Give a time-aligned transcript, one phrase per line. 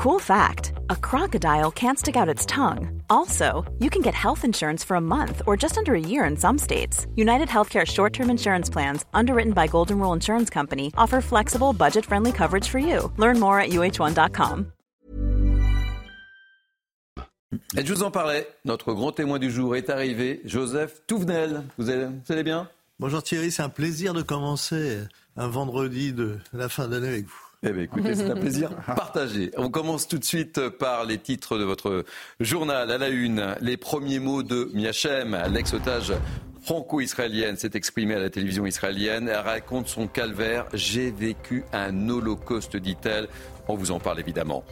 [0.00, 3.02] Cool fact a crocodile can't stick out its tongue.
[3.10, 6.38] Also, you can get health insurance for a month or just under a year in
[6.38, 7.06] some states.
[7.16, 12.06] United Healthcare short term insurance plans, underwritten by Golden Rule Insurance Company, offer flexible, budget
[12.06, 13.12] friendly coverage for you.
[13.18, 14.72] Learn more at uh1.com.
[17.76, 21.64] Et je vous en parlais, notre grand témoin du jour est arrivé, Joseph Touvenel.
[21.76, 22.70] Vous allez, vous allez bien
[23.00, 25.00] Bonjour Thierry, c'est un plaisir de commencer
[25.36, 27.49] un vendredi de la fin d'année avec vous.
[27.62, 29.50] Eh bien, écoutez, c'est un plaisir partagé.
[29.58, 32.06] On commence tout de suite par les titres de votre
[32.40, 32.90] journal.
[32.90, 36.14] À la une, les premiers mots de Miachem, l'ex-otage
[36.62, 39.28] franco-israélienne, s'est exprimée à la télévision israélienne.
[39.28, 40.68] Elle raconte son calvaire.
[40.72, 43.28] J'ai vécu un holocauste, dit-elle.
[43.68, 44.64] On vous en parle évidemment.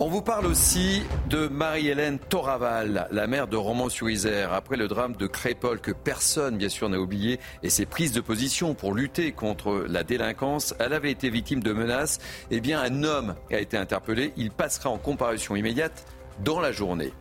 [0.00, 5.26] On vous parle aussi de Marie-Hélène Toraval, la mère de Romans-sur-Isère, après le drame de
[5.26, 9.84] Crépol que personne, bien sûr, n'a oublié, et ses prises de position pour lutter contre
[9.88, 10.72] la délinquance.
[10.78, 12.20] Elle avait été victime de menaces.
[12.52, 14.32] Eh bien, un homme a été interpellé.
[14.36, 16.04] Il passera en comparution immédiate
[16.44, 17.12] dans la journée.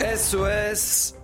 [0.00, 1.14] SOS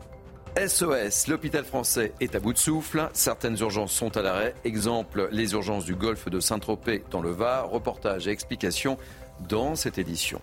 [0.56, 3.08] SOS, l'hôpital français est à bout de souffle.
[3.12, 4.54] Certaines urgences sont à l'arrêt.
[4.64, 7.68] Exemple, les urgences du golfe de Saint-Tropez dans le Var.
[7.68, 8.96] Reportage et explications
[9.48, 10.40] dans cette édition.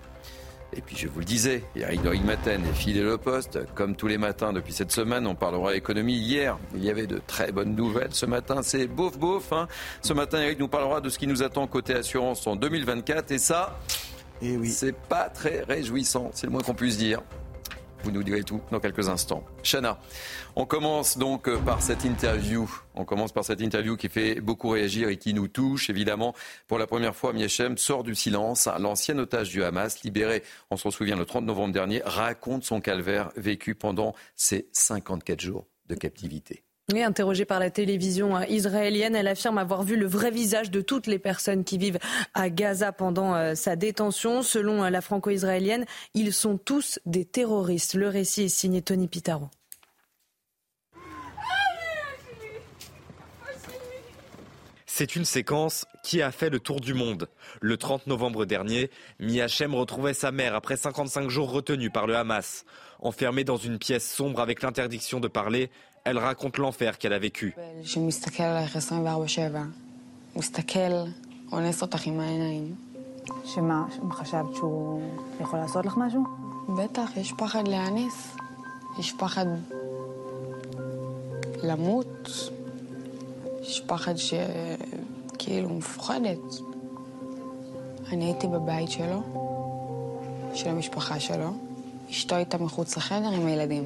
[0.73, 3.59] Et puis je vous le disais, Eric de Maten et fidèle au poste.
[3.75, 6.16] Comme tous les matins depuis cette semaine, on parlera économie.
[6.16, 8.14] Hier, il y avait de très bonnes nouvelles.
[8.14, 9.52] Ce matin, c'est bof bof.
[9.52, 9.67] Hein.
[10.02, 13.31] Ce matin, Eric nous parlera de ce qui nous attend côté assurance en 2024.
[13.31, 13.78] Et ça,
[14.42, 14.69] et eh oui.
[14.69, 17.22] c'est pas très réjouissant, c'est le moins qu'on puisse dire.
[18.03, 19.44] Vous nous direz tout dans quelques instants.
[19.63, 19.99] Chana,
[20.55, 22.69] on commence donc par cette interview.
[22.95, 25.89] On commence par cette interview qui fait beaucoup réagir et qui nous touche.
[25.89, 26.33] Évidemment,
[26.67, 28.67] pour la première fois, Miechem sort du silence.
[28.79, 33.31] L'ancien otage du Hamas, libéré, on s'en souvient, le 30 novembre dernier, raconte son calvaire
[33.35, 36.63] vécu pendant ces 54 jours de captivité.
[37.00, 41.08] Interrogée par la télévision euh, israélienne, elle affirme avoir vu le vrai visage de toutes
[41.08, 42.00] les personnes qui vivent
[42.34, 44.44] à Gaza pendant euh, sa détention.
[44.44, 47.94] Selon euh, la franco-israélienne, ils sont tous des terroristes.
[47.94, 49.50] Le récit est signé Tony Pitaro.
[54.85, 57.30] C'est une séquence qui a fait le tour du monde.
[57.62, 62.66] Le 30 novembre dernier, Miachem retrouvait sa mère après 55 jours retenus par le Hamas.
[63.00, 65.72] Enfermée dans une pièce sombre avec l'interdiction de parler,
[66.03, 67.53] elle raconte l'enfer qu'elle a vécu.
[73.45, 75.01] שמה, חשבת שהוא
[75.41, 76.23] יכול לעשות לך משהו?
[76.78, 78.35] בטח, יש פחד להיאנס.
[79.00, 79.45] יש פחד
[81.63, 82.29] למות.
[83.62, 86.39] יש פחד שכאילו מפוחדת.
[88.12, 89.22] אני הייתי בבית שלו,
[90.53, 91.50] של המשפחה שלו.
[92.09, 93.83] אשתו הייתה מחוץ לחדר עם הילדים.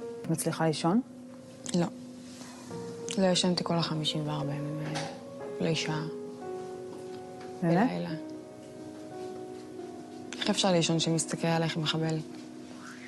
[3.19, 5.01] לא ישנתי כל ה-54 ימים האלה.
[5.61, 6.05] לא שעה.
[7.63, 7.91] באמת?
[7.91, 8.11] בלילה.
[10.41, 12.17] איך אפשר לישון שמסתכל עלייך מחבל?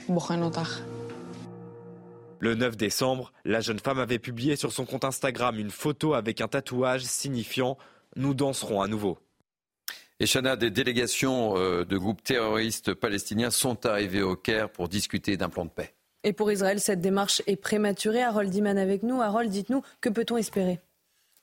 [0.09, 0.81] בוחן אותך.
[2.41, 6.41] Le 9 décembre, la jeune femme avait publié sur son compte Instagram une photo avec
[6.41, 7.79] un tatouage signifiant
[8.17, 9.17] Nous danserons à nouveau.
[10.19, 15.37] Et Chana, des délégations euh, de groupes terroristes palestiniens sont arrivées au Caire pour discuter
[15.37, 15.95] d'un plan de paix.
[16.28, 18.22] Et pour Israël, cette démarche est prématurée.
[18.22, 19.22] Harold Iman avec nous.
[19.22, 20.82] Harold, dites-nous, que peut-on espérer?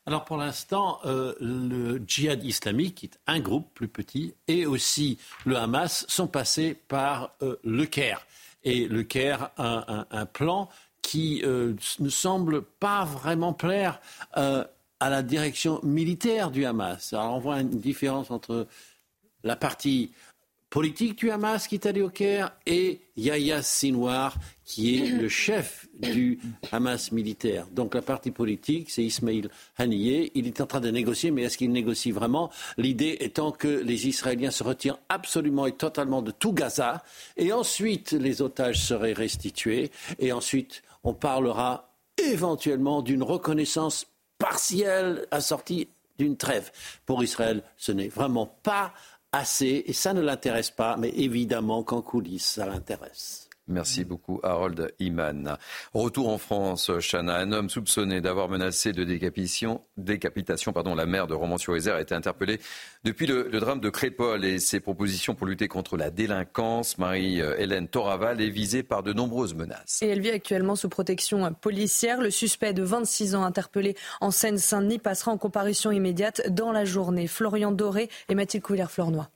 [0.05, 5.19] Alors pour l'instant, euh, le djihad islamique, qui est un groupe plus petit, et aussi
[5.47, 8.27] le Hamas sont passés par euh, le Caire.
[8.63, 10.69] Et le Caire a un, plan
[11.01, 14.03] qui euh, ne semble pas vraiment plaire
[14.33, 14.69] à
[15.01, 17.15] la direction militaire du Hamas.
[17.15, 18.67] Alors on voit une différence entre
[19.45, 20.13] la partie
[20.75, 24.35] politique du Hamas qui est allé au Caire et Yahya Sinwar
[24.65, 26.41] qui est le chef du
[26.73, 27.69] Hamas militaire.
[27.71, 30.33] Donc la partie politique, c'est Ismail Haniyeh.
[30.35, 32.51] Il est en train de négocier, mais est-ce qu'il négocie vraiment?
[32.77, 37.05] L'idée étant que les Israéliens se retirent absolument et totalement de tout Gaza,
[37.37, 44.09] et ensuite les otages seraient restitués, et ensuite on parlera éventuellement d'une reconnaissance
[44.39, 45.87] partielle assortie
[46.19, 46.71] d'une trêve.
[47.07, 48.93] Pour Israël, ce n'est vraiment pas
[49.35, 53.49] assez, et ça ne l'intéresse pas, mais évidemment qu'en coulisses, ça l'intéresse.
[53.67, 55.57] Merci beaucoup, Harold Iman.
[55.95, 57.37] Retour en France, Chana.
[57.37, 62.61] Un homme soupçonné d'avoir menacé de décapitation, pardon, la mère de Romans-sur-Isère a été interpellé
[63.05, 66.99] depuis le, drame de Crépol et ses propositions pour lutter contre la délinquance.
[66.99, 70.03] Marie-Hélène Toraval est visée par de nombreuses menaces.
[70.03, 72.21] Et elle vit actuellement sous protection policière.
[72.21, 77.27] Le suspect de 26 ans interpellé en Seine-Saint-Denis passera en comparution immédiate dans la journée.
[77.27, 79.31] Florian Doré et Mathilde Couillère-Flornois.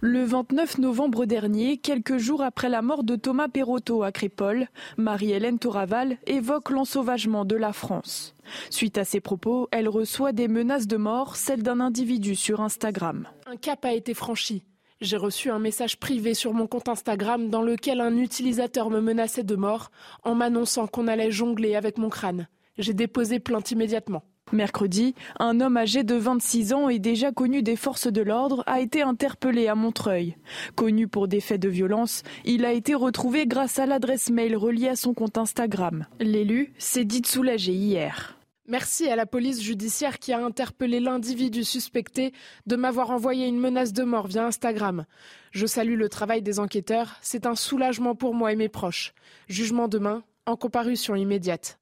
[0.00, 5.58] Le 29 novembre dernier, quelques jours après la mort de Thomas Perotto à Crépole, Marie-Hélène
[5.58, 8.34] Toraval évoque l'ensauvagement de la France.
[8.70, 13.28] Suite à ces propos, elle reçoit des menaces de mort, celles d'un individu sur Instagram.
[13.46, 14.62] Un cap a été franchi.
[15.00, 19.44] J'ai reçu un message privé sur mon compte Instagram dans lequel un utilisateur me menaçait
[19.44, 19.90] de mort
[20.24, 22.48] en m'annonçant qu'on allait jongler avec mon crâne.
[22.76, 24.22] J'ai déposé plainte immédiatement.
[24.52, 28.80] Mercredi, un homme âgé de 26 ans et déjà connu des forces de l'ordre a
[28.80, 30.36] été interpellé à Montreuil.
[30.74, 34.88] Connu pour des faits de violence, il a été retrouvé grâce à l'adresse mail reliée
[34.88, 36.06] à son compte Instagram.
[36.18, 38.36] L'élu s'est dit soulagé hier.
[38.70, 42.32] Merci à la police judiciaire qui a interpellé l'individu suspecté
[42.66, 45.06] de m'avoir envoyé une menace de mort via Instagram.
[45.50, 49.12] Je salue le travail des enquêteurs, c'est un soulagement pour moi et mes proches.
[49.48, 51.79] Jugement demain, en comparution immédiate.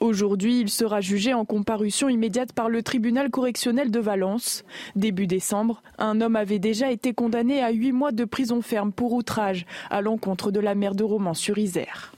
[0.00, 4.64] Aujourd'hui, il sera jugé en comparution immédiate par le tribunal correctionnel de Valence.
[4.96, 9.12] Début décembre, un homme avait déjà été condamné à huit mois de prison ferme pour
[9.12, 12.12] outrage à l'encontre de la mère de Romans-sur-Isère.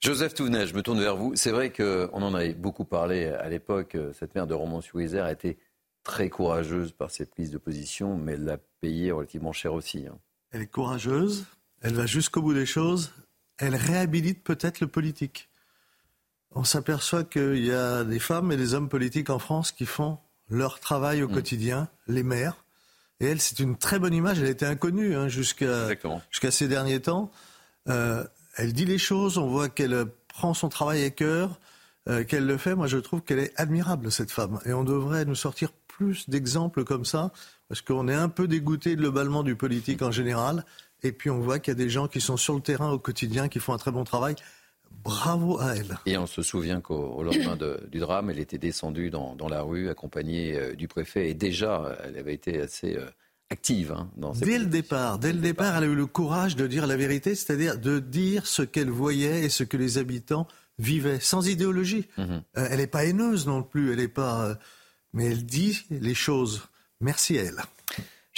[0.00, 1.32] Joseph Touvenet, je me tourne vers vous.
[1.34, 3.96] C'est vrai qu'on en avait beaucoup parlé à l'époque.
[4.14, 5.58] Cette mère de Romans-sur-Isère a été
[6.02, 10.06] très courageuse par ses prises de position, mais elle l'a payé relativement cher aussi.
[10.06, 10.18] Hein.
[10.52, 11.46] Elle est courageuse,
[11.82, 13.12] elle va jusqu'au bout des choses,
[13.58, 15.48] elle réhabilite peut-être le politique
[16.54, 20.18] on s'aperçoit qu'il y a des femmes et des hommes politiques en France qui font
[20.48, 21.34] leur travail au mm.
[21.34, 22.64] quotidien, les maires.
[23.20, 24.40] Et elle, c'est une très bonne image.
[24.40, 27.30] Elle était inconnue hein, jusqu'à ces derniers temps.
[27.88, 28.24] Euh,
[28.56, 31.60] elle dit les choses, on voit qu'elle prend son travail à cœur,
[32.08, 32.74] euh, qu'elle le fait.
[32.74, 34.58] Moi, je trouve qu'elle est admirable, cette femme.
[34.64, 37.30] Et on devrait nous sortir plus d'exemples comme ça,
[37.68, 40.64] parce qu'on est un peu dégoûté de globalement du politique en général.
[41.02, 42.98] Et puis on voit qu'il y a des gens qui sont sur le terrain au
[42.98, 44.34] quotidien, qui font un très bon travail.
[45.02, 45.98] Bravo à elle.
[46.06, 47.56] Et on se souvient qu'au lendemain
[47.90, 52.18] du drame, elle était descendue dans, la rue accompagnée euh, du préfet et déjà, elle
[52.18, 53.06] avait été assez euh,
[53.50, 56.66] active hein, dans Dès le départ, dès le départ, elle a eu le courage de
[56.66, 60.46] dire la vérité, c'est-à-dire de dire ce qu'elle voyait et ce que les habitants
[60.78, 62.06] vivaient, sans idéologie.
[62.18, 62.42] Mhm.
[62.58, 64.56] Euh, elle n'est pas haineuse non plus, elle n'est pas,
[65.12, 66.62] mais elle dit les choses.
[67.00, 67.62] Merci à elle.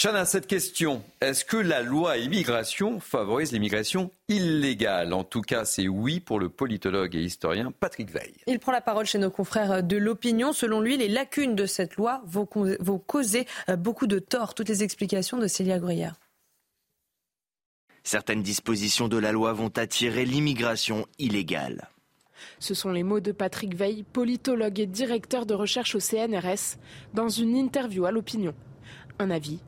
[0.02, 5.12] Chana, cette question, est-ce que la loi immigration favorise l'immigration illégale?
[5.12, 8.34] En tout cas, c'est oui pour le politologue et historien Patrick Veil.
[8.48, 10.52] Il prend la parole chez nos confrères de l'opinion.
[10.52, 14.54] Selon lui, les lacunes de cette loi vont, causer euh, beaucoup de tort.
[14.54, 16.16] Toutes les explications de Célia Gruyère.
[18.02, 21.88] Certaines dispositions de la loi vont attirer l'immigration illégale.
[22.58, 26.76] Ce sont les mots de Patrick Veil, politologue et directeur de recherche au CNRS,
[27.14, 28.52] dans une interview à l'opinion.
[29.20, 29.60] Un avis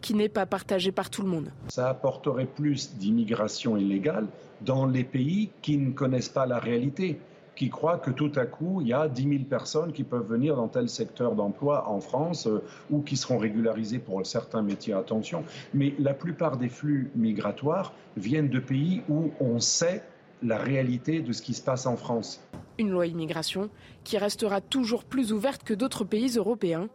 [0.00, 1.52] qui n'est pas partagé par tout le monde.
[1.68, 4.26] Ça apporterait plus d'immigration illégale
[4.62, 7.18] dans les pays qui ne connaissent pas la réalité
[7.60, 10.56] qui croient que tout à coup, il y a 10 000 personnes qui peuvent venir
[10.56, 15.44] dans tel secteur d'emploi en France euh, ou qui seront régularisées pour certains métiers, attention.
[15.74, 20.02] Mais la plupart des flux migratoires viennent de pays où on sait
[20.42, 22.40] la réalité de ce qui se passe en France.
[22.78, 23.68] Une loi immigration
[24.04, 26.88] qui restera toujours plus ouverte que d'autres pays européens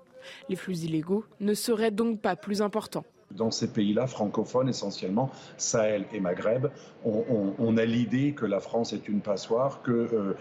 [0.50, 6.05] les flux illégaux ne seraient donc pas plus importants dans ces pays-là, francophones essentiellement, Sahel
[6.13, 6.67] et Maghreb,
[7.03, 10.34] on, a l'idée que la France est une passoire, que euh,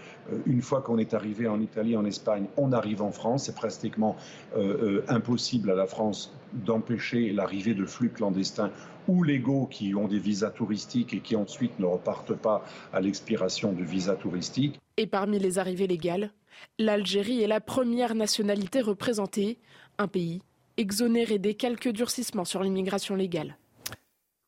[0.45, 3.45] une fois qu'on est arrivé en Italie, en Espagne, on arrive en France.
[3.45, 4.15] C'est pratiquement
[4.55, 8.71] euh, euh, impossible à la France d'empêcher l'arrivée de flux clandestins
[9.07, 12.63] ou légaux qui ont des visas touristiques et qui ensuite ne repartent pas
[12.93, 14.79] à l'expiration du visa touristique.
[14.97, 16.31] Et parmi les arrivées légales,
[16.79, 19.59] l'Algérie est la première nationalité représentée,
[19.97, 20.41] un pays
[20.77, 23.57] exonéré des quelques durcissements sur l'immigration légale.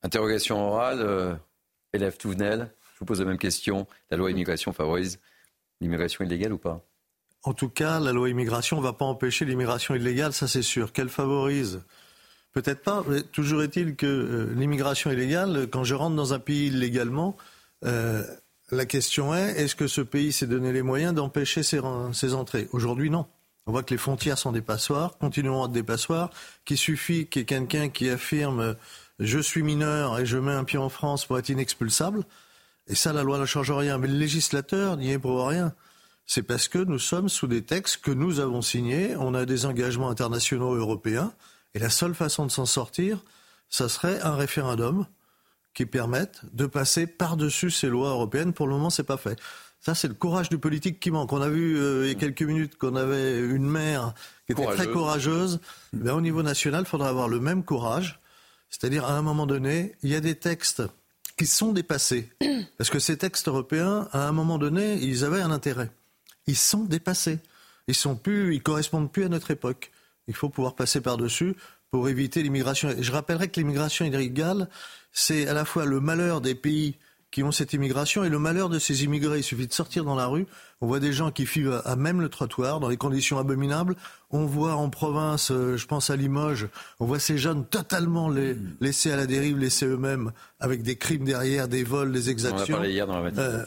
[0.04, 1.34] Interrogation orale, euh,
[1.94, 3.88] élève Touvenel, je vous pose la même question.
[4.10, 5.20] La loi immigration favorise
[5.82, 6.84] l'immigration illégale ou pas?
[7.44, 10.92] En tout cas, la loi immigration ne va pas empêcher l'immigration illégale, ça c'est sûr.
[10.92, 11.84] Qu'elle favorise?
[12.52, 16.68] Peut-être pas, mais toujours est-il que euh, l'immigration illégale, quand je rentre dans un pays
[16.68, 17.38] illégalement,
[17.86, 18.24] euh,
[18.72, 21.80] la question est, est-ce que ce pays s'est donné les moyens d'empêcher ces,
[22.34, 22.68] entrées?
[22.72, 23.26] Aujourd'hui, non.
[23.66, 26.30] On voit que les frontières sont des passoires, continueront à être des passoires,
[26.66, 28.76] qu'il suffit qu'il y ait quelqu'un qui affirme
[29.20, 32.24] je suis mineur et je mets un pied en France pour être inexpulsable.
[32.88, 33.98] Et ça, la loi ne change rien.
[33.98, 35.74] Mais le législateur n'y est pour rien.
[36.26, 39.66] C'est parce que nous sommes sous des textes que nous avons signés, on a des
[39.66, 41.32] engagements internationaux européens,
[41.74, 43.24] et la seule façon de s'en sortir,
[43.70, 45.06] ça serait un référendum
[45.78, 48.52] qui permettent de passer par-dessus ces lois européennes.
[48.52, 49.40] Pour le moment, c'est pas fait.
[49.80, 51.32] Ça, c'est le courage du politique qui manque.
[51.32, 54.16] On a vu euh, il y a quelques minutes qu'on avait une maire
[54.48, 55.60] qui était très courageuse.
[55.94, 58.20] Mais au niveau national, il faudra avoir le même courage.
[58.72, 60.82] C'est-à-dire, à un moment donné, il y a des textes
[61.38, 62.28] qui sont dépassés.
[62.80, 65.92] Parce que ces textes européens, à un moment donné, ils avaient un intérêt.
[66.48, 67.38] Ils sont dépassés.
[67.88, 69.92] Ils sont plus, ils correspondent plus à notre époque.
[70.28, 71.56] Il faut pouvoir passer par-dessus
[71.92, 72.90] pour éviter l'immigration.
[73.00, 74.70] Je rappellerai que l'immigration illégale,
[75.12, 76.98] c'est à la fois le malheur des pays
[77.32, 79.40] qui ont cette immigration et le malheur de ces immigrés.
[79.40, 80.48] Il suffit de sortir dans la rue,
[80.80, 83.96] on voit des gens qui vivent à même le trottoir, dans des conditions abominables.
[84.32, 86.68] On voit en province, euh, je pense à Limoges,
[87.00, 91.26] on voit ces jeunes totalement les, laissés à la dérive, laissés eux-mêmes, avec des crimes
[91.26, 92.76] derrière, des vols, des exactions.
[92.76, 93.66] On a parlé hier dans la euh,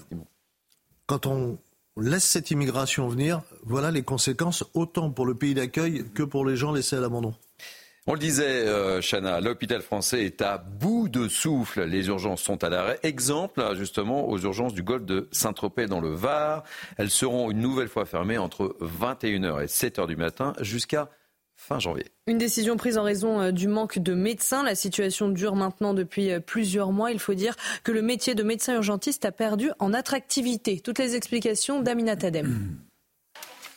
[1.07, 1.59] quand on
[1.97, 6.57] laisse cette immigration venir, voilà les conséquences, autant pour le pays d'accueil que pour les
[6.57, 7.35] gens laissés à l'abandon.
[8.11, 11.85] On le disait, euh, Chana, l'hôpital français est à bout de souffle.
[11.85, 12.99] Les urgences sont à l'arrêt.
[13.05, 16.65] Exemple, justement, aux urgences du golfe de Saint-Tropez dans le Var.
[16.97, 21.09] Elles seront une nouvelle fois fermées entre 21h et 7h du matin jusqu'à
[21.55, 22.07] fin janvier.
[22.27, 24.65] Une décision prise en raison euh, du manque de médecins.
[24.65, 27.13] La situation dure maintenant depuis euh, plusieurs mois.
[27.13, 30.81] Il faut dire que le métier de médecin urgentiste a perdu en attractivité.
[30.81, 32.77] Toutes les explications d'Amina Tadem.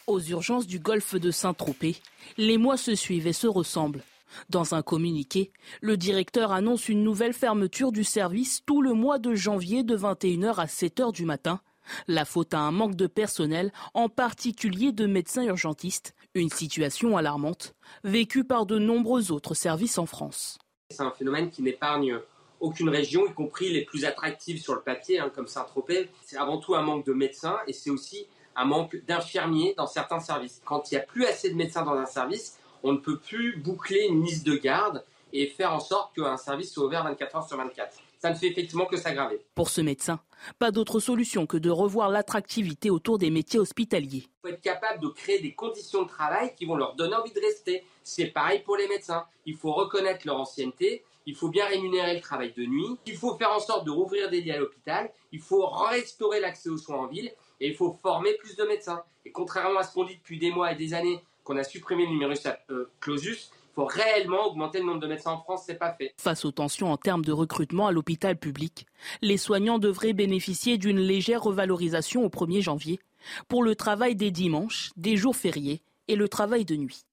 [0.07, 1.97] Aux urgences du golfe de Saint-Tropez,
[2.39, 4.01] les mois se suivent et se ressemblent.
[4.49, 9.35] Dans un communiqué, le directeur annonce une nouvelle fermeture du service tout le mois de
[9.35, 11.61] janvier de 21h à 7h du matin.
[12.07, 17.75] La faute à un manque de personnel, en particulier de médecins urgentistes, une situation alarmante,
[18.03, 20.57] vécue par de nombreux autres services en France.
[20.91, 22.19] C'est un phénomène qui n'épargne
[22.59, 26.09] aucune région, y compris les plus attractives sur le papier, hein, comme Saint-Tropez.
[26.23, 30.19] C'est avant tout un manque de médecins et c'est aussi un manque d'infirmiers dans certains
[30.19, 30.61] services.
[30.63, 33.57] Quand il n'y a plus assez de médecins dans un service, on ne peut plus
[33.57, 37.47] boucler une liste de garde et faire en sorte qu'un service soit ouvert 24 heures
[37.47, 37.97] sur 24.
[38.19, 39.41] Ça ne fait effectivement que s'aggraver.
[39.55, 40.19] Pour ce médecin,
[40.59, 44.27] pas d'autre solution que de revoir l'attractivité autour des métiers hospitaliers.
[44.27, 47.33] Il faut être capable de créer des conditions de travail qui vont leur donner envie
[47.33, 47.83] de rester.
[48.03, 49.25] C'est pareil pour les médecins.
[49.45, 53.35] Il faut reconnaître leur ancienneté, il faut bien rémunérer le travail de nuit, il faut
[53.35, 56.99] faire en sorte de rouvrir des lits à l'hôpital, il faut restaurer l'accès aux soins
[56.99, 59.03] en ville et il faut former plus de médecins.
[59.25, 62.05] Et contrairement à ce qu'on dit depuis des mois et des années qu'on a supprimé
[62.05, 65.79] le numerus euh, clausus, il faut réellement augmenter le nombre de médecins en France, c'est
[65.79, 66.13] pas fait.
[66.17, 68.85] Face aux tensions en termes de recrutement à l'hôpital public,
[69.21, 72.99] les soignants devraient bénéficier d'une légère revalorisation au 1er janvier
[73.47, 77.05] pour le travail des dimanches, des jours fériés et le travail de nuit.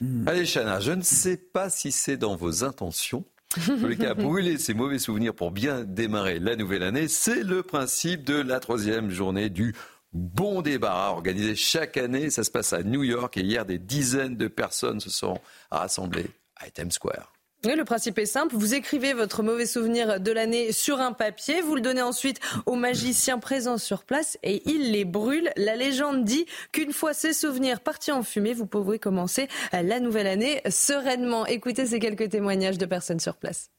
[0.00, 0.28] Hmm.
[0.28, 3.24] Allez, Chana, je ne sais pas si c'est dans vos intentions.
[3.56, 8.24] En cas, brûler ces mauvais souvenirs pour bien démarrer la nouvelle année, c'est le principe
[8.24, 9.74] de la troisième journée du
[10.16, 12.30] bon débarras organisé chaque année.
[12.30, 15.38] Ça se passe à New York et hier, des dizaines de personnes se sont
[15.70, 17.32] rassemblées à Times Square.
[17.64, 18.56] le principe est simple.
[18.56, 21.60] Vous écrivez votre mauvais souvenir de l'année sur un papier.
[21.60, 25.52] Vous le donnez ensuite aux magiciens présents sur place et ils les brûlent.
[25.56, 30.26] La légende dit qu'une fois ces souvenirs partis en fumée, vous pouvez commencer la nouvelle
[30.26, 31.46] année sereinement.
[31.46, 33.70] Écoutez ces quelques témoignages de personnes sur place.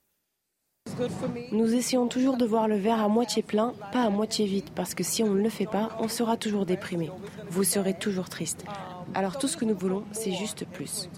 [1.51, 4.94] Nous essayons toujours de voir le verre à moitié plein, pas à moitié vide, parce
[4.94, 7.10] que si on ne le fait pas, on sera toujours déprimé.
[7.50, 8.66] Vous serez toujours triste.
[9.13, 11.10] Alors tout ce que nous voulons, c'est juste plus.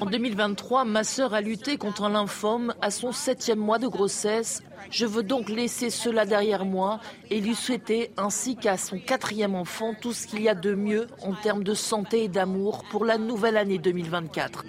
[0.00, 4.62] En 2023, ma sœur a lutté contre un lymphome à son septième mois de grossesse.
[4.90, 9.94] Je veux donc laisser cela derrière moi et lui souhaiter, ainsi qu'à son quatrième enfant,
[10.00, 13.18] tout ce qu'il y a de mieux en termes de santé et d'amour pour la
[13.18, 14.64] nouvelle année 2024.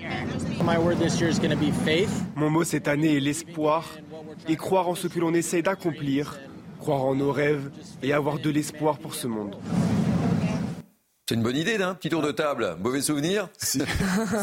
[2.36, 3.90] Mon mot cette année est l'espoir
[4.48, 6.40] et croire en ce que l'on essaie d'accomplir,
[6.80, 7.72] croire en nos rêves
[8.04, 9.56] et avoir de l'espoir pour ce monde.
[11.32, 12.76] C'est une bonne idée, d'un petit tour de table.
[12.82, 13.86] Mauvais souvenir C'est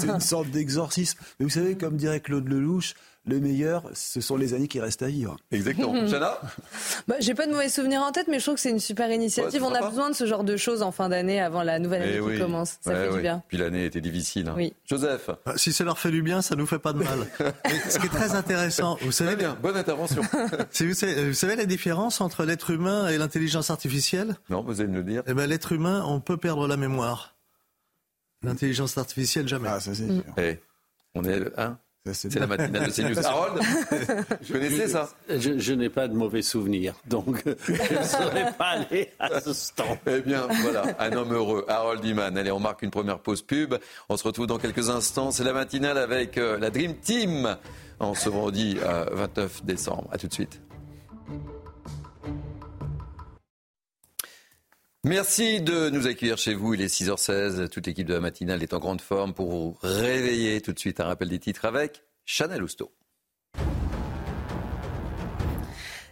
[0.07, 1.19] une sorte d'exorcisme.
[1.39, 2.95] Mais vous savez, comme dirait Claude Lelouch,
[3.29, 5.37] le meilleur, ce sont les années qui restent à vivre.
[5.51, 5.93] Exactement.
[6.11, 6.41] Chana
[7.07, 9.11] bah, J'ai pas de mauvais souvenirs en tête, mais je trouve que c'est une super
[9.11, 9.63] initiative.
[9.63, 12.21] On a besoin de ce genre de choses en fin d'année, avant la nouvelle année
[12.21, 12.79] eh qui commence.
[12.81, 13.43] Ça fait du bien.
[13.49, 14.49] Puis l'année était difficile.
[14.49, 14.55] Hein.
[14.57, 14.73] Oui.
[14.85, 17.27] Joseph bah, Si ça leur fait du bien, ça nous fait pas de mal.
[17.89, 19.37] ce qui est très intéressant, vous savez...
[19.37, 20.23] bien, bonne intervention.
[20.81, 24.37] vous, savez, vous savez la différence entre l'être humain et l'intelligence artificielle?
[24.49, 25.23] Non, vous allez me le dire.
[25.27, 27.37] Eh ben, l'être humain, on peut perdre la mémoire.
[28.43, 29.69] L'intelligence artificielle, jamais.
[29.69, 30.23] Ah, ça c'est sûr.
[30.37, 30.59] Eh,
[31.15, 31.79] on est le 1
[32.13, 33.19] c'est la matinale de CNews.
[33.27, 33.63] Harold,
[34.43, 39.11] je connaissais ça Je, n'ai pas de mauvais souvenirs, donc je ne serais pas allé
[39.19, 39.99] à ce stand.
[40.07, 42.37] Eh bien, voilà, un homme heureux, Harold Iman.
[42.37, 43.75] Allez, on marque une première pause pub.
[44.09, 45.31] On se retrouve dans quelques instants.
[45.31, 47.57] C'est la matinale avec euh, la Dream Team
[48.01, 48.79] en ce vendredi
[49.13, 50.09] 29 euh, décembre.
[50.13, 50.61] A tout de suite.
[55.05, 56.75] Merci de nous accueillir chez vous.
[56.75, 57.69] Il est 6h16.
[57.69, 60.61] Toute l'équipe de la matinale est en grande forme pour vous réveiller.
[60.61, 62.93] Tout de suite, un rappel des titres avec Chanel Housteau.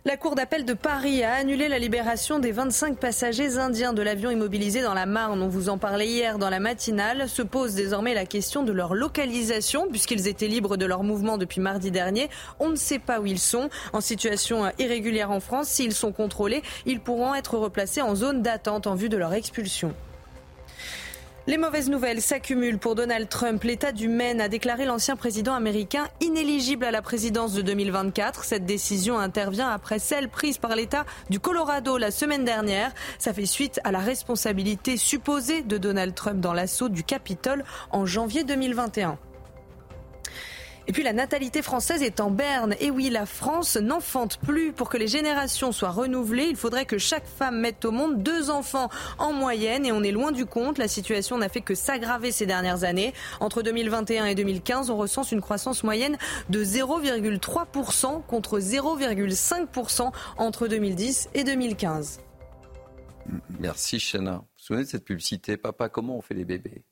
[0.06, 4.30] La Cour d'appel de Paris a annulé la libération des 25 passagers indiens de l'avion
[4.30, 5.42] immobilisé dans la Marne.
[5.42, 7.28] On vous en parlait hier dans la matinale.
[7.28, 11.60] Se pose désormais la question de leur localisation puisqu'ils étaient libres de leur mouvement depuis
[11.60, 12.30] mardi dernier.
[12.60, 13.68] On ne sait pas où ils sont.
[13.92, 18.86] En situation irrégulière en France, s'ils sont contrôlés, ils pourront être replacés en zone d'attente
[18.86, 19.92] en vue de leur expulsion.
[21.48, 23.62] Les mauvaises nouvelles s'accumulent pour Donald Trump.
[23.62, 28.42] L'État du Maine a déclaré l'ancien président américain inéligible à la présidence de 2024.
[28.42, 32.90] Cette décision intervient après celle prise par l'État du Colorado la semaine dernière.
[33.20, 37.62] Ça fait suite à la responsabilité supposée de Donald Trump dans l'assaut du Capitole
[37.92, 39.16] en janvier 2021.
[40.88, 42.76] Et puis la natalité française est en berne.
[42.78, 44.72] Et oui, la France n'enfante plus.
[44.72, 48.50] Pour que les générations soient renouvelées, il faudrait que chaque femme mette au monde deux
[48.50, 48.88] enfants
[49.18, 49.84] en moyenne.
[49.84, 50.78] Et on est loin du compte.
[50.78, 53.14] La situation n'a fait que s'aggraver ces dernières années.
[53.40, 56.18] Entre 2021 et 2015, on recense une croissance moyenne
[56.50, 62.20] de 0,3% contre 0,5% entre 2010 et 2015.
[63.58, 64.32] Merci Chana.
[64.32, 66.84] Vous vous souvenez de cette publicité Papa, comment on fait les bébés?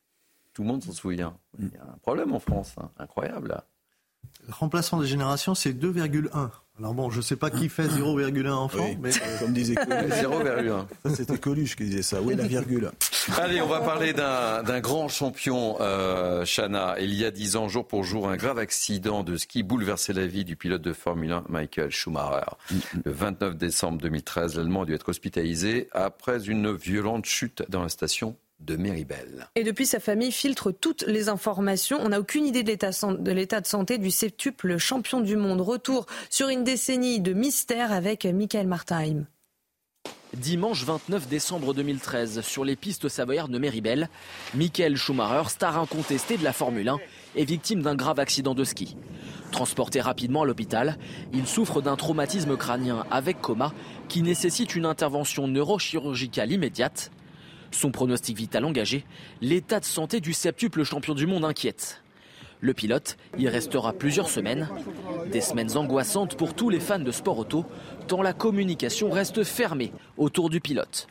[0.53, 1.39] Tout le monde s'en souvient.
[1.59, 2.91] Il y a un problème en France, hein.
[2.99, 3.65] incroyable là.
[4.47, 6.51] Le remplacement des générations, c'est 2,1.
[6.79, 10.13] Alors bon, je ne sais pas qui fait 0,1 enfant, mais comme disait Coluche.
[10.13, 11.15] 0,1.
[11.15, 12.21] C'était Coluche qui disait ça.
[12.21, 12.91] Oui, la virgule.
[13.39, 16.97] Allez, on va parler d'un grand champion, euh, Chana.
[16.99, 20.27] Il y a 10 ans, jour pour jour, un grave accident de ski bouleversait la
[20.27, 22.57] vie du pilote de Formule 1, Michael Schumacher.
[23.05, 27.89] Le 29 décembre 2013, l'Allemand a dû être hospitalisé après une violente chute dans la
[27.89, 29.49] station de Méribel.
[29.55, 31.99] Et depuis, sa famille filtre toutes les informations.
[32.01, 35.61] On n'a aucune idée de l'état de santé du septuple champion du monde.
[35.61, 39.27] Retour sur une décennie de mystère avec Michael Martinheim.
[40.37, 44.09] Dimanche 29 décembre 2013, sur les pistes savoyardes de Méribel,
[44.55, 46.99] Michael Schumacher, star incontesté de la Formule 1,
[47.37, 48.97] est victime d'un grave accident de ski.
[49.53, 50.99] Transporté rapidement à l'hôpital,
[51.33, 53.73] il souffre d'un traumatisme crânien avec coma
[54.09, 57.13] qui nécessite une intervention neurochirurgicale immédiate.
[57.75, 59.05] Son pronostic vital engagé,
[59.41, 62.05] l'état de santé du septuple champion du monde inquiète.
[62.61, 64.69] Le pilote y restera plusieurs semaines.
[65.33, 67.67] Des semaines angoissantes pour tous les fans de sport auto,
[68.07, 71.09] tant la communication reste fermée autour du pilote.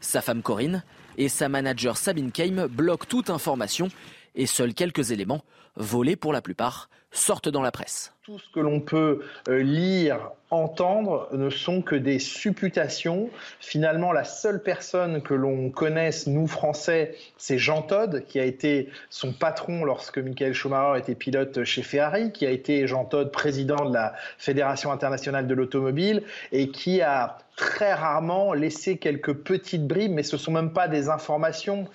[0.00, 0.84] Sa femme Corinne
[1.18, 3.88] et sa manager Sabine Keim bloquent toute information
[4.36, 5.42] et seuls quelques éléments,
[5.74, 8.12] volés pour la plupart, sortent dans la presse.
[8.24, 13.28] Tout ce que l'on peut euh, lire, entendre ne sont que des supputations.
[13.60, 18.88] Finalement, la seule personne que l'on connaisse, nous Français, c'est Jean Todt, qui a été
[19.10, 23.84] son patron lorsque Michael Schumacher était pilote chez Ferrari, qui a été Jean Todt président
[23.84, 26.22] de la Fédération internationale de l'automobile
[26.52, 30.88] et qui a très rarement laissé quelques petites bribes, mais ce ne sont même pas
[30.88, 31.86] des informations.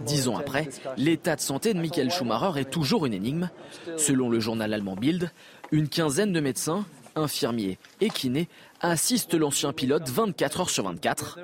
[0.00, 3.50] Dix ans après, l'état de santé de Michael Schumacher est toujours une énigme.
[3.96, 5.30] Selon le journal allemand Bild,
[5.72, 8.48] une quinzaine de médecins, infirmiers et kinés
[8.80, 11.38] assistent l'ancien pilote 24 heures sur 24.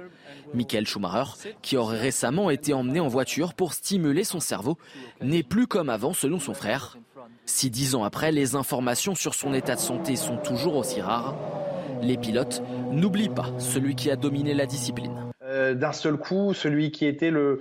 [0.55, 1.31] Michael Schumacher,
[1.63, 4.77] qui aurait récemment été emmené en voiture pour stimuler son cerveau,
[5.23, 6.99] n'est plus comme avant selon son frère.
[7.47, 11.35] Si dix ans après, les informations sur son état de santé sont toujours aussi rares,
[12.03, 15.32] les pilotes n'oublient pas celui qui a dominé la discipline.
[15.53, 17.61] Euh, d'un seul coup, celui qui était le,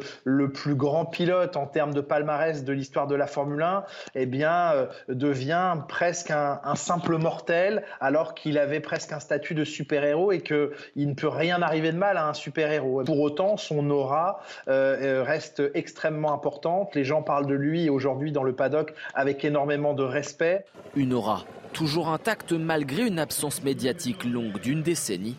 [0.54, 3.84] plus grand pilote en termes de palmarès de l'histoire de la Formule 1,
[4.16, 9.66] eh bien, euh, devient presque un, simple mortel, alors qu'il avait presque un statut de
[9.66, 13.04] super-héros et qu'il ne peut rien arriver de mal à un super-héros.
[13.04, 16.96] Pour autant, son aura euh, reste extrêmement importante.
[16.96, 20.66] Les gens parlent de lui aujourd'hui dans le paddock avec énormément de respect.
[20.96, 25.38] Une aura toujours intacte malgré une absence médiatique longue d'une décennie.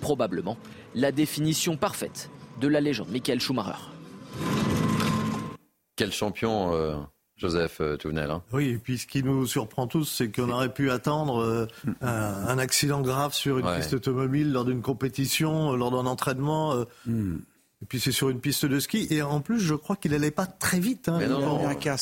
[0.00, 0.56] Probablement
[0.94, 3.78] la définition parfaite de la légende Michael Schumacher.
[5.96, 6.96] Quel champion, euh,
[7.36, 8.30] Joseph euh, Tounel.
[8.30, 8.42] Hein?
[8.52, 11.66] Oui, et puis ce qui nous surprend tous, c'est qu'on aurait pu attendre euh,
[12.00, 16.84] un, accident grave sur une piste automobile lors d'une compétition, lors d'un entraînement.
[17.06, 17.38] Hmm.
[17.80, 19.06] Et puis c'est sur une piste de ski.
[19.10, 21.08] Et en plus, je crois qu'il n'allait pas très vite.
[21.08, 21.20] Hein.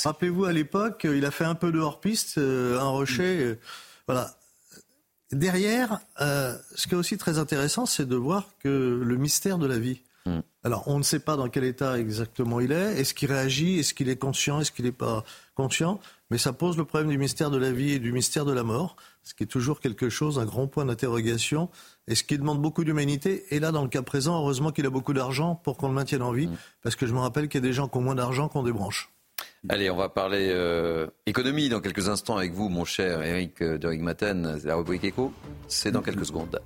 [0.04, 3.58] Rappelez-vous, à l'époque, il a fait un peu de hors-piste, un rocher.
[4.06, 4.30] voilà.
[5.32, 9.66] Derrière, euh, ce qui est aussi très intéressant, c'est de voir que le mystère de
[9.66, 10.02] la vie.
[10.24, 10.40] Mm.
[10.62, 13.00] Alors, on ne sait pas dans quel état exactement il est.
[13.00, 13.78] Est-ce qu'il réagit?
[13.78, 14.60] Est-ce qu'il est conscient?
[14.60, 16.00] Est-ce qu'il n'est pas conscient?
[16.30, 18.64] Mais ça pose le problème du mystère de la vie et du mystère de la
[18.64, 21.70] mort, ce qui est toujours quelque chose, un grand point d'interrogation,
[22.08, 23.44] et ce qui demande beaucoup d'humanité.
[23.50, 26.22] Et là, dans le cas présent, heureusement qu'il a beaucoup d'argent pour qu'on le maintienne
[26.22, 26.56] en vie, mm.
[26.82, 28.62] parce que je me rappelle qu'il y a des gens qui ont moins d'argent qu'on
[28.62, 29.10] des branches.
[29.68, 33.78] Allez, on va parler euh, économie dans quelques instants avec vous, mon cher Eric euh,
[33.78, 34.60] de Rigmaten.
[34.64, 35.32] La rubrique éco,
[35.66, 36.60] c'est dans quelques secondes.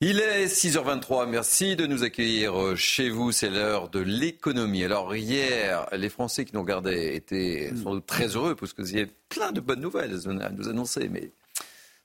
[0.00, 4.84] Il est 6h23, merci de nous accueillir euh, chez vous, c'est l'heure de l'économie.
[4.84, 8.92] Alors hier, les Français qui nous regardaient étaient sans doute très heureux parce que vous
[9.28, 11.32] plein de bonnes nouvelles à nous annoncer, mais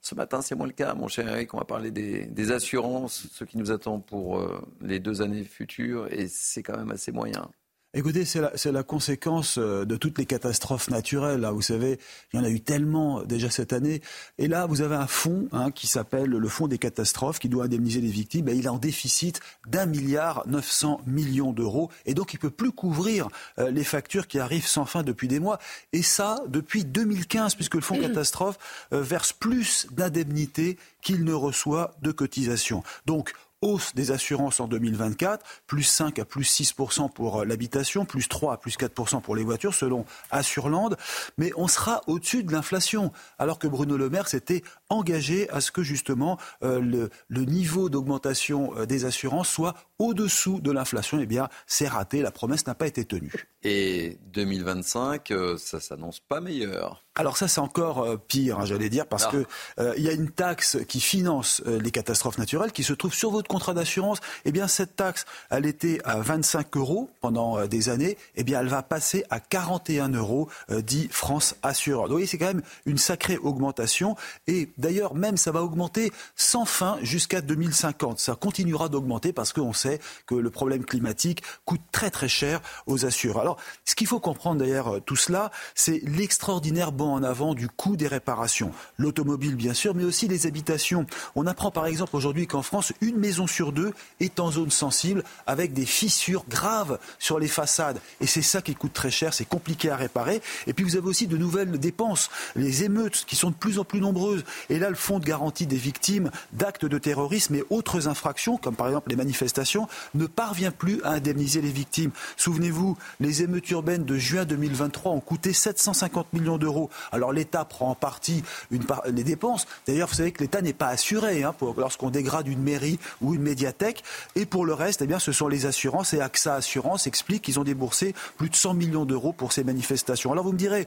[0.03, 3.45] ce matin c'est moins le cas, mon cher Eric, on va parler des, assurances, ce
[3.45, 7.49] qui nous attend pour euh, les deux années futures, et c'est quand même assez moyen.
[7.95, 11.41] Écoutez, c'est la, la, conséquence euh, de toutes les catastrophes naturelles.
[11.41, 11.99] Là, vous savez,
[12.33, 14.01] il y en a eu tellement déjà cette année.
[14.39, 17.65] Et là, vous avez un fonds hein, qui s'appelle le Fonds des catastrophes, qui doit
[17.65, 18.49] indemniser les victimes.
[18.49, 21.91] Et il est en déficit d'un milliard 900 millions d'euros.
[22.07, 23.27] Et donc, il peut plus couvrir
[23.59, 25.59] euh, les factures qui arrivent sans fin depuis des mois.
[25.91, 28.57] Et ça, depuis 2015, puisque le Fonds catastrophe
[28.91, 32.81] euh, verse plus d'indemnités qu'il ne reçoit de cotisations.
[33.05, 38.27] Donc, hausse des assurances en 2024, plus 5 à plus 6% pour euh, l'habitation, plus
[38.27, 40.95] 3 à plus 4% pour les voitures, selon Assurland.
[41.37, 45.71] Mais on sera au-dessus de l'inflation, alors que Bruno Le Maire s'était engagé à ce
[45.71, 51.19] que justement euh, le, le, niveau d'augmentation euh, des assurances soit au-dessous de l'inflation.
[51.19, 53.47] Eh bien, c'est raté, la promesse n'a pas été tenue.
[53.63, 57.03] Et 2025, ça s'annonce pas meilleur.
[57.15, 59.45] Alors ça c'est encore euh, pire, hein, j'allais dire, parce qu'il
[59.77, 59.77] ah.
[59.77, 62.93] que euh, il y a une taxe qui finance euh, les catastrophes naturelles, qui se
[62.93, 64.17] trouve sur votre contrat d'assurance.
[64.45, 68.17] Eh bien cette taxe, elle était à 25 euros pendant des années.
[68.35, 72.05] Eh bien elle va passer à 41 euros, dit France Assureur.
[72.05, 74.15] Vous voyez, c'est quand même une sacrée augmentation.
[74.47, 78.19] Et d'ailleurs même ça va augmenter sans fin jusqu'à 2050.
[78.19, 83.05] Ça continuera d'augmenter parce qu'on sait que le problème climatique coûte très très cher aux
[83.05, 83.41] assureurs.
[83.41, 88.07] Alors ce qu'il faut comprendre d'ailleurs tout cela, c'est l'extraordinaire en avant du coût des
[88.07, 88.71] réparations.
[88.97, 91.05] L'automobile, bien sûr, mais aussi les habitations.
[91.35, 95.23] On apprend par exemple aujourd'hui qu'en France, une maison sur deux est en zone sensible
[95.47, 97.99] avec des fissures graves sur les façades.
[98.21, 100.41] Et c'est ça qui coûte très cher, c'est compliqué à réparer.
[100.67, 103.83] Et puis vous avez aussi de nouvelles dépenses, les émeutes qui sont de plus en
[103.83, 104.43] plus nombreuses.
[104.79, 108.87] Là, le fonds de garantie des victimes d'actes de terrorisme et autres infractions, comme par
[108.87, 112.11] exemple les manifestations, ne parvient plus à indemniser les victimes.
[112.37, 117.91] Souvenez-vous, les émeutes urbaines de juin 2023 ont coûté 750 millions d'euros alors l'État prend
[117.91, 119.67] en partie une les dépenses.
[119.87, 123.41] D'ailleurs, vous savez que l'État n'est pas assuré hein, lorsqu'on dégrade une mairie ou une
[123.41, 124.03] médiathèque.
[124.35, 126.13] Et pour le reste, eh bien, ce sont les assurances.
[126.13, 130.31] Et AXA Assurance explique qu'ils ont déboursé plus de 100 millions d'euros pour ces manifestations.
[130.31, 130.85] Alors vous me direz,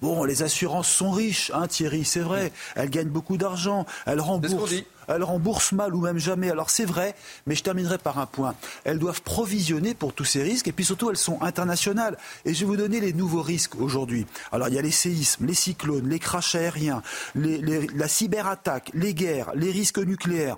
[0.00, 2.52] bon, les assurances sont riches, hein, Thierry, c'est vrai.
[2.74, 3.86] Elles gagnent beaucoup d'argent.
[4.06, 6.50] Elles remboursent elles remboursent mal ou même jamais.
[6.50, 7.14] Alors c'est vrai,
[7.46, 8.54] mais je terminerai par un point.
[8.84, 12.16] Elles doivent provisionner pour tous ces risques et puis surtout elles sont internationales.
[12.44, 14.26] Et je vais vous donner les nouveaux risques aujourd'hui.
[14.52, 17.02] Alors il y a les séismes, les cyclones, les crashs aériens,
[17.34, 20.56] la cyberattaque, les guerres, les risques nucléaires.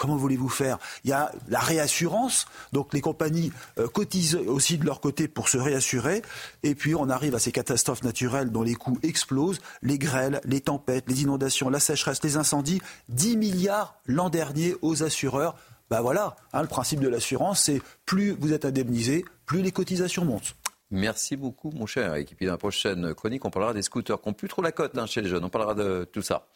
[0.00, 0.78] Comment voulez-vous faire?
[1.04, 5.48] Il y a la réassurance, donc les compagnies euh, cotisent aussi de leur côté pour
[5.48, 6.22] se réassurer,
[6.62, 10.60] et puis on arrive à ces catastrophes naturelles dont les coûts explosent, les grêles, les
[10.60, 15.56] tempêtes, les inondations, la sécheresse, les incendies, 10 milliards l'an dernier aux assureurs.
[15.88, 20.24] Ben voilà, hein, le principe de l'assurance, c'est plus vous êtes indemnisé, plus les cotisations
[20.24, 20.54] montent.
[20.90, 22.14] Merci beaucoup, mon cher.
[22.14, 24.72] Et puis dans la prochaine chronique, on parlera des scooters qui n'ont plus trop la
[24.72, 25.44] cote hein, chez les jeunes.
[25.44, 26.46] On parlera de tout ça.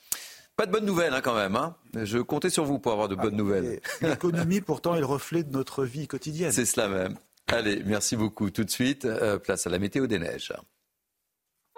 [0.57, 1.57] Pas de bonnes nouvelles hein, quand même.
[1.57, 1.77] Hein.
[1.95, 3.81] Je comptais sur vous pour avoir de bonnes ah, nouvelles.
[4.03, 6.53] L'économie, pourtant, est le reflet de notre vie quotidienne.
[6.53, 7.17] C'est cela même.
[7.47, 8.51] Allez, merci beaucoup.
[8.51, 10.53] Tout de suite, euh, place à la météo des neiges.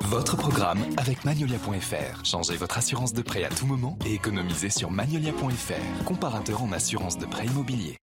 [0.00, 2.24] Votre programme avec Magnolia.fr.
[2.24, 7.18] Changez votre assurance de prêt à tout moment et économisez sur Magnolia.fr, comparateur en assurance
[7.18, 8.01] de prêt immobilier.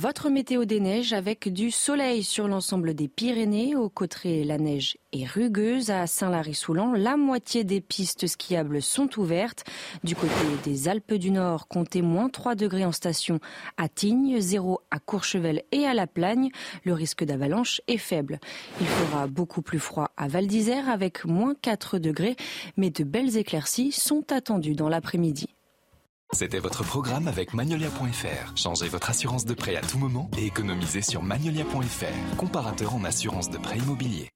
[0.00, 3.76] Votre météo des neiges avec du soleil sur l'ensemble des Pyrénées.
[3.76, 5.90] Au Cotteret, la neige est rugueuse.
[5.90, 9.64] À Saint-Lary-Soulan, la moitié des pistes skiables sont ouvertes.
[10.02, 10.32] Du côté
[10.64, 13.38] des Alpes du Nord, comptez moins 3 degrés en station
[13.76, 16.50] à Tignes, 0 à Courchevel et à La Plagne.
[16.84, 18.40] Le risque d'avalanche est faible.
[18.80, 22.36] Il fera beaucoup plus froid à Val d'Isère avec moins 4 degrés,
[22.78, 25.54] mais de belles éclaircies sont attendues dans l'après-midi.
[26.32, 28.56] C'était votre programme avec Magnolia.fr.
[28.56, 33.50] Changez votre assurance de prêt à tout moment et économisez sur Magnolia.fr, comparateur en assurance
[33.50, 34.28] de prêt immobilier.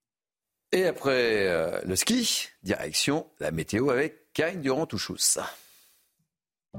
[0.72, 5.38] Et après euh, le ski, direction la météo avec Karine Durand-Touchous.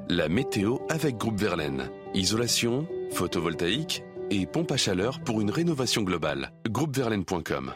[0.09, 1.89] La météo avec Groupe Verlaine.
[2.13, 6.51] Isolation, photovoltaïque et pompe à chaleur pour une rénovation globale.
[6.69, 7.73] Groupeverlaine.com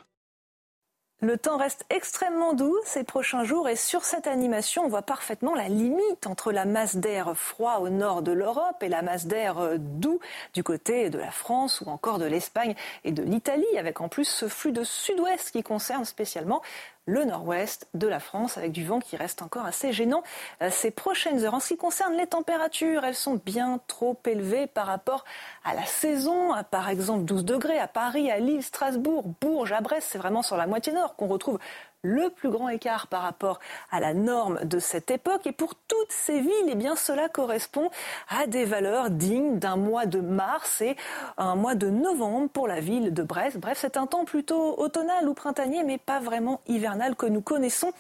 [1.21, 5.53] le temps reste extrêmement doux ces prochains jours et sur cette animation, on voit parfaitement
[5.53, 9.77] la limite entre la masse d'air froid au nord de l'Europe et la masse d'air
[9.77, 10.19] doux
[10.55, 14.25] du côté de la France ou encore de l'Espagne et de l'Italie, avec en plus
[14.25, 16.61] ce flux de sud-ouest qui concerne spécialement
[17.11, 20.23] le nord-ouest de la France avec du vent qui reste encore assez gênant
[20.61, 21.53] euh, ces prochaines heures.
[21.53, 25.25] En ce qui concerne les températures, elles sont bien trop élevées par rapport
[25.65, 26.53] à la saison.
[26.71, 30.07] Par exemple, 12 degrés à Paris, à Lille, Strasbourg, Bourges, à Brest.
[30.11, 31.59] C'est vraiment sur la moitié nord qu'on retrouve
[32.03, 33.59] le plus grand écart par rapport
[33.91, 35.45] à la norme de cette époque.
[35.45, 37.89] Et pour toutes ces villes, eh bien, cela correspond
[38.29, 40.95] à des valeurs dignes d'un mois de mars et
[41.37, 43.57] un mois de novembre pour la ville de Brest.
[43.57, 47.91] Bref, c'est un temps plutôt automnal ou printanier, mais pas vraiment hivernal que nous connaissons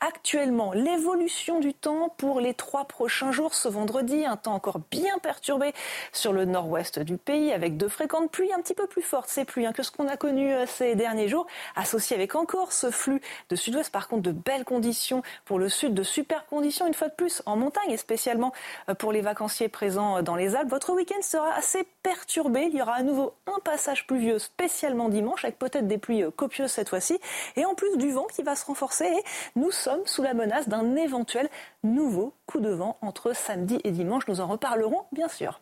[0.00, 0.72] actuellement.
[0.72, 5.72] L'évolution du temps pour les trois prochains jours, ce vendredi, un temps encore bien perturbé
[6.12, 9.44] sur le nord-ouest du pays, avec de fréquentes pluies un petit peu plus fortes, ces
[9.44, 12.90] pluies hein, que ce qu'on a connu euh, ces derniers jours, associé avec encore ce
[12.90, 13.92] flux de sud-ouest.
[13.92, 17.42] Par contre, de belles conditions pour le sud, de super conditions une fois de plus
[17.44, 18.52] en montagne, et spécialement
[18.88, 20.70] euh, pour les vacanciers présents euh, dans les Alpes.
[20.70, 22.68] Votre week-end sera assez perturbé.
[22.70, 26.70] Il y aura à nouveau un passage pluvieux spécialement dimanche, avec peut-être des pluies copieuses
[26.70, 27.20] cette fois-ci,
[27.56, 29.10] et en plus du vent qui va se renforcer.
[29.56, 31.48] Nous sommes sous la menace d'un éventuel
[31.82, 34.26] nouveau coup de vent entre samedi et dimanche.
[34.28, 35.60] Nous en reparlerons bien sûr.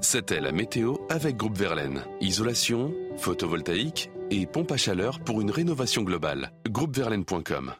[0.00, 2.02] C'était la météo avec Groupe Verlaine.
[2.20, 6.50] Isolation, photovoltaïque et pompe à chaleur pour une rénovation globale.
[6.68, 7.74] Groupeverlaine.com.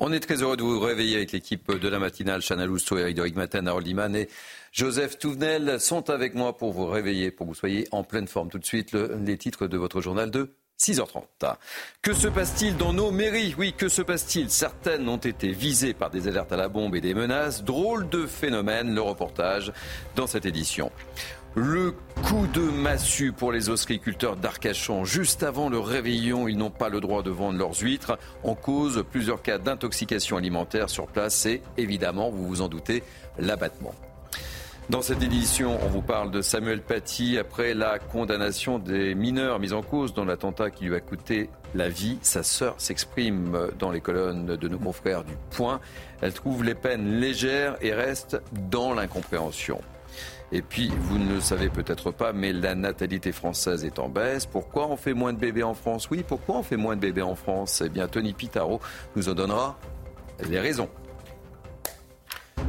[0.00, 2.42] On est très heureux de vous réveiller avec l'équipe de la matinale.
[2.42, 4.28] Chana Lousteau, Eric Doric Matin, Harold Iman et
[4.72, 8.50] Joseph Touvenel sont avec moi pour vous réveiller, pour que vous soyez en pleine forme.
[8.50, 11.56] Tout de suite, les titres de votre journal de 6h30.
[12.02, 13.54] Que se passe-t-il dans nos mairies?
[13.56, 14.50] Oui, que se passe-t-il?
[14.50, 17.64] Certaines ont été visées par des alertes à la bombe et des menaces.
[17.64, 19.72] Drôle de phénomène, le reportage
[20.14, 20.92] dans cette édition.
[21.54, 21.94] Le
[22.28, 25.06] coup de massue pour les ostréiculteurs d'Arcachon.
[25.06, 28.18] Juste avant le réveillon, ils n'ont pas le droit de vendre leurs huîtres.
[28.42, 33.02] En cause, plusieurs cas d'intoxication alimentaire sur place et évidemment, vous vous en doutez,
[33.38, 33.94] l'abattement.
[34.90, 39.72] Dans cette édition, on vous parle de Samuel Paty après la condamnation des mineurs mis
[39.72, 42.18] en cause dans l'attentat qui lui a coûté la vie.
[42.20, 45.80] Sa sœur s'exprime dans les colonnes de nos confrères du Point.
[46.20, 49.80] Elle trouve les peines légères et reste dans l'incompréhension.
[50.52, 54.44] Et puis, vous ne le savez peut-être pas, mais la natalité française est en baisse.
[54.44, 56.10] Pourquoi on fait moins de bébés en France?
[56.10, 57.82] Oui, pourquoi on fait moins de bébés en France?
[57.84, 58.80] Eh bien, Tony Pitaro
[59.16, 59.78] nous en donnera
[60.46, 60.90] les raisons.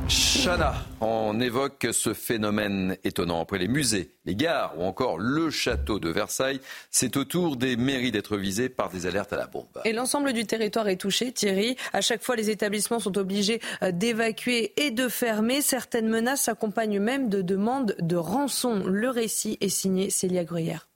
[0.07, 3.41] Chana, on évoque ce phénomène étonnant.
[3.41, 6.59] Après les musées, les gares ou encore le château de Versailles,
[6.91, 9.81] c'est au tour des mairies d'être visées par des alertes à la bombe.
[9.83, 11.75] Et l'ensemble du territoire est touché, Thierry.
[11.93, 15.61] À chaque fois, les établissements sont obligés euh, d'évacuer et de fermer.
[15.61, 18.83] Certaines menaces s'accompagnent même de demandes de rançon.
[18.85, 20.87] Le récit est signé Célia Gruyère.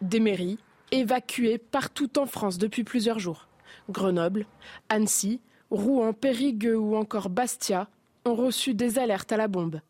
[0.00, 0.58] Des mairies
[0.90, 3.46] évacuées partout en France depuis plusieurs jours.
[3.88, 4.46] Grenoble,
[4.88, 5.40] Annecy,
[5.72, 7.88] Rouen, Périgueux ou encore Bastia
[8.26, 9.80] ont reçu des alertes à la bombe.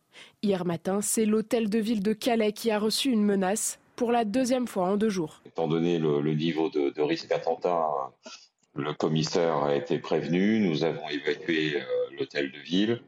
[0.40, 4.24] Hier matin, c'est l'hôtel de ville de Calais qui a reçu une menace pour la
[4.24, 5.42] deuxième fois en deux jours.
[5.44, 7.84] Étant donné le, niveau de, risque d'attentat,
[8.76, 11.84] le commissaire a été prévenu, nous avons évacué euh,
[12.16, 13.02] l'hôtel de ville.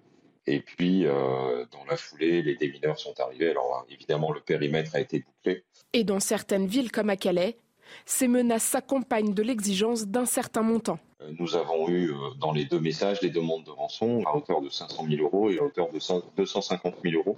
[0.48, 3.50] Et puis, euh, dans la foulée, les démineurs sont arrivés.
[3.50, 5.62] Alors, évidemment, le périmètre a été bouclé.
[5.92, 7.56] Et dans certaines villes comme à Calais,
[8.04, 10.98] ces menaces s'accompagnent de l'exigence d'un certain montant.
[11.24, 14.60] Euh, nous avons eu euh, dans les deux messages des demandes de rançon à hauteur
[14.60, 15.98] de 500 000 euros et à hauteur de
[16.36, 17.36] 250 000 euros,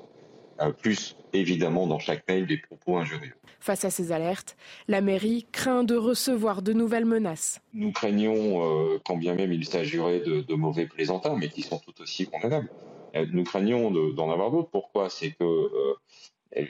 [0.60, 3.34] euh, plus évidemment dans chaque mail des propos injurieux.
[3.60, 4.56] Face à ces alertes,
[4.88, 7.60] la mairie craint de recevoir de nouvelles menaces.
[7.74, 12.26] Nous craignons, quand bien même il s'agirait de, mauvais plaisantins, mais qui sont tout aussi
[12.26, 12.70] condamnables,
[13.32, 14.68] nous craignons d'en avoir d'autres.
[14.70, 15.08] Pourquoi?
[15.08, 15.96] C'est que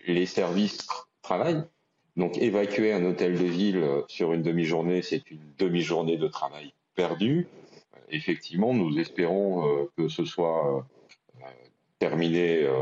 [0.07, 0.87] les services
[1.23, 1.65] travaillent.
[2.17, 7.47] Donc évacuer un hôtel de ville sur une demi-journée, c'est une demi-journée de travail perdu.
[8.09, 11.45] Effectivement, nous espérons euh, que ce soit euh,
[11.99, 12.73] terminé euh,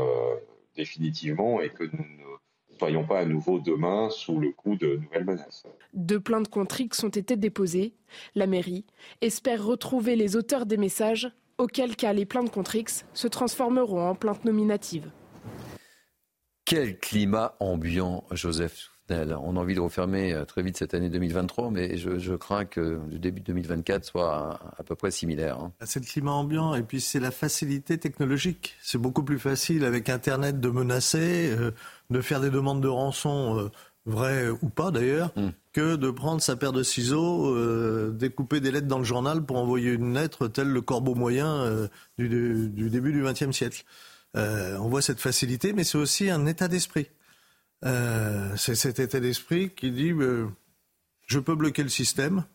[0.75, 5.25] définitivement et que nous ne soyons pas à nouveau demain sous le coup de nouvelles
[5.25, 5.65] menaces.
[5.93, 7.93] Deux plaintes contre X ont été déposées.
[8.33, 8.85] La mairie
[9.21, 14.15] espère retrouver les auteurs des messages, auquel cas les plaintes contre X se transformeront en
[14.15, 15.11] plaintes nominatives.
[16.65, 21.71] Quel climat ambiant, Joseph on a envie de refermer euh, très vite cette année 2023,
[21.71, 25.59] mais je, crains que le début 2024 soit à, peu près similaire.
[25.59, 25.71] Hein.
[25.83, 28.75] C'est le climat ambiant et puis c'est la facilité technologique.
[28.81, 31.71] C'est beaucoup plus facile avec Internet de menacer, euh,
[32.09, 33.71] de faire des demandes de rançon, euh,
[34.05, 35.49] vraies ou pas d'ailleurs, hmm.
[35.73, 39.93] que de prendre sa paire de ciseaux, découper des lettres dans le journal pour envoyer
[39.93, 41.87] une lettre tel le corbeau moyen
[42.19, 43.83] du, du, début du XXe siècle.
[44.35, 47.07] on voit cette facilité, mais c'est aussi un état d'esprit.
[47.83, 50.47] Euh, c'est cet état d'esprit qui dit euh,
[51.27, 52.45] je peux bloquer le système,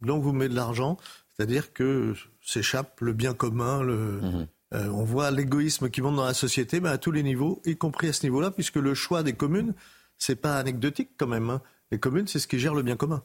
[0.00, 0.96] donc vous mettez de l'argent,
[1.28, 4.46] c'est-à-dire que s'échappe le bien commun, le, mhm.
[4.74, 7.76] euh, on voit l'égoïsme qui monte dans la société, mais à tous les niveaux, y
[7.76, 9.74] compris à ce niveau-là, puisque le choix des communes,
[10.16, 11.50] c'est pas anecdotique quand même.
[11.50, 11.60] Hein.
[11.90, 13.22] Les communes, c'est ce qui gère le bien commun.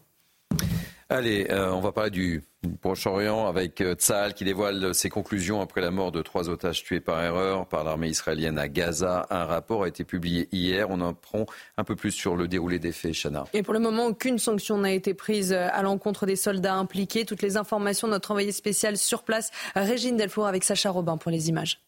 [1.12, 2.41] Allez, euh, on va parler du
[2.80, 7.02] Proche-Orient avec euh, Tsahal qui dévoile ses conclusions après la mort de trois otages tués
[7.02, 9.28] par erreur par l'armée israélienne à Gaza.
[9.30, 10.89] Un rapport a été publié hier.
[10.89, 13.43] On en prend un peu plus sur le déroulé des faits, Chana.
[13.52, 17.26] Et pour le moment, aucune sanction n'a été prise à l'encontre des soldats impliqués.
[17.26, 21.30] Toutes les informations de notre envoyé spécial sur place, Régine Delfour avec Sacha Robin pour
[21.30, 21.82] les images.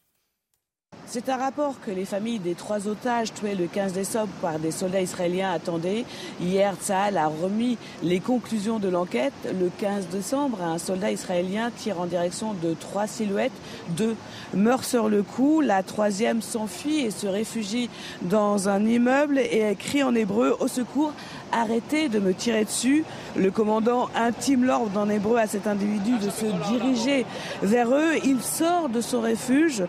[1.06, 4.72] C'est un rapport que les familles des trois otages tués le 15 décembre par des
[4.72, 6.06] soldats israéliens attendaient.
[6.42, 9.34] Hier, Tsahal a remis les conclusions de l'enquête.
[9.46, 13.52] Le 15 décembre, un soldat israélien tire en direction de trois silhouettes.
[13.90, 14.16] Deux
[14.54, 15.62] meurent sur le coup.
[15.62, 17.90] La troisième s'enfuit et se réfugie
[18.22, 21.14] dans un immeuble et crie en hébreu au secours
[21.54, 23.06] arrêtez de me tirer dessus.
[23.36, 27.26] Le commandant intime l'ordre en hébreu à cet individu de se diriger
[27.62, 28.16] vers eux.
[28.26, 29.84] Il sort de son refuge.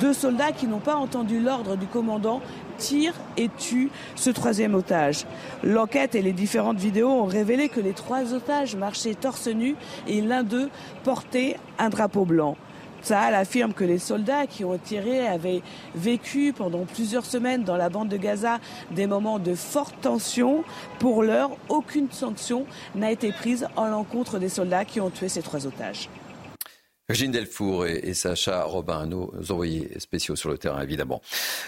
[0.00, 2.40] Deux soldats qui n'ont pas entendu l'ordre du commandant
[2.78, 5.26] tirent et tuent ce troisième otage.
[5.62, 9.76] L'enquête et les différentes vidéos ont révélé que les trois otages marchaient torse nu
[10.08, 10.70] et l'un d'eux
[11.04, 12.56] portait un drapeau blanc.
[13.02, 15.62] Tsahal affirme que les soldats qui ont tiré avaient
[15.94, 18.58] vécu pendant plusieurs semaines dans la bande de Gaza
[18.90, 20.64] des moments de forte tension.
[20.98, 25.42] Pour l'heure, aucune sanction n'a été prise en l'encontre des soldats qui ont tué ces
[25.42, 26.08] trois otages.
[27.10, 31.20] Virginie Delfour et, Sacha Robin, nos envoyés spéciaux sur le terrain, évidemment.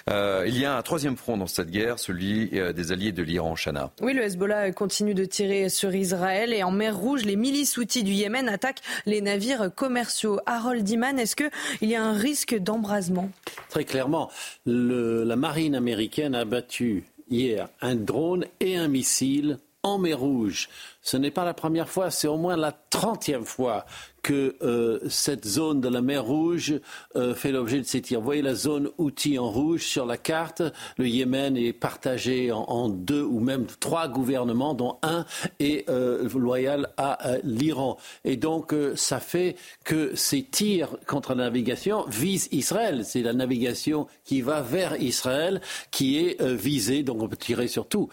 [0.09, 3.25] Euh, il y a un troisième front dans cette guerre, celui euh, des alliés de
[3.25, 3.91] l'Iran, Chana.
[4.01, 8.05] Oui, le Hezbollah continue de tirer sur Israël et en mer Rouge, les milices outils
[8.05, 10.39] du Yémen attaquent les navires commerciaux.
[10.47, 13.29] Harold Diman, est-ce qu'il y a un risque d'embrasement?
[13.69, 14.31] Très clairement,
[14.65, 20.69] la marine américaine a battu hier un drone et un missile en mer Rouge.
[21.03, 23.85] Ce n'est pas la première fois, c'est au moins la trentième fois
[24.23, 26.75] que euh, cette zone de la mer Rouge
[27.17, 28.21] euh, fait l'objet de ces tirs.
[28.21, 30.63] Vous voyez la zone outil en rouge sur la carte.
[30.97, 35.25] Le Yémen est partagé en, deux ou même trois gouvernements, dont un
[35.59, 37.99] est euh, loyal à l'Iran.
[38.25, 43.05] Et donc, ça fait que ces tirs contre la navigation visent Israël.
[43.05, 45.61] C'est la navigation qui va vers Israël
[45.91, 47.03] qui est visée.
[47.03, 48.09] Donc, on peut tirer sur tout.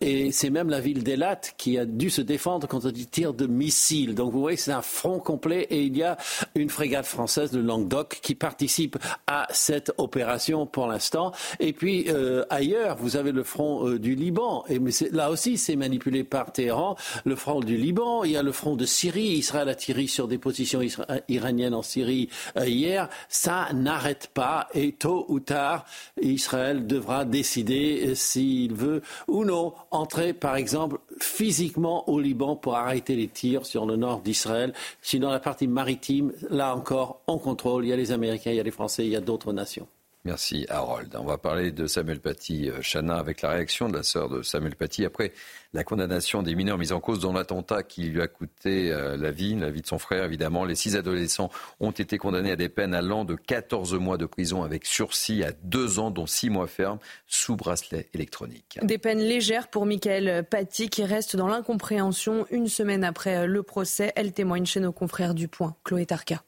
[0.00, 3.46] et c'est même la ville d'Elat qui a dû se défendre contre des tirs de
[3.46, 4.14] missiles.
[4.14, 6.16] Donc, vous voyez, c'est un front complet et il y a
[6.54, 11.32] une frégate française de Languedoc qui participe à cette opération pour l'instant.
[11.60, 14.64] Et puis euh, ailleurs, vous avez le front euh, du Liban.
[14.68, 14.80] Et
[15.10, 16.96] là aussi, c'est manipulé par Téhéran.
[17.24, 19.38] Le front du Liban, il y a le front de Syrie.
[19.38, 20.80] Israël a tiré sur des positions
[21.28, 23.08] iraniennes en Syrie euh, hier.
[23.28, 25.84] Ça n'arrête pas et tôt ou tard,
[26.20, 33.16] Israël devra décider s'il veut ou non entrer, par exemple, physiquement au Liban pour arrêter
[33.16, 34.72] les tirs sur le nord d'Israël.
[35.02, 37.84] Sinon, la partie maritime, là encore, on contrôle.
[37.84, 39.86] Il y a les Américains, il y a les Français, il y a d'autres nations.
[40.26, 41.14] Merci Harold.
[41.16, 44.42] On va parler de Samuel Paty, euh, Chana, avec la réaction de la sœur de
[44.42, 45.32] Samuel Paty après
[45.72, 49.30] la condamnation des mineurs mis en cause dans l'attentat qui lui a coûté euh, la
[49.30, 50.64] vie, la vie de son frère évidemment.
[50.64, 54.64] Les six adolescents ont été condamnés à des peines allant de 14 mois de prison
[54.64, 58.80] avec sursis à deux ans, dont six mois fermes, sous bracelet électronique.
[58.82, 64.12] Des peines légères pour Michael Paty qui reste dans l'incompréhension une semaine après le procès.
[64.16, 65.76] Elle témoigne chez nos confrères du Point.
[65.84, 66.42] Chloé Tarka.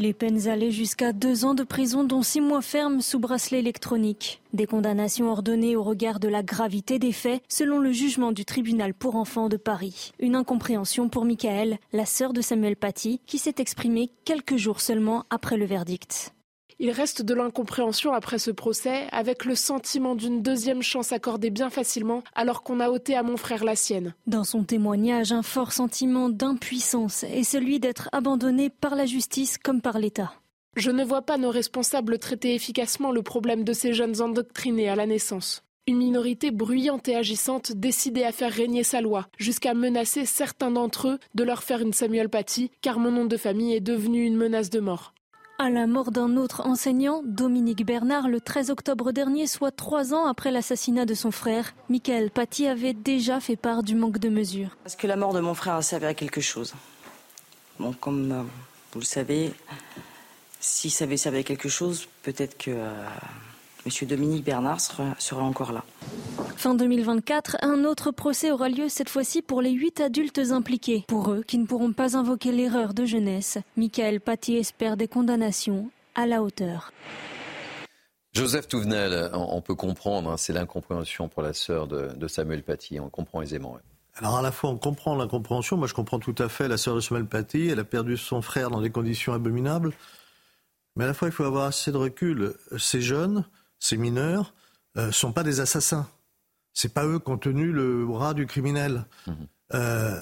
[0.00, 4.40] Les peines allaient jusqu'à deux ans de prison, dont six mois fermes sous bracelet électronique.
[4.54, 8.94] Des condamnations ordonnées au regard de la gravité des faits, selon le jugement du tribunal
[8.94, 10.12] pour enfants de Paris.
[10.18, 15.26] Une incompréhension pour Michael, la sœur de Samuel Paty, qui s'est exprimée quelques jours seulement
[15.28, 16.32] après le verdict.
[16.82, 21.68] Il reste de l'incompréhension après ce procès, avec le sentiment d'une deuxième chance accordée bien
[21.68, 24.14] facilement, alors qu'on a ôté à mon frère la sienne.
[24.26, 29.82] Dans son témoignage, un fort sentiment d'impuissance est celui d'être abandonné par la justice comme
[29.82, 30.32] par l'État.
[30.74, 34.96] Je ne vois pas nos responsables traiter efficacement le problème de ces jeunes endoctrinés à
[34.96, 35.62] la naissance.
[35.86, 41.08] Une minorité bruyante et agissante décidée à faire régner sa loi, jusqu'à menacer certains d'entre
[41.08, 44.36] eux de leur faire une Samuel Paty, car mon nom de famille est devenu une
[44.36, 45.12] menace de mort.
[45.62, 50.24] À la mort d'un autre enseignant, Dominique Bernard, le 13 octobre dernier, soit trois ans
[50.26, 54.74] après l'assassinat de son frère, Michael Paty avait déjà fait part du manque de mesures.
[54.82, 56.72] Parce que la mort de mon frère a servi à quelque chose?
[57.78, 58.42] Bon, comme euh,
[58.94, 59.52] vous le savez,
[60.60, 62.90] si ça avait servi à quelque chose, peut-être que euh,
[63.84, 65.84] Monsieur Dominique Bernard sera, encore là.
[66.60, 71.06] Fin 2024, un autre procès aura lieu cette fois-ci pour les huit adultes impliqués.
[71.08, 75.90] Pour eux, qui ne pourront pas invoquer l'erreur de jeunesse, Michael Paty espère des condamnations
[76.14, 76.92] à la hauteur.
[78.34, 83.08] Joseph Touvenel, on peut comprendre, hein, c'est l'incompréhension pour la sœur de, Samuel Paty, on
[83.08, 83.78] comprend aisément.
[84.16, 86.94] Alors à la fois on comprend l'incompréhension, moi je comprends tout à fait la sœur
[86.94, 89.94] de Samuel Paty, elle a perdu son frère dans des conditions abominables,
[90.94, 92.52] mais à la fois il faut avoir assez de recul.
[92.76, 93.46] Ces jeunes,
[93.78, 94.52] ces mineurs,
[94.96, 96.06] ne euh, sont pas des assassins.
[96.74, 99.04] C'est pas eux qui ont tenu le bras du criminel.
[99.26, 99.34] Mhm.
[99.74, 100.20] Euh,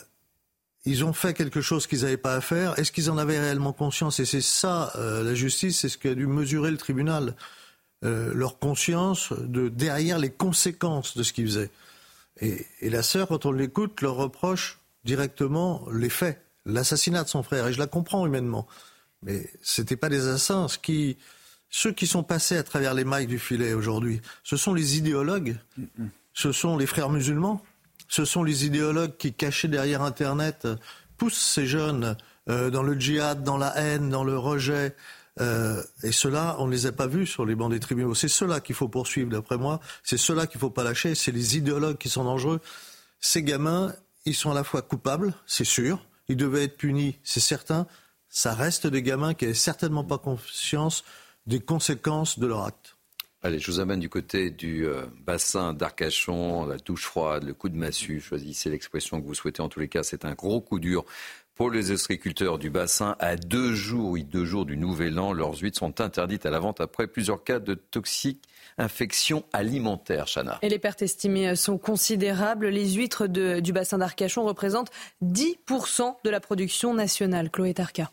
[0.84, 2.78] ils ont fait quelque chose qu'ils n'avaient pas à faire.
[2.78, 4.20] Est-ce qu'ils en avaient réellement conscience?
[4.20, 7.34] Et c'est ça, euh, la justice, c'est ce qu'a dû mesurer le tribunal.
[8.05, 11.70] Euh, leur conscience de derrière les conséquences de ce qu'ils faisaient.
[12.40, 17.42] Et, et, la sœur, quand on l'écoute, leur reproche directement les faits, l'assassinat de son
[17.42, 17.66] frère.
[17.66, 18.68] Et je la comprends humainement.
[19.22, 20.68] Mais ce n'étaient pas des assassins.
[20.68, 21.16] Ce qui,
[21.70, 25.57] ceux qui sont passés à travers les mailles du filet aujourd'hui, ce sont les idéologues,
[26.39, 27.61] ce sont les frères musulmans,
[28.07, 30.68] ce sont les idéologues qui, cachés derrière Internet,
[31.16, 32.16] poussent ces jeunes
[32.49, 34.95] euh, dans le djihad, dans la haine, dans le rejet.
[35.41, 38.14] Euh, et cela, on ne les a pas vus sur les bancs des tribunaux.
[38.14, 39.80] C'est cela qu'il faut poursuivre, d'après moi.
[40.05, 41.16] C'est cela qu'il ne faut pas lâcher.
[41.16, 42.61] C'est les idéologues qui sont dangereux.
[43.18, 43.93] Ces gamins,
[44.24, 46.07] ils sont à la fois coupables, c'est sûr.
[46.28, 47.89] Ils devaient être punis, c'est certain.
[48.28, 51.03] Ça reste des gamins qui n'avaient certainement pas conscience
[51.49, 52.88] des conséquences de leur acte.
[53.41, 57.68] Allez, je vous amène du côté du euh, bassin d'Arcachon, la douche froide, le coup
[57.68, 58.20] de massue.
[58.20, 59.62] Choisissez l'expression que vous souhaitez.
[59.62, 61.05] En tous les cas, c'est un gros coup dur
[61.55, 63.14] pour les ostréiculteurs du bassin.
[63.20, 66.59] À deux jours, oui, deux jours du Nouvel An, leurs huîtres sont interdites à la
[66.59, 68.43] vente après plusieurs cas de toxiques
[68.76, 70.59] infections alimentaires, Chana.
[70.62, 72.68] Et les pertes estimées sont considérables.
[72.68, 74.91] Les huîtres du bassin d'Arcachon représentent
[75.22, 77.51] 10% de la production nationale.
[77.51, 78.11] Chloé Tarka.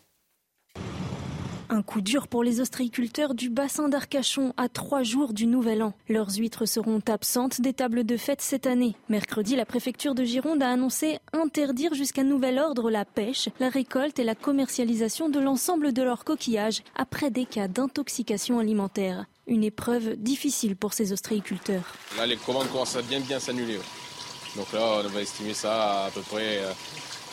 [1.68, 5.94] Un coup dur pour les ostréiculteurs du bassin d'Arcachon à trois jours du Nouvel An.
[6.08, 8.94] Leurs huîtres seront absentes des tables de fête cette année.
[9.08, 14.20] Mercredi, la préfecture de Gironde a annoncé interdire jusqu'à nouvel ordre la pêche, la récolte
[14.20, 19.26] et la commercialisation de l'ensemble de leurs coquillages après des cas d'intoxication alimentaire.
[19.48, 21.94] Une épreuve difficile pour ces ostréiculteurs.
[22.16, 23.78] Là, les commandes commencent à bien bien s'annuler.
[24.56, 26.72] Donc là, on va estimer ça à, peu près euh,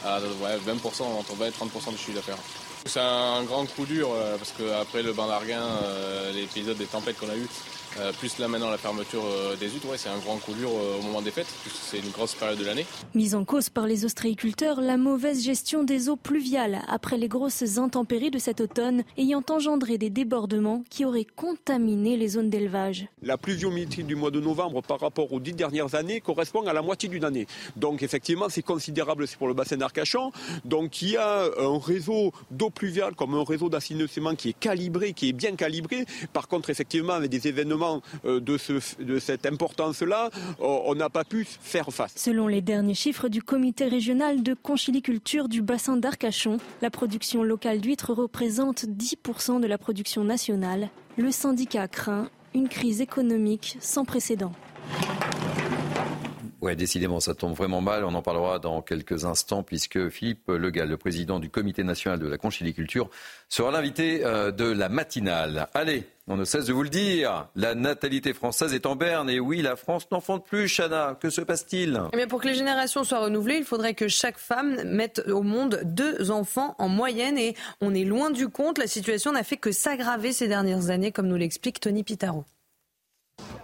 [0.06, 2.38] à 20%, entre 20 et 30% du chiffre d'affaires.
[2.86, 7.18] C'est un grand coup dur euh, parce qu'après le bain d'Arguin, euh, l'épisode des tempêtes
[7.18, 7.48] qu'on a eu,
[8.00, 10.70] euh, plus là maintenant la fermeture euh, des huttes, ouais, c'est un grand coup dur
[10.70, 12.86] euh, au moment des fêtes, c'est une grosse période de l'année.
[13.14, 17.78] Mise en cause par les ostréiculteurs, la mauvaise gestion des eaux pluviales après les grosses
[17.78, 23.08] intempéries de cet automne ayant engendré des débordements qui auraient contaminé les zones d'élevage.
[23.22, 26.82] La pluviométrie du mois de novembre par rapport aux dix dernières années correspond à la
[26.82, 27.48] moitié d'une année.
[27.76, 30.32] Donc effectivement c'est considérable pour le bassin d'Arcachon.
[30.66, 35.14] Donc il y a un réseau d'eau pluviale comme un réseau d'assainissement qui est calibré,
[35.14, 36.06] qui est bien calibré.
[36.32, 37.83] Par contre effectivement avec des événements
[38.26, 38.58] euh, de,
[39.04, 40.30] de cette importance-là,
[40.60, 42.14] euh, on n'a pas pu faire face.
[42.16, 47.80] Selon les derniers chiffres du comité régional de conchiliculture du bassin d'Arcachon, la production locale
[47.80, 50.90] d'huîtres représente 10% de la production nationale.
[51.18, 54.54] Le syndicat craint une crise économique sans précédent.
[56.62, 58.06] Oui, décidément, ça tombe vraiment mal.
[58.06, 62.28] On en parlera dans quelques instants puisque Philippe Legal, le président du Comité national de
[62.28, 63.10] la conchiliculture,
[63.50, 65.68] sera l'invité euh, de la matinale.
[65.74, 69.30] Allez, on ne cesse de vous le dire, la natalité française est en berne.
[69.30, 71.18] Et oui, la France n'enfante plus, Chana.
[71.20, 72.02] Que se passe-t-il?
[72.14, 75.82] Eh Pour que les générations soient renouvelées, il faudrait que chaque femme mette au monde
[75.84, 77.38] deux enfants en moyenne.
[77.38, 78.78] Et on est loin du compte.
[78.78, 82.46] La situation n'a fait que s'aggraver ces dernières années, comme nous l'explique Tony Pitaro.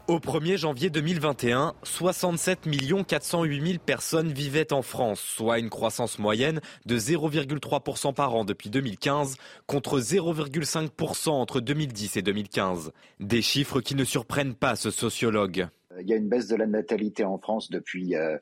[0.09, 2.67] Au 1er janvier 2021, 67
[3.07, 8.71] 408 000 personnes vivaient en France, soit une croissance moyenne de 0,3% par an depuis
[8.71, 12.91] 2015, contre 0,5% entre 2010 et 2015.
[13.19, 15.67] Des chiffres qui ne surprennent pas ce sociologue.
[16.01, 18.37] Il y a une baisse de la natalité en France depuis euh,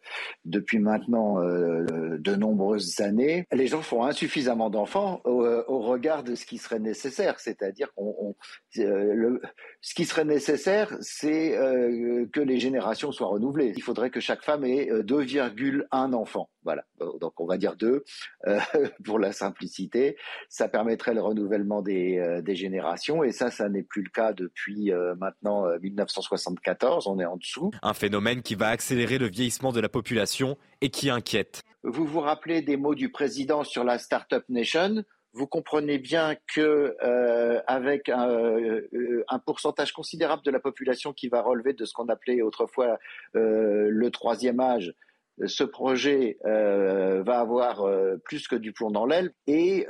[0.46, 3.46] depuis maintenant euh, de nombreuses années.
[3.52, 8.36] Les gens font insuffisamment d'enfants au, euh, regard de ce qui serait nécessaire, c'est-à-dire qu'on
[8.74, 11.52] ce qui serait nécessaire, c'est
[12.32, 13.74] que les générations soient renouvelées.
[13.76, 16.50] Il faudrait que chaque femme ait 2,1 enfants.
[16.68, 16.84] Voilà,
[17.22, 18.04] donc on va dire deux
[19.06, 20.18] pour la simplicité.
[20.50, 24.92] Ça permettrait le renouvellement des, des générations et ça, ça n'est plus le cas depuis
[25.18, 27.08] maintenant 1974.
[27.08, 27.38] On est en
[27.82, 31.64] un phénomène qui va accélérer le vieillissement de la population et qui inquiète.
[31.84, 35.04] Vous vous rappelez des mots du président sur la Startup Nation?
[35.34, 41.42] Vous comprenez bien que euh, avec euh, un, pourcentage considérable de la population qui va
[41.42, 42.98] relever de ce qu'on appelait autrefois
[43.36, 44.94] euh, le troisième âge,
[45.46, 47.86] ce projet va avoir
[48.24, 49.86] plus que du plomb dans l'aile et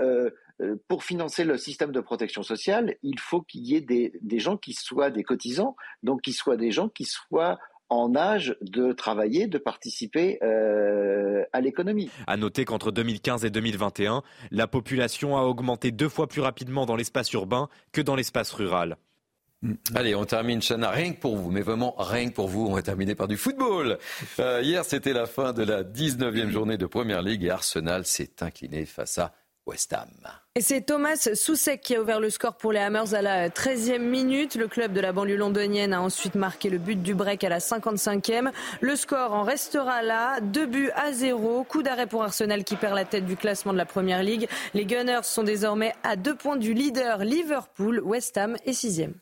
[0.88, 4.58] pour financer le système de protection sociale, il faut qu'il y ait des, des, gens
[4.58, 9.48] qui soient des cotisants, donc qui soient des gens qui soient en âge de travailler,
[9.48, 12.10] de participer euh, à l'économie.
[12.26, 16.96] À noter qu'entre 2015 et 2021, la population a augmenté deux fois plus rapidement dans
[16.96, 18.98] l'espace urbain que dans l'espace rural.
[19.96, 22.68] Allez, on termine, Chana, rien que pour vous, mais vraiment rien que pour vous.
[22.68, 23.98] On va terminer par du football.
[24.40, 28.30] Euh, hier, c'était la fin de la 19e journée de Première Ligue et Arsenal s'est
[28.42, 29.34] incliné face à
[29.66, 30.10] West Ham.
[30.56, 34.00] Et c'est Thomas Soucek qui a ouvert le score pour les Hammers à la 13e
[34.00, 34.56] minute.
[34.56, 37.60] Le club de la banlieue londonienne a ensuite marqué le but du break à la
[37.60, 38.52] 55e.
[38.82, 40.40] Le score en restera là.
[40.40, 41.64] Deux buts à zéro.
[41.64, 44.48] Coup d'arrêt pour Arsenal qui perd la tête du classement de la Première Ligue.
[44.74, 48.00] Les Gunners sont désormais à deux points du leader Liverpool.
[48.04, 49.14] West Ham est sixième.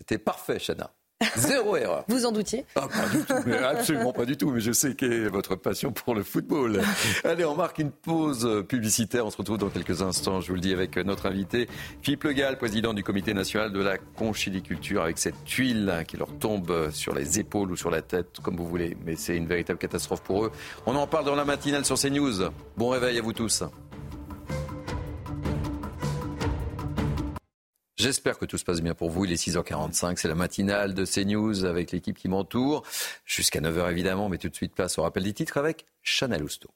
[0.00, 0.90] C'était parfait, Chana.
[1.36, 2.04] Zéro erreur.
[2.08, 4.50] Vous en doutiez ah, Pas du tout, mais absolument pas du tout.
[4.50, 6.80] Mais je sais quelle est votre passion pour le football.
[7.24, 9.26] Allez, on marque une pause publicitaire.
[9.26, 11.68] On se retrouve dans quelques instants, je vous le dis, avec notre invité
[12.00, 16.90] Philippe Le président du comité national de la conchiliculture, avec cette tuile qui leur tombe
[16.90, 18.96] sur les épaules ou sur la tête, comme vous voulez.
[19.04, 20.52] Mais c'est une véritable catastrophe pour eux.
[20.86, 22.50] On en parle dans la matinale sur CNews.
[22.78, 23.62] Bon réveil à vous tous.
[28.00, 29.26] J'espère que tout se passe bien pour vous.
[29.26, 32.82] Il est 6h45, c'est la matinale de CNews avec l'équipe qui m'entoure.
[33.26, 36.70] Jusqu'à 9h évidemment, mais tout de suite place au rappel des titres avec Chanel Housteau.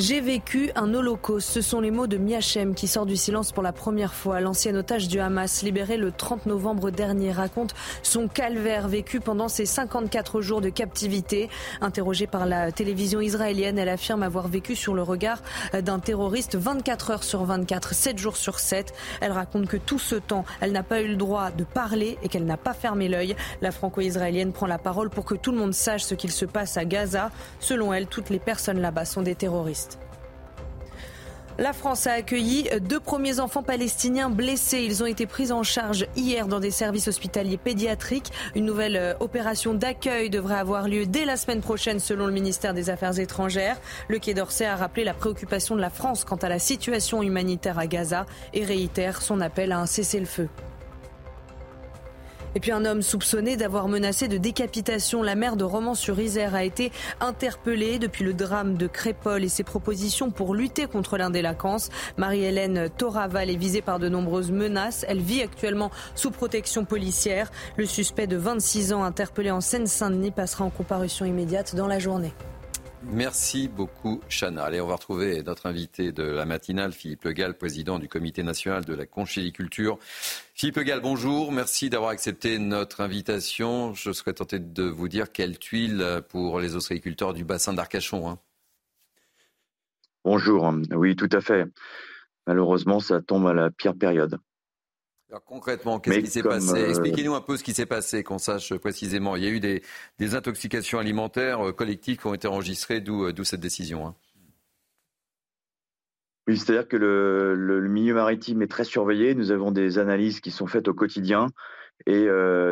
[0.00, 1.50] J'ai vécu un holocauste.
[1.50, 4.40] Ce sont les mots de Miachem qui sort du silence pour la première fois.
[4.40, 9.66] L'ancien otage du Hamas, libéré le 30 novembre dernier, raconte son calvaire vécu pendant ses
[9.66, 11.50] 54 jours de captivité.
[11.82, 15.42] Interrogée par la télévision israélienne, elle affirme avoir vécu sur le regard
[15.74, 18.94] d'un terroriste 24 heures sur 24, 7 jours sur 7.
[19.20, 22.30] Elle raconte que tout ce temps, elle n'a pas eu le droit de parler et
[22.30, 23.36] qu'elle n'a pas fermé l'œil.
[23.60, 26.78] La franco-israélienne prend la parole pour que tout le monde sache ce qu'il se passe
[26.78, 27.30] à Gaza.
[27.58, 29.89] Selon elle, toutes les personnes là-bas sont des terroristes.
[31.58, 34.82] La France a accueilli deux premiers enfants palestiniens blessés.
[34.82, 38.30] Ils ont été pris en charge hier dans des services hospitaliers pédiatriques.
[38.54, 42.72] Une nouvelle euh, opération d'accueil devrait avoir lieu dès la semaine prochaine selon le ministère
[42.72, 43.78] des Affaires étrangères.
[44.08, 47.78] Le Quai d'Orsay a rappelé la préoccupation de la France quant à la situation humanitaire
[47.78, 50.48] à Gaza et réitère son appel à un cessez-le-feu.
[52.54, 56.90] Et puis un homme soupçonné d'avoir menacé de décapitation la mère de Romans-sur-Isère a été
[57.20, 61.90] interpellé depuis le drame de Crépol et ses propositions pour lutter contre l'indélinquance.
[62.16, 65.04] Marie-Hélène Toraval est visée par de nombreuses menaces.
[65.08, 67.50] Elle vit actuellement sous protection policière.
[67.76, 72.32] Le suspect de 26 ans interpellé en Seine-Saint-Denis passera en comparution immédiate dans la journée.
[73.02, 74.64] Merci beaucoup, Chana.
[74.64, 78.84] Allez, on va retrouver notre invité de la matinale, Philippe Le président du comité national
[78.84, 79.98] de la conchyliculture.
[80.60, 81.52] Philippe Le bonjour.
[81.52, 83.94] Merci d'avoir accepté notre invitation.
[83.94, 88.28] Je serais tenté de vous dire quelle tuile pour les ostréiculteurs du bassin d'Arcachon.
[88.28, 88.38] Hein.
[90.22, 90.70] Bonjour.
[90.90, 91.64] Oui, tout à fait.
[92.46, 94.38] Malheureusement, ça tombe à la pire période.
[95.30, 96.74] Alors concrètement, qu'est-ce qui s'est passé?
[96.74, 99.36] euh, Expliquez-nous un peu ce qui s'est passé, qu'on sache précisément.
[99.36, 103.44] Il y a eu des, intoxications alimentaires euh, collectives qui ont été enregistrées, d'où euh,
[103.44, 104.08] cette décision.
[104.08, 104.14] Hein.
[106.50, 109.36] Oui, c'est-à-dire que le, milieu maritime est très surveillé.
[109.36, 111.46] Nous avons des analyses qui sont faites au quotidien.
[112.06, 112.26] Et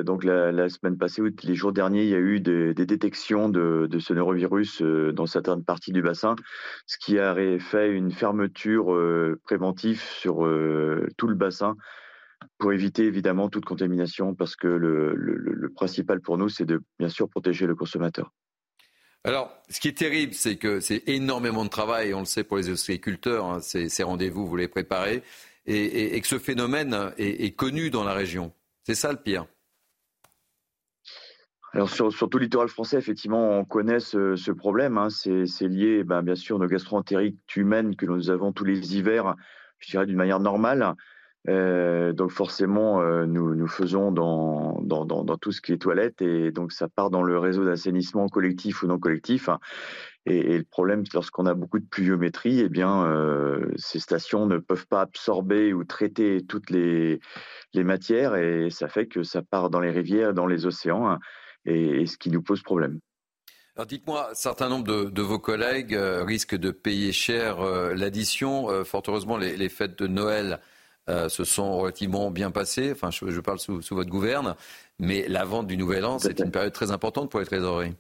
[0.04, 3.86] donc la, semaine passée, ou les jours derniers, il y a eu des, détections de,
[3.88, 6.34] de, ce neurovirus dans certaines parties du bassin,
[6.86, 8.86] ce qui a fait une fermeture
[9.44, 10.38] préventive sur
[11.16, 11.76] tout le bassin
[12.58, 17.28] pour éviter évidemment toute contamination, parce que le, principal pour nous, c'est de bien sûr
[17.28, 18.32] protéger le consommateur.
[19.24, 22.56] Alors, ce qui est terrible, c'est que c'est énormément de travail, on le sait pour
[22.56, 25.22] les ostréiculteurs, hein, ces, rendez-vous, vous les préparez,
[25.66, 28.52] et, que ce phénomène est, connu dans la région.
[28.84, 29.46] C'est ça le pire.
[31.74, 34.96] Alors sur, tout littoral français, effectivement, on connaît ce, problème.
[34.96, 35.08] Hein.
[35.10, 39.34] C'est lié, ben, bien sûr, nos gastroentérites humaines que nous avons tous les hivers,
[39.78, 40.94] je dirais d'une manière normale.
[41.46, 46.20] Euh, donc forcément, euh, nous, nous faisons dans, dans, dans, tout ce qui est toilette
[46.20, 49.48] et donc ça part dans le réseau d'assainissement collectif ou non collectif.
[50.26, 54.86] Et, le problème, lorsqu'on a beaucoup de pluviométrie, eh bien, euh, ces stations ne peuvent
[54.86, 57.20] pas absorber ou traiter toutes les,
[57.72, 61.18] les matières et ça fait que ça part dans les rivières, dans les océans, hein,
[61.64, 62.98] et, ce qui nous pose problème.
[63.76, 67.62] Alors dites-moi, un certain nombre de, vos collègues risquent de payer cher
[67.94, 68.84] l'addition.
[68.84, 70.60] fort heureusement, les, fêtes de Noël
[71.08, 72.92] euh, se sont relativement bien passés.
[72.92, 74.54] Enfin, je, parle sous, votre gouverne.
[74.98, 77.94] Mais la vente du Nouvel An, c'est une période très importante pour les trésoreries.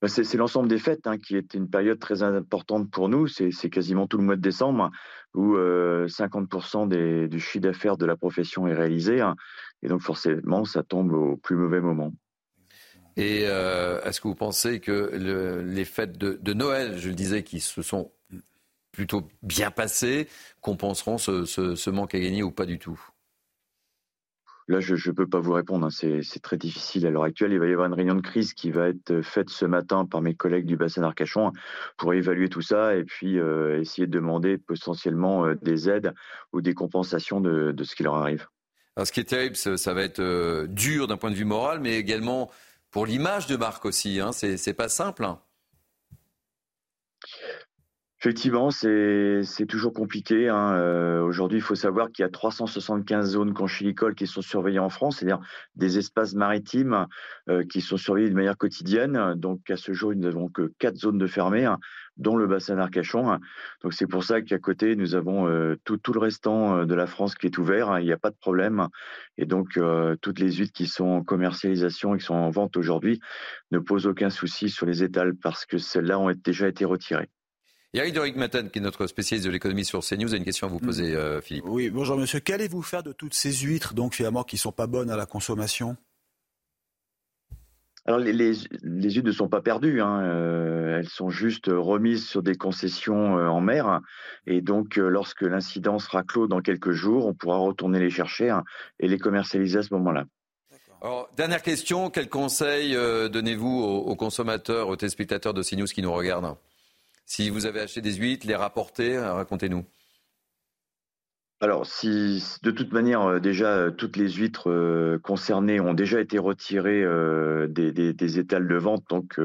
[0.00, 3.26] Bah, c'est l'ensemble des fêtes hein, qui est une période très importante pour nous.
[3.26, 4.90] C'est quasiment tout le mois de décembre
[5.34, 9.20] où 50% euh, du chiffre d'affaires de la profession est réalisé.
[9.20, 9.34] Hein.
[9.82, 12.12] et donc forcément, ça tombe au plus mauvais moment.
[13.18, 15.10] Et euh, est-ce que vous pensez que
[15.64, 18.12] les fêtes de, Noël, je le disais, qui se sont
[18.98, 20.26] plutôt bien passé
[20.60, 23.00] compenseront ce, manque à gagner ou pas du tout?
[24.66, 25.86] Là, je ne peux pas vous répondre.
[25.86, 26.20] Hein.
[26.22, 27.52] C'est très difficile à l'heure actuelle.
[27.52, 30.20] Il va y avoir une réunion de crise qui va être faite ce matin par
[30.20, 31.52] mes collègues du bassin d'Arcachon
[31.96, 36.12] pour évaluer tout ça et puis euh, essayer de demander potentiellement euh, des aides
[36.52, 38.48] ou des compensations de, ce qui leur arrive.
[38.96, 41.78] Alors, ce qui est terrible, ça, va être euh, dur d'un point de vue moral,
[41.78, 42.50] mais également
[42.90, 44.18] pour l'image de marque aussi.
[44.18, 44.32] Hein.
[44.32, 45.24] C'est pas simple.
[45.24, 45.38] Hein.
[48.20, 50.48] Effectivement, c'est toujours compliqué.
[50.48, 50.72] Hein.
[50.74, 54.88] Euh, aujourd'hui, il faut savoir qu'il y a 375 zones conchilicoles qui sont surveillées en
[54.88, 55.38] France, c'est-à-dire
[55.76, 57.06] des espaces maritimes
[57.48, 59.34] euh, qui sont surveillés de manière quotidienne.
[59.36, 61.78] Donc, à ce jour, nous n'avons que quatre zones de fermées, hein,
[62.16, 63.38] dont le bassin d'Arcachon.
[63.84, 67.06] Donc, c'est pour ça qu'à côté, nous avons euh, tout, tout, le restant de la
[67.06, 67.88] France qui est ouvert.
[67.90, 68.00] Hein.
[68.00, 68.88] Il n'y a pas de problème.
[69.36, 69.78] Et donc,
[70.22, 73.20] toutes les huîtres qui sont en commercialisation et qui sont en vente aujourd'hui
[73.70, 77.28] ne posent aucun souci sur les étals parce que celles-là ont déjà été retirées.
[77.94, 80.70] Eric Doric Maten, qui est notre spécialiste de l'économie sur CNews, a une question à
[80.70, 81.64] vous poser, euh, Philippe.
[81.66, 82.38] Oui, bonjour monsieur.
[82.38, 85.24] Qu'allez-vous faire de toutes ces huîtres, donc finalement, qui ne sont pas bonnes à la
[85.24, 85.96] consommation?
[88.04, 90.20] Alors les, les, huîtres ne sont pas perdues, hein.
[90.20, 94.00] euh, elles sont juste remises sur des concessions euh, en mer.
[94.46, 98.64] Et donc, lorsque l'incident sera clos dans quelques jours, on pourra retourner les chercher hein,
[99.00, 100.24] et les commercialiser à ce moment-là.
[101.00, 106.12] Alors, dernière question, quel conseil donnez-vous aux, aux, consommateurs, aux téléspectateurs de CNews qui nous
[106.12, 106.56] regardent?
[107.28, 109.84] Si vous avez acheté des huîtres, les rapporter, euh, racontez-nous.
[111.60, 116.38] Alors, si de toute manière, euh, déjà, euh, toutes les huîtres concernées ont déjà été
[116.38, 117.04] retirées
[117.68, 119.38] des, étals de vente, donc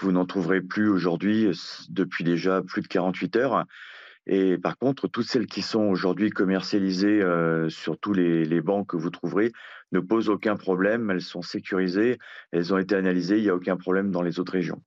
[0.00, 1.50] vous n'en trouverez plus aujourd'hui
[1.90, 3.64] depuis déjà plus de 48 heures.
[4.26, 7.20] Et par contre, toutes celles qui sont aujourd'hui commercialisées
[7.68, 9.52] sur tous les, les, bancs que vous trouverez
[9.92, 11.10] ne posent aucun problème.
[11.10, 12.18] Elles sont sécurisées,
[12.52, 14.80] elles ont été analysées, il n'y a aucun problème dans les autres régions.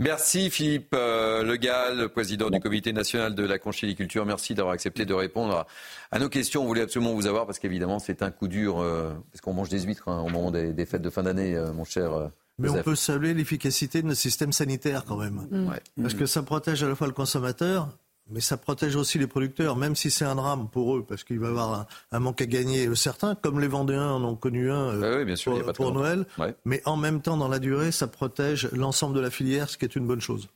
[0.00, 4.24] Merci Philippe euh, Legal, président du comité national de la conchiliculture.
[4.24, 5.66] Merci d'avoir accepté de répondre
[6.10, 6.62] à, nos questions.
[6.62, 9.68] On voulait absolument vous avoir parce qu'évidemment c'est un coup dur, euh, parce qu'on mange
[9.68, 12.30] des huîtres hein, au moment des, fêtes de fin d'année, euh, mon cher.
[12.58, 15.76] Mais on peut saluer l'efficacité de notre système sanitaire quand même.
[16.00, 17.90] Parce que ça protège à la fois le consommateur,
[18.30, 21.38] mais ça protège aussi les producteurs, même si c'est un drame pour eux, parce qu'il
[21.38, 24.70] va y avoir un, manque à gagner euh, certains, comme les Vendéens en ont connu
[24.70, 25.36] un euh,
[25.74, 26.26] pour, Noël.
[26.64, 29.84] Mais en même temps, dans la durée, ça protège l'ensemble de la filière, ce qui
[29.84, 30.48] est une bonne chose.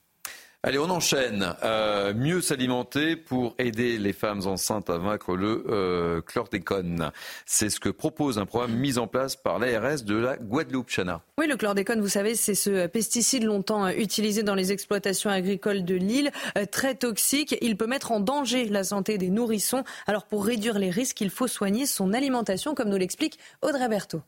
[0.66, 1.54] Allez, on enchaîne.
[1.62, 7.10] Euh, mieux s'alimenter pour aider les femmes enceintes à vaincre le euh, chlordécone.
[7.44, 11.20] C'est ce que propose un programme mis en place par l'ARS de la Guadeloupe, Chana.
[11.36, 15.84] Oui, le chlordécone, vous savez, c'est ce pesticide longtemps euh, utilisé dans les exploitations agricoles
[15.84, 16.30] de l'île,
[16.70, 17.54] très toxique.
[17.60, 19.84] Il peut mettre en danger la santé des nourrissons.
[20.06, 24.22] Alors, pour réduire les risques, il faut soigner son alimentation, comme nous l'explique Audrey Berthaud.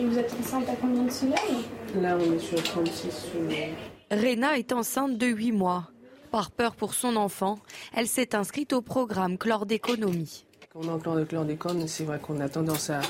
[0.00, 1.62] Et vous êtes enceinte à combien de semaines?
[2.00, 3.74] Là, on est sur 36 semaines.
[4.10, 5.88] Réna est enceinte de 8 mois.
[6.30, 7.58] Par peur pour son enfant,
[7.94, 10.44] elle s'est inscrite au programme Chlordéconomie.
[10.72, 13.00] Quand on est en chlordécone, c'est vrai qu'on a tendance à,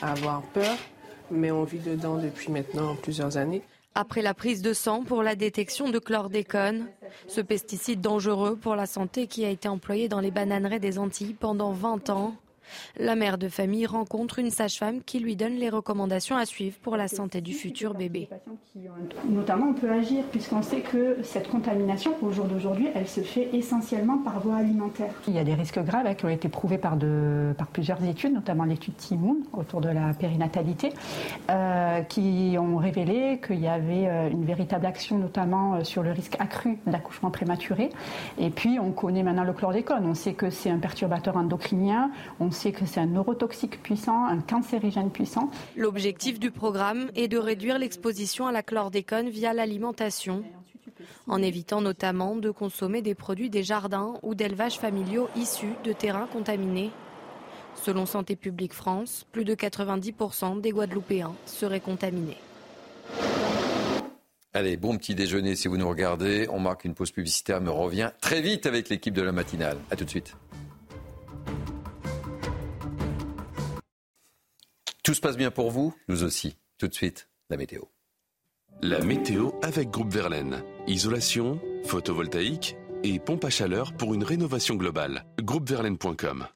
[0.00, 0.76] avoir peur,
[1.30, 3.62] mais on vit dedans depuis maintenant plusieurs années.
[3.94, 6.86] Après la prise de sang pour la détection de chlordécone,
[7.28, 11.36] ce pesticide dangereux pour la santé qui a été employé dans les bananeraies des Antilles
[11.38, 12.34] pendant 20 ans,
[12.98, 16.96] la mère de famille rencontre une sage-femme qui lui donne les recommandations à suivre pour
[16.96, 18.28] la santé du futur bébé.
[19.28, 23.48] Notamment, on peut agir puisqu'on sait que cette contamination, au jour d'aujourd'hui, elle se fait
[23.52, 25.12] essentiellement par voie alimentaire.
[25.28, 26.96] Il y a des risques graves hein, qui ont été prouvés par,
[27.56, 30.92] par plusieurs études, notamment l'étude Timoun autour de la périnatalité,
[31.50, 36.12] euh, qui ont révélé qu'il y avait euh, une véritable action, notamment euh, sur le
[36.12, 37.90] risque accru d'accouchement prématuré.
[38.38, 40.06] Et puis, on connaît maintenant le chlordécone.
[40.06, 42.10] On sait que c'est un perturbateur endocrinien.
[42.40, 45.50] On que c'est un neurotoxique puissant, un cancérigène puissant.
[45.76, 50.44] L'objectif du programme est de réduire l'exposition à la chlordécone via l'alimentation,
[51.26, 56.26] en évitant notamment de consommer des produits des jardins ou d'élevages familiaux issus de terrains
[56.26, 56.90] contaminés.
[57.74, 62.36] Selon Santé publique France, plus de 90% des Guadeloupéens seraient contaminés.
[64.54, 66.46] Allez, bon petit déjeuner si vous nous regardez.
[66.50, 69.78] On marque une pause publicitaire, me revient très vite avec l'équipe de la matinale.
[69.90, 70.36] A tout de suite.
[75.12, 76.56] Tout se passe bien pour vous Nous aussi.
[76.78, 77.82] Tout de suite, la météo.
[78.80, 80.64] La météo avec Groupe Verlaine.
[80.86, 85.26] Isolation, photovoltaïque et pompe à chaleur pour une rénovation globale.
[85.42, 86.46] Groupeverlaine.com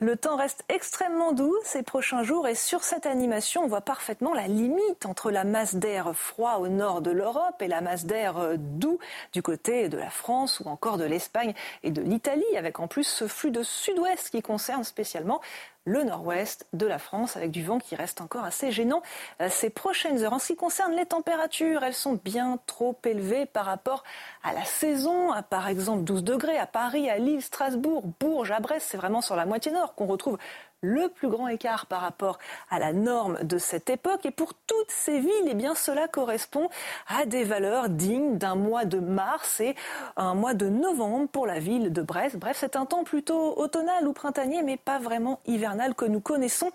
[0.00, 4.34] le temps reste extrêmement doux ces prochains jours et sur cette animation, on voit parfaitement
[4.34, 8.58] la limite entre la masse d'air froid au nord de l'Europe et la masse d'air
[8.58, 8.98] doux
[9.32, 11.54] du côté de la France ou encore de l'Espagne
[11.84, 15.40] et de l'Italie, avec en plus ce flux de sud-ouest qui concerne spécialement
[15.84, 19.02] le nord-ouest de la France avec du vent qui reste encore assez gênant
[19.40, 20.32] euh, ces prochaines heures.
[20.32, 24.04] En ce qui concerne les températures, elles sont bien trop élevées par rapport
[24.42, 25.30] à la saison.
[25.50, 29.36] Par exemple, 12 degrés à Paris, à Lille, Strasbourg, Bourges, à Brest, c'est vraiment sur
[29.36, 30.38] la moitié nord qu'on retrouve
[30.84, 32.38] le plus grand écart par rapport
[32.70, 34.26] à la norme de cette époque.
[34.26, 36.68] Et pour toutes ces villes, eh bien, cela correspond
[37.08, 39.74] à des valeurs dignes d'un mois de mars et
[40.16, 42.36] un mois de novembre pour la ville de Brest.
[42.36, 46.70] Bref, c'est un temps plutôt automnal ou printanier, mais pas vraiment hivernal que nous connaissons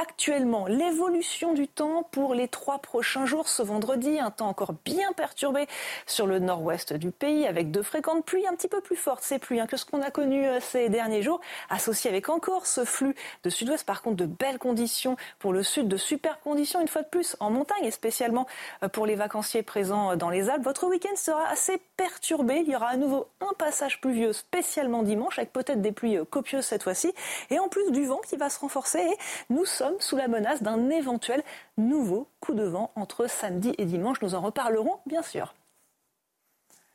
[0.00, 0.66] actuellement.
[0.66, 5.66] L'évolution du temps pour les trois prochains jours ce vendredi, un temps encore bien perturbé
[6.06, 9.38] sur le nord-ouest du pays avec de fréquentes pluies un petit peu plus fortes, ces
[9.38, 12.84] pluies hein, que ce qu'on a connu euh, ces derniers jours, associé avec encore ce
[12.84, 13.84] flux de sud-ouest.
[13.84, 17.36] Par contre, de belles conditions pour le sud, de super conditions une fois de plus
[17.40, 18.46] en montagne et spécialement
[18.82, 20.64] euh, pour les vacanciers présents dans les Alpes.
[20.64, 22.62] Votre week-end sera assez perturbé.
[22.64, 26.66] Il y aura à nouveau un passage pluvieux spécialement dimanche avec peut-être des pluies copieuses
[26.66, 27.12] cette fois-ci
[27.50, 29.04] et en plus du vent qui va se renforcer
[29.50, 31.42] nous sommes sous la menace d'un éventuel
[31.76, 34.20] nouveau coup de vent entre samedi et dimanche.
[34.22, 35.54] Nous en reparlerons bien sûr.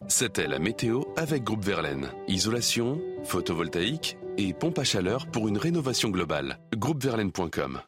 [0.07, 2.09] C'était la météo avec Groupe Verlaine.
[2.27, 6.59] Isolation, photovoltaïque et pompe à chaleur pour une rénovation globale.
[6.75, 7.81] Groupeverlaine.com.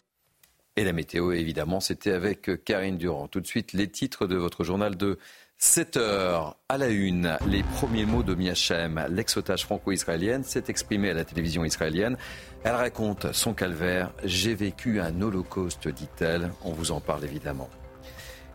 [0.78, 3.28] Et la météo, évidemment, c'était avec Karine Durand.
[3.28, 5.18] Tout de suite, les titres de votre journal de
[5.58, 11.14] 7 heures à la une, les premiers mots de Miachem, l'ex-otage franco-israélienne, s'est exprimée à
[11.14, 12.18] la télévision israélienne.
[12.64, 14.12] Elle raconte son calvaire.
[14.24, 16.52] J'ai vécu un holocauste, dit-elle.
[16.64, 17.70] On vous en parle évidemment.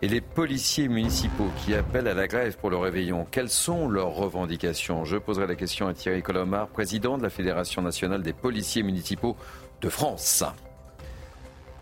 [0.03, 4.15] Et les policiers municipaux qui appellent à la grève pour le réveillon, quelles sont leurs
[4.15, 5.05] revendications?
[5.05, 9.37] Je poserai la question à Thierry Colomar, président de la Fédération nationale des policiers municipaux
[9.81, 10.45] de France.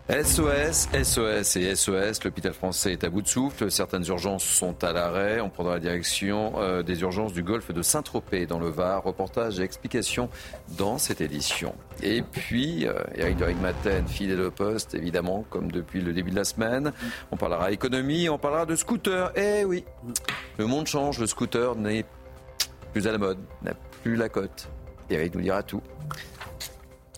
[0.09, 3.69] SOS, SOS et SOS, l'hôpital français est à bout de souffle.
[3.69, 5.39] Certaines urgences sont à l'arrêt.
[5.39, 9.03] On prendra la direction euh, des urgences du golfe de Saint-Tropez dans le Var.
[9.03, 10.27] Reportage et explications
[10.79, 11.75] dans cette édition.
[12.01, 16.37] Et puis, euh, Eric de Rigmaten, fidèle au poste, évidemment, comme depuis le début de
[16.37, 16.91] la semaine.
[17.29, 19.31] On parlera économie, on parlera de scooter.
[19.35, 19.85] Eh oui,
[20.57, 22.03] le monde change, le scooter n'est
[22.93, 24.69] plus à la mode, n'a plus la cote.
[25.11, 25.83] Eric nous dira tout.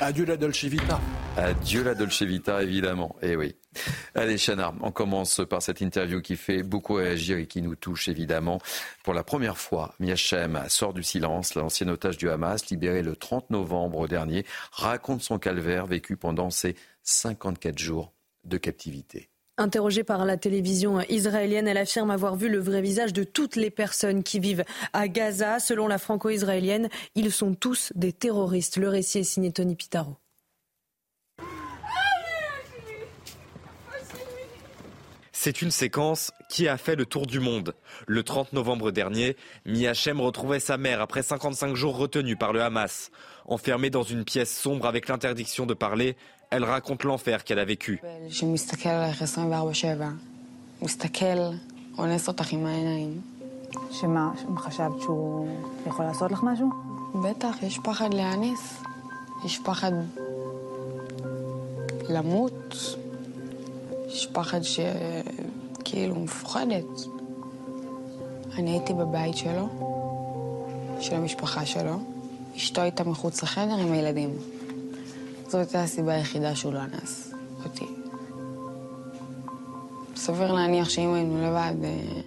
[0.03, 0.99] Adieu la Dolce Vita.
[1.37, 3.15] Adieu la Dolce Vita, évidemment.
[3.21, 3.55] Eh oui.
[4.15, 8.09] Allez, Chana, on commence par cette interview qui fait beaucoup réagir et qui nous touche,
[8.09, 8.59] évidemment.
[9.03, 11.53] Pour la première fois, Miachem sort du silence.
[11.53, 16.75] L'ancien otage du Hamas, libéré le 30 novembre dernier, raconte son calvaire vécu pendant ses
[17.03, 18.11] 54 jours
[18.43, 19.30] de captivité.
[19.61, 23.69] Interrogée par la télévision israélienne, elle affirme avoir vu le vrai visage de toutes les
[23.69, 25.59] personnes qui vivent à Gaza.
[25.59, 28.77] Selon la franco-israélienne, ils sont tous des terroristes.
[28.77, 30.17] Le récit est signé Tony Pitaro.
[35.31, 37.75] C'est une séquence qui a fait le tour du monde.
[38.07, 39.35] Le 30 novembre dernier,
[39.65, 43.11] Miachem retrouvait sa mère après 55 jours retenus par le Hamas.
[43.45, 46.15] Enfermée dans une pièce sombre avec l'interdiction de parler,
[46.51, 47.99] elle raconte l'enfer qu'elle a vécu.
[53.91, 55.47] שמה, חשבת שהוא
[55.87, 56.69] יכול לעשות לך משהו?
[57.23, 58.83] בטח, יש פחד להיאנס.
[59.45, 59.91] יש פחד
[62.09, 62.75] למות.
[64.07, 66.85] יש פחד שכאילו מפוחדת.
[68.57, 69.69] אני הייתי בבית שלו,
[70.99, 71.99] של המשפחה שלו.
[72.55, 74.29] אשתו הייתה מחוץ לחדר עם הילדים.
[75.50, 77.86] זו הייתה הסיבה היחידה שהוא לא אנס אותי.
[80.16, 81.74] סביר להניח שאם היינו לבד...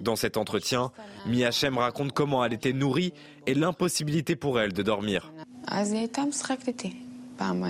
[0.04, 0.91] Dans cet entretien,
[1.26, 3.12] Miachem raconte comment elle était nourrie
[3.47, 5.30] et l'impossibilité pour elle de dormir.
[5.68, 6.93] אז היא הייתה משחקת איתי.
[7.38, 7.64] פעם,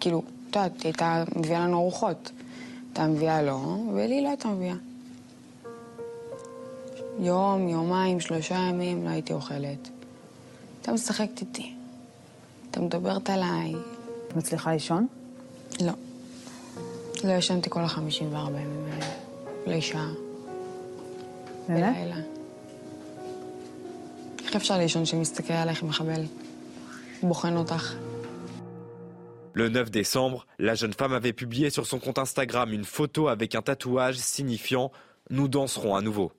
[0.00, 2.32] כאילו, את יודעת, היא הייתה מביאה לנו ארוחות.
[2.88, 4.74] הייתה מביאה לו, ולי לא הייתה מביאה.
[7.18, 9.88] יום, יומיים, שלושה ימים לא הייתי אוכלת.
[10.78, 11.72] הייתה משחקת איתי.
[12.64, 13.74] הייתה מדברת עליי.
[14.34, 15.06] את מצליחה לישון?
[15.80, 15.92] לא.
[17.24, 19.06] לא ישנתי כל ה-54 ימים האלה.
[19.66, 20.10] בלי שעה.
[21.68, 21.96] באמת?
[21.96, 22.16] בלילה.
[24.44, 26.22] איך אפשר לישון שמסתכל עלייך מחבל?
[27.22, 27.94] בוחן אותך.
[29.54, 33.54] Le 9 décembre, la jeune femme avait publié sur son compte Instagram une photo avec
[33.56, 34.92] un tatouage signifiant
[35.28, 36.32] Nous danserons à nouveau.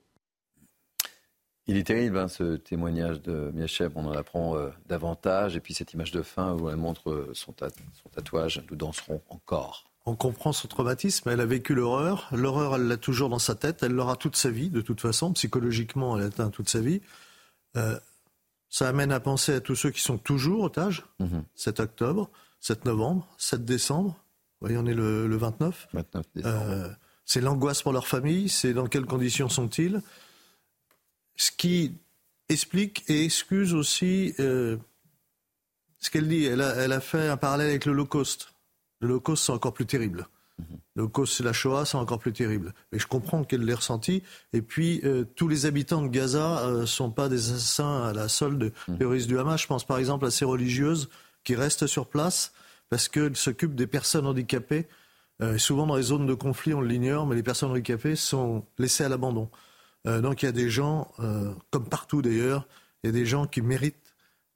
[1.67, 5.55] il est terrible hein, ce témoignage de Miachem, on en apprend euh, davantage.
[5.55, 7.67] Et puis cette image de fin où elle montre euh, son, tat-
[8.01, 9.83] son tatouage, nous danserons encore.
[10.05, 11.27] On comprend son traumatisme.
[11.29, 12.29] Elle a vécu l'horreur.
[12.31, 13.83] L'horreur, elle l'a toujours dans sa tête.
[13.83, 15.33] Elle l'aura toute sa vie, de toute façon.
[15.33, 17.01] Psychologiquement, elle atteint toute sa vie.
[17.75, 17.99] Euh,
[18.69, 21.03] ça amène à penser à tous ceux qui sont toujours otages.
[21.55, 22.29] 7 octobre,
[22.61, 24.11] 7 novembre, 7 décembre.
[24.61, 25.89] Vous voyez, on est le, le 29.
[25.93, 26.87] 29 Euh,
[27.25, 28.47] c'est l'angoisse pour leur famille.
[28.47, 30.01] C'est dans quelles conditions sont-ils?
[31.37, 31.95] Ce qui
[32.49, 34.77] explique et excuse aussi euh,
[35.99, 36.45] ce qu'elle dit.
[36.45, 38.53] Elle a, elle a fait un parallèle avec l'Holocauste.
[39.01, 40.27] L'Holocauste, c'est encore plus terrible.
[40.95, 42.73] L'Holocauste, c'est la Shoah, c'est encore plus terrible.
[42.91, 44.23] Mais je comprends qu'elle l'ait ressenti.
[44.53, 48.27] Et puis, euh, tous les habitants de Gaza ne sont pas des assassins à la
[48.27, 49.61] solde terroristes du Hamas.
[49.61, 51.09] Je pense par exemple à ces religieuses
[51.43, 52.51] qui restent sur place
[52.89, 54.87] parce qu'elles s'occupent des personnes handicapées.
[55.41, 59.03] Euh, souvent dans les zones de conflit, on l'ignore, mais les personnes handicapées sont laissées
[59.03, 59.49] à l'abandon.
[60.07, 62.67] Euh, donc il y a des gens, euh, comme partout d'ailleurs,
[63.03, 64.15] il y a des gens qui méritent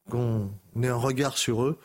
[0.09, 1.77] qu'on ait un regard sur eux.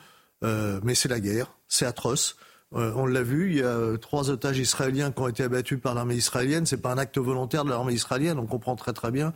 [0.44, 2.36] Euh, mais c'est la guerre, c'est atroce.
[2.72, 6.16] On l'a vu, il y a trois otages israéliens qui ont été abattus par l'armée
[6.16, 6.66] israélienne.
[6.66, 8.38] C'est pas un acte volontaire de l'armée israélienne.
[8.38, 9.32] On comprend très très bien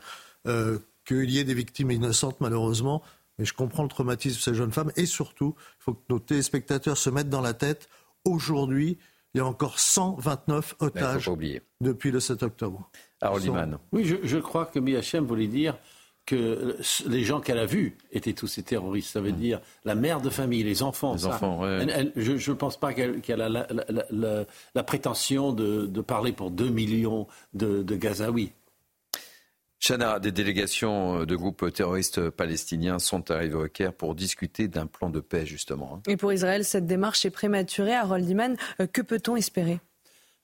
[1.06, 3.02] qu'il y ait des victimes innocentes, malheureusement.
[3.38, 4.92] Mais je comprends le traumatisme de ces jeunes femmes.
[4.96, 7.88] Et surtout, il faut que nos téléspectateurs se mettent dans la tête.
[8.26, 8.98] Aujourd'hui,
[9.32, 11.30] il y a encore 129 otages
[11.80, 12.90] depuis le 7 octobre.
[13.92, 15.76] Oui, je, je, crois que Miachem voulait dire
[16.26, 16.76] que
[17.08, 19.10] les gens qu'elle a vus étaient tous ces terroristes.
[19.10, 19.36] Ça veut mm.
[19.36, 21.14] dire la mère de famille, les enfants.
[21.14, 21.62] Les enfants
[22.16, 23.48] je ne pense pas qu'elle a
[24.74, 28.52] la, prétention de, parler pour 2 millions de, de Gazaouis.
[29.80, 35.08] Chana, des délégations de groupes terroristes palestiniens sont arrivées au Caire pour discuter d'un plan
[35.08, 35.94] de paix, justement.
[35.96, 36.02] Hein.
[36.06, 37.94] Et pour Israël, cette démarche est prématurée.
[37.94, 39.80] Harold Iman, euh, que peut-on espérer?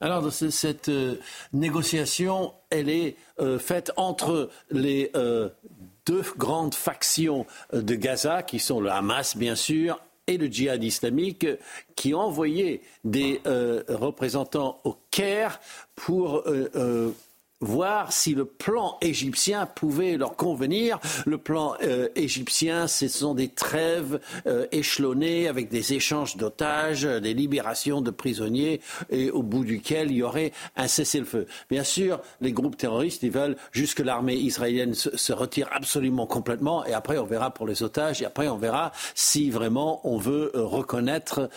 [0.00, 1.16] Alors, cette euh,
[1.54, 5.48] négociation, elle est euh, faite entre les euh,
[6.04, 11.46] deux grandes factions de Gaza, qui sont le Hamas, bien sûr, et le djihad islamique,
[11.94, 13.40] qui ont envoyé des
[13.88, 15.60] représentants au Caire
[15.94, 16.42] pour
[17.60, 20.98] voir si le plan égyptien pouvait leur convenir.
[21.24, 27.32] Le plan euh, égyptien, ce sont des trêves euh, échelonnées avec des échanges d'otages, des
[27.32, 31.46] libérations de prisonniers et au bout duquel il y aurait un cessez-le-feu.
[31.70, 36.84] Bien sûr, les groupes terroristes, ils veulent juste que l'armée israélienne se, retire absolument complètement
[36.86, 40.50] et après on verra pour les otages et après on verra si vraiment on veut
[40.54, 41.50] euh, reconnaître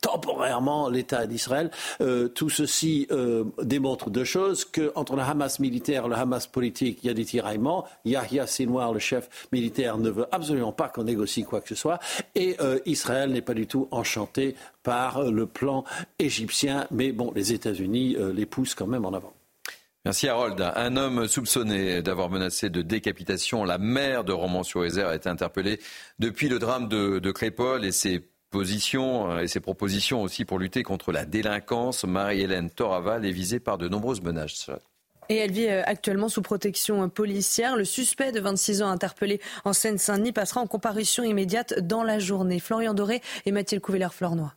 [0.00, 1.70] temporairement l'État d'Israël.
[2.34, 3.08] tout ceci
[3.62, 7.24] démontre deux choses que entre le Hamas militaire, le Hamas politique, il y a des
[7.24, 7.84] tiraillements.
[8.04, 11.98] Yahya Sinwar, le chef militaire, ne veut absolument pas qu'on négocie quoi que ce soit.
[12.34, 15.84] Et euh, Israël n'est pas du tout enchanté par le plan
[16.18, 16.86] égyptien.
[16.90, 19.32] Mais bon, les États-Unis euh, les poussent quand même en avant.
[20.04, 20.60] Merci Harold.
[20.60, 25.80] Un homme soupçonné d'avoir menacé de décapitation la mère de Romans-sur-Isère a été interpellé
[26.20, 30.58] depuis le drame de, de Crépol et ses positions euh, et ses propositions aussi pour
[30.58, 32.04] lutter contre la délinquance.
[32.04, 34.70] Marie-Hélène Toraval est visée par de nombreuses menaces.
[35.28, 37.76] Et elle vit euh, actuellement sous protection policière.
[37.76, 42.60] Le suspect de 26 ans interpellé en Seine-Saint-Denis passera en comparution immédiate dans la journée.
[42.60, 44.54] Florian Doré et Mathilde Couvillère-Flornois.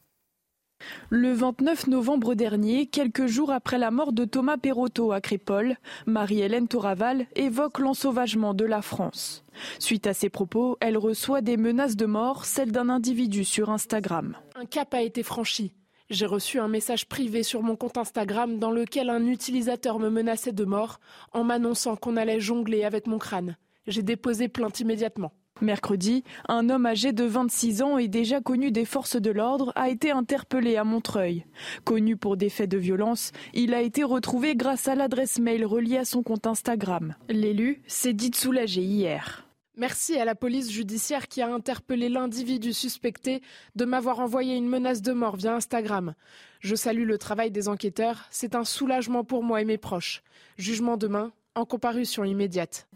[1.09, 6.67] Le 29 novembre dernier, quelques jours après la mort de Thomas Perotto à Crépole, Marie-Hélène
[6.67, 9.43] Toraval évoque l'ensauvagement de la France.
[9.79, 14.37] Suite à ces propos, elle reçoit des menaces de mort, celles d'un individu sur Instagram.
[14.55, 15.73] Un cap a été franchi.
[16.09, 20.51] J'ai reçu un message privé sur mon compte Instagram dans lequel un utilisateur me menaçait
[20.51, 20.99] de mort
[21.33, 23.57] en m'annonçant qu'on allait jongler avec mon crâne.
[23.85, 25.33] J'ai déposé plainte immédiatement.
[25.61, 29.89] Mercredi, un homme âgé de 26 ans et déjà connu des forces de l'ordre a
[29.89, 31.45] été interpellé à Montreuil.
[31.83, 35.97] Connu pour des faits de violence, il a été retrouvé grâce à l'adresse mail reliée
[35.97, 37.13] à son compte Instagram.
[37.27, 39.48] L'élu s'est dit soulagé hier.
[39.77, 43.41] Merci à la police judiciaire qui a interpellé l'individu suspecté
[43.75, 46.15] de m'avoir envoyé une menace de mort via Instagram.
[46.59, 48.25] Je salue le travail des enquêteurs.
[48.29, 50.21] C'est un soulagement pour moi et mes proches.
[50.57, 52.87] Jugement demain, en comparution immédiate.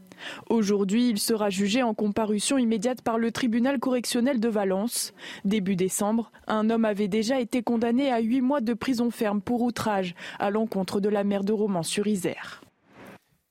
[0.50, 5.14] Aujourd'hui, il sera jugé en comparution immédiate par le tribunal correctionnel de Valence.
[5.46, 9.62] Début décembre, un homme avait déjà été condamné à huit mois de prison ferme pour
[9.62, 12.63] outrage à l'encontre de la mère de Romans-sur-Isère.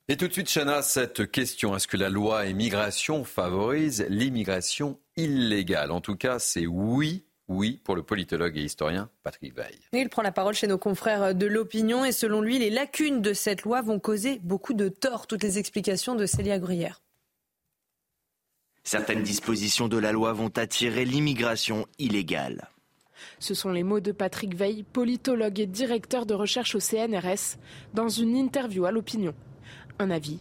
[0.08, 5.92] Et tout de suite, Chana, cette question, est-ce que la loi immigration favorise l'immigration illégale?
[5.92, 9.78] En tout cas, c'est oui oui pour le politologue et historien Patrick Veil.
[9.92, 13.32] Il prend la parole chez nos confrères de l'opinion et selon lui, les lacunes de
[13.32, 15.26] cette loi vont causer beaucoup de tort.
[15.26, 17.00] Toutes les explications de Célia Gruyère.
[18.84, 22.68] Certaines dispositions de la loi vont attirer l'immigration illégale.
[23.38, 27.58] Ce sont les mots de Patrick Veil, politologue et directeur de recherche au CNRS,
[27.94, 29.34] dans une interview à l'opinion
[30.02, 30.40] un avis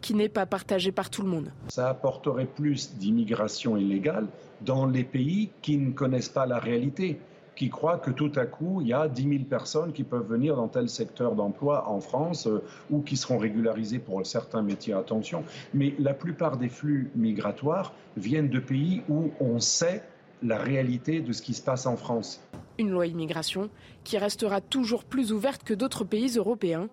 [0.00, 1.52] qui n'est pas partagé par tout le monde.
[1.68, 4.28] Ça apporterait plus d'immigration illégale
[4.62, 7.20] dans les pays qui ne connaissent pas la réalité,
[7.54, 10.56] qui croient que tout à coup, il y a 10 000 personnes qui peuvent venir
[10.56, 15.44] dans tel secteur d'emploi en France euh, ou qui seront régularisées pour certains métiers, attention.
[15.74, 20.02] Mais la plupart des flux migratoires viennent de pays où on sait
[20.42, 22.40] la réalité de ce qui se passe en France.
[22.78, 23.68] Une loi immigration
[24.04, 26.88] qui restera toujours plus ouverte que d'autres pays européens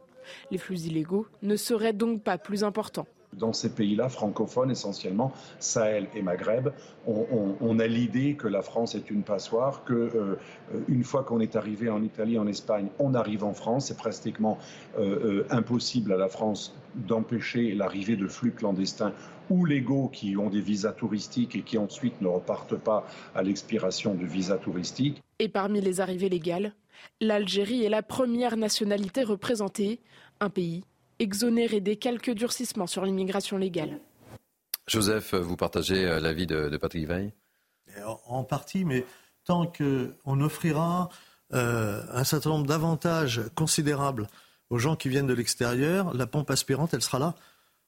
[0.52, 6.08] les flux illégaux ne seraient donc pas plus importants dans ces pays-là, francophones essentiellement, Sahel
[6.16, 6.70] et Maghreb,
[7.06, 10.36] on, a l'idée que la France est une passoire, que euh,
[10.88, 13.88] une fois qu'on est arrivé en Italie, en Espagne, on arrive en France.
[13.88, 14.58] C'est pratiquement
[14.98, 19.14] euh, euh, impossible à la France d'empêcher l'arrivée de flux clandestins
[19.50, 23.06] ou légaux qui ont des visas touristiques et qui ensuite ne repartent pas
[23.36, 25.22] à l'expiration du visa touristique.
[25.40, 26.74] Et parmi les arrivées légales,
[27.22, 30.02] L'Algérie est la première nationalité représentée,
[30.40, 30.84] un pays
[31.20, 34.00] exonéré des quelques durcissements sur l'immigration légale.
[34.88, 37.34] Joseph, vous partagez euh, l'avis de, de Patrick Veil?
[38.28, 39.06] En partie, mais
[39.44, 41.10] tant qu'on offrira
[41.54, 44.28] euh, un certain nombre d'avantages considérables
[44.70, 47.36] aux gens qui viennent de l'extérieur, la pompe aspirante, elle sera là.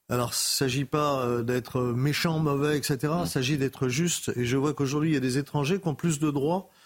[0.08, 3.12] Alors, il ne s'agit pas euh, d'être méchant, mauvais, etc.
[3.22, 4.32] Il s'agit d'être juste.
[4.34, 6.79] Et je vois qu'aujourd'hui, il y a des étrangers qui ont plus de droits euh,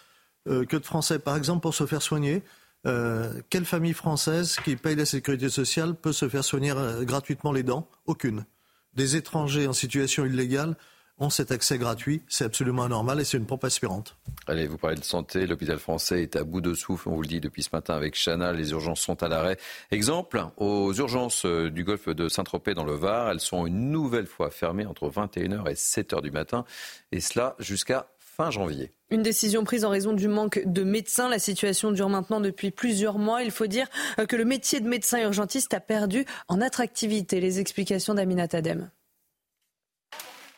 [0.45, 1.19] que de Français.
[1.19, 2.43] Par exemple, pour se faire soigner,
[2.83, 7.89] quelle famille française qui paye la sécurité sociale peut se faire soigner gratuitement les dents?
[8.05, 8.45] Aucune.
[8.93, 10.75] Des étrangers en situation illégale
[11.17, 12.21] ont cet accès gratuit.
[12.27, 14.17] C'est absolument anormal et c'est une pompe aspirante.
[14.47, 15.47] Allez, vous parlez de santé.
[15.47, 17.09] L'hôpital français est à bout de souffle.
[17.09, 18.51] On vous le dit depuis ce matin avec Chana.
[18.51, 19.57] Les urgences sont à l'arrêt.
[19.91, 24.27] Exemple, aux urgences euh, du golfe de Saint-Tropez dans le Var, elles sont une nouvelle
[24.27, 26.65] fois fermées entre 21h et 7h du matin.
[27.11, 28.91] Et cela jusqu'à fin janvier.
[29.09, 31.29] Une décision prise en raison du manque de médecins.
[31.29, 33.43] La situation dure maintenant depuis plusieurs mois.
[33.43, 33.87] Il faut dire
[34.19, 37.39] euh, que le métier de médecin urgentiste a perdu en attractivité.
[37.39, 38.89] Les explications d'Aminat Adem.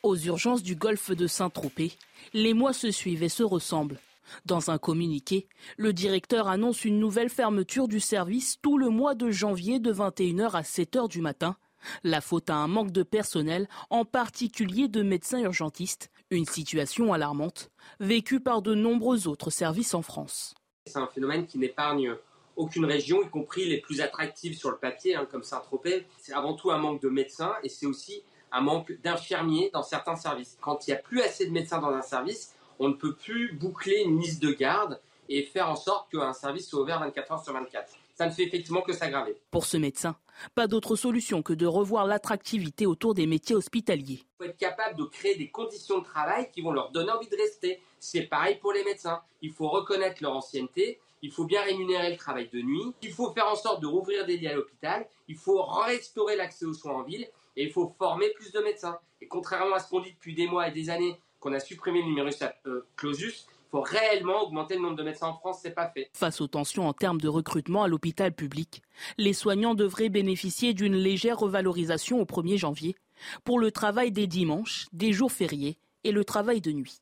[0.03, 1.91] Aux urgences du golfe de Saint-Tropez,
[2.33, 3.99] les mois se suivent et se ressemblent.
[4.45, 5.47] Dans un communiqué,
[5.77, 10.51] le directeur annonce une nouvelle fermeture du service tout le mois de janvier de 21h
[10.51, 11.55] à 7h du matin.
[12.03, 17.69] La faute à un manque de personnel, en particulier de médecins urgentistes, une situation alarmante,
[17.99, 20.53] vécue par de nombreux autres services en France.
[20.85, 22.15] C'est un phénomène qui n'épargne
[22.55, 26.05] aucune région, y compris les plus attractives sur le papier, hein, comme Saint-Tropez.
[26.19, 30.15] C'est avant tout un manque de médecins et c'est aussi un manque d'infirmiers dans certains
[30.15, 30.57] services.
[30.61, 33.53] Quand il n'y a plus assez de médecins dans un service, on ne peut plus
[33.53, 34.99] boucler une liste de garde
[35.29, 37.93] et faire en sorte qu'un service soit ouvert 24 heures sur 24.
[38.17, 39.35] Ça ne fait effectivement que s'aggraver.
[39.51, 40.15] Pour ce médecin,
[40.55, 44.23] pas d'autre solution que de revoir l'attractivité autour des métiers hospitaliers.
[44.23, 47.29] Il faut être capable de créer des conditions de travail qui vont leur donner envie
[47.29, 47.79] de rester.
[47.99, 49.21] C'est pareil pour les médecins.
[49.43, 53.31] Il faut reconnaître leur ancienneté, il faut bien rémunérer le travail de nuit, il faut
[53.33, 56.93] faire en sorte de rouvrir des lits à l'hôpital, il faut restaurer l'accès aux soins
[56.95, 58.97] en ville et il faut former plus de médecins.
[59.21, 62.01] Et contrairement à ce qu'on dit depuis des mois et des années, qu'on a supprimé
[62.01, 65.89] le numerus euh, clausus, faut réellement augmenter le nombre de médecins en France, c'est pas
[65.89, 66.09] fait.
[66.13, 68.81] Face aux tensions en termes de recrutement à l'hôpital public,
[69.17, 72.95] les soignants devraient bénéficier d'une légère revalorisation au 1er janvier
[73.43, 77.01] pour le travail des dimanches, des jours fériés et le travail de nuit.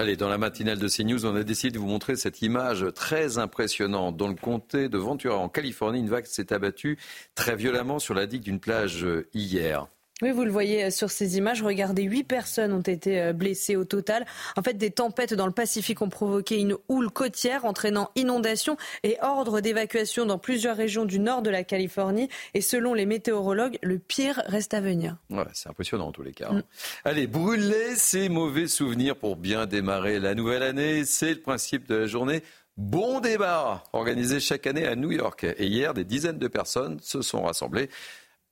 [0.00, 3.38] Allez, dans la matinale de CNews, on a décidé de vous montrer cette image très
[3.38, 4.16] impressionnante.
[4.16, 6.98] Dans le comté de Ventura, en Californie, une vague s'est abattue
[7.34, 9.04] très violemment sur la digue d'une plage
[9.34, 9.88] hier.
[10.20, 11.62] Oui, vous le voyez euh, sur ces images.
[11.62, 14.26] Regardez, huit personnes ont été euh, blessées au total.
[14.56, 19.16] En fait, des tempêtes dans le Pacifique ont provoqué une houle côtière entraînant inondations et
[19.22, 22.28] ordre d'évacuation dans plusieurs régions du nord de la Californie.
[22.54, 25.16] Et selon les météorologues, le pire reste à venir.
[25.30, 26.48] Ouais, c'est impressionnant en tous les cas.
[26.50, 26.58] Hein.
[26.58, 26.62] Mm.
[27.04, 31.04] Allez, brûler ces mauvais souvenirs pour bien démarrer la nouvelle année.
[31.04, 32.42] C'est le principe de la journée.
[32.76, 35.44] Bon débat organisé chaque année à New York.
[35.44, 37.88] Et hier, des dizaines de personnes se sont rassemblées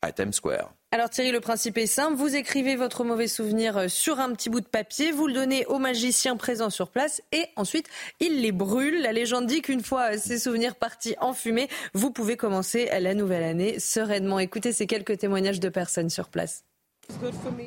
[0.03, 0.73] à Times Square.
[0.93, 2.15] Alors Thierry, le principe est simple.
[2.15, 5.67] Vous écrivez votre mauvais souvenir euh, sur un petit bout de papier, vous le donnez
[5.67, 7.89] au magicien présent sur place et ensuite
[8.21, 9.03] il les brûle.
[9.03, 13.15] La légende dit qu'une fois euh, ces souvenirs partis en fumée, vous pouvez commencer la
[13.15, 14.39] nouvelle année sereinement.
[14.39, 16.65] Écoutez ces quelques témoignages de personnes sur place.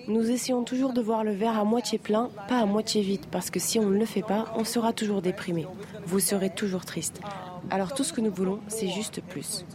[0.08, 3.50] Nous essayons toujours de voir le verre à moitié plein, pas à moitié vide, parce
[3.50, 5.66] que si on ne le fait pas, on sera toujours déprimé.
[6.06, 7.22] Vous serez toujours triste.
[7.70, 9.66] Alors tout ce que nous voulons, c'est juste plus.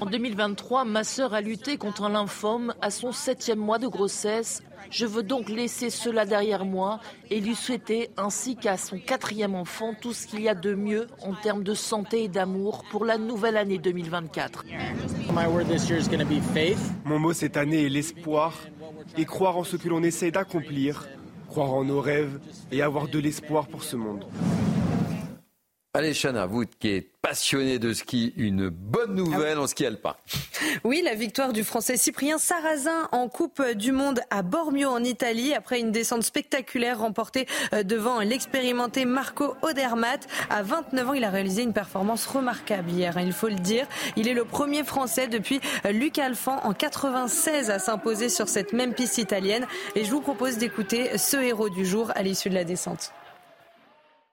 [0.00, 4.62] En 2023, ma sœur a lutté contre un lymphome à son septième mois de grossesse.
[4.90, 7.00] Je veux donc laisser cela derrière moi
[7.30, 11.06] et lui souhaiter, ainsi qu'à son quatrième enfant, tout ce qu'il y a de mieux
[11.22, 14.64] en termes de santé et d'amour pour la nouvelle année 2024.
[17.04, 18.54] Mon mot cette année est l'espoir
[19.16, 21.08] et croire en ce que l'on essaie d'accomplir,
[21.48, 22.38] croire en nos rêves
[22.70, 24.24] et avoir de l'espoir pour ce monde.
[25.96, 30.14] Allez, Chana, vous qui êtes passionné de ski, une bonne nouvelle en ski alpin.
[30.84, 35.54] Oui, la victoire du Français Cyprien Sarrazin en Coupe du Monde à Bormio en Italie
[35.54, 40.26] après une descente spectaculaire remportée euh, devant l'expérimenté Marco Odermatt.
[40.50, 43.86] À 29 ans, il a réalisé une performance remarquable hier, hein, il faut le dire.
[44.16, 48.74] Il est le premier Français depuis euh, Luc Alphand en 96 à s'imposer sur cette
[48.74, 49.66] même piste italienne.
[49.94, 53.12] Et je vous propose d'écouter ce héros du jour à l'issue de la descente.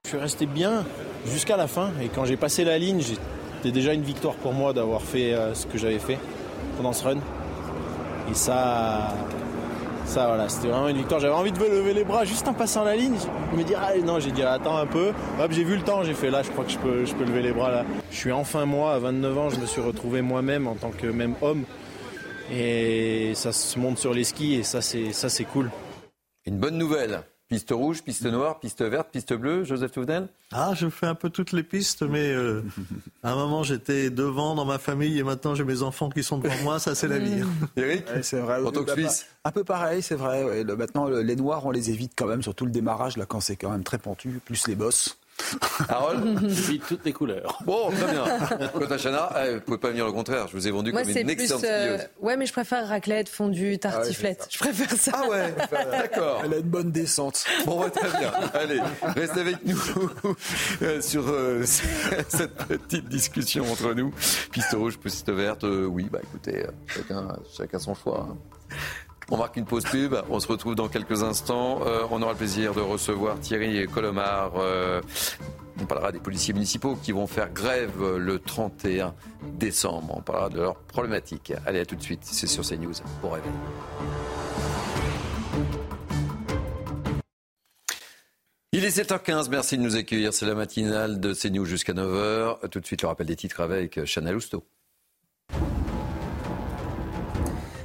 [0.06, 0.86] Je suis resté bien
[1.26, 4.74] jusqu'à la fin et quand j'ai passé la ligne, c'était déjà une victoire pour moi
[4.74, 6.20] d'avoir fait euh, ce que j'avais fait
[6.76, 7.18] pendant ce run.
[8.30, 9.14] Et ça,
[10.06, 11.22] ça voilà, c'était vraiment une victoire.
[11.22, 13.16] J'avais envie de lever les bras juste en passant la ligne.
[13.54, 15.14] Je me dis, ah non, j'ai dit, attends un peu.
[15.40, 17.24] Hop, j'ai vu le temps, j'ai fait là, je crois que je peux, je peux
[17.24, 17.86] lever les bras là.
[18.12, 21.08] Je suis enfin moi, à 29 ans, je me suis retrouvé moi-même en tant que
[21.08, 21.64] même homme.
[22.52, 25.72] Et ça se monte sur les skis et ça, c'est, ça, c'est cool.
[26.46, 27.22] Une bonne nouvelle.
[27.50, 31.30] Piste rouge, piste noire, piste verte, piste bleue, Joseph Touvenel Ah, je fais un peu
[31.30, 32.64] toutes les pistes, mais euh,
[33.22, 36.40] à un moment j'étais devant dans ma famille et maintenant j'ai mes enfants qui sont
[36.40, 37.44] devant moi, ça c'est la vie.
[37.76, 38.62] Eric C'est vrai.
[38.64, 40.64] En tant que Suisse Un peu pareil, c'est vrai.
[40.64, 43.70] maintenant, les noirs, on les évite quand même, surtout le démarrage, là, quand c'est quand
[43.70, 45.18] même très pentu, plus les bosses.
[45.90, 47.60] Harold Je toutes les couleurs.
[47.66, 48.24] Bon, très bien.
[48.74, 50.48] Quant à Chana, eh, vous ne pouvez pas venir le contraire.
[50.48, 51.34] Je vous ai vendu Moi, comme c'est une plus.
[51.34, 52.10] excellente euh, skieuse.
[52.22, 54.48] Ouais, mais je préfère raclette, fondue, tartiflette.
[54.50, 55.12] je préfère ça.
[55.16, 55.54] Ah ouais,
[55.92, 56.42] d'accord.
[56.46, 57.44] Elle a une bonne descente.
[57.66, 58.32] Bon, bah, très bien.
[58.54, 58.80] Allez,
[59.16, 59.78] restez avec nous
[60.82, 64.14] euh, sur euh, cette petite discussion entre nous.
[64.52, 68.28] Piste rouge, piste verte, euh, oui, bah écoutez, euh, chacun, chacun son choix.
[68.30, 68.38] hein.
[69.30, 71.80] On marque une pause pub, on se retrouve dans quelques instants.
[71.86, 74.54] Euh, on aura le plaisir de recevoir Thierry Colomar.
[74.58, 75.02] euh,
[75.82, 79.16] on parlera des policiers municipaux qui vont faire grève le 31
[79.54, 80.14] décembre.
[80.18, 81.52] On parlera de leurs problématiques.
[81.66, 82.94] Allez, à tout de suite, c'est sur CNews.
[83.22, 83.52] Bon réveil.
[88.72, 90.34] Il est 7h15, merci de nous accueillir.
[90.34, 92.70] C'est la matinale de CNews jusqu'à 9h.
[92.70, 94.64] Tout de suite, le rappel des titres avec Chanel Housteau.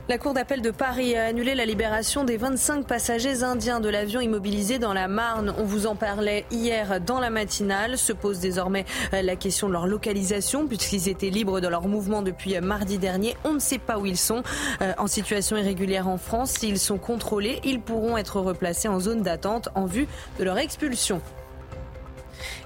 [0.09, 4.22] La Cour d'appel de Paris a annulé la libération des 25 passagers indiens de l'avion
[4.22, 5.54] immobilisé dans la Marne.
[5.59, 7.98] On vous en parlait hier dans la matinale.
[7.98, 12.22] Se pose désormais euh, la question de leur localisation puisqu'ils étaient libres de leur mouvement
[12.22, 13.36] depuis euh, mardi dernier.
[13.44, 14.42] On ne sait pas où ils sont.
[14.80, 19.20] Euh, en situation irrégulière en France, s'ils sont contrôlés, ils pourront être replacés en zone
[19.20, 21.20] d'attente en vue de leur expulsion.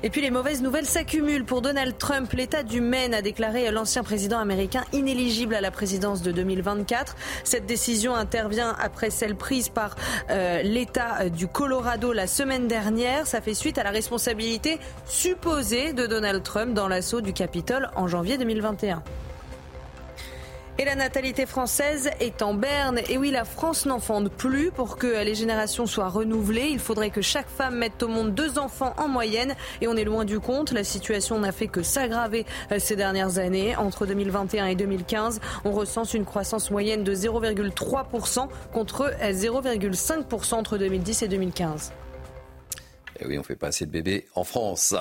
[0.03, 2.33] Et puis les mauvaises nouvelles s'accumulent pour Donald Trump.
[2.33, 7.17] L'État du Maine a déclaré l'ancien président américain inéligible à la présidence de 2024.
[7.45, 9.97] Cette décision intervient après celle prise par
[10.31, 13.27] euh, l'État du Colorado la semaine dernière.
[13.27, 18.09] Ça fait suite à la responsabilité supposée de Donald Trump dans l'assaut du Capitole en
[18.09, 19.03] janvier 2021.
[20.79, 23.01] Et la natalité française est en berne.
[23.11, 24.71] Et oui, la France n'enfante plus.
[24.71, 28.59] Pour que les générations soient renouvelées, il faudrait que chaque femme mette au monde deux
[28.59, 29.55] enfants en moyenne.
[29.83, 30.73] Et on est loin du compte.
[30.73, 33.77] La situation n'a fait que s'aggraver euh, ces dernières années.
[33.77, 41.23] Entre 2021 et 2015, on recense une croissance moyenne de 0,3% contre 0,5% entre 2010
[41.23, 41.93] et 2015.
[43.21, 44.95] Eh oui, on fait pas assez de bébés en France.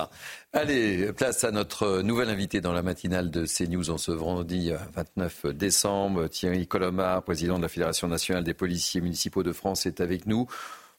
[0.54, 5.46] Allez, place à notre nouvel invité dans la matinale de CNews en ce vendredi 29
[5.46, 6.28] décembre.
[6.28, 10.46] Thierry Colomar, président de la Fédération nationale des policiers municipaux de France, est avec nous.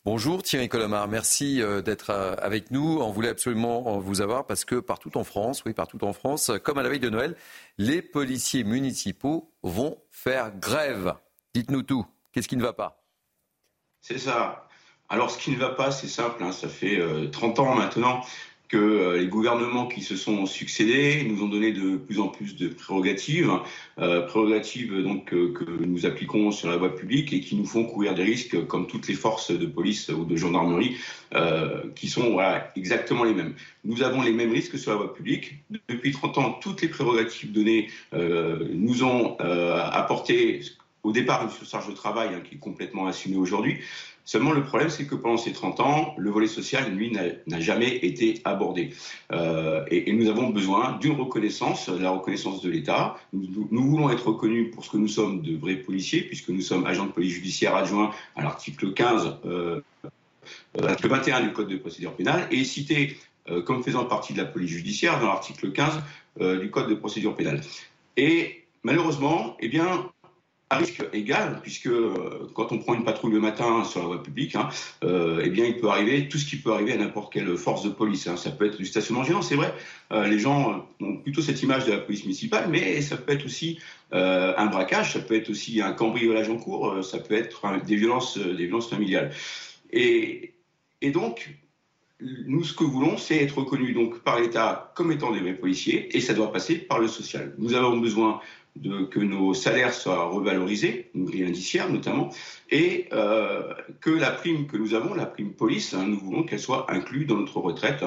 [0.06, 2.98] Bonjour Thierry Colomar, merci euh, d'être euh, avec nous.
[3.00, 6.80] On voulait absolument vous avoir parce que partout en France, oui, partout en France, comme
[6.80, 7.36] à la veille de Noël,
[7.78, 11.14] les policiers municipaux vont faire grève.
[11.54, 12.08] Dites-nous tout.
[12.32, 13.04] Qu'est-ce qui ne va pas?
[14.02, 14.68] C'est ça.
[15.10, 16.44] Alors, ce qui ne va pas, c'est simple.
[16.44, 18.22] hein, ça fait euh, 30 ans maintenant
[18.76, 22.68] euh, les gouvernements qui se sont succédés nous ont donné de plus en plus de
[22.68, 23.52] prérogatives,
[24.00, 27.86] euh, prérogatives donc euh, que nous appliquons sur la voie publique et qui nous font
[27.86, 30.98] courir des risques, comme toutes les forces de police ou de gendarmerie,
[31.96, 32.38] qui sont
[32.76, 33.56] exactement les mêmes.
[33.84, 35.56] Nous avons les mêmes risques sur la voie publique.
[35.90, 40.62] Depuis 30 ans, toutes les prérogatives données nous ont apporté
[41.04, 43.80] au départ une surcharge de travail hein, qui est complètement assumée aujourd'hui.
[44.26, 47.98] Seulement, le problème, c'est que pendant ces 30 ans, le volet social, lui, n'a- jamais
[47.98, 48.94] été abordé.
[49.32, 53.16] Euh, et, nous avons besoin d'une reconnaissance, de la reconnaissance de l'État.
[53.34, 56.86] Nous, voulons être reconnus pour ce que nous sommes de vrais policiers, puisque nous sommes
[56.86, 61.78] agents de police judiciaire adjoints à l'article 15, euh, euh, l'article 21 du Code de
[61.78, 63.18] procédure pénale, et cité
[63.50, 66.02] euh, comme faisant partie de la police judiciaire dans l'article 15
[66.40, 67.60] euh, du Code de procédure pénale.
[68.16, 70.10] Et malheureusement, eh bien,
[70.74, 74.24] à risque égal, puisque euh, quand on prend une patrouille le matin sur la voie
[74.24, 74.70] publique, hein,
[75.04, 77.84] euh, eh bien, il peut arriver tout ce qui peut arriver à n'importe quelle force
[77.84, 78.28] de police.
[78.28, 78.38] hein.
[78.38, 79.74] Ça peut être du stationnement gênant, c'est vrai.
[80.12, 83.46] Euh, les gens ont plutôt cette image de la police municipale, mais ça peut être
[83.46, 83.80] aussi
[84.12, 88.38] un braquage, ça peut être aussi un cambriolage en cours, ça peut être des violences,
[88.38, 89.32] des violences familiales.
[89.92, 90.54] Et,
[91.02, 91.56] et donc,
[92.46, 96.16] nous, ce que voulons, c'est être reconnus donc par l'État comme étant des vrais policiers,
[96.16, 97.56] et ça doit passer par le social.
[97.58, 98.40] Nous avons besoin
[98.76, 102.30] de que nos salaires soient revalorisés, une grille indiciaire notamment,
[102.72, 106.60] et euh, que la prime que nous avons, la prime police, hein, nous voulons qu'elle
[106.60, 108.04] soit inclue dans notre retraite,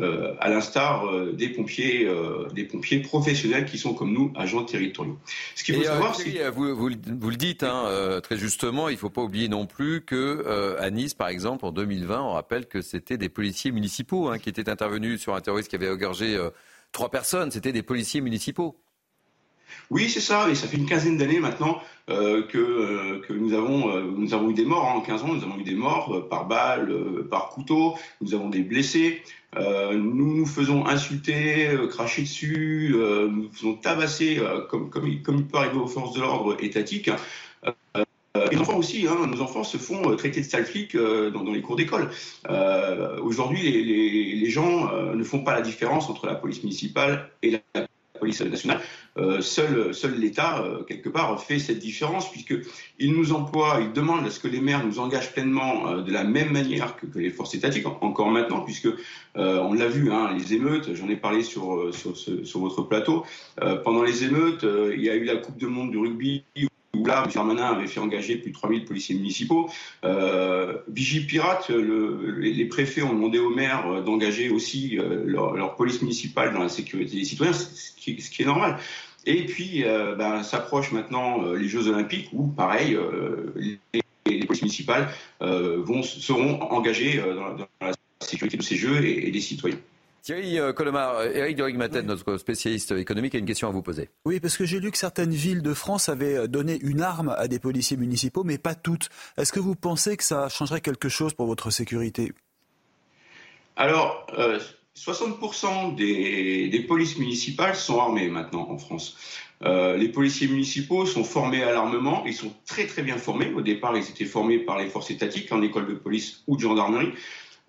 [0.00, 2.08] euh, à l'instar euh, des pompiers,
[2.52, 5.18] des pompiers professionnels qui sont comme nous agents territoriaux.
[5.54, 8.88] Ce qu'il faut Et, savoir, c'est vous, vous le- vous le dites hein, très justement,
[8.88, 12.32] il ne faut pas oublier non plus que à Nice, par exemple, en 2020, on
[12.32, 15.92] rappelle que c'était des policiers municipaux hein, qui étaient intervenus sur un terroriste qui avait
[15.92, 16.50] égorgé euh,
[16.92, 17.50] trois personnes.
[17.50, 18.80] C'était des policiers municipaux.
[19.90, 23.52] Oui, c'est ça, et ça fait une quinzaine d'années maintenant euh, que, euh, que nous,
[23.52, 24.86] avons, euh, nous avons eu des morts.
[24.86, 24.96] hein.
[24.96, 26.90] En 15 ans, nous avons eu des morts par balle,
[27.30, 29.22] par couteau, nous avons des blessés.
[29.56, 35.86] Nous nous faisons insulter, cracher dessus, nous nous faisons tabasser, comme, il, peut arriver aux
[35.86, 37.10] forces de l'ordre étatiques.
[37.94, 41.62] Et les enfants aussi, hein, nos enfants se font traiter de sales flics dans, les
[41.62, 42.10] cours d'école.
[43.22, 47.88] Aujourd'hui, les, gens ne font pas la différence entre la police municipale et la
[48.18, 48.80] police nationale.
[49.16, 54.24] Euh, seul, seul l'État, euh, quelque part, fait cette différence, puisqu'il nous emploie, il demande
[54.24, 57.30] à ce que les maires nous engagent pleinement euh, de la même manière que, les
[57.30, 58.88] forces étatiques, encore maintenant, puisque
[59.34, 63.24] on l'a vu, hein, les émeutes, j'en ai parlé sur, sur, sur votre plateau,
[63.84, 66.42] pendant les émeutes, il y a eu la Coupe du Monde du rugby
[66.98, 67.58] où là, M.
[67.58, 69.70] Avait fait engager plus de 3000 policiers municipaux.
[70.04, 76.68] Euh, Vigipirate, les préfets ont demandé aux maires d'engager aussi leur, police municipale dans la
[76.68, 78.78] sécurité des citoyens, ce qui est normal.
[79.28, 83.78] Et puis, euh, ben, s'approchent maintenant euh, les Jeux Olympiques où, pareil, euh, les,
[84.24, 85.10] les, polices municipales
[85.40, 89.78] seront engagées dans, la sécurité de ces Jeux et, des citoyens.
[90.28, 94.10] Thierry Colomar, Eric Durig-Maten, notre spécialiste économique, a une question à vous poser.
[94.26, 97.48] Oui, parce que j'ai lu que certaines villes de France avaient donné une arme à
[97.48, 99.08] des policiers municipaux, mais pas toutes.
[99.38, 102.32] Est-ce que vous pensez que ça changerait quelque chose pour votre sécurité?
[103.74, 104.26] Alors,
[104.94, 109.16] 60% des, polices municipales sont armées maintenant en France.
[109.64, 113.50] Euh, les policiers municipaux sont formés à l'armement, ils sont très très bien formés.
[113.54, 116.60] Au départ, ils étaient formés par les forces étatiques en école de police ou de
[116.60, 117.14] gendarmerie.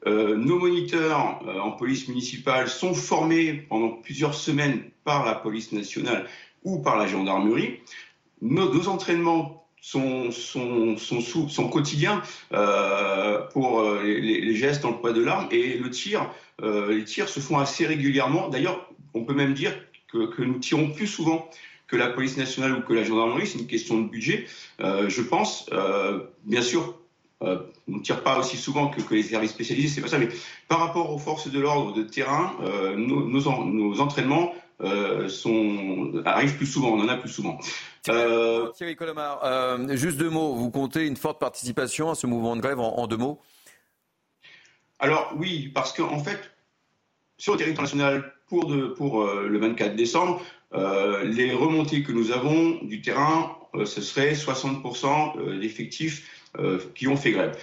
[0.05, 5.71] Euh, nos moniteurs euh, en police municipale sont formés pendant plusieurs semaines par la police
[5.71, 6.25] nationale
[6.63, 7.79] ou par la gendarmerie.
[8.41, 12.21] Nos, entraînements sont, sont, quotidiens
[13.51, 16.29] pour les, gestes dans le poids de l'arme et le tir
[16.63, 18.49] euh, les tirs se font assez régulièrement.
[18.49, 19.73] D'ailleurs, on peut même dire
[20.11, 21.49] que, nous tirons plus souvent
[21.87, 23.47] que la police nationale ou que la gendarmerie.
[23.47, 24.45] C'est une question de budget,
[24.81, 25.69] euh, je pense.
[25.71, 26.98] Euh, bien sûr,
[27.41, 30.17] on ne tire pas aussi souvent que, les services spécialisés, c'est pas ça.
[30.17, 30.29] Mais
[30.67, 32.57] par rapport aux forces de l'ordre de terrain,
[32.97, 33.47] nos,
[33.99, 34.53] entraînements
[35.27, 37.57] sont, arrivent plus souvent, on en a plus souvent.
[38.03, 40.53] Thierry Colomar, juste deux mots.
[40.55, 43.39] Vous comptez une forte participation à ce mouvement de grève en deux mots?
[44.99, 46.51] Alors oui, parce qu'en fait,
[47.37, 50.41] sur le territoire national, pour, pour euh, le 24 décembre,
[50.73, 56.38] euh, les remontées que nous avons du terrain, euh, ce serait 60% d'effectifs
[56.95, 57.55] qui ont fait grève.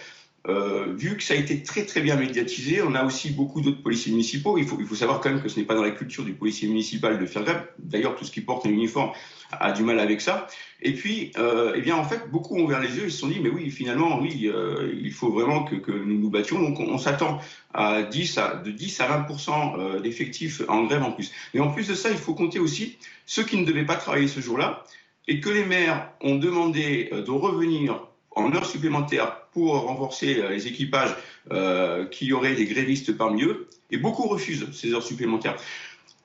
[0.48, 3.82] Euh, vu que ça a été très très bien médiatisé, on a aussi beaucoup d'autres
[3.82, 4.58] policiers municipaux.
[4.58, 7.18] Il faut, savoir quand même que ce n'est pas dans la culture du policier municipal
[7.18, 7.66] de faire grève.
[7.78, 9.10] D'ailleurs, tout ce qui porte un uniforme
[9.50, 10.46] a, du mal avec ça.
[10.82, 13.04] Et puis, euh, eh bien, en fait, beaucoup ont ouvert les yeux.
[13.06, 16.30] Ils se sont dit, mais oui, finalement, oui, euh, il faut vraiment que, nous nous
[16.30, 16.60] battions.
[16.60, 17.40] Donc, on, s'attend
[17.74, 21.32] à 10 à, de 10 à 20% euh, d'effectifs en grève en plus.
[21.54, 24.28] Mais en plus de ça, il faut compter aussi ceux qui ne devaient pas travailler
[24.28, 24.84] ce jour-là
[25.26, 28.00] et que les maires ont demandé de revenir
[28.36, 31.16] en heures supplémentaires pour renforcer euh, les équipages
[31.50, 35.56] euh, qui auraient des grévistes parmi eux, et beaucoup refusent ces heures supplémentaires.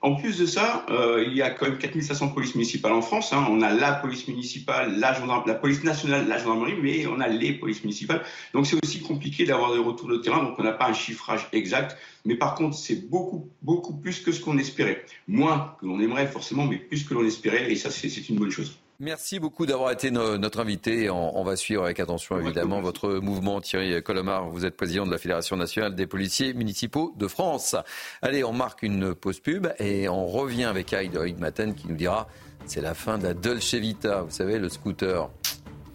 [0.02, 3.32] En plus de ça, euh, il y a quand même 4500 polices municipales en France.
[3.32, 3.46] Hein.
[3.48, 5.16] On a la police municipale, la,
[5.46, 8.20] la police nationale, la gendarmerie, mais on a les polices municipales.
[8.52, 11.46] Donc c'est aussi compliqué d'avoir des retours de terrain, donc on n'a pas un chiffrage
[11.52, 11.96] exact.
[12.24, 15.04] Mais par contre, c'est beaucoup, beaucoup plus que ce qu'on espérait.
[15.28, 18.50] Moins que l'on aimerait forcément, mais plus que l'on espérait, et ça c'est une bonne
[18.50, 18.81] chose.
[19.02, 21.10] Merci beaucoup d'avoir été notre invité.
[21.10, 23.60] On, va suivre avec attention évidemment votre mouvement.
[23.60, 27.74] Thierry Colomar, vous êtes président de la Fédération nationale des policiers municipaux de France.
[28.22, 32.28] Allez, on marque une pause pub et on revient avec Aïd Maten qui nous dira
[32.64, 34.22] c'est la fin de la Dolce Vita.
[34.22, 35.28] Vous savez, le scooter,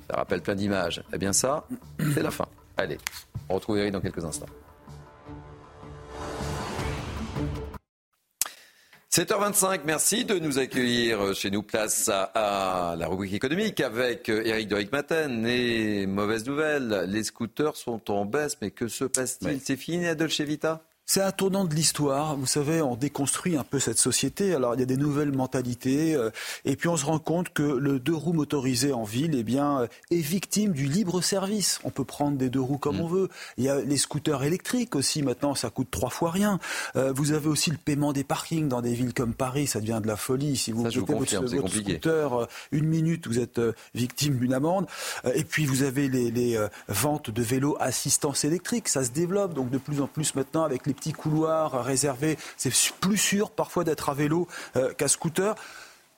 [0.10, 1.02] ça rappelle plein d'images.
[1.14, 1.66] Eh bien ça,
[2.14, 2.48] c'est la fin.
[2.76, 2.98] Allez,
[3.48, 4.48] on retrouve Eric dans quelques instants.
[9.18, 11.64] 7h25, merci de nous accueillir chez nous.
[11.64, 15.44] Place à, la rubrique économique avec Eric Doric Maten.
[15.48, 19.60] Et mauvaise nouvelle, les scooters sont en baisse, mais que se passe-t-il?
[19.60, 22.36] C'est fini Dolce Vita c'est un tournant de l'histoire.
[22.36, 24.54] Vous savez, on déconstruit un peu cette société.
[24.54, 26.14] Alors, il y a des nouvelles mentalités.
[26.14, 26.32] Euh,
[26.66, 29.80] et puis, on se rend compte que le deux roues motorisé en ville eh bien,
[29.80, 31.80] euh, est victime du libre service.
[31.86, 33.02] On peut prendre des deux roues comme mm.
[33.02, 33.30] on veut.
[33.56, 35.24] Il y a les scooters électriques aussi.
[35.24, 36.60] Maintenant, ça coûte trois fois rien.
[36.98, 39.68] Euh, vous avez aussi le paiement des parkings dans des villes comme Paris.
[39.68, 40.58] Ça devient de la folie.
[40.58, 43.62] Si vous mettez votre, scooter une minute, vous êtes
[43.96, 44.88] victime d'une amende.
[45.34, 48.90] et puis, vous avez les, les ventes de vélos assistance électrique.
[48.90, 49.54] Ça se développe.
[49.54, 52.38] Donc, de plus en plus maintenant, avec les petits couloirs réservés.
[52.58, 55.56] C'est plus sûr parfois d'être à vélo euh, qu'à scooter.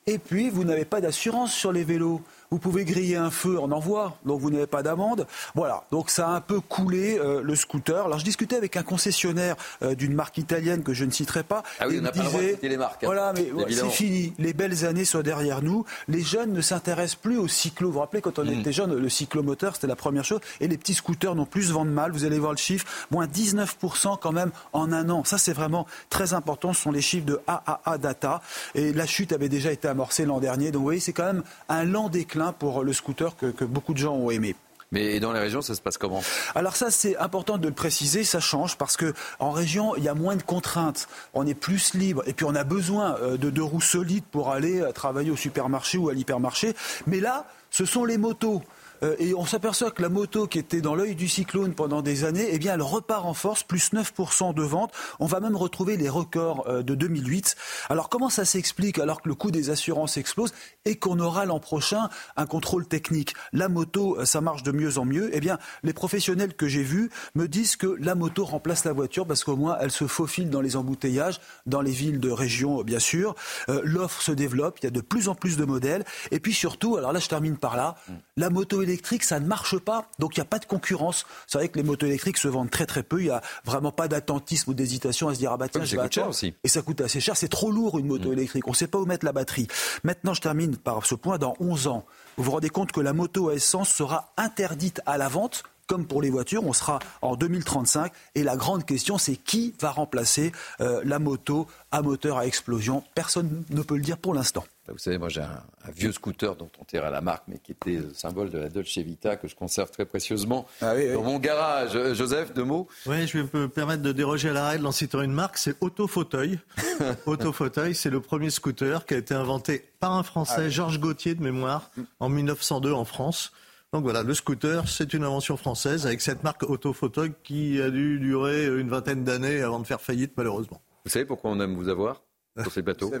[0.06, 2.20] Et puis, vous n'avez pas d'assurance sur les vélos.
[2.52, 5.24] Vous pouvez griller un feu en envoi, donc vous n'avez pas d'amende.
[5.54, 8.06] Voilà, donc ça a un peu coulé euh, le scooter.
[8.06, 11.62] Alors je discutais avec un concessionnaire euh, d'une marque italienne que je ne citerai pas.
[11.78, 13.04] Ah oui, on n'a pas le les marques.
[13.04, 13.06] Hein.
[13.06, 14.32] voilà, mais c'est fini.
[14.40, 15.84] Les belles années sont derrière nous.
[16.08, 17.86] Les jeunes ne s'intéressent plus au cyclo.
[17.86, 18.58] Vous vous rappelez, quand on hmm.
[18.58, 20.40] était jeune, le cyclomoteur, c'était la première chose.
[20.58, 22.10] Et les petits scooters non plus se vendent mal.
[22.10, 22.84] Vous allez voir le chiffre.
[23.12, 25.22] Moins 19% quand même en un an.
[25.22, 26.72] Ça, c'est vraiment très important.
[26.72, 28.42] Ce sont les chiffres de AAA Data.
[28.74, 30.72] Et la chute avait déjà été amorcée l'an dernier.
[30.72, 33.98] Donc vous voyez, c'est quand même un lent déclin pour le scooter que, beaucoup de
[33.98, 34.54] gens ont aimé.
[34.92, 36.20] Mais dans les régions, ça se passe comment?
[36.56, 40.08] Alors ça, c'est important de le préciser, ça change parce que en région, il y
[40.08, 43.50] a moins de contraintes, on est plus libre et puis on a besoin euh, de
[43.50, 46.74] deux roues solides pour aller euh, travailler au supermarché ou à l'hypermarché.
[47.06, 48.62] Mais là, ce sont les motos.
[49.02, 52.24] Euh, et on s'aperçoit que la moto qui était dans l'œil du cyclone pendant des
[52.24, 54.92] années, eh bien, elle repart en force, plus 9% de vente.
[55.18, 57.56] On va même retrouver les records euh, de 2008.
[57.88, 60.52] Alors comment ça s'explique alors que le coût des assurances explose
[60.84, 63.34] et qu'on aura l'an prochain un contrôle technique?
[63.52, 65.30] La moto, euh, ça marche de mieux en mieux.
[65.32, 69.26] Eh bien, les professionnels que j'ai vus me disent que la moto remplace la voiture
[69.26, 72.98] parce qu'au moins elle se faufile dans les embouteillages, dans les villes de région, bien
[72.98, 73.34] sûr.
[73.68, 76.04] L'offre se développe, il y a de plus en plus de modèles.
[76.30, 77.96] Et puis surtout, alors là je termine par là,
[78.36, 78.89] la moto électrique,
[79.22, 81.26] ça ne marche pas, donc il n'y a pas de concurrence.
[81.46, 83.92] C'est vrai que les motos électriques se vendent très très peu, il n'y a vraiment
[83.92, 86.54] pas d'attentisme ou d'hésitation à se dire ah bah tiens, je vais cher aussi.
[86.64, 88.32] Et ça coûte assez cher, c'est trop lourd une moto mm.
[88.32, 89.68] électrique, on ne sait pas où mettre la batterie.
[90.04, 92.04] Maintenant, je termine par ce point, dans 11 ans,
[92.36, 96.06] vous vous rendez compte que la moto à essence sera interdite à la vente comme
[96.06, 98.12] pour les voitures, on sera en 2035.
[98.36, 103.02] Et la grande question, c'est qui va remplacer euh, la moto à moteur à explosion?
[103.16, 104.64] Personne ne peut le dire pour l'instant.
[104.90, 105.62] Vous savez, moi j'ai un,
[105.94, 108.68] vieux scooter dont on tire à la marque, mais qui était le symbole de la
[108.68, 111.94] Dolce Vita, que je conserve très précieusement ah dans mon garage.
[111.94, 112.88] Euh, Joseph, deux mots?
[113.06, 115.76] Oui, je vais me permettre de déroger à la règle en citant une marque, c'est
[115.80, 116.58] Autofauteuil.
[117.26, 121.34] Autofauteuil, c'est le premier scooter qui a été inventé par un Français, ah Georges Gauthier
[121.34, 123.52] de mémoire, en 1902 en France.
[123.92, 128.20] Donc voilà, le scooter, c'est une invention française avec cette marque Autofauteuil qui a dû
[128.20, 130.80] durer une vingtaine d'années avant de faire faillite malheureusement.
[131.04, 132.22] Vous savez pourquoi on aime vous avoir?
[132.62, 133.12] Sur ces bateaux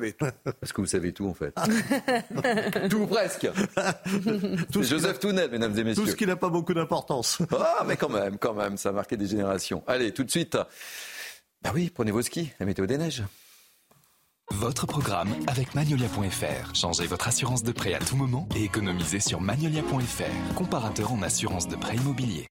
[0.60, 1.54] Parce que vous savez tout en fait.
[2.90, 3.48] tout presque.
[4.72, 6.04] tout Joseph Tounel, mesdames et messieurs.
[6.04, 7.40] Tout ce qui n'a pas beaucoup d'importance.
[7.52, 9.82] ah, mais quand même, quand même, ça a marqué des générations.
[9.86, 10.56] Allez, tout de suite.
[11.62, 13.22] Bah oui, prenez vos skis, la météo des neiges.
[14.52, 16.74] Votre programme avec Magnolia.fr.
[16.74, 21.68] Changez votre assurance de prêt à tout moment et économisez sur Magnolia.fr, comparateur en assurance
[21.68, 22.46] de prêt immobilier.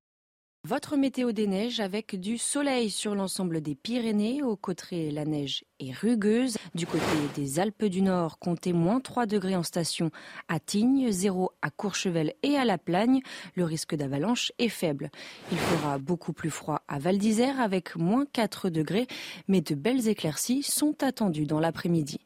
[0.67, 4.43] Votre météo des neiges avec du soleil sur l'ensemble des Pyrénées.
[4.43, 6.57] Au côté, la neige est rugueuse.
[6.75, 10.11] Du côté des Alpes du Nord, comptez moins 3 degrés en station
[10.49, 13.21] à Tignes, 0 à Courchevel et à La Plagne.
[13.55, 15.11] Le risque d'avalanche est faible.
[15.53, 19.07] Il fera beaucoup plus froid à Val d'Isère avec moins 4 degrés,
[19.47, 22.19] mais de belles éclaircies sont attendues dans l'après-midi.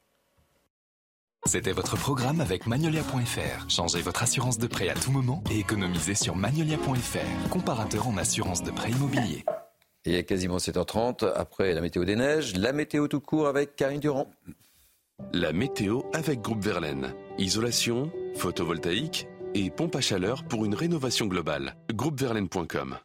[1.45, 3.69] C'était votre programme avec Magnolia.fr.
[3.69, 8.63] Changez votre assurance de prêt à tout moment et économisez sur Magnolia.fr, comparateur en assurance
[8.63, 9.43] de prêt immobilier.
[10.05, 13.75] Et il est quasiment 7h30, après la météo des neiges, la météo tout court avec
[13.75, 14.31] Karine Durand.
[15.31, 17.13] La météo avec Groupe Verlaine.
[17.37, 21.75] Isolation, photovoltaïque et pompe à chaleur pour une rénovation globale.
[21.93, 22.97] Groupeverlaine.com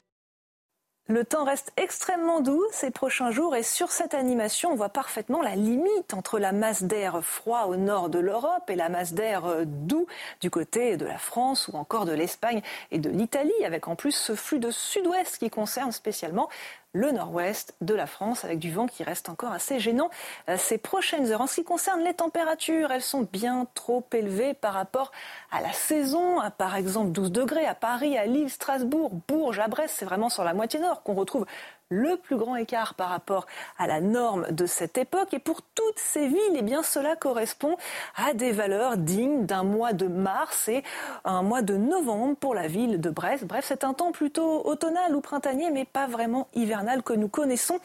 [1.09, 5.41] le temps reste extrêmement doux ces prochains jours et sur cette animation, on voit parfaitement
[5.41, 9.65] la limite entre la masse d'air froid au nord de l'Europe et la masse d'air
[9.65, 10.07] doux
[10.43, 12.61] du côté de la France ou encore de l'Espagne
[12.91, 16.51] et de l'Italie, avec en plus ce flux de sud-ouest qui concerne spécialement
[16.93, 20.11] le nord-ouest de la France avec du vent qui reste encore assez gênant
[20.49, 21.41] euh, ces prochaines heures.
[21.41, 25.13] En ce qui concerne les températures, elles sont bien trop élevées par rapport
[25.51, 26.39] à la saison.
[26.57, 30.45] Par exemple, 12 degrés à Paris, à Lille, Strasbourg, Bourges, à Brest, c'est vraiment sur
[30.45, 31.47] la moitié nord qu'on retrouve
[31.91, 33.47] le plus grand écart par rapport
[33.79, 35.33] à la norme de cette époque.
[35.33, 37.77] Et pour toutes ces villes, eh bien, cela correspond
[38.17, 40.83] à des valeurs dignes d'un mois de mars et
[41.25, 43.45] un mois de novembre pour la ville de Brest.
[43.45, 47.79] Bref, c'est un temps plutôt automnal ou printanier, mais pas vraiment hivernal que nous connaissons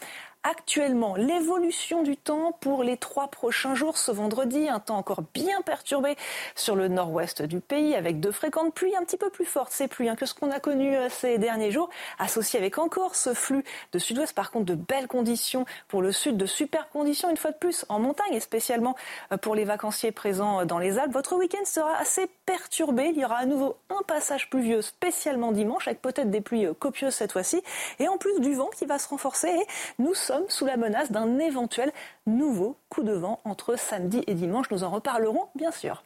[0.44, 1.16] actuellement.
[1.16, 6.16] L'évolution du temps pour les trois prochains jours, ce vendredi, un temps encore bien perturbé
[6.56, 9.88] sur le nord-ouest du pays, avec de fréquentes pluies un petit peu plus fortes, ces
[9.88, 11.90] pluies hein, que ce qu'on a connu euh, ces derniers jours,
[12.20, 13.64] associé avec encore ce flux
[13.94, 17.52] de sud-ouest, par contre de belles conditions pour le sud, de super conditions une fois
[17.52, 18.96] de plus en montagne, et spécialement
[19.32, 21.14] euh, pour les vacanciers présents euh, dans les Alpes.
[21.14, 25.88] Votre week-end sera assez perturbé, il y aura à nouveau un passage pluvieux spécialement dimanche,
[25.88, 27.64] avec peut-être des pluies copieuses cette fois-ci,
[28.00, 29.54] et en plus du vent qui va se renforcer,
[30.00, 31.92] nous sommes sous la menace d'un éventuel
[32.26, 34.70] nouveau coup de vent entre samedi et dimanche.
[34.72, 36.04] Nous en reparlerons bien sûr.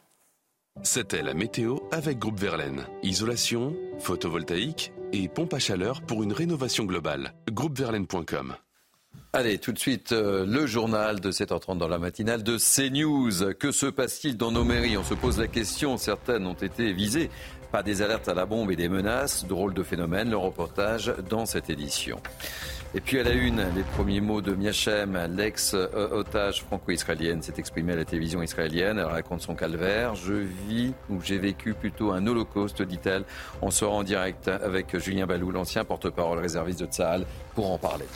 [0.82, 2.84] C'était la météo avec Groupe Verlaine.
[3.02, 7.32] Isolation, photovoltaïque et pompe à chaleur pour une rénovation globale.
[7.50, 8.54] Groupeverlaine.com
[9.32, 13.52] Allez, tout de suite, euh, le journal de 7h30 dans la matinale de CNews.
[13.58, 14.96] Que se passe-t-il dans nos mairies?
[14.96, 15.98] On se pose la question.
[15.98, 17.28] Certaines ont été visées
[17.70, 19.44] par des alertes à la bombe et des menaces.
[19.44, 20.30] Drôle de phénomène.
[20.30, 22.20] Le reportage dans cette édition.
[22.94, 27.96] Et puis à la une, les premiers mots de Miachem, l'ex-otage franco-israélienne, s'est exprimée à
[27.96, 28.98] la télévision israélienne.
[28.98, 30.14] Elle raconte son calvaire.
[30.14, 33.24] Je vis ou j'ai vécu plutôt un holocauste, dit-elle.
[33.60, 38.06] On sera en direct avec Julien Balou, l'ancien porte-parole réserviste de Tsahal, pour en parler.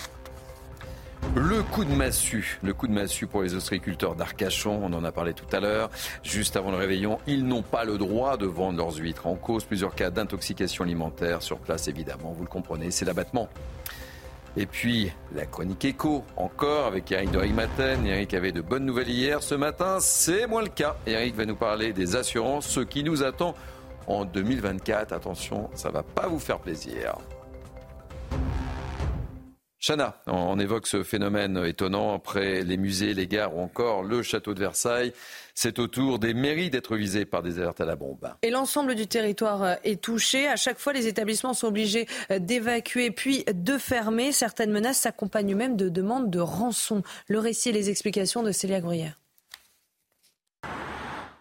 [1.37, 5.13] Le coup de massue, le coup de massue pour les ostréiculteurs d'Arcachon, on en a
[5.13, 5.91] parlé tout à l'heure.
[6.23, 9.27] Juste avant le réveillon, ils n'ont pas le droit de vendre leurs huîtres.
[9.27, 13.51] En cause, plusieurs cas d'intoxication alimentaire sur place, évidemment, vous le comprenez, c'est l'abattement.
[14.57, 18.07] Et puis, la chronique écho, encore avec Eric de Rigmaten.
[18.07, 19.43] Eric avait de bonnes nouvelles hier.
[19.43, 20.97] Ce matin, c'est moins le cas.
[21.07, 23.55] Eric va nous parler des assurances, ce qui nous attend
[24.07, 25.13] en 2024.
[25.13, 27.17] Attention, ça va pas vous faire plaisir.
[29.85, 34.55] Chana, on évoque ce phénomène étonnant après les musées, les gares ou encore le château
[34.55, 35.13] de Versailles.
[35.55, 38.35] C'est au tour des mairies d'être visées par des alertes à la bombe.
[38.43, 40.47] Et l'ensemble du territoire euh, est touché.
[40.49, 44.33] À chaque fois, les établissements sont obligés euh, d'évacuer puis de fermer.
[44.33, 47.03] Certaines menaces s'accompagnent même de demandes de rançon.
[47.29, 49.19] Le récit et les explications de Célia Gruyère.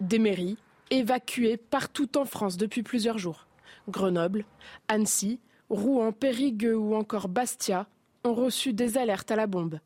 [0.02, 0.58] Des mairies
[0.90, 3.48] évacuées partout en France depuis plusieurs jours.
[3.88, 4.46] Grenoble,
[4.88, 5.40] Annecy,
[5.70, 7.88] Rouen, Périgueux ou encore Bastia
[8.24, 9.80] ont reçu des alertes à la bombe.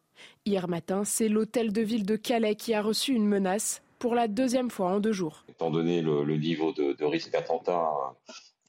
[0.46, 4.28] Hier matin, c'est l'hôtel de ville de Calais qui a reçu une menace pour la
[4.28, 5.46] deuxième fois en deux jours.
[5.50, 7.90] Étant donné le, niveau de, risque attentat,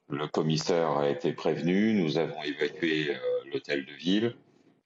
[0.09, 3.17] le commissaire a été prévenu, nous avons évacué euh,
[3.53, 4.37] l'hôtel de ville.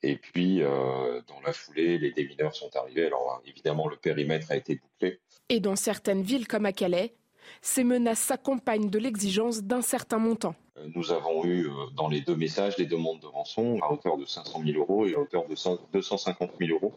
[0.02, 3.06] Et puis, euh, dans la foulée, les démineurs sont arrivés.
[3.06, 5.20] Alors, évidemment, le périmètre a été bouclé.
[5.50, 7.14] Et dans certaines villes comme à Calais,
[7.60, 10.54] ces menaces s'accompagnent de l'exigence d'un certain montant.
[10.78, 14.24] Euh, nous avons eu dans les deux messages des demandes de rançon à hauteur de
[14.24, 15.54] 500 000 euros et à hauteur de
[15.92, 16.94] 250 000 euros,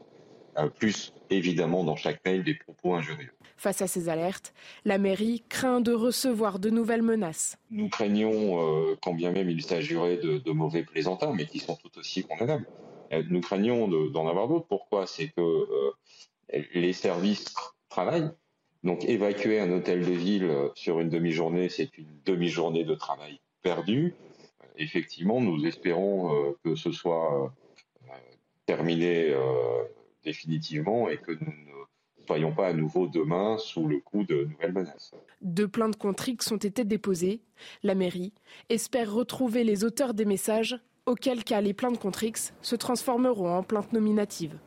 [0.75, 3.31] plus évidemment dans chaque mail des propos injurieux.
[3.57, 4.53] Face à ces alertes,
[4.85, 7.57] la mairie craint de recevoir de nouvelles menaces.
[7.71, 12.23] Nous craignons, quand bien même il s'agirait de, mauvais plaisantins, mais qui sont tout aussi
[12.23, 12.65] condamnables,
[13.29, 14.67] nous craignons d'en avoir d'autres.
[14.67, 15.07] Pourquoi?
[15.07, 15.67] C'est que
[16.73, 17.53] les services
[17.89, 18.31] travaillent.
[18.83, 24.13] Donc évacuer un hôtel de ville sur une demi-journée, c'est une demi-journée de travail perdu.
[24.77, 27.45] Effectivement, nous espérons euh, que ce soit
[28.05, 28.09] euh,
[28.65, 29.83] terminé euh,
[30.23, 34.73] définitivement et que nous ne soyons pas à nouveau demain sous le coup de nouvelles
[34.73, 35.13] menaces.
[35.41, 37.41] Deux plaintes contre X ont été déposées.
[37.83, 38.33] La mairie
[38.69, 43.63] espère retrouver les auteurs des messages, auquel cas les plaintes contre X se transformeront en
[43.63, 44.57] plaintes nominatives.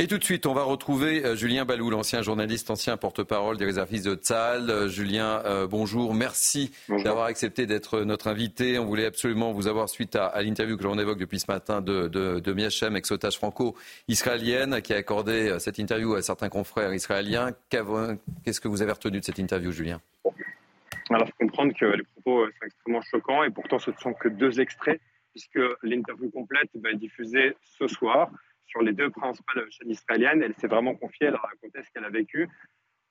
[0.00, 3.66] Et tout de suite, on va retrouver euh, Julien Balou, l'ancien journaliste, ancien porte-parole des
[3.66, 4.70] réservistes de Tzal.
[4.70, 6.14] Euh, Julien, euh, bonjour.
[6.14, 8.78] Merci d'avoir accepté d'être notre invité.
[8.78, 12.08] On voulait absolument vous avoir suite à, l'interview que l'on évoque depuis ce matin de,
[12.08, 17.50] de, de Miachem, ex-otage franco-israélienne, qui a accordé cette interview à certains confrères israéliens.
[17.68, 20.00] Qu'est-ce que vous avez retenu de cette interview, Julien?
[21.10, 24.14] Alors, il faut comprendre que les propos sont extrêmement choquants et pourtant ce ne sont
[24.14, 24.98] que deux extraits,
[25.32, 28.30] puisque l'interview complète va être diffusée ce soir
[28.70, 30.42] sur les deux principales chaînes israéliennes.
[30.42, 32.48] Elle s'est vraiment confiée, elle a raconté ce qu'elle a vécu,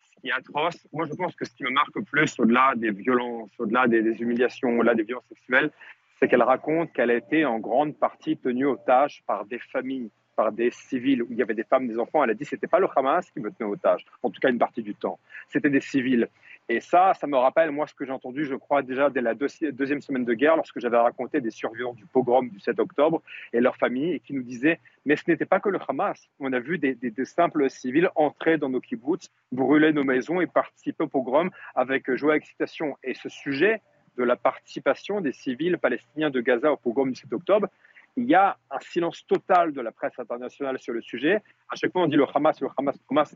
[0.02, 0.88] ce qui est atroce.
[0.94, 4.00] Moi, je pense que ce qui me marque le plus, au-delà des violences, au-delà des,
[4.22, 5.72] humiliations, au-delà des violences sexuelles,
[6.20, 10.52] c'est qu'elle raconte qu'elle a été en grande partie tenue otage par des familles, par
[10.52, 12.24] des civils, où il y avait des femmes, des enfants.
[12.24, 14.58] Elle a dit n'était pas le Hamas qui me tenait otage, en tout cas une
[14.58, 15.20] partie du temps.
[15.50, 16.28] C'était des civils.
[16.72, 19.34] Et ça, ça me rappelle, moi, ce que j'ai entendu, je crois, déjà dès la
[19.34, 23.24] deuxième semaine de guerre, lorsque j'avais raconté des survivants du pogrom du 7 octobre
[23.54, 26.30] et leurs familles, et qui nous disaient, mais ce n'était pas que le Hamas.
[26.40, 31.06] On a vu des, simples civils entrer dans nos kibbutz, brûler nos maisons et participer
[31.06, 32.96] au pogrom avec joie et excitation.
[33.04, 33.82] Et ce sujet
[34.16, 37.68] de la participation des civils palestiniens de Gaza au pogrom du 7 octobre,
[38.16, 41.42] il y a un silence total de la presse internationale sur le sujet.
[41.72, 43.36] À chaque fois, on dit le Hamas, le Hamas, le Hamas.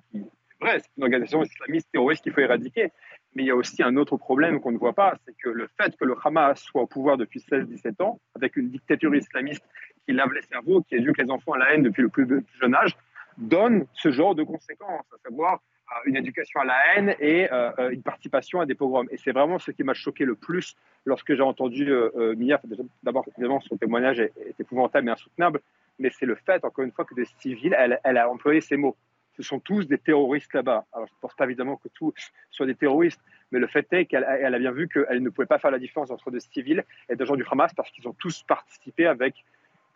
[0.64, 2.94] Vrai, c'est une organisation islamiste terroriste qu'il faut éradiquer.
[3.36, 5.68] Mais il y a aussi un autre problème qu'on ne voit pas, c'est que le
[5.76, 9.64] fait que le Hamas soit au pouvoir depuis 16-17 ans, avec une dictature islamiste
[10.06, 12.26] qui lave les cerveaux, qui éduque les enfants à la haine depuis le plus,
[12.62, 12.96] jeune âge,
[13.38, 17.72] donne ce genre de conséquences, à savoir euh, une éducation à la haine et euh,
[17.80, 19.08] euh, une participation à des pogroms.
[19.12, 21.92] Et c'est vraiment ce qui m'a choqué le plus lorsque j'ai entendu
[22.38, 22.62] Mia.
[23.02, 25.60] D'abord, évidemment, son témoignage est, épouvantable et insoutenable,
[26.00, 28.96] mais c'est le fait, encore une fois, que des civils, elle a employé ces mots
[29.36, 30.86] ce sont tous des terroristes là-bas.
[30.94, 32.14] Alors, je ne pense pas évidemment que tous
[32.52, 35.60] soient des terroristes, mais le fait est qu'elle a bien vu qu'elle ne pouvait pas
[35.60, 38.44] faire la différence entre des civils et des gens du Hamas parce qu'ils ont tous
[38.44, 39.44] participé avec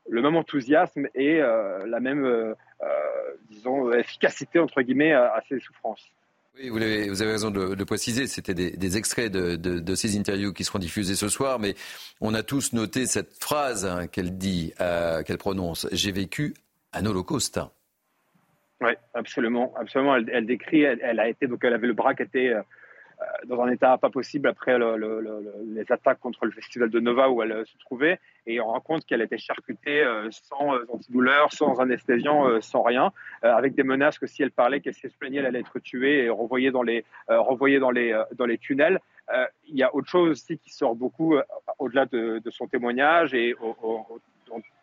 [0.09, 2.87] le même enthousiasme et euh, la même, euh, euh,
[3.49, 6.03] disons, efficacité, entre guillemets, à, ces souffrances.
[6.59, 11.15] Oui, vous avez, raison de, préciser, c'était des, extraits de, ces interviews qui seront diffusés
[11.15, 11.75] ce soir, mais
[12.19, 14.73] on a tous noté cette phrase hein, qu'elle dit,
[15.25, 16.55] qu'elle prononce, j'ai vécu
[16.93, 17.59] un holocauste.
[18.81, 20.15] Oui, absolument, absolument.
[20.15, 22.53] Elle, décrit, elle, a été donc elle avait le bras qui était
[23.19, 27.41] euh, dans un état pas possible après les attaques contre le festival de Nova où
[27.41, 32.61] elle euh, se trouvait, et on raconte qu'elle était charcutée euh, sans antidouleur, sans anesthésiant,
[32.61, 35.79] sans rien, avec des menaces que si elle parlait, qu'elle se plaignait, elle allait être
[35.79, 37.03] tuée et renvoyée dans les
[38.59, 38.99] tunnels.
[39.67, 41.35] il y a autre chose aussi qui sort beaucoup
[41.79, 44.19] au-delà de, son témoignage et au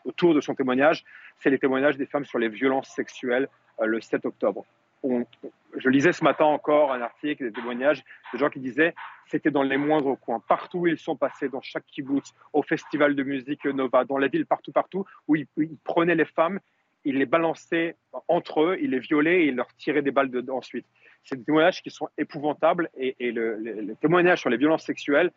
[0.05, 1.05] autour de son témoignage,
[1.39, 3.49] c'est les témoignages des femmes sur les violences sexuelles
[3.83, 4.65] le 7 octobre.
[5.03, 8.95] je lisais ce matin encore un article, des témoignages de gens qui disaient
[9.27, 13.15] c'était dans les moindres coins, partout où ils sont passés, dans chaque kibbutz, au festival
[13.15, 15.47] de musique Nova, dans la ville, partout, partout, où ils,
[15.83, 16.61] prenaient les femmes,
[17.05, 17.97] ils les balançaient
[18.29, 20.87] entre eux, ils les violaient et ils leur tiraient des balles ensuite.
[21.25, 25.33] C'est des témoignages qui sont épouvantables et, le, les témoignages sur les violences sexuelles,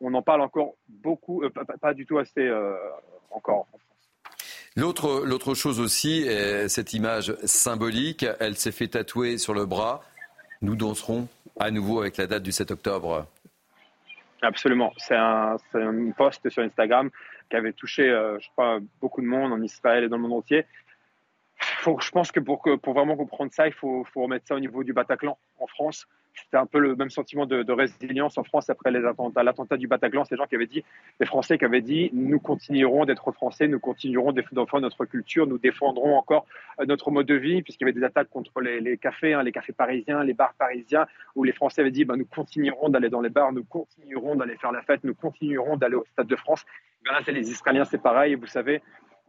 [0.00, 2.76] on en parle encore beaucoup, euh, pas, du tout assez euh,
[3.30, 3.80] encore en France.
[4.76, 6.26] L'autre, l'autre chose aussi,
[6.68, 10.02] cette image symbolique, elle s'est fait tatouer sur le bras.
[10.60, 11.28] Nous danserons
[11.58, 13.26] à nouveau avec la date du 7 octobre.
[14.42, 14.92] Absolument.
[14.98, 17.10] C'est un, un post sur Instagram
[17.50, 20.38] qui avait touché, euh, je crois, beaucoup de monde en Israël et dans le monde
[20.38, 20.66] entier.
[21.84, 24.60] je pense que pour, que pour vraiment comprendre ça, il faut, faut remettre ça au
[24.60, 26.06] niveau du Bataclan en France.
[26.44, 29.42] C'était un peu le même sentiment de, résilience en France après les attentats.
[29.42, 30.84] L'attentat du Bataclan, c'est les gens qui avaient dit,
[31.20, 35.46] les Français qui avaient dit, nous continuerons d'être Français, nous continuerons de défendre notre culture,
[35.46, 36.46] nous défendrons encore
[36.80, 39.52] euh, notre mode de vie, puisqu'il y avait des attaques contre les, cafés, hein, les
[39.52, 43.20] cafés parisiens, les bars parisiens, où les Français avaient dit, ben, nous continuerons d'aller dans
[43.20, 46.64] les bars, nous continuerons d'aller faire la fête, nous continuerons d'aller au Stade de France.
[47.04, 48.34] Ben là, c'est les Israéliens, c'est pareil.
[48.34, 48.82] vous savez,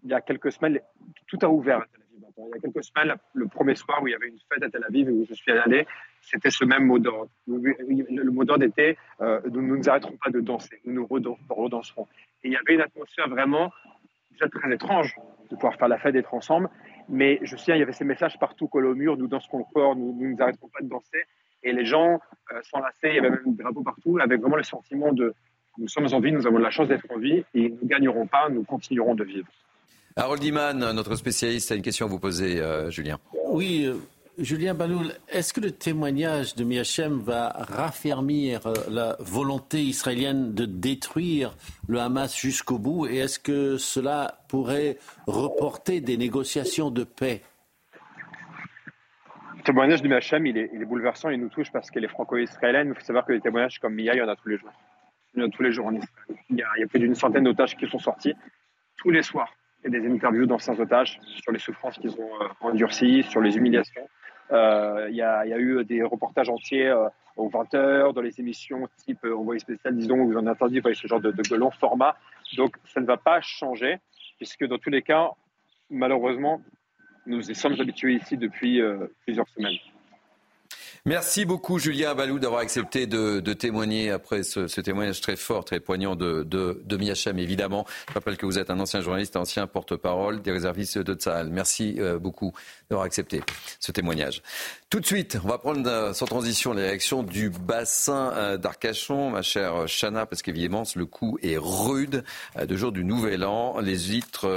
[0.03, 0.79] il y a quelques semaines,
[1.27, 1.85] tout a ouvert
[2.17, 4.69] il y a quelques semaines, le premier soir où il y avait une fête à
[4.69, 5.87] Tel Aviv où je suis allé,
[6.21, 7.29] c'était ce même mot d'ordre.
[7.47, 11.07] Le mot d'ordre était euh, nous ne nous arrêterons pas de danser, nous nous
[11.49, 12.07] redanserons.
[12.43, 13.71] Et il y avait une atmosphère vraiment
[14.31, 15.15] déjà très étrange
[15.49, 16.69] de pouvoir faire la fête, d'être ensemble.
[17.09, 19.95] Mais je sais, il y avait ces messages partout collés au mur nous danserons encore,
[19.95, 21.23] nous ne nous, arrêterons pas de danser.
[21.63, 22.19] Et les gens
[22.51, 22.61] euh,
[23.03, 25.33] il y avait même des drapeaux partout, avec vraiment le sentiment de
[25.77, 28.25] nous sommes en vie, nous avons la chance d'être en vie et nous ne gagnerons
[28.25, 29.47] pas, nous continuerons de vivre.
[30.19, 33.19] Harold Iman, notre spécialiste, a une question à vous poser, euh, Julien.
[33.49, 33.93] Oui, euh,
[34.39, 40.65] Julien Baloul, est-ce que le témoignage de Miachem va raffermir euh, la volonté israélienne de
[40.65, 41.55] détruire
[41.87, 47.43] le Hamas jusqu'au bout et est-ce que cela pourrait reporter des négociations de paix?
[49.55, 52.87] Le témoignage de Miachem, il est, bouleversant, il nous touche parce qu'elle est franco-israélienne.
[52.87, 54.73] Il faut savoir que les témoignages comme Mia, il y en a tous les jours.
[55.35, 56.39] Il y en a tous les jours en Israël.
[56.49, 58.33] Il y a, il y a plus d'une centaine d'otages qui sont sortis
[58.97, 59.53] tous les soirs
[59.89, 64.07] des interviews d'anciens otages sur les souffrances qu'ils ont euh, endurcies, sur les humiliations.
[64.51, 68.87] Euh, il y, a, eu des reportages entiers euh, aux 20 heures, dans les émissions
[68.97, 72.15] type Envoyé spécial, disons, où vous en entendu ce genre de, long format.
[72.55, 73.99] Donc ça ne va pas changer,
[74.37, 75.31] puisque dans tous les cas,
[75.89, 76.61] malheureusement,
[77.25, 78.81] nous y sommes habitués ici depuis
[79.25, 79.77] plusieurs semaines.
[81.05, 86.15] Merci beaucoup Julien Balou d'avoir accepté de, témoigner après ce, témoignage très fort, très poignant
[86.15, 87.85] de, de, de évidemment.
[88.09, 91.49] Je rappelle que vous êtes un ancien journaliste, ancien porte-parole des réservistes de Tsahal.
[91.49, 92.53] Merci euh, beaucoup
[92.89, 93.41] d'avoir accepté
[93.79, 94.41] ce témoignage.
[94.89, 99.31] Tout de suite, on va prendre euh, sans transition les réactions du bassin euh, d'Arcachon,
[99.31, 102.23] ma chère Chana, parce qu'évidemment le coup est rude.
[102.57, 104.49] Euh, de jour du Nouvel An, les huîtres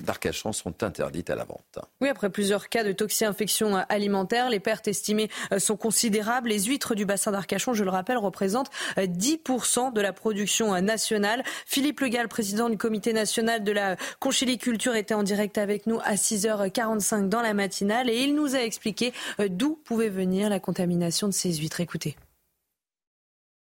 [0.00, 1.78] d'Arcachon sont interdites à la vente.
[2.02, 6.48] Oui, après plusieurs cas de toxi-infection alimentaire, les pertes estimées sont considérables.
[6.48, 11.42] Les huîtres du bassin d'Arcachon, je le rappelle, représentent 10% de la production nationale.
[11.66, 16.14] Philippe Legal, président du comité national de la conchiliculture, était en direct avec nous à
[16.14, 19.12] 6h45 dans la matinale et il nous a expliqué
[19.48, 21.80] d'où pouvait venir la contamination de ces huîtres.
[21.80, 22.16] Écoutez.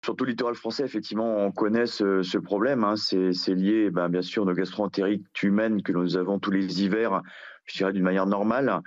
[0.05, 2.85] Surtout le littoral français, effectivement, on connaît ce, problème.
[2.85, 2.95] Hein.
[2.97, 7.23] C'est lié, ben, bien sûr, nos gastro-entérites humaines que nous avons tous les hivers,
[7.67, 8.81] je dirais d'une manière normale.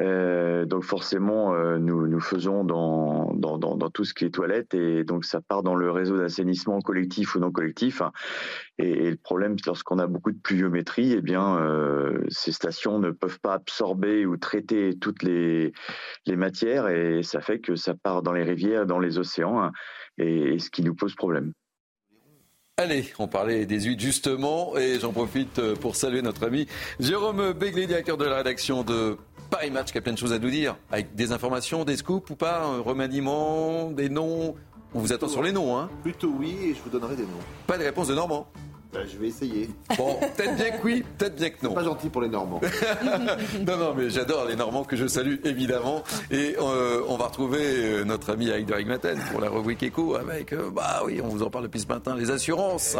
[0.00, 5.24] Euh, donc forcément, euh, nous, nous faisons dans, tout ce qui est toilette et donc
[5.24, 8.02] ça part dans le réseau d'assainissement collectif ou non collectif.
[8.78, 13.10] Et, le problème, c'est lorsqu'on a beaucoup de pluviométrie, eh bien, euh, ces stations ne
[13.10, 15.72] peuvent pas absorber ou traiter toutes les,
[16.26, 19.72] les matières et ça fait que ça part dans les rivières, dans les océans, hein,
[20.18, 21.52] et, ce qui nous pose problème.
[22.76, 26.66] Allez, on parlait des huîtres justement, et j'en profite pour saluer notre ami
[26.98, 29.16] Jérôme Begley, directeur de la rédaction de
[29.54, 32.28] Paris Match qui a plein de choses à nous dire, avec des informations, des scoops
[32.28, 34.56] ou pas, un remaniement, des noms.
[34.92, 37.38] On vous attend sur les noms, hein Plutôt oui, et je vous donnerai des noms.
[37.68, 38.48] Pas de réponse de Normand
[38.94, 39.68] bah, je vais essayer.
[39.98, 41.74] Bon, peut-être bien que oui, peut-être bien que non.
[41.74, 42.60] Pas gentil pour les Normands.
[43.66, 46.04] non, non, mais j'adore les Normands que je salue évidemment.
[46.30, 50.52] Et euh, on va retrouver euh, notre ami Aïd Maten pour la rubrique écho avec,
[50.52, 52.96] euh, bah oui, on vous en parle depuis ce matin, les assurances.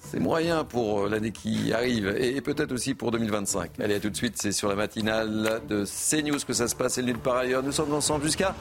[0.00, 3.70] C'est moyen pour l'année qui arrive et peut-être aussi pour 2025.
[3.80, 6.98] Allez, à tout de suite, c'est sur la matinale de CNews que ça se passe
[6.98, 7.62] et nulle part ailleurs.
[7.62, 8.54] Nous sommes ensemble jusqu'à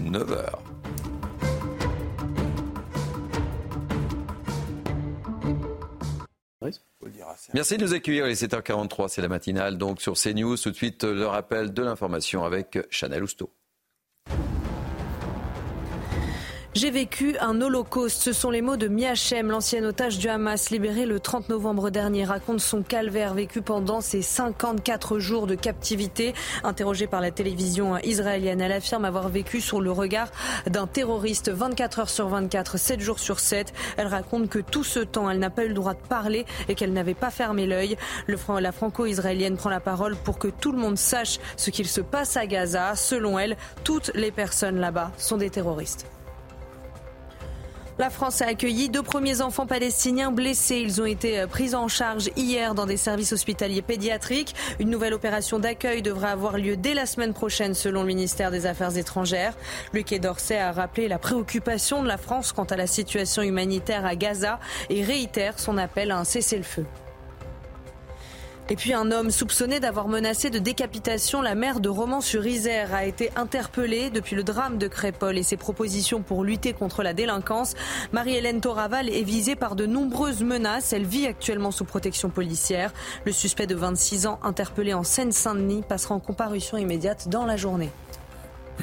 [0.00, 0.46] 9h.
[7.54, 8.26] Merci de nous accueillir.
[8.26, 9.78] Il est 7h43, c'est la matinale.
[9.78, 13.50] Donc sur CNews, tout de suite le rappel de l'information avec Chanel Housteau.
[16.74, 18.22] J'ai vécu un holocauste.
[18.22, 22.24] Ce sont les mots de Miachem, l'ancien otage du Hamas, libéré le 30 novembre dernier,
[22.24, 26.32] raconte son calvaire vécu pendant ses 54 jours de captivité.
[26.64, 30.28] Interrogée par la télévision israélienne, elle affirme avoir vécu sur le regard
[30.66, 33.74] d'un terroriste 24 heures sur 24, 7 jours sur 7.
[33.98, 36.74] Elle raconte que tout ce temps, elle n'a pas eu le droit de parler et
[36.74, 37.98] qu'elle n'avait pas fermé l'œil.
[38.28, 42.38] La franco-israélienne prend la parole pour que tout le monde sache ce qu'il se passe
[42.38, 42.96] à Gaza.
[42.96, 46.06] Selon elle, toutes les personnes là-bas sont des terroristes.
[48.02, 50.78] La France a accueilli deux premiers enfants palestiniens blessés.
[50.78, 54.56] Ils ont été euh, pris en charge hier dans des services hospitaliers pédiatriques.
[54.80, 58.66] Une nouvelle opération d'accueil devrait avoir lieu dès la semaine prochaine selon le ministère des
[58.66, 59.54] Affaires étrangères.
[59.92, 64.04] Le Quai d'Orsay a rappelé la préoccupation de la France quant à la situation humanitaire
[64.04, 64.58] à Gaza
[64.90, 66.86] et réitère son appel à un cessez-le-feu.
[68.70, 73.30] Et puis un homme soupçonné d'avoir menacé de décapitation la mère de Romans-sur-Isère a été
[73.36, 77.74] interpellé depuis le drame de Crépol et ses propositions pour lutter contre la délinquance.
[78.12, 80.92] Marie-Hélène Toraval est visée par de nombreuses menaces.
[80.92, 82.92] Elle vit actuellement sous protection policière.
[83.24, 87.90] Le suspect de 26 ans interpellé en Seine-Saint-Denis passera en comparution immédiate dans la journée.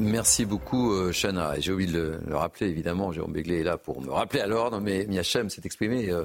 [0.00, 1.58] Merci beaucoup, euh, Chana.
[1.58, 3.10] J'ai oublié de le, rappeler, évidemment.
[3.10, 6.24] Jérôme Béglé est là pour me rappeler à l'ordre, mais Miachem s'est exprimé euh,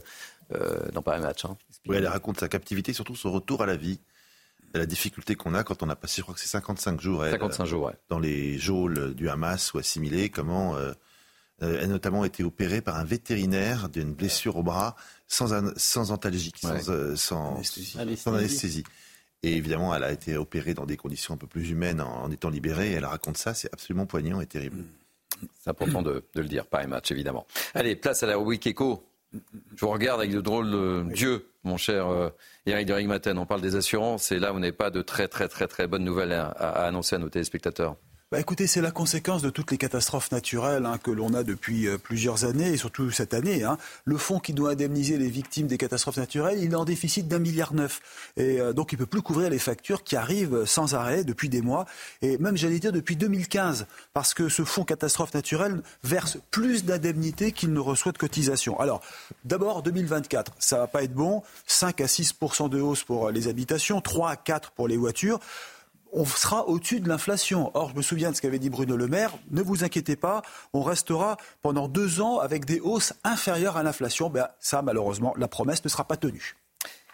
[0.53, 1.45] euh, dans Paris Match.
[1.45, 1.57] Hein.
[1.87, 3.99] Oui, elle raconte sa captivité, surtout son retour à la vie.
[4.73, 7.23] Et la difficulté qu'on a quand on a passé, je crois que c'est 55 jours,
[7.23, 10.93] 55 jours dans les geôles du Hamas ou assimilés, comment euh,
[11.61, 14.95] euh, elle a notamment été opérée par un vétérinaire d'une blessure au bras
[15.27, 17.61] sans, sans antalgique, sans, sans,
[18.25, 18.83] anesthésie.
[19.43, 22.49] Et évidemment, elle a été opérée dans des conditions un peu plus humaines en, étant
[22.49, 22.93] libérée.
[22.93, 24.83] elle raconte ça, c'est absolument poignant et terrible.
[25.61, 27.45] C'est important de, de, le dire, Paris Match, évidemment.
[27.73, 29.05] Allez, place à la rubrique écho.
[29.33, 32.29] Je vous regarde avec de drôles de Dieu, mon cher euh,
[32.65, 33.37] Eric de Rigmaten.
[33.37, 36.03] On parle des assurances et là, vous n'avez pas de très très très très bonnes
[36.03, 37.95] nouvelles à annoncer à nos téléspectateurs.
[38.33, 41.87] Bah écoutez, c'est la conséquence de toutes les catastrophes naturelles hein, que l'on a depuis
[41.87, 43.63] euh, plusieurs années, et surtout cette année.
[43.63, 43.77] Hein.
[44.05, 47.37] Le fonds qui doit indemniser les victimes des catastrophes naturelles, il est en déficit d'un
[47.37, 48.01] milliard neuf.
[48.35, 51.47] Et euh, donc il ne peut plus couvrir les factures qui arrivent sans arrêt depuis
[51.47, 51.85] des mois,
[52.23, 57.51] et même j'allais dire depuis 2015, parce que ce fonds catastrophes naturelles verse plus d'indemnités
[57.51, 58.79] qu'il ne reçoit de cotisations.
[58.79, 59.01] Alors,
[59.45, 61.43] d'abord, 2024, ça va pas être bon.
[61.67, 65.39] 5 à 6% de hausse pour les habitations, 3 à 4 pour les voitures
[66.13, 67.71] on sera au-dessus de l'inflation.
[67.73, 69.31] Or, je me souviens de ce qu'avait dit Bruno Le Maire.
[69.51, 70.41] Ne vous inquiétez pas,
[70.73, 74.29] on restera pendant deux ans avec des hausses inférieures à l'inflation.
[74.29, 76.55] Ben, ça, malheureusement, la promesse ne sera pas tenue.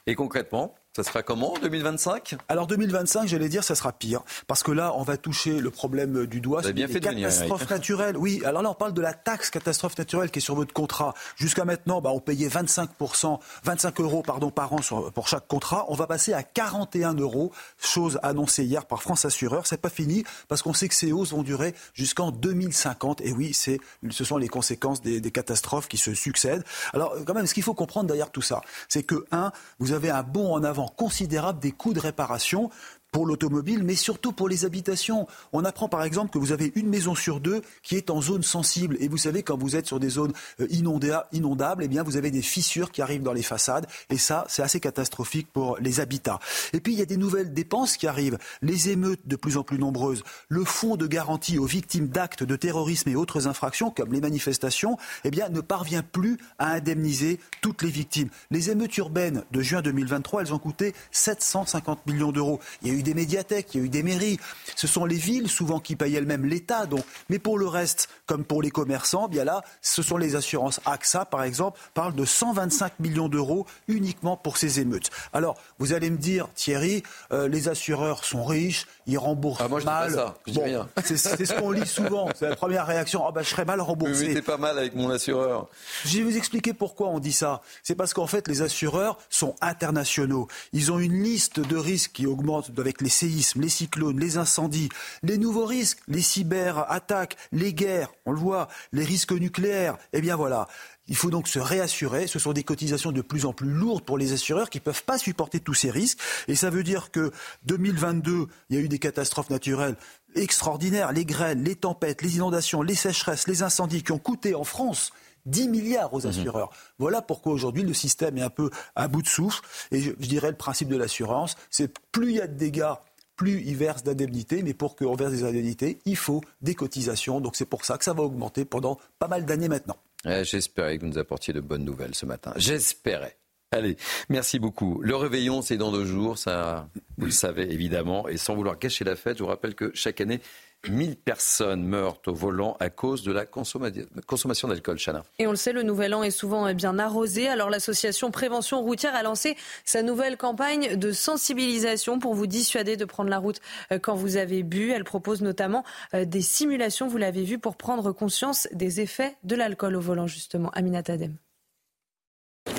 [0.06, 4.22] Et concrètement ça sera comment en 2025 Alors 2025, j'allais dire, ça sera pire.
[4.48, 6.64] Parce que là, on va toucher le problème du doigt.
[6.64, 8.18] C'est bien fait catastrophes naturelles.
[8.18, 11.14] Oui, alors là, on parle de la taxe catastrophe naturelle qui est sur votre contrat.
[11.36, 14.80] Jusqu'à maintenant, bah, on payait 25%, 25 euros pardon, par an
[15.14, 15.86] pour chaque contrat.
[15.90, 19.68] On va passer à 41 euros, chose annoncée hier par France Assureur.
[19.68, 23.22] C'est pas fini parce qu'on sait que ces hausses vont durer jusqu'en 2050.
[23.22, 23.80] Et oui, c'est,
[24.10, 26.64] ce sont les conséquences des, des catastrophes qui se succèdent.
[26.94, 30.10] Alors, quand même, ce qu'il faut comprendre derrière tout ça, c'est que, un, vous avez
[30.10, 32.70] un bond en avant considérable des coûts de réparation
[33.12, 35.28] pour l'automobile, mais surtout pour les habitations.
[35.54, 38.44] On apprend par exemple que vous avez une maison sur deux qui est en zone
[38.44, 38.98] sensible.
[39.00, 42.32] Et vous savez, quand vous êtes sur des zones euh, inondables, eh bien, vous avez
[42.32, 43.88] des fissures qui arrivent dans les façades.
[44.10, 46.40] Et ça, c'est assez catastrophique pour les habitats.
[46.74, 48.38] Et puis, il y a des nouvelles dépenses qui arrivent.
[48.62, 50.24] Les émeutes de plus en plus nombreuses.
[50.48, 54.98] Le fonds de garantie aux victimes d'actes de terrorisme et autres infractions, comme les manifestations,
[55.24, 58.30] eh bien, ne parvient plus à indemniser toutes les victimes.
[58.52, 62.60] Les émeutes urbaines de juin 2023, elles ont coûté 750 millions d'euros.
[62.82, 64.40] Il y a eu des médiathèques, il y a eu des mairies.
[64.76, 66.86] Ce sont les villes souvent qui payent elles-mêmes l'État.
[66.86, 70.80] Donc, mais pour le reste, comme pour les commerçants, bien là, ce sont les assurances.
[70.86, 75.10] AXA, par exemple, parle de 125 millions d'euros uniquement pour ces émeutes.
[75.34, 79.80] Alors, vous allez me dire, Thierry, euh, les assureurs sont riches, ils remboursent ah, moi,
[79.80, 80.10] je mal.
[80.10, 80.36] Dis pas ça.
[80.48, 80.88] Je dis rien.
[81.04, 82.30] C'est ce qu'on lit souvent.
[82.36, 83.24] C'est la première réaction.
[83.28, 84.34] Oh, ben, je serais mal remboursé.
[84.34, 85.68] Mais pas mal avec mon assureur.
[86.06, 87.62] Je vais vous expliquer pourquoi on dit ça.
[87.84, 90.48] C'est parce qu'en fait, les assureurs sont internationaux.
[90.74, 94.90] Ils ont une liste de risques qui augmente avec les séismes, les cyclones, les incendies,
[95.22, 99.96] les nouveaux risques, les cyberattaques, les guerres, on le voit, les risques nucléaires.
[100.12, 100.68] Eh bien voilà,
[101.08, 102.26] il faut donc se réassurer.
[102.26, 105.04] Ce sont des cotisations de plus en plus lourdes pour les assureurs qui ne peuvent
[105.04, 106.18] pas supporter tous ces risques.
[106.48, 107.32] Et ça veut dire que
[107.66, 109.96] 2022, il y a eu des catastrophes naturelles
[110.34, 114.64] extraordinaires, les grêles, les tempêtes, les inondations, les sécheresses, les incendies qui ont coûté en
[114.64, 115.12] France
[115.46, 116.28] 10 milliards aux mhm.
[116.28, 116.70] assureurs.
[116.98, 119.62] Voilà pourquoi aujourd'hui le système est un peu à bout de souffle.
[119.92, 122.94] Et je, dirais le principe de l'assurance, c'est plus il y a de dégâts,
[123.36, 127.42] plus ils versent d'indemnités, mais pour qu'on verse des indemnités, il faut des cotisations.
[127.42, 129.98] Donc c'est pour ça que ça va augmenter pendant pas mal d'années maintenant.
[130.26, 132.54] J'espérais que vous nous apportiez de bonnes nouvelles ce matin.
[132.58, 133.38] J'espérais.
[133.72, 133.98] Allez,
[134.30, 135.00] merci beaucoup.
[135.04, 138.28] Le réveillon, c'est dans deux jours, ça, vous le savez évidemment.
[138.28, 140.42] Et sans vouloir cacher la fête, je vous rappelle que chaque année,
[140.88, 145.24] 1000 personnes meurent au volant à cause de la consommation d'alcool, Chana.
[145.38, 147.48] Et on le sait, le nouvel an est souvent bien arrosé.
[147.48, 153.06] Alors l'association Prévention routière a lancé sa nouvelle campagne de sensibilisation pour vous dissuader de
[153.06, 153.60] prendre la route
[153.92, 154.92] euh, quand vous avez bu.
[154.92, 155.84] Elle propose notamment
[156.14, 160.28] euh, des simulations, vous l'avez vu, pour prendre conscience des effets de l'alcool au volant,
[160.28, 160.70] justement.
[160.72, 161.36] Aminat Adem.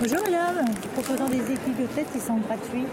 [0.00, 0.64] Bonjour madame,
[0.94, 2.84] proposant des équipes de tête qui sont gratuits.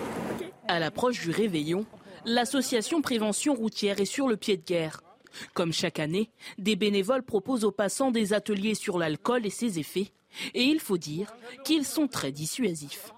[0.68, 1.86] À l'approche du réveillon,
[2.28, 5.02] l'association Prévention routière est sur le pied de guerre.
[5.54, 10.12] Comme chaque année, des bénévoles proposent aux passants des ateliers sur l'alcool et ses effets.
[10.54, 11.34] Et il faut dire
[11.64, 13.14] qu'ils sont très dissuasifs.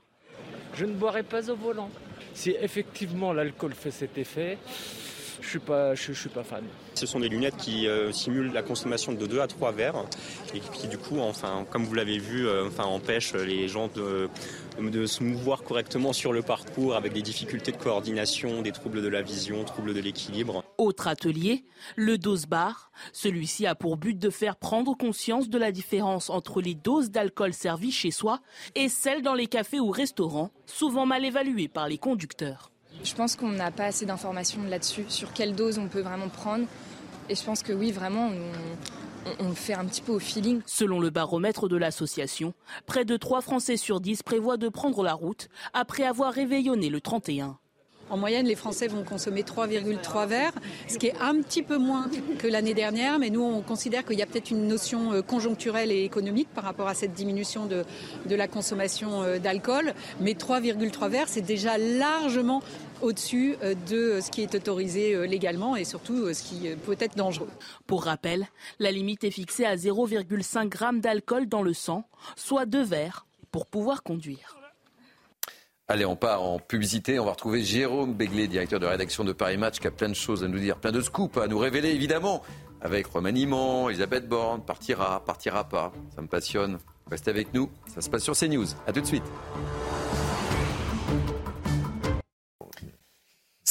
[0.75, 1.89] Je ne boirai pas au volant.
[2.33, 4.57] Si effectivement l'alcool fait cet effet,
[5.41, 6.63] je ne suis, pas, je, suis pas fan.
[6.93, 10.05] Ce sont des lunettes qui euh, simulent la consommation de 2 à 3 verres
[10.53, 14.29] et qui du coup, enfin, comme vous l'avez vu, euh, enfin, empêchent les gens de,
[14.79, 19.07] de se mouvoir correctement sur le parcours avec des difficultés de coordination, des troubles de
[19.07, 20.63] la vision, troubles de l'équilibre.
[20.77, 21.65] Autre atelier,
[21.95, 22.91] le dose bar.
[23.11, 27.53] Celui-ci a pour but de faire prendre conscience de la différence entre les doses d'alcool
[27.53, 28.39] servies chez soi
[28.75, 32.71] et celles dans les cafés ou restaurants, souvent mal évaluées par les conducteurs.
[33.03, 36.65] Je pense qu'on n'a pas assez d'informations là-dessus, sur quelle dose on peut vraiment prendre.
[37.29, 38.51] Et je pense que oui, vraiment, on,
[39.39, 40.61] le fait un petit peu au feeling.
[40.65, 42.53] Selon le baromètre de l'association,
[42.85, 47.01] près de 3 Français sur 10 prévoient de prendre la route après avoir réveillonné le
[47.01, 47.57] 31.
[48.09, 50.53] En moyenne, les Français vont consommer 3,3 verres,
[50.87, 52.09] ce qui est un petit peu moins
[52.39, 55.91] que l'année dernière, mais nous, on considère qu'il y a peut-être une notion euh, conjoncturelle
[55.91, 57.85] et économique par rapport à cette diminution de,
[58.27, 59.93] de la consommation euh, d'alcool.
[60.21, 62.63] Mais 3,3 verres, c'est déjà largement
[63.01, 67.49] au-dessus euh, de ce qui est autorisé légalement et surtout ce qui peut être dangereux.
[67.87, 68.47] Pour rappel,
[68.79, 72.03] la limite est fixée à 0,5 g d'alcool dans le sang,
[72.35, 74.59] soit deux verres, pour pouvoir conduire.
[75.91, 77.19] Allez, on part en publicité.
[77.19, 80.13] On va retrouver Jérôme Béglé, directeur de rédaction de Paris Match, qui a plein de
[80.13, 82.43] choses à nous dire, plein de scoops à nous révéler, évidemment,
[82.79, 85.91] avec remaniement, Elisabeth Borne, partira, partira pas.
[86.15, 86.77] Ça me passionne.
[87.09, 87.71] Restez avec nous.
[87.87, 88.67] Ça se passe sur CNews.
[88.85, 89.23] À tout de suite.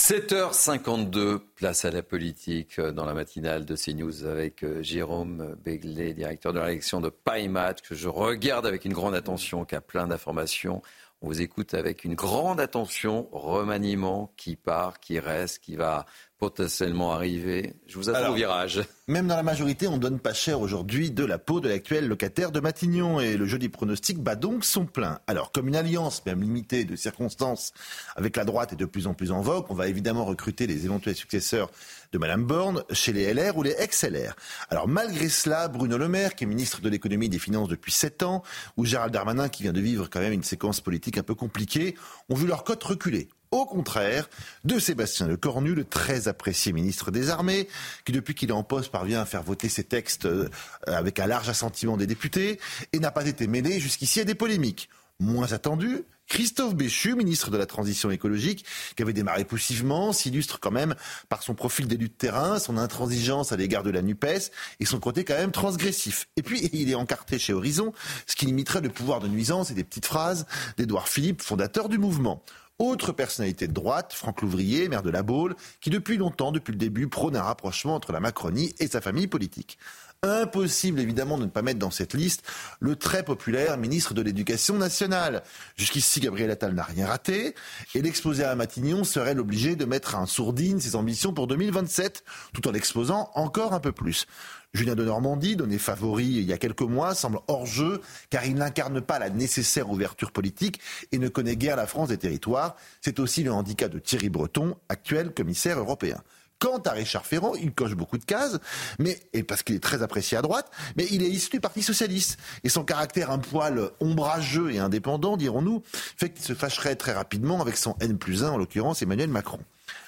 [0.08, 6.54] 7h52, place à la politique dans la matinale de CNews avec euh, Jérôme Béglé, directeur
[6.54, 9.82] de la rédaction de Paris Match, que je regarde avec une grande attention, qui a
[9.82, 10.80] plein d'informations.
[11.20, 13.28] On vous écoute avec une grande attention.
[13.32, 16.06] Remaniement, qui part, qui reste, qui va
[16.38, 17.74] potentiellement arriver.
[17.86, 18.80] Je vous attends au virage.
[19.08, 22.52] Même dans la majorité, on donne pas cher aujourd'hui de la peau de l'actuel locataire
[22.52, 23.20] de Matignon.
[23.20, 25.18] Et le jeudi pronostic bat donc son plein.
[25.26, 27.72] Alors, comme une alliance, même limitée de circonstances,
[28.16, 30.84] avec la droite est de plus en plus en vogue, on va évidemment recruter les
[30.84, 31.70] éventuels successeurs
[32.12, 34.36] de Mme Borne chez les LR ou les ex-LR.
[34.70, 37.92] Alors, malgré cela, Bruno Le Maire, qui est ministre de l'économie et des finances depuis
[37.92, 38.42] 7 ans,
[38.76, 41.96] ou Gérald Darmanin, qui vient de vivre quand même une séquence politique un peu compliquée,
[42.28, 43.28] ont vu leur cote reculer.
[43.50, 44.28] Au contraire
[44.64, 47.66] de Sébastien Lecornu, le très apprécié ministre des Armées,
[48.04, 50.48] qui depuis qu'il est en poste parvient à faire voter ses textes euh,
[50.86, 52.60] avec un large assentiment des députés
[52.92, 54.90] et n'a pas été mêlé jusqu'ici à des polémiques.
[55.18, 60.70] Moins attendu, Christophe Béchu, ministre de la Transition écologique, qui avait démarré poussivement, s'illustre quand
[60.70, 60.94] même
[61.30, 65.00] par son profil d'élu de terrain, son intransigeance à l'égard de la NUPES et son
[65.00, 66.28] côté quand même transgressif.
[66.36, 67.94] Et puis, il est encarté chez Horizon,
[68.26, 70.46] ce qui limiterait le pouvoir de nuisance et des petites phrases
[70.76, 72.44] d'Édouard Philippe, fondateur du mouvement.
[72.78, 76.78] Autre personnalité de droite, Franck Louvrier, maire de La Baule, qui depuis longtemps, depuis le
[76.78, 79.78] début, prône un rapprochement entre la Macronie et sa famille politique.
[80.24, 82.42] Impossible évidemment de ne pas mettre dans cette liste
[82.80, 85.44] le très populaire ministre de l'Éducation nationale.
[85.76, 87.54] Jusqu'ici, Gabriel Attal n'a rien raté
[87.94, 92.66] et l'exposé à Matignon serait l'obligé de mettre en sourdine ses ambitions pour 2027 tout
[92.66, 94.26] en l'exposant encore un peu plus.
[94.74, 98.56] Julien de Normandie, donné favori il y a quelques mois, semble hors jeu car il
[98.56, 100.80] n'incarne pas la nécessaire ouverture politique
[101.12, 102.74] et ne connaît guère la France des territoires.
[103.00, 106.20] C'est aussi le handicap de Thierry Breton, actuel commissaire européen.
[106.58, 108.58] Quant à Richard Ferrand, il coche beaucoup de cases,
[108.98, 112.38] mais parce qu'il est très apprécié à droite, mais il est issu du Parti socialiste
[112.64, 115.82] et son caractère un poil ombrageux et indépendant, dirons-nous,
[116.16, 119.60] fait qu'il se fâcherait très rapidement avec son N plus 1, en l'occurrence Emmanuel Macron.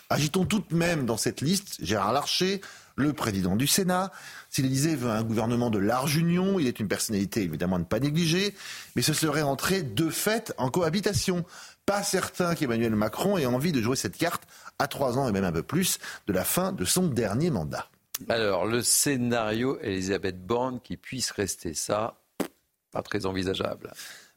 [0.09, 2.61] Agitons tout de même dans cette liste Gérard Larcher,
[2.97, 4.11] le président du Sénat.
[4.51, 7.85] Si l'Élysée veut un gouvernement de large union, il est une personnalité évidemment à ne
[7.85, 8.57] pas négliger,
[8.97, 11.45] mais ce serait entrer de fait en cohabitation.
[11.87, 14.43] Pas certain qu'Emmanuel Macron ait envie de jouer cette carte
[14.81, 17.89] à trois ans et même un peu plus de la fin de son dernier mandat.
[18.28, 22.20] Alors, le scénario Elisabeth Borne qui puisse rester ça,
[22.90, 23.93] pas très envisageable.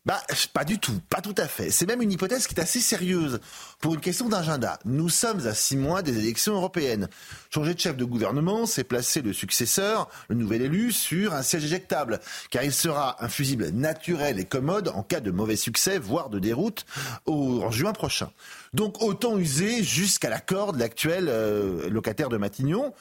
[0.06, 0.22] Bah,
[0.52, 1.72] pas du tout, pas tout à fait.
[1.72, 3.40] C'est même une hypothèse qui est assez sérieuse
[3.80, 4.78] pour une question d'agenda.
[4.84, 7.08] Nous sommes à six mois des élections européennes.
[7.50, 11.64] Changer de chef de gouvernement, c'est placer le successeur, le nouvel élu, sur un siège
[11.64, 12.20] éjectable,
[12.52, 16.40] car il sera un fusible naturel et commode en cas de mauvais succès, voire de
[16.40, 16.86] déroute,
[17.26, 18.30] en juin prochain.
[18.74, 22.94] Donc autant user jusqu'à la corde l'actuel euh, locataire de Matignon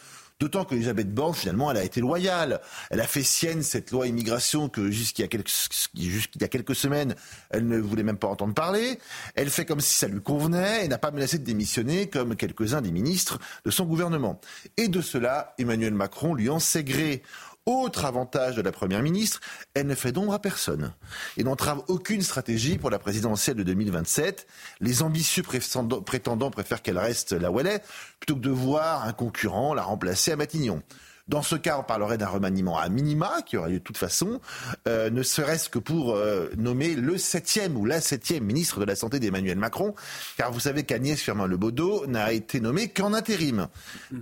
[0.42, 2.60] D'autant que Elisabeth finalement, elle a été loyale.
[2.90, 7.14] Elle a fait sienne cette loi immigration que jusqu'il y a quelques semaines,
[7.50, 8.98] elle ne voulait même pas entendre parler.
[9.36, 12.80] Elle fait comme si ça lui convenait et n'a pas menacé de démissionner comme quelques-uns
[12.80, 14.40] des ministres de son gouvernement.
[14.76, 17.22] Et de cela, Emmanuel Macron lui en sait gré.
[17.64, 19.40] Autre avantage de la Première ministre,
[19.74, 20.92] elle ne fait d'ombre à personne
[21.36, 24.48] et n'entrave aucune stratégie pour la présidentielle de 2027.
[24.80, 27.30] Les ambitieux prétendants préfèrent qu'elle reste
[27.60, 27.84] elle est
[28.18, 30.82] plutôt que de voir un concurrent la remplacer à Matignon.
[31.28, 34.40] Dans ce cas, on parlerait d'un remaniement à minima, qui aurait lieu de toute façon,
[34.88, 38.96] euh, ne serait-ce que pour euh, nommer le septième ou la septième ministre de la
[38.96, 39.94] Santé d'Emmanuel Macron,
[40.36, 43.68] car vous savez qu'Agnès Firmin-Lebaudot n'a été nommée qu'en intérim.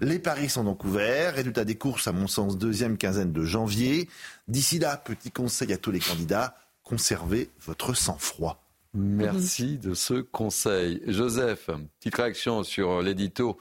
[0.01, 4.09] Les paris sont donc ouverts, résultat des courses, à mon sens, deuxième quinzaine de janvier.
[4.49, 6.55] D'ici là, petit conseil à tous les candidats,
[6.85, 8.63] conservez votre sang-froid.
[8.93, 11.01] Merci de ce conseil.
[11.07, 11.71] Joseph,
[12.01, 13.59] petite réaction sur l'édito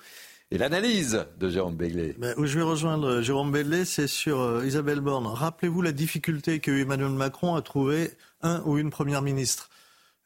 [0.51, 2.15] et l'analyse de Jérôme Béglé.
[2.17, 5.27] Ben, où je vais rejoindre Jérôme Béglé, c'est sur euh, Isabelle Borne.
[5.27, 8.11] Rappelez-vous la difficulté qu'a eu Emmanuel Macron à trouver
[8.41, 9.69] un ou une première ministre.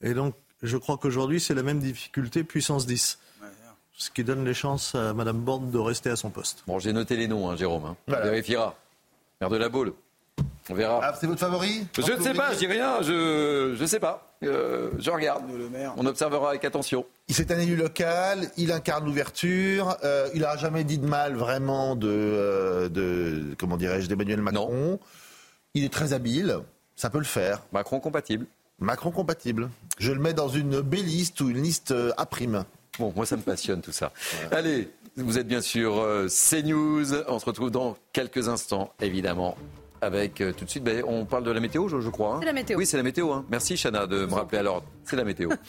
[0.02, 3.20] Et donc, je crois qu'aujourd'hui, c'est la même difficulté puissance 10.
[3.96, 6.64] Ce qui donne les chances à Mme Borne de rester à son poste.
[6.66, 7.86] Bon, j'ai noté les noms, hein, Jérôme.
[7.86, 7.96] Hein.
[8.08, 8.76] On vérifiera.
[9.40, 9.94] Maire de la Baule.
[10.70, 11.02] On verra.
[11.04, 14.34] Ah, c'est votre favori Je ne sais pas, je dis rien, je ne sais pas.
[14.44, 15.44] Euh, je regarde.
[15.98, 17.06] On observera avec attention.
[17.28, 21.36] Il s'est un élu local, il incarne l'ouverture, euh, il n'a jamais dit de mal
[21.36, 25.00] vraiment de, euh, de comment dirais-je, d'Emmanuel Macron.
[25.74, 26.60] Il est très habile,
[26.96, 27.62] ça peut le faire.
[27.72, 28.46] Macron compatible.
[28.80, 29.70] Macron compatible.
[29.98, 32.66] Je le mets dans une B liste ou une liste A prime.
[33.00, 34.12] Bon, moi ça me passionne tout ça.
[34.52, 37.14] Allez, vous êtes bien sûr CNews.
[37.28, 39.58] On se retrouve dans quelques instants, évidemment,
[40.04, 42.36] avec euh, tout de suite, ben, on parle de la météo, je, crois.
[42.36, 42.40] Hein.
[42.40, 42.78] C'est la météo.
[42.78, 43.32] Oui, c'est la météo.
[43.32, 43.46] Hein.
[43.50, 44.88] Merci, Chana, de me rappeler à l'ordre.
[45.04, 45.50] C'est la météo.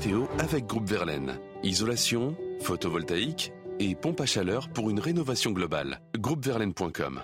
[0.00, 1.38] Théo avec Groupe Verlaine.
[1.62, 6.00] Isolation, photovoltaïque et pompe à chaleur pour une rénovation globale.
[6.18, 7.22] Groupeverlaine.com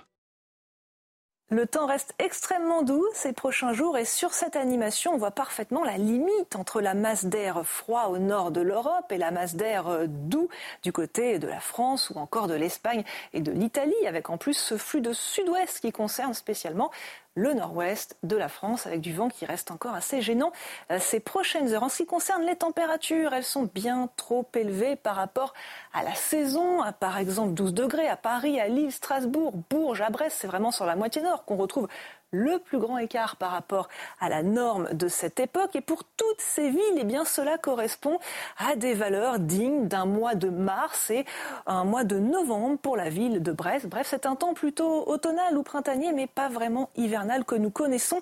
[1.50, 5.82] le temps reste extrêmement doux ces prochains jours et sur cette animation, on voit parfaitement
[5.82, 9.88] la limite entre la masse d'air froid au nord de l'Europe et la masse d'air
[9.88, 10.48] euh, doux
[10.84, 13.02] du côté de la France ou encore de l'Espagne
[13.32, 16.92] et de l'Italie, avec en plus ce flux de sud-ouest qui concerne spécialement
[17.34, 20.52] le nord-ouest de la France avec du vent qui reste encore assez gênant
[20.98, 21.84] ces prochaines heures.
[21.84, 25.54] En ce qui concerne les températures, elles sont bien trop élevées par rapport
[25.92, 26.82] à la saison.
[26.98, 30.86] Par exemple, 12 degrés à Paris, à Lille, Strasbourg, Bourges, à Brest, c'est vraiment sur
[30.86, 31.88] la moitié nord qu'on retrouve
[32.32, 33.88] le plus grand écart par rapport
[34.20, 35.74] à la norme de cette époque.
[35.74, 38.18] Et pour toutes ces villes, eh bien, cela correspond
[38.58, 41.24] à des valeurs dignes d'un mois de mars et
[41.66, 43.86] un mois de novembre pour la ville de Brest.
[43.86, 48.20] Bref, c'est un temps plutôt automnal ou printanier, mais pas vraiment hivernal que nous connaissons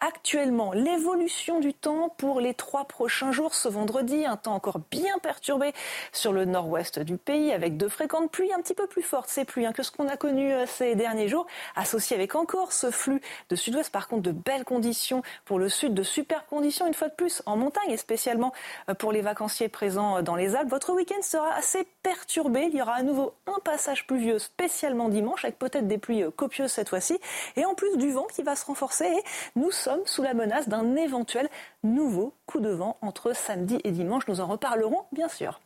[0.00, 0.72] actuellement.
[0.72, 5.72] L'évolution du temps pour les trois prochains jours, ce vendredi, un temps encore bien perturbé
[6.12, 9.44] sur le nord-ouest du pays avec de fréquentes pluies un petit peu plus fortes, ces
[9.44, 11.46] pluies hein, que ce qu'on a connu euh, ces derniers jours,
[11.76, 13.20] associé avec encore ce flux
[13.50, 13.90] de sud-ouest.
[13.90, 17.42] Par contre, de belles conditions pour le sud, de super conditions une fois de plus
[17.46, 18.52] en montagne et spécialement
[18.88, 20.70] euh, pour les vacanciers présents euh, dans les Alpes.
[20.70, 22.68] Votre week-end sera assez perturbé.
[22.72, 26.72] Il y aura à nouveau un passage pluvieux spécialement dimanche avec peut-être des pluies copieuses
[26.72, 27.18] cette fois-ci
[27.56, 29.10] et en plus du vent qui va se renforcer
[29.56, 31.48] nous sommes sous la menace d'un éventuel
[31.82, 34.26] nouveau coup de vent entre samedi et dimanche.
[34.28, 35.60] Nous en reparlerons bien sûr.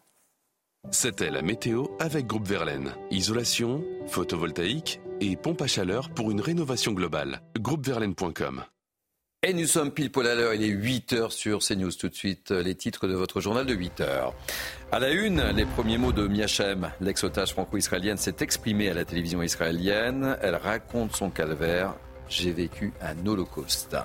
[0.91, 2.93] C'était la météo avec Groupe Verlaine.
[3.11, 7.41] Isolation, photovoltaïque et pompe à chaleur pour une rénovation globale.
[7.59, 8.65] Groupeverlaine.com
[9.47, 11.93] et nous sommes pile poil à l'heure, il est 8h sur CNews.
[11.93, 14.33] Tout de suite, les titres de votre journal de 8h.
[14.91, 19.43] À la une, les premiers mots de Miachem, l'ex-otage franco-israélienne, s'est exprimée à la télévision
[19.43, 20.39] israélienne.
[20.41, 21.93] Elle raconte son calvaire.
[22.29, 23.97] J'ai vécu un holocauste.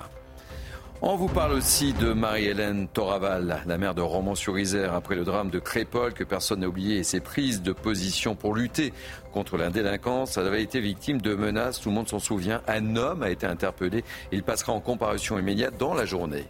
[1.02, 5.58] On vous parle aussi de Marie-Hélène Toraval, la mère de Romans-sur-Isère, après le drame de
[5.58, 8.92] Crépol que personne n'a oublié et ses prises de position pour lutter
[9.32, 10.36] contre la délinquance.
[10.36, 12.60] Elle avait été victime de menaces, tout le monde s'en souvient.
[12.68, 14.04] Un homme a été interpellé.
[14.30, 16.44] Il passera en comparution immédiate dans la journée.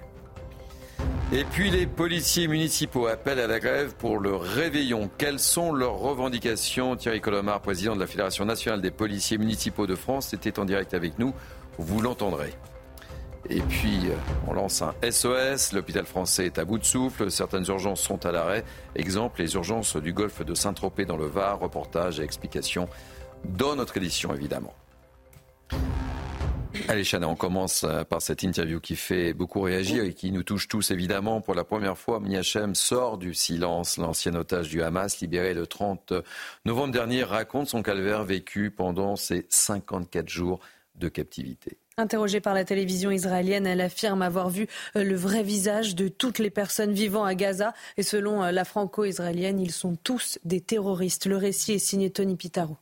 [1.33, 5.09] Et puis les policiers municipaux appellent à la grève pour le réveillon.
[5.17, 6.97] Quelles sont leurs revendications?
[6.97, 10.93] Thierry Colomar, président de la Fédération nationale des policiers municipaux de France, était en direct
[10.93, 11.33] avec nous.
[11.81, 12.53] Vous l'entendrez.
[13.49, 14.15] Et puis, euh,
[14.47, 15.73] on lance un SOS.
[15.73, 17.31] L'hôpital français est à bout de souffle.
[17.31, 18.65] Certaines urgences sont à l'arrêt.
[18.95, 21.59] Exemple, les urgences du golfe de Saint-Tropez dans le Var.
[21.59, 22.87] Reportage et explications
[23.45, 24.75] dans notre édition, évidemment.
[26.87, 30.43] Allez, Chana, on commence euh, par cette interview qui fait beaucoup réagir et qui nous
[30.43, 31.41] touche tous, évidemment.
[31.41, 33.97] Pour la première fois, Miachem sort du silence.
[33.97, 36.13] L'ancien otage du Hamas, libéré le 30
[36.67, 40.61] novembre dernier, raconte son calvaire vécu pendant ces 54 jours
[41.01, 41.79] de captivité.
[41.97, 46.39] Interrogée par la télévision israélienne, elle affirme avoir vu euh, le vrai visage de toutes
[46.39, 47.75] les personnes vivant à Gaza.
[47.97, 51.27] Et selon euh, la franco-israélienne, ils sont tous des terroristes.
[51.27, 52.77] Le récit est signé Tony Pitaro.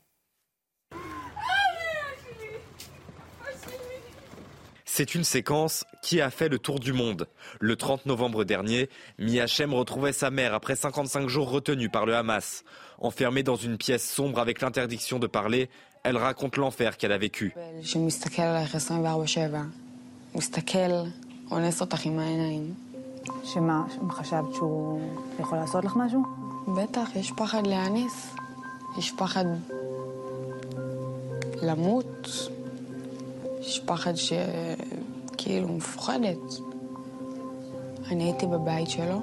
[4.99, 7.29] C'est une séquence qui a fait le tour du monde.
[7.61, 8.89] Le 30 novembre dernier,
[9.19, 12.65] Miachem retrouvait sa mère après 55 jours retenus par le Hamas.
[12.99, 15.71] Enfermée dans une pièce sombre avec l'interdiction de parler,
[16.05, 17.53] elle raconte l'enfer qu'elle a vécu.
[33.61, 36.39] יש פחד שכאילו מפוחדת.
[38.11, 39.21] אני הייתי בבית שלו,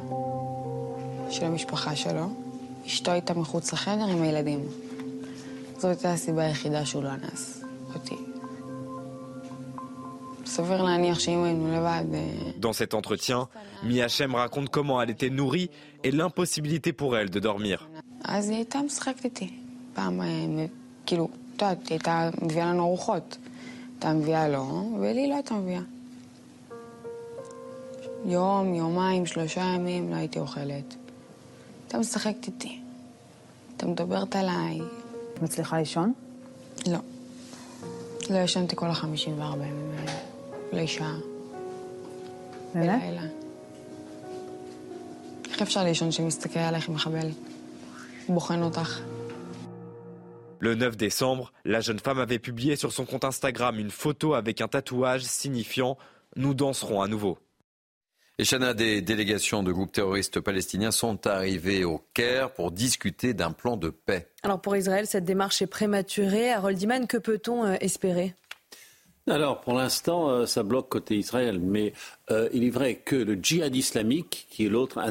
[1.30, 2.26] של המשפחה שלו.
[2.88, 4.60] אשתו הייתה מחוץ לחדר עם הילדים.
[5.79, 7.65] זו הייתה הסיבה היחידה שהוא לא אנס
[7.95, 8.17] אותי.
[12.59, 13.49] Dans cet entretien,
[13.85, 15.71] Miachem raconte comment elle était nourrie
[16.03, 17.79] et l'impossibilité pour elle de dormir.
[18.25, 19.51] אז היא הייתה משחקת איתי.
[19.95, 20.21] פעם,
[21.07, 23.37] כאילו, את יודעת, היא הייתה מביאה לנו ארוחות.
[23.93, 25.83] הייתה מביאה לו, ולי לא הייתה מביאה.
[28.25, 30.97] יום, יומיים, שלושה ימים לא הייתי אוכלת.
[31.85, 32.81] הייתה משחקת איתי.
[33.71, 34.81] הייתה מדברת עליי.
[35.43, 36.13] מצליחה לישון?
[36.87, 36.99] לא.
[38.31, 40.13] לא ישנתי כל החמישים וארבע ימים האלה.
[40.73, 41.17] לא שעה.
[42.75, 43.03] באמת?
[43.03, 43.23] בלילה.
[45.51, 47.29] איך אפשר לישון שמסתכל עלייך מחבל?
[48.29, 49.01] בוחן אותך.
[50.63, 54.61] Le 9 décembre, la jeune femme avait publié sur son compte Instagram une photo avec
[54.61, 55.97] un tatouage signifiant
[56.37, 57.39] Nous danserons à nouveau.
[58.38, 63.52] et Chana, des délégations de groupes terroristes palestiniens sont arrivées au Caire pour discuter d'un
[63.52, 64.28] plan de paix.
[64.44, 66.52] Alors pour Israël, cette démarche est prématurée.
[66.52, 68.34] Harold Iman, que peut-on euh, espérer?
[69.28, 71.94] Alors, pour l'instant, euh, ça bloque côté Israël, mais
[72.30, 75.02] euh, il est vrai que le djihad islamique, qui est l'autre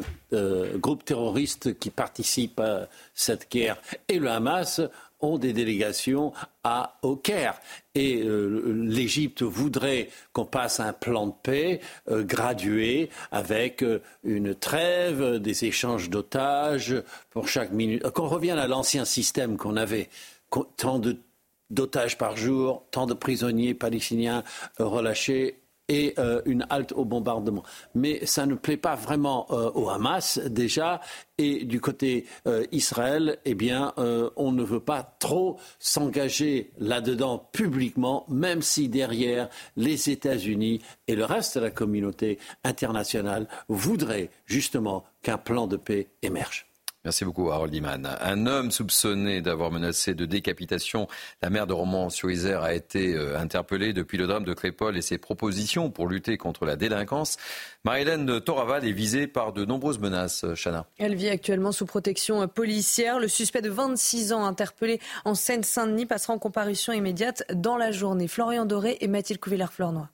[0.75, 4.81] groupe terroriste qui participe à cette guerre, et le Hamas
[5.25, 6.31] ont des délégations
[6.63, 7.59] à, au Caire.
[7.93, 11.79] Et euh, l'Égypte voudrait qu'on passe un plan de paix
[12.09, 16.95] euh, gradué avec euh, une trêve, des échanges d'otages
[17.31, 18.03] pour chaque minute.
[18.11, 20.09] Qu'on revienne à l'ancien système qu'on avait,
[20.77, 21.01] tant
[21.69, 24.43] d'otages par jour, tant de prisonniers palestiniens
[24.77, 27.63] relâchés et euh, une halte au bombardement.
[27.93, 31.01] Mais ça ne plaît pas vraiment euh, au Hamas déjà.
[31.37, 38.25] Et du côté euh, Israël, eh bien, on ne veut pas trop s'engager là-dedans publiquement,
[38.29, 45.37] même si derrière les États-Unis et le reste de la communauté internationale voudraient justement qu'un
[45.37, 46.67] plan de paix émerge.
[47.05, 48.17] Merci beaucoup, Harold Iman.
[48.19, 51.07] Un homme soupçonné d'avoir menacé de décapitation
[51.43, 55.19] la mère de Romans-sur-Isère a été euh, interpellé depuis le drame de Crépol et ses
[55.19, 57.37] propositions pour lutter contre la délinquance.
[57.83, 60.87] Marie-Hélène Toraval est visée par de nombreuses menaces, Chana.
[60.97, 63.19] Elle vit actuellement sous protection policière.
[63.19, 68.27] Le suspect de 26 ans interpellé en Seine-Saint-Denis passera en comparution immédiate dans la journée.
[68.27, 70.09] Florian Doré et Mathilde Couvillard-Fleurnois.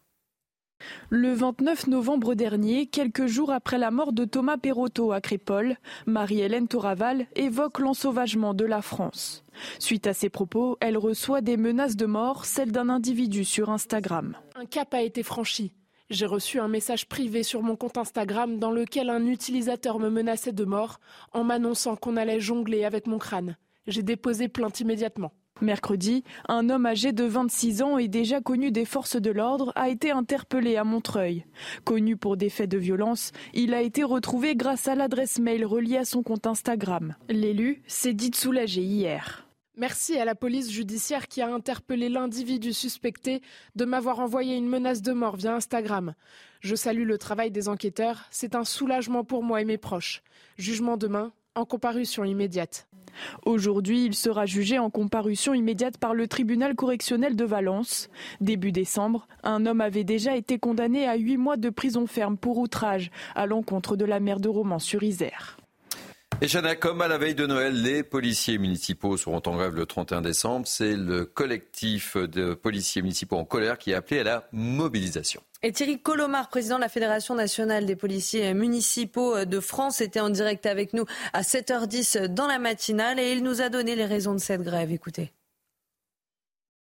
[1.10, 6.68] Le 29 novembre dernier, quelques jours après la mort de Thomas Perotto à Crépole, Marie-Hélène
[6.68, 9.44] Toraval évoque l'ensauvagement de la France.
[9.80, 14.36] Suite à ces propos, elle reçoit des menaces de mort, celles d'un individu sur Instagram.
[14.56, 15.74] Un cap a été franchi.
[16.10, 20.52] J'ai reçu un message privé sur mon compte Instagram dans lequel un utilisateur me menaçait
[20.52, 21.00] de mort
[21.32, 23.56] en m'annonçant qu'on allait jongler avec mon crâne.
[23.88, 25.32] J'ai déposé plainte immédiatement.
[25.62, 29.90] Mercredi, un homme âgé de 26 ans et déjà connu des forces de l'ordre a
[29.90, 31.46] été interpellé à Montreuil.
[31.84, 35.98] Connu pour des faits de violence, il a été retrouvé grâce à l'adresse mail reliée
[35.98, 37.16] à son compte Instagram.
[37.30, 39.48] L'élu s'est dit soulagé hier.
[39.78, 43.42] Merci à la police judiciaire qui a interpellé l'individu suspecté
[43.76, 46.14] de m'avoir envoyé une menace de mort via Instagram.
[46.60, 50.24] Je salue le travail des enquêteurs, c'est un soulagement pour moi et mes proches.
[50.58, 52.88] Jugement demain, en comparution immédiate.
[53.46, 58.10] Aujourd'hui, il sera jugé en comparution immédiate par le tribunal correctionnel de Valence.
[58.40, 62.58] Début décembre, un homme avait déjà été condamné à huit mois de prison ferme pour
[62.58, 65.61] outrage à l'encontre de la mère de Romans-sur-Isère.
[66.44, 69.86] Et Chana, comme à la veille de Noël, les policiers municipaux seront en grève le
[69.86, 70.66] 31 décembre.
[70.66, 75.44] C'est le collectif de policiers municipaux en colère qui a appelé à la mobilisation.
[75.62, 80.32] Et Thierry Colomar, président de la Fédération nationale des policiers municipaux de France, était en
[80.32, 84.34] direct avec nous à 7h10 dans la matinale et il nous a donné les raisons
[84.34, 84.92] de cette grève.
[84.92, 85.32] Écoutez.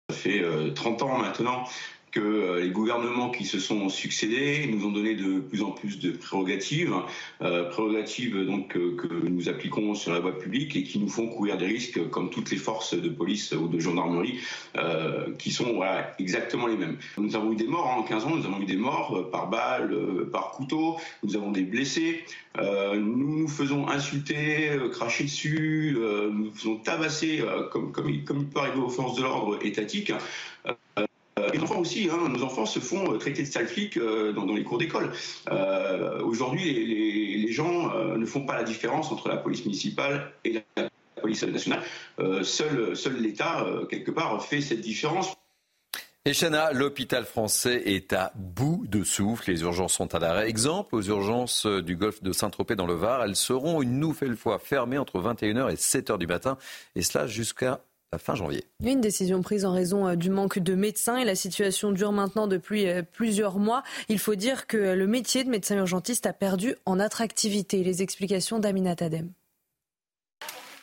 [0.08, 1.64] Ça fait 30 euh, ans maintenant
[2.12, 5.98] que euh, les gouvernements qui se sont succédés nous ont donné de plus en plus
[5.98, 6.94] de prérogatives,
[7.40, 11.26] euh, prérogatives donc euh, que nous appliquons sur la voie publique et qui nous font
[11.26, 14.38] courir des risques comme toutes les forces de police ou de gendarmerie
[15.38, 15.80] qui sont
[16.18, 16.98] exactement les mêmes.
[17.16, 19.48] Nous avons eu des morts hein, en 15 ans, nous avons eu des morts par
[19.48, 19.96] balle,
[20.30, 22.24] par couteau, nous avons des blessés,
[22.58, 28.90] nous nous faisons insulter, cracher dessus, nous nous faisons tabasser comme il peut arriver aux
[28.90, 30.12] forces de l'ordre étatiques.
[31.38, 34.32] Euh, les enfants aussi, hein, nos enfants se font euh, traiter de sale flics euh,
[34.32, 35.12] dans, les cours d'école.
[36.22, 40.88] Aujourd'hui, les, gens ne font pas la différence entre la police municipale et la
[41.20, 41.82] police nationale.
[42.42, 45.34] seul seul l'État, quelque part, fait cette différence.
[46.24, 49.50] Et Chana, l'hôpital français est à bout de souffle.
[49.50, 50.48] Les urgences sont à l'arrêt.
[50.48, 54.58] Exemple, aux urgences du golfe de Saint-Tropez dans le Var, elles seront une nouvelle fois
[54.58, 56.56] fermées entre 21h et 7h du matin,
[56.96, 57.80] et cela jusqu'à
[58.18, 58.64] fin janvier.
[58.84, 62.46] Une décision prise en raison euh, du manque de médecins et la situation dure maintenant
[62.46, 63.82] depuis euh, plusieurs mois.
[64.08, 67.82] Il faut dire que le métier de médecin urgentiste a perdu en attractivité.
[67.82, 69.32] Les explications d'Amina Tadem.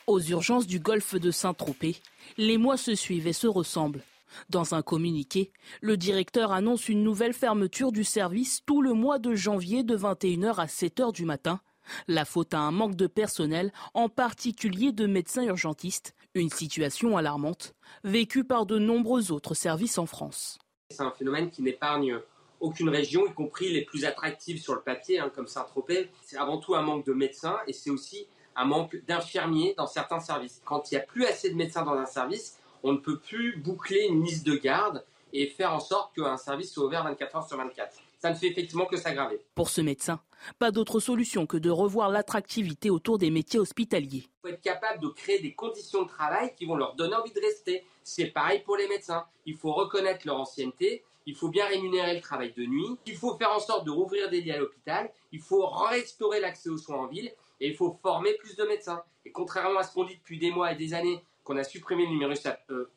[0.07, 1.97] Aux urgences du golfe de Saint-Tropez,
[2.38, 4.01] les mois se suivent et se ressemblent.
[4.49, 5.51] Dans un communiqué,
[5.81, 10.56] le directeur annonce une nouvelle fermeture du service tout le mois de janvier de 21h
[10.56, 11.60] à 7h du matin.
[12.07, 17.73] La faute à un manque de personnel, en particulier de médecins urgentistes, une situation alarmante,
[18.03, 20.57] vécue par de nombreux autres services en France.
[20.91, 22.19] C'est un phénomène qui n'épargne
[22.60, 26.10] aucune région, y compris les plus attractives sur le papier, hein, comme Saint-Tropez.
[26.22, 30.19] C'est avant tout un manque de médecins et c'est aussi un manque d'infirmiers dans certains
[30.19, 30.61] services.
[30.65, 33.57] Quand il n'y a plus assez de médecins dans un service, on ne peut plus
[33.57, 37.47] boucler une liste de garde et faire en sorte qu'un service soit ouvert 24 heures
[37.47, 39.39] sur 24 ça ne fait effectivement que s'aggraver.
[39.55, 40.19] Pour ce médecin,
[40.59, 44.25] pas d'autre solution que de revoir l'attractivité autour des métiers hospitaliers.
[44.27, 47.31] Il faut être capable de créer des conditions de travail qui vont leur donner envie
[47.31, 47.83] de rester.
[48.03, 49.25] C'est pareil pour les médecins.
[49.45, 53.37] Il faut reconnaître leur ancienneté, il faut bien rémunérer le travail de nuit, il faut
[53.37, 56.97] faire en sorte de rouvrir des lits à l'hôpital, il faut restaurer l'accès aux soins
[56.97, 57.31] en ville
[57.61, 59.03] et il faut former plus de médecins.
[59.25, 62.03] Et contrairement à ce qu'on dit depuis des mois et des années, qu'on a supprimé
[62.03, 62.89] le numerus euh,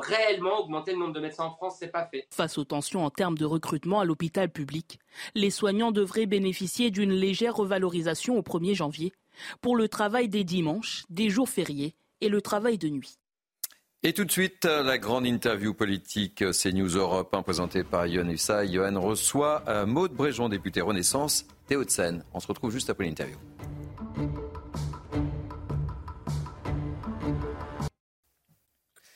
[0.00, 2.26] clausus, réellement augmenter le nombre de médecins en France, c'est pas fait.
[2.30, 4.98] Face aux tensions en termes de recrutement à l'hôpital public,
[5.34, 9.12] les soignants devraient bénéficier d'une légère revalorisation au 1er janvier
[9.60, 13.18] pour le travail des dimanches, des jours fériés et le travail de nuit.
[14.04, 18.64] Et tout de suite, la grande interview politique CNews Europe, hein, présentée par Yohann Ussa.
[18.64, 22.24] Yohann reçoit euh, Maude Bréjon, député Renaissance, Théo de Seine.
[22.34, 23.36] On se retrouve juste après l'interview.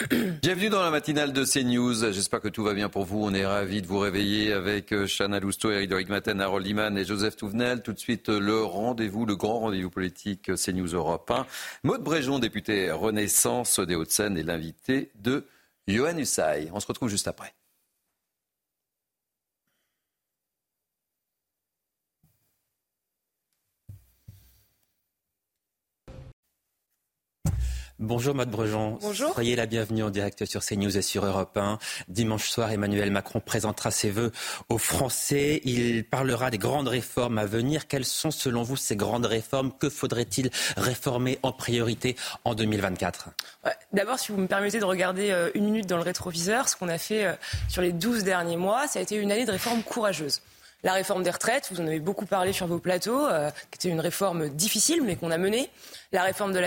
[0.42, 2.12] Bienvenue dans la matinale de CNews.
[2.12, 3.24] J'espère que tout va bien pour vous.
[3.24, 7.04] On est ravis de vous réveiller avec euh, Chana Lousteau, Eric Maten, Harold Liman et
[7.04, 7.82] Joseph Touvenel.
[7.82, 11.46] Tout de suite, euh, le rendez-vous, le grand rendez-vous politique euh, CNews Europe 1.
[11.82, 15.44] Maude Bréjon, député Renaissance des Hauts-de-Seine, est l'invité de
[15.88, 16.70] Johan Usaï.
[16.72, 17.54] On se retrouve juste après.
[27.98, 28.98] Bonjour Maud Brejon.
[29.00, 29.32] Bonjour.
[29.32, 31.78] Soyez la bienvenue en direct sur CNews et sur Europe 1.
[32.08, 34.32] Dimanche soir, Emmanuel Macron présentera ses vœux
[34.68, 35.62] aux Français.
[35.64, 37.88] Il parlera des grandes réformes à venir.
[37.88, 39.72] Quelles sont selon vous ces grandes réformes?
[39.72, 43.30] Que faudrait-il réformer en priorité en 2024
[43.94, 46.88] D'abord, si vous me permettez de regarder euh, une minute dans le rétroviseur, ce qu'on
[46.88, 47.32] a fait euh,
[47.70, 50.42] sur les 12 derniers mois, ça a été une année de réformes courageuses
[50.86, 53.88] la réforme des retraites, vous en avez beaucoup parlé sur vos plateaux, euh, qui était
[53.88, 55.68] une réforme difficile mais qu'on a menée
[56.12, 56.60] la réforme de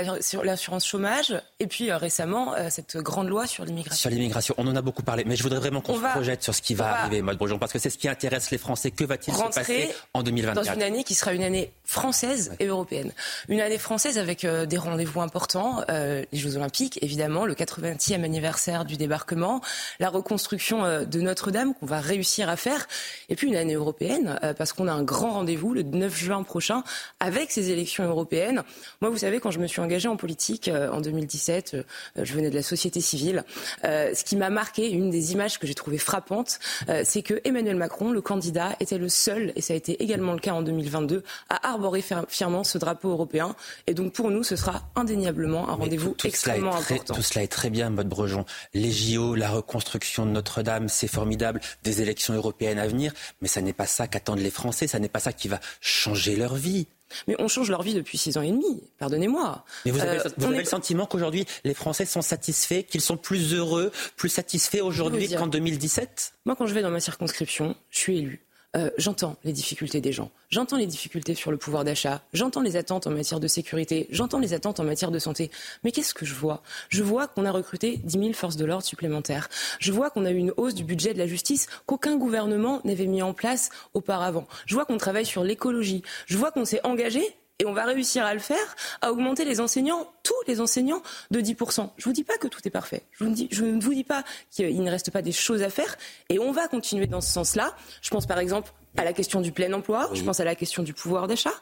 [0.44, 4.02] l'assurance chômage, et puis euh, récemment euh, cette grande loi sur l'immigration.
[4.02, 6.54] Sur l'immigration, on en a beaucoup parlé, mais je voudrais vraiment qu'on se projette sur
[6.54, 8.92] ce qui va arriver, Maud Brejon, parce que c'est ce qui intéresse les Français.
[8.92, 12.66] Que va-t-il se passer en 2024 Dans une année qui sera une année française et
[12.66, 13.12] européenne?
[13.48, 18.86] Une année française avec euh, des rendez-vous importants, les Jeux Olympiques, évidemment, le 80e anniversaire
[18.86, 19.62] du débarquement,
[20.00, 22.88] la reconstruction de Notre-Dame qu'on va réussir à faire,
[23.30, 26.84] et puis une année européenne, parce qu'on a un grand rendez-vous le 9 juin prochain
[27.20, 28.64] avec ces élections européennes.
[29.02, 31.84] Moi, vous savez, quand je me suis engagée en politique euh, en 2017, euh,
[32.16, 33.44] je venais de la société civile.
[33.84, 36.60] Euh, ce qui m'a marqué, une des images que j'ai trouvées frappantes,
[37.04, 40.40] c'est que Emmanuel Macron, le candidat, était le seul, et ça a été également le
[40.40, 43.56] cas en 2022, à arborer fièrement ce drapeau européen.
[43.88, 47.14] Et donc pour nous, ce sera indéniablement un rendez-vous extrêmement important.
[47.14, 48.46] Tout cela est très bien, Maud Brejon.
[48.74, 51.60] Les JO, la reconstruction de Notre-Dame, c'est formidable.
[51.84, 54.88] Des élections européennes à venir, mais ça n'est pas ça qu'attendent les Français.
[54.88, 56.88] Ça n'est pas ça qui va changer leur vie.
[57.28, 59.66] Mais on change leur vie depuis six ans et demi, pardonnez-moi.
[59.86, 63.92] Mais vous avez, euh, le sentiment qu'aujourd'hui, les Français sont satisfaits, qu'ils sont plus heureux,
[64.16, 68.46] plus satisfaits aujourd'hui qu'en 2017 Moi, quand je vais dans ma circonscription, je suis élu.
[68.78, 72.76] Euh, j'entends les difficultés des gens, j'entends les difficultés sur le pouvoir d'achat, j'entends les
[72.76, 75.50] attentes en matière de sécurité, j'entends les attentes en matière de santé.
[75.84, 76.62] Mais qu'est-ce que je vois?
[76.90, 79.50] Je vois qu'on a recruté 10 000 forces de l'ordre supplémentaires.
[79.80, 83.08] Je vois qu'on a eu une hausse du budget de la justice qu'aucun gouvernement n'avait
[83.08, 84.48] mis en place auparavant.
[84.68, 86.04] Je vois qu'on travaille sur l'écologie.
[86.28, 87.24] Je vois qu'on s'est engagé
[87.60, 91.42] et on va réussir à le faire, à augmenter les enseignants, tous les enseignants, de
[91.42, 91.90] 10%.
[91.98, 93.04] Je ne vous dis pas que tout est parfait.
[93.12, 95.98] Je, ne vous dis pas qu'il ne reste pas des choses à faire.
[96.30, 97.76] Et on va continuer dans ce sens-là.
[98.02, 100.84] Je pense par exemple à la question du plein emploi, je pense à la question
[100.84, 101.54] du pouvoir d'achat.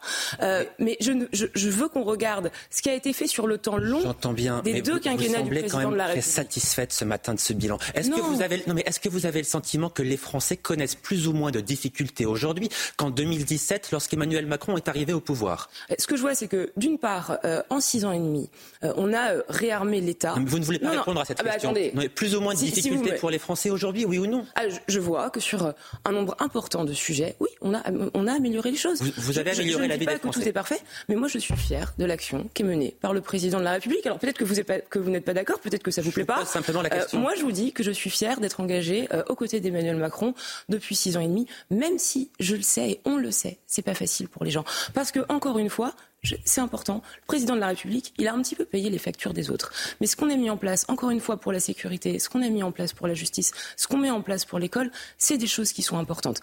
[0.42, 3.58] Euh, mais je, je, je veux qu'on regarde ce qui a été fait sur le
[3.58, 4.00] temps long
[4.32, 6.24] bien, des deux quinquennats du président quand même de la République.
[6.24, 7.78] Très satisfaite ce matin de ce bilan.
[7.94, 10.56] Est-ce que vous avez non mais est-ce que vous avez le sentiment que les Français
[10.56, 15.70] connaissent plus ou moins de difficultés aujourd'hui qu'en 2017 lorsqu'Emmanuel Macron est arrivé au pouvoir?
[15.90, 18.48] Euh, Ce que je vois, c'est que d'une part, euh, en six ans et demi,
[18.84, 20.34] euh, on a euh, réarmé l'État.
[20.46, 20.98] Vous ne voulez pas Non, non.
[21.00, 21.70] répondre à cette Ah bah, question.
[21.70, 21.92] attendez.
[21.94, 24.04] Non, mais plus ou moins de Si- si vous difficultés me- pour les Français aujourd'hui,
[24.04, 24.44] oui ou non?
[24.54, 25.72] Ah, je, je vois que sur euh,
[26.04, 27.82] un nombre important de sujets, oui, on a,
[28.14, 29.00] on a amélioré les choses.
[29.02, 30.32] Vous- vous avez Je- je- amélioré je la ne vie dis pas des que tout
[30.32, 30.48] Français.
[30.48, 33.58] est parfait, mais moi je suis fier de l'action qui est menée par le président
[33.58, 34.04] de la République.
[34.06, 36.10] Alors peut-être que vous êtes pas- que vous n'êtes pas d'accord, peut-être que ça vous
[36.12, 36.44] plaît pas.
[36.44, 37.18] simplement la Euh, question.
[37.20, 40.34] moi je vous dis que je suis fier d'être engagé euh, aux côtés d'Emmanuel Macron
[40.68, 43.82] depuis six ans et demi, même si je le sais et on le sait, c'est
[43.82, 44.64] pas facile pour les gens,
[44.94, 45.94] parce que encore une fois.
[46.22, 47.00] je- C'est important.
[47.22, 49.70] Le président de la République, il a un petit peu payé les factures des autres.
[50.00, 52.42] Mais ce qu'on a mis en place, encore une fois, pour la sécurité, ce qu'on
[52.42, 55.38] a mis en place pour la justice, ce qu'on met en place pour l'école, c'est
[55.38, 56.40] des choses qui sont importantes.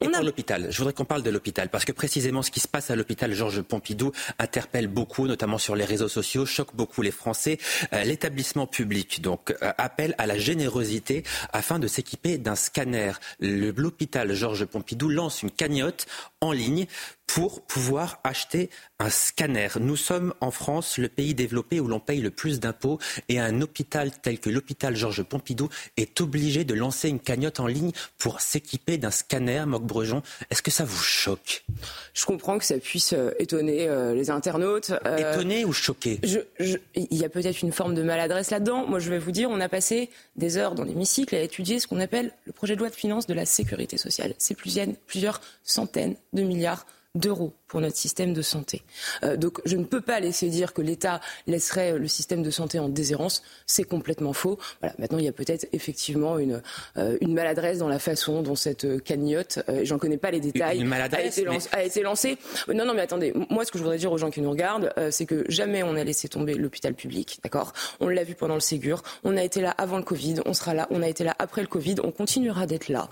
[0.00, 2.66] Et pour l'hôpital, je voudrais qu'on parle de l'hôpital, parce que précisément ce qui se
[2.66, 7.12] passe à l'hôpital Georges Pompidou interpelle beaucoup, notamment sur les réseaux sociaux, choque beaucoup les
[7.12, 7.58] Français.
[7.92, 11.22] Euh, L'établissement public donc euh, appelle à la générosité
[11.52, 13.12] afin de s'équiper d'un scanner.
[13.40, 16.06] L'hôpital Georges Pompidou lance une cagnotte
[16.40, 16.86] en ligne
[17.26, 18.70] pour pouvoir acheter
[19.00, 19.68] un scanner.
[19.80, 22.98] Nous sommes en France le pays développé où l'on paye le plus d'impôts
[23.28, 27.66] et un hôpital tel que l'hôpital Georges Pompidou est obligé de lancer une cagnotte en
[27.66, 30.22] ligne pour s'équiper d'un scanner, Moc Brejon.
[30.50, 31.64] Est-ce que ça vous choque?
[32.12, 34.92] Je comprends que ça puisse euh, étonner euh, les internautes.
[35.06, 38.86] euh, Étonné ou je- il y a peut-être une forme de maladresse là-dedans.
[38.86, 41.86] Moi, je vais vous dire, on a passé des heures dans l'hémicycle à étudier ce
[41.88, 44.34] qu'on appelle le projet de loi de finances de la sécurité sociale.
[44.38, 48.82] C'est plusieurs, plusieurs centaines de milliards d'euros pour notre système de santé.
[49.24, 52.78] Euh, donc je ne peux pas laisser dire que l'État laisserait le système de santé
[52.78, 53.42] en déshérence.
[53.66, 54.60] C'est complètement faux.
[54.80, 56.62] Voilà, maintenant, il y a peut-être effectivement une,
[56.98, 60.38] euh, une maladresse dans la façon dont cette euh, cagnotte, euh, j'en connais pas les
[60.38, 62.38] détails, Une a été, mais- lancée- a été lancée.
[62.72, 63.32] Non, non, mais attendez.
[63.50, 65.96] Moi, ce que je voudrais dire aux gens qui nous regardent, c'est que jamais on
[65.96, 67.72] a laissé tomber l'hôpital public, d'accord?
[67.98, 69.02] On l'a vu pendant le Ségur.
[69.24, 70.36] On a été là avant le Covid.
[70.46, 70.86] On sera là.
[70.90, 71.96] On a été là après le Covid.
[72.04, 73.08] On continuera d'être là.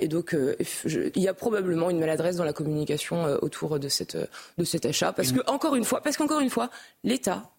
[0.00, 0.34] Et donc,
[0.86, 4.16] je- il y a probablement une maladresse dans la communication autour de cette
[4.58, 6.70] de cet achat, parce que encore une fois, qu'encore une fois,
[7.04, 7.50] l'État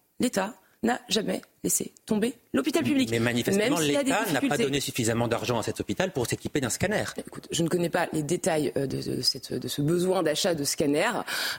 [0.83, 3.09] n'a jamais laissé tomber l'hôpital public.
[3.11, 7.03] Mais manifestement, l'État n'a pas donné suffisamment d'argent à cet hôpital pour s'équiper d'un scanner.
[7.17, 10.55] Écoute, je ne connais pas les détails euh, de, de cette- de ce besoin d'achat
[10.55, 11.09] de scanner.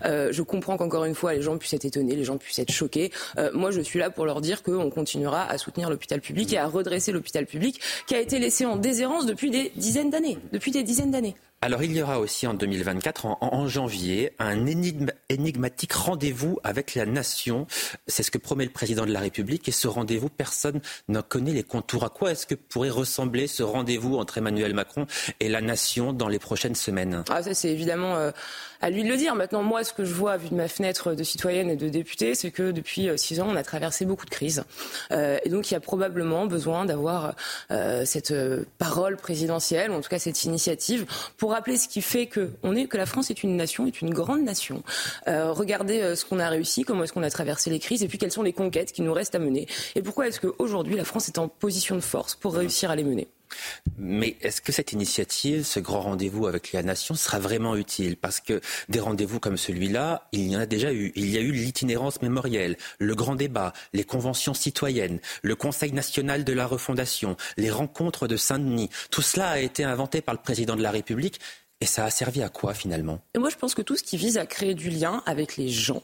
[0.04, 2.72] Euh, je comprends qu'encore une fois, les gens puissent être étonnés, les gens puissent être
[2.72, 3.10] choqués.
[3.38, 6.58] Euh, moi, je suis là pour leur dire qu'on continuera à soutenir l'hôpital public et
[6.58, 10.38] à redresser l'hôpital public qui a été laissé en déshérence depuis des dizaines d'années.
[10.52, 11.34] Depuis des dizaines d'années.
[11.62, 16.94] Alors il y aura aussi en 2024, en, en janvier, un énigme- énigmatique rendez-vous avec
[16.94, 17.66] la nation.
[18.06, 19.68] C'est ce que promet le président de la République.
[19.68, 22.04] Et ce rendez-vous, personne n'en connaît les contours.
[22.04, 25.06] À quoi est-ce que pourrait ressembler ce rendez-vous entre Emmanuel Macron
[25.40, 27.24] et la nation dans les prochaines semaines?
[27.28, 28.30] Ah, ça, c'est évidemment euh,
[28.80, 29.34] à lui de le dire.
[29.34, 32.34] Maintenant, moi, ce que je vois, vu de ma fenêtre de citoyenne et de députée,
[32.34, 34.64] c'est que depuis euh, six ans, on a traversé beaucoup de crises.
[35.12, 37.34] Euh, et donc, il y a probablement besoin d'avoir
[37.70, 38.34] euh, cette
[38.78, 42.50] parole présidentielle, ou en tout cas cette initiative, pour rappeler ce qui fait que,
[42.92, 44.82] la France est une nation, est une grande nation.
[45.26, 48.32] Regardez ce qu'on a réussi, comment est-ce qu'on a traversé les crises, et puis quelles
[48.32, 49.66] sont les conquêtes qui nous restent à mener.
[49.94, 53.04] Et pourquoi est-ce qu'aujourd'hui, la France est en position de force pour réussir à les
[53.04, 53.28] mener?
[53.98, 58.16] Mais est-ce que cette initiative, ce grand rendez-vous avec la nation sera vraiment utile?
[58.16, 61.12] Parce que des rendez-vous comme celui-là, il y en a déjà eu.
[61.16, 66.44] Il y a eu l'itinérance mémorielle, le grand débat, les conventions citoyennes, le Conseil national
[66.44, 68.90] de la refondation, les rencontres de Saint-Denis.
[69.10, 71.40] Tout cela a été inventé par le président de la République.
[71.82, 73.20] Et ça a servi à quoi finalement?
[73.38, 76.02] Moi, je pense que tout ce qui vise à créer du lien avec les gens,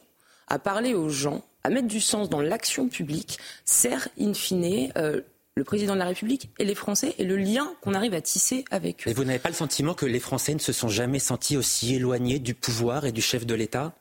[0.48, 5.20] à parler aux gens, à mettre du sens dans l'action publique, sert in fine euh,
[5.56, 8.66] le président de la République et les Français et le lien qu'on arrive à tisser
[8.70, 9.10] avec eux.
[9.10, 11.94] Et vous n'avez pas le sentiment que les Français ne se sont jamais sentis aussi
[11.94, 13.94] éloignés du pouvoir et du chef de l'État?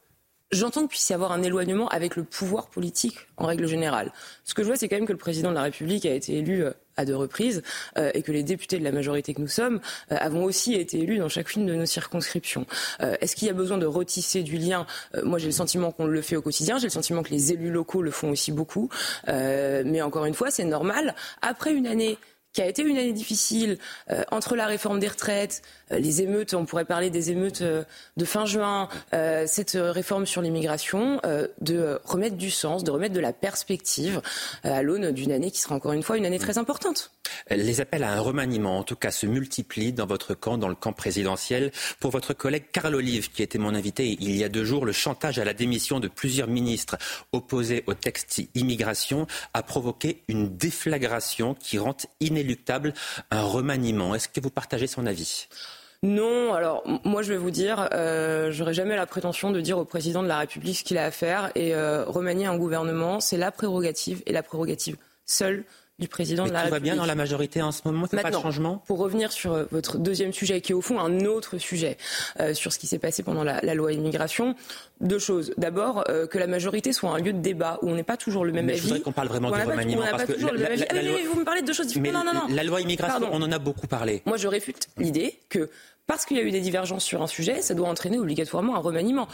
[0.52, 4.12] J'entends qu'il puisse y avoir un éloignement avec le pouvoir politique en règle générale.
[4.44, 6.38] Ce que je vois, c'est quand même que le président de la République a été
[6.38, 7.62] élu euh, à deux reprises
[7.98, 9.80] euh, et que les députés de la majorité que nous sommes
[10.12, 12.66] euh, avons aussi été élus dans chacune de nos circonscriptions.
[13.02, 14.86] Euh, Est-ce qu'il y a besoin de retisser du lien?
[15.24, 16.78] Moi, j'ai le sentiment qu'on le fait au quotidien.
[16.78, 18.90] J'ai le sentiment que les élus locaux le font aussi beaucoup.
[19.28, 21.16] Mais encore une fois, c'est normal.
[21.42, 22.18] Après une année
[22.56, 23.78] qui a été une année difficile
[24.10, 25.62] euh, entre la réforme des retraites,
[25.92, 27.84] euh, les émeutes, on pourrait parler des émeutes euh,
[28.16, 28.88] de fin juin,
[29.46, 31.20] cette réforme sur l'immigration,
[31.60, 34.22] de remettre du sens, de remettre de la perspective
[34.64, 37.12] à l'aune d'une année qui sera encore une fois une année très importante.
[37.50, 40.76] Les appels à un remaniement, en tout cas, se multiplient dans votre camp, dans le
[40.76, 41.72] camp présidentiel.
[42.00, 44.94] Pour votre collègue Carl Olive, qui était mon invité il y a deux jours, le
[44.94, 46.98] chantage à la démission de plusieurs ministres
[47.34, 52.45] opposés au texte immigration a provoqué une déflagration qui rend inéluctable
[53.32, 54.16] un remaniement.
[54.16, 55.48] Est-ce que vous partagez son avis?
[56.04, 59.86] Non, alors moi je vais vous dire, euh, j'aurais jamais la prétention de dire au
[59.86, 63.38] président de la République ce qu'il a à faire et euh, remanier un gouvernement, c'est
[63.38, 65.64] la prérogative et la prérogative seule
[65.98, 68.36] du président de la tout va bien dans la majorité en ce moment, pas de
[68.36, 68.84] changement?
[68.86, 71.98] Pour revenir sur euh, votre deuxième sujet, qui est au fond un autre sujet,
[72.40, 74.56] euh, sur ce qui s'est passé pendant la, loi immigration,
[75.00, 75.54] deux choses.
[75.58, 78.44] D'abord, euh, que la majorité soit un lieu de débat où on n'est pas toujours
[78.44, 78.82] le même mais avis.
[78.82, 80.04] Je voudrais qu'on parle vraiment du remaniement.
[80.12, 81.18] parce que la, loi...
[81.32, 82.26] vous me parlez de deux choses différentes.
[82.26, 82.54] non, non, non.
[82.54, 84.22] La loi immigration, on en a beaucoup parlé.
[84.26, 85.70] Moi, je réfute l'idée que
[86.08, 88.80] parce qu'il y a eu des divergences sur un sujet, ça doit entraîner obligatoirement un
[88.80, 89.28] remaniement.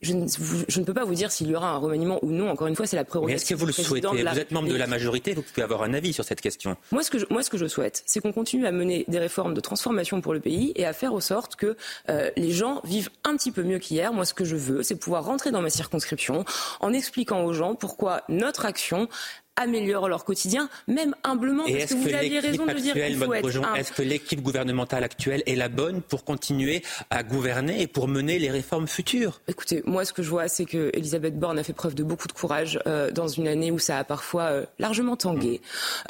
[0.00, 0.26] Je ne,
[0.66, 2.48] je ne peux pas vous dire s'il y aura un remaniement ou non.
[2.48, 3.36] Encore une fois, c'est la prérogative.
[3.36, 5.82] Mais est-ce que vous le souhaitez Vous êtes membre de la majorité, vous pouvez avoir
[5.82, 6.76] un sur cette question.
[6.92, 9.54] Moi, ce que je, moi, que je souhaite, c'est qu'on continue à mener des réformes
[9.54, 11.76] de transformation pour le pays et à faire en sorte que
[12.08, 14.12] euh, les gens vivent un petit peu mieux qu'hier.
[14.12, 16.44] Moi, ce que je veux, c'est pouvoir rentrer dans ma circonscription
[16.80, 19.08] en expliquant aux gens pourquoi notre action
[19.56, 23.76] améliorent leur quotidien, même humblement, parce que, vous aviez raison de dire qu'il faut être
[23.76, 28.38] Est-ce que l'équipe gouvernementale actuelle est la bonne pour continuer à gouverner et pour mener
[28.38, 29.40] les réformes futures?
[29.48, 32.28] Écoutez, moi ce que je vois, c'est que Elisabeth Borne a fait preuve de beaucoup
[32.28, 35.60] de courage euh, dans une année où ça a parfois euh, largement tangué,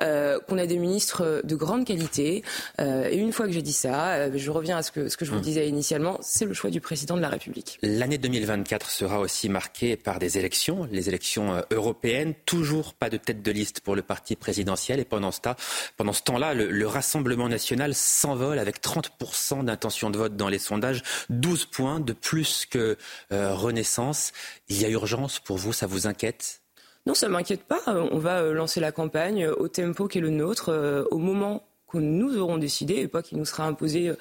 [0.02, 2.43] euh, qu'on a des ministres de grande qualité.
[2.78, 5.31] et une fois que j'ai dit ça, je reviens à ce que, ce que je
[5.31, 5.43] vous hum.
[5.43, 7.78] disais initialement, c'est le choix du président de la République.
[7.82, 12.35] L'année 2024 sera aussi marquée par des élections, les élections européennes.
[12.44, 15.00] Toujours pas de tête de liste pour le parti présidentiel.
[15.00, 20.58] Et pendant ce, temps-là, le, Rassemblement national s'envole avec 30% d'intention de vote dans les
[20.58, 22.96] sondages, 12 points de plus que
[23.32, 24.32] euh, Renaissance.
[24.68, 26.60] Il y a urgence pour vous, ça vous inquiète?
[27.06, 27.80] Non, ça m'inquiète pas.
[27.86, 31.62] On va euh, lancer la campagne au tempo qui est le nôtre, euh, au moment
[31.88, 34.12] que nous aurons décidé et pas qui nous sera imposé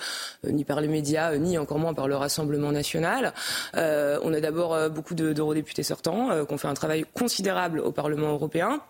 [0.47, 3.33] ni par les médias ni encore moins par le Rassemblement national.
[3.73, 8.81] on a d'abord beaucoup d'eurodéputés sortants qui ont fait un travail considérable au Parlement européen.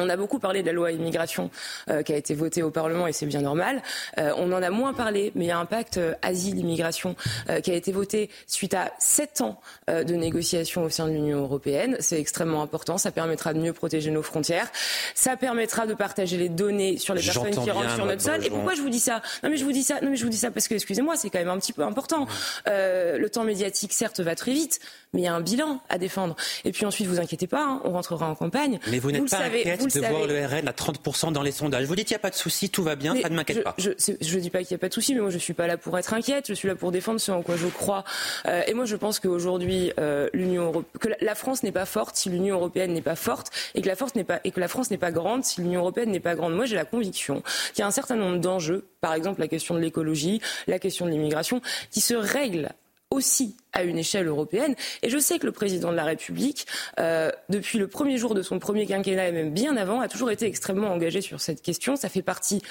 [0.00, 1.50] On a beaucoup parlé de la loi immigration
[1.90, 3.82] euh, qui a été votée au Parlement et c'est bien normal.
[4.18, 7.16] Euh, on en a moins parlé, mais il y a un pacte euh, asile-immigration
[7.62, 11.96] qui a été voté suite à sept ans de négociations au sein de l'Union européenne.
[12.00, 12.98] C'est extrêmement important.
[12.98, 14.70] Ça permettra de mieux protéger nos frontières.
[15.14, 18.44] Ça permettra de partager les données sur les personnes qui rentrent sur notre sol.
[18.44, 19.22] Et pourquoi je vous dis ça?
[19.42, 20.00] Non mais je vous dis ça.
[20.02, 21.82] Non mais je vous dis ça parce que excusez-moi, c'est quand même un petit peu
[21.82, 22.26] important.
[22.66, 24.80] le temps médiatique certes va très vite,
[25.12, 26.36] mais il y a un bilan à défendre.
[26.64, 28.78] Et puis ensuite, vous inquiétez pas, hein, on rentrera en campagne.
[28.90, 31.86] Mais vous n'êtes pas savez, de voir le RN à 30% dans les sondages.
[31.86, 33.74] Vous dites qu'il n'y a pas de souci, tout va bien, ça ne m'inquiète pas.
[33.78, 35.54] Je ne dis pas qu'il n'y a pas de souci, mais moi je ne suis
[35.54, 38.04] pas là pour être inquiète, je suis là pour défendre ce en quoi je crois.
[38.46, 42.28] Euh, et moi je pense qu'aujourd'hui, euh, l'Union que la France n'est pas forte si
[42.28, 44.98] l'Union européenne n'est pas forte, et que la force pas et que la France n'est
[44.98, 46.54] pas grande si l'Union européenne n'est pas grande.
[46.54, 49.74] Moi j'ai la conviction qu'il y a un certain nombre d'enjeux, par exemple la question
[49.74, 51.60] de l'écologie, la question de l'immigration,
[51.90, 52.70] qui se règlent
[53.10, 54.74] aussi à une échelle européenne.
[55.02, 56.66] Et je sais que le président de la République,
[56.98, 60.30] euh, depuis le premier jour de son premier quinquennat et même bien avant, a toujours
[60.30, 61.96] été extrêmement engagé sur cette question.
[61.96, 62.62] Ça fait partie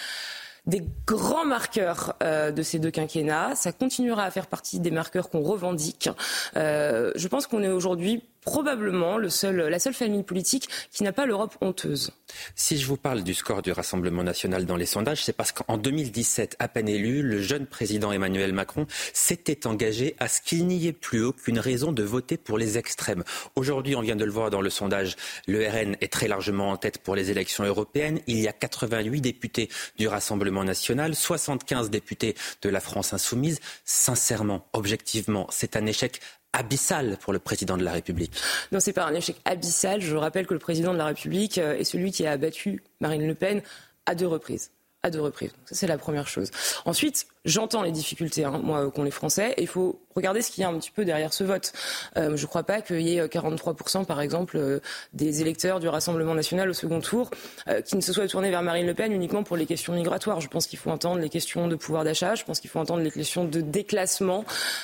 [0.67, 3.55] des grands marqueurs euh, de ces deux quinquennats.
[3.55, 6.09] Ça continuera à faire partie des marqueurs qu'on revendique.
[6.57, 11.57] Euh, je pense qu'on est aujourd'hui probablement la seule famille politique qui n'a pas l'Europe
[11.59, 12.11] honteuse.
[12.55, 15.77] Si je vous parle du score du Rassemblement national dans les sondages, c'est parce qu'en
[15.77, 20.87] 2017, à peine élu, le jeune président Emmanuel Macron s'était engagé à ce qu'il n'y
[20.87, 23.25] ait plus aucune raison de voter pour les extrêmes.
[23.57, 26.77] Aujourd'hui, on vient de le voir dans le sondage, le RN est très largement en
[26.77, 28.21] tête pour les élections européennes.
[28.27, 29.67] Il y a 88 députés
[29.97, 33.59] du Rassemblement national, 75 députés de la France insoumise.
[33.83, 36.21] Sincèrement, objectivement, c'est un échec
[36.53, 38.31] abyssal pour le président de la République.
[38.71, 40.01] Non, c'est pas un échec abyssal.
[40.01, 43.27] Je rappelle que le président de la République euh, est celui qui a abattu Marine
[43.27, 43.61] Le Pen
[44.05, 44.71] à deux reprises
[45.03, 45.51] à deux reprises.
[45.65, 46.51] C'est la première chose.
[46.85, 49.55] Ensuite, j'entends les difficultés, hein, moi, qu'ont les Français.
[49.57, 51.71] Il faut regarder ce qu'il y a un petit peu derrière ce vote.
[52.17, 54.79] Euh, je ne crois pas qu'il y ait 43%, par exemple, euh,
[55.13, 57.31] des électeurs du Rassemblement national au second tour
[57.67, 60.41] euh, qui ne se soient tournés vers Marine Le Pen uniquement pour les questions migratoires.
[60.41, 62.35] Je pense qu'il faut entendre les questions de pouvoir d'achat.
[62.35, 64.43] Je pense qu'il faut entendre les questions de déclassement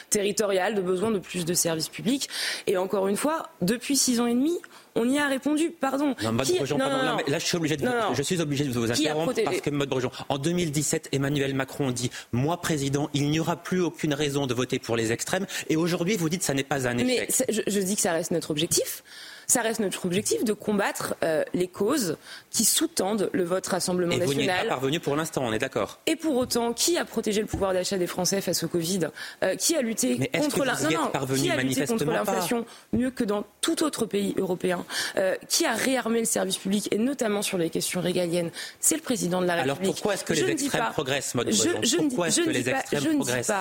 [0.09, 2.29] territorial, de besoin de plus de services publics.
[2.67, 4.57] Et encore une fois, depuis six ans et demi,
[4.95, 5.71] on y a répondu.
[5.71, 6.15] Pardon.
[6.23, 9.33] Non, mode Brejon, là, je suis obligé de, vous, je suis obligé de vous interrompre
[9.43, 10.11] parce que mode Brejon.
[10.29, 14.79] En 2017, Emmanuel Macron dit moi président, il n'y aura plus aucune raison de voter
[14.79, 15.45] pour les extrêmes.
[15.69, 17.33] Et aujourd'hui, vous dites que ça n'est pas un échec.
[17.37, 19.03] Mais je, je dis que ça reste notre objectif
[19.53, 22.17] ça reste notre objectif de combattre euh, les causes
[22.49, 24.31] qui sous-tendent le vote Rassemblement national.
[24.31, 25.99] Et vous n'y êtes pas parvenu pour l'instant, on est d'accord.
[26.07, 29.01] Et pour autant, qui a protégé le pouvoir d'achat des Français face au Covid
[29.43, 34.83] euh, Qui a lutté contre l'inflation mieux que dans tout autre pays européen
[35.17, 38.49] euh, Qui a réarmé le service public et notamment sur les questions régaliennes
[38.79, 39.81] C'est le président de la République.
[39.81, 43.51] Alors pourquoi est-ce que les extrêmes progressent, Pourquoi est-ce que les extrêmes progressent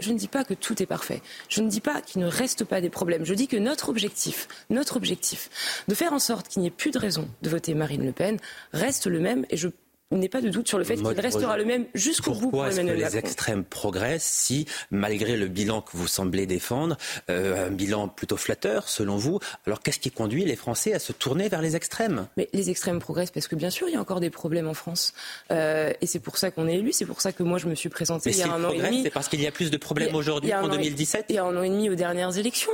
[0.00, 1.22] je ne dis pas que tout est parfait.
[1.48, 3.24] Je ne dis pas qu'il ne reste pas des problèmes.
[3.24, 5.50] Je dis que notre objectif, notre objectif,
[5.88, 8.38] de faire en sorte qu'il n'y ait plus de raison de voter Marine Le Pen,
[8.72, 9.44] reste le même.
[9.50, 9.68] Et je
[10.10, 12.64] il n'est pas de doute sur le fait qu'il restera le même jusqu'au bout pour
[12.64, 16.96] Emmanuel Pourquoi est-ce que les extrêmes progressent si, malgré le bilan que vous semblez défendre,
[17.28, 21.12] euh, un bilan plutôt flatteur selon vous, alors qu'est-ce qui conduit les Français à se
[21.12, 22.26] tourner vers les extrêmes?
[22.38, 24.72] Mais les extrêmes progressent parce que bien sûr il y a encore des problèmes en
[24.72, 25.12] France.
[25.50, 27.74] Euh, et c'est pour ça qu'on est élu, c'est pour ça que moi je me
[27.74, 29.02] suis présenté il y a un an et demi.
[29.02, 31.26] C'est parce qu'il y a plus de problèmes aujourd'hui qu'en 2017.
[31.28, 32.72] Il y a un an et demi aux dernières élections.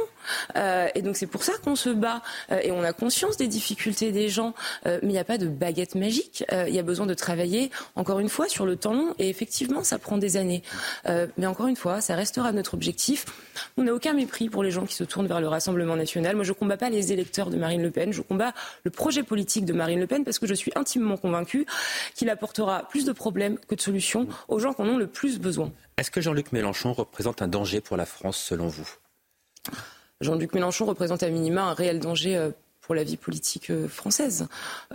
[0.55, 2.23] Euh, et donc c'est pour ça qu'on se bat.
[2.63, 4.55] Et on a conscience des difficultés des gens,
[4.85, 6.45] mais il n'y a pas de baguette magique.
[6.53, 9.15] il y a besoin de travailler, encore une fois, sur le temps long.
[9.19, 10.63] Et effectivement, ça prend des années.
[11.07, 13.25] Euh, mais encore une fois, ça restera notre objectif.
[13.77, 16.37] On n'a aucun mépris pour les gens qui se tournent vers le Rassemblement national.
[16.37, 18.13] Moi, je ne combats pas les électeurs de Marine Le Pen.
[18.13, 18.53] Je combats
[18.85, 21.67] le projet politique de Marine Le Pen parce que je suis intimement convaincue
[22.15, 25.39] qu'il apportera plus de problèmes que de solutions aux gens qui en ont le plus
[25.39, 25.73] besoin.
[25.97, 28.89] Est-ce que Jean-Luc Mélenchon représente un danger pour la France, selon vous?
[30.21, 32.51] Jean-Luc Mélenchon représente à minima un réel danger euh,
[32.85, 34.47] pour la vie politique euh, française.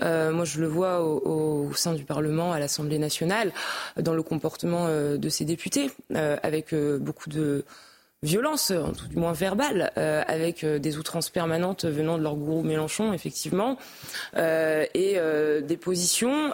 [0.03, 3.51] Euh, moi, je le vois au, sein du Parlement, à l'Assemblée nationale,
[3.97, 7.65] dans le comportement euh, de ses députés, avec beaucoup de
[8.21, 13.77] violence, tout du moins verbale, avec des outrances permanentes venant de leur gourou Mélenchon, effectivement,
[14.35, 15.19] et
[15.61, 16.53] des positions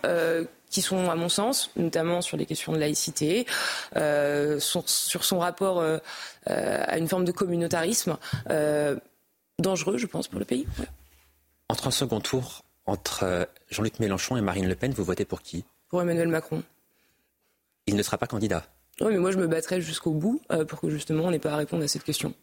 [0.69, 3.45] qui sont, à mon sens, notamment sur les questions de laïcité,
[3.95, 5.83] sur son rapport
[6.45, 8.17] à une forme de communautarisme,
[9.59, 10.65] dangereux, je pense, pour le pays.
[11.69, 15.65] Entre un second tour, entre Jean-Luc Mélenchon et Marine Le Pen, vous votez pour qui?
[15.89, 16.61] Pour Emmanuel Macron.
[17.87, 18.65] Il ne sera pas candidat
[19.01, 21.53] Oui, mais moi je me battrai jusqu'au bout euh, pour que justement on n'ait pas
[21.53, 22.33] à répondre à cette question.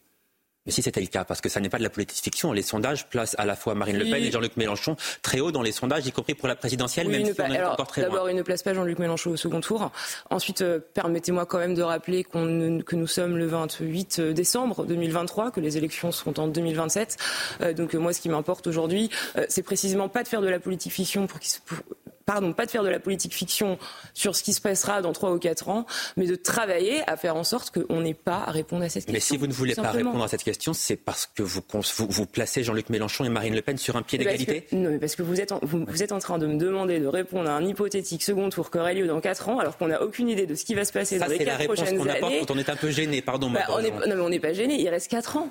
[0.66, 2.62] Mais si c'était le cas, parce que ça n'est pas de la politique fiction, les
[2.62, 5.72] sondages placent à la fois Marine Le Pen et Jean-Luc Mélenchon très haut dans les
[5.72, 8.42] sondages, y compris pour la présidentielle, même si on est encore très D'abord, il ne
[8.42, 9.90] place pas Jean-Luc Mélenchon au second tour.
[10.30, 15.60] Ensuite, euh, permettez-moi quand même de rappeler que nous sommes le 28 décembre 2023, que
[15.60, 17.16] les élections seront en 2027.
[17.60, 20.60] Euh, donc moi, ce qui m'importe aujourd'hui, euh, c'est précisément pas de faire de la
[20.60, 21.78] politique fiction pour, pour
[22.24, 23.78] pardon, pas de faire de la politique fiction
[24.14, 25.86] sur ce qui se passera dans trois ou quatre ans,
[26.16, 29.12] mais de travailler à faire en sorte qu'on n'ait pas à répondre à cette question.
[29.12, 31.60] Mais si vous ne voulez pas répondre à cette question, c'est parce que vous,
[32.08, 35.16] vous, placez Jean-Luc Mélenchon et Marine Le Pen sur un pied d'égalité Non, mais parce
[35.16, 37.64] que vous êtes, en, vous, êtes en train de me demander de répondre à un
[37.64, 40.54] hypothétique second tour qui aurait lieu dans quatre ans, alors qu'on n'a aucune idée de
[40.54, 41.98] ce qui va se passer dans les quatre prochaines années.
[41.98, 43.50] C'est la réponse qu'on quand on est un peu gêné, pardon.
[43.50, 45.48] Bah, on non, mais on n'est pas gêné, il reste quatre ans.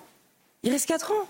[0.64, 1.28] Il reste quatre ans.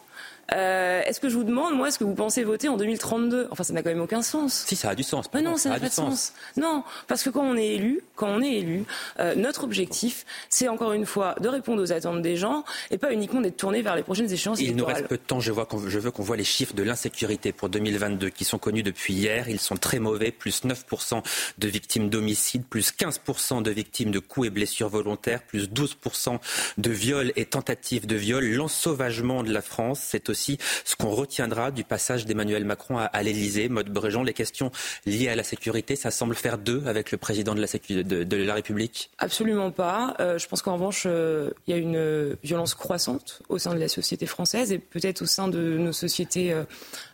[0.54, 3.64] Euh, est-ce que je vous demande, moi, est-ce que vous pensez voter en 2032 Enfin,
[3.64, 4.66] ça n'a quand même aucun sens.
[4.68, 5.28] Si, ça a du sens.
[5.34, 6.34] Mais non, ça n'a pas de sens.
[6.58, 8.84] Non, parce que quand on est élu, quand on est élu,
[9.20, 13.14] euh, notre objectif, c'est encore une fois de répondre aux attentes des gens et pas
[13.14, 15.40] uniquement d'être tourné vers les prochaines échéances Il nous reste peu de temps.
[15.40, 18.84] Je, vois je veux qu'on voit les chiffres de l'insécurité pour 2022 qui sont connus
[18.84, 19.48] depuis hier.
[19.48, 20.32] Ils sont très mauvais.
[20.32, 21.24] Plus 9%
[21.58, 26.40] de victimes d'homicide, plus 15% de victimes de coups et blessures volontaires, plus 12%
[26.78, 28.52] de viols et tentatives de viols.
[28.54, 33.70] L'ensauvagement de la France, c'est aussi ce qu'on retiendra du passage d'Emmanuel Macron à, l'Elysée.
[33.70, 34.72] Mode Bréjon, les questions
[35.06, 39.72] liées à la sécurité, ça semble faire deux avec le président de la, République Absolument
[39.72, 40.16] pas.
[40.20, 43.80] Euh, je pense qu'en revanche, euh, il y a une violence croissante au sein de
[43.80, 46.54] la société française et peut-être au sein de nos sociétés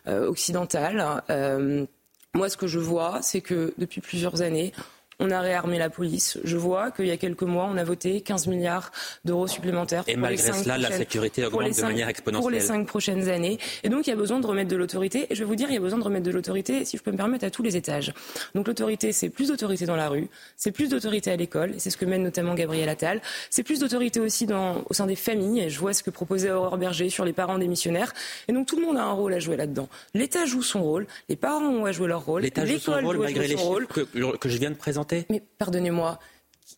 [0.06, 1.22] euh, occidentales.
[2.34, 4.72] moi, ce que je vois, c'est que depuis plusieurs années,
[5.20, 6.38] on a réarmé la police.
[6.44, 8.92] Je vois qu'il y a quelques mois, on a voté 15 milliards
[9.24, 10.04] d'euros supplémentaires.
[10.06, 12.42] Et malgré cela, la sécurité augmente de manière exponentielle.
[12.42, 13.58] Pour les cinq prochaines années.
[13.82, 15.26] Et donc, il y a besoin de remettre de l'autorité.
[15.30, 17.02] Et je vais vous dire, il y a besoin de remettre de l'autorité, si je
[17.02, 18.12] peux me permettre, à tous les étages.
[18.54, 21.74] Donc, l'autorité, c'est plus d'autorité dans la rue, c'est plus d'autorité à l'école.
[21.78, 23.20] C'est ce que mène notamment Gabriel Attal.
[23.50, 25.62] C'est plus d'autorité aussi dans, au sein des familles.
[25.62, 28.14] Et je vois ce que proposait Aurore Berger sur les parents démissionnaires.
[28.46, 29.88] Et donc, tout le monde a un rôle à jouer là-dedans.
[30.14, 33.18] L'État joue son rôle, les parents ont à jouer leur rôle, l'État joue son rôle
[33.18, 35.07] malgré les chiffres que, que je viens de présenter.
[35.30, 36.18] Mais pardonnez-moi,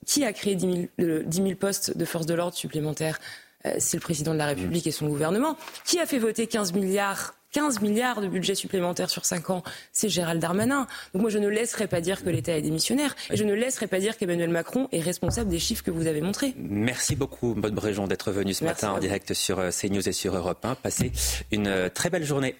[0.07, 3.19] qui a créé 10 000, postes de force de l'ordre supplémentaires
[3.66, 5.57] euh, C'est le président de la République et son gouvernement.
[5.85, 9.62] Qui a fait voter 15 milliards 15 milliards de budget supplémentaire sur 5 ans,
[9.93, 10.86] c'est Gérald Darmanin.
[11.12, 13.89] Donc moi, je ne laisserai pas dire que l'État est démissionnaire et je ne laisserai
[13.89, 16.55] pas dire qu'Emmanuel Macron est responsable des chiffres que vous avez montrés.
[16.57, 20.36] Merci beaucoup, Maud Bréjon, d'être venu ce matin en direct sur euh, CNews et sur
[20.36, 20.77] Europe 1.
[20.77, 21.12] Passez
[21.51, 22.55] une euh, très belle journée.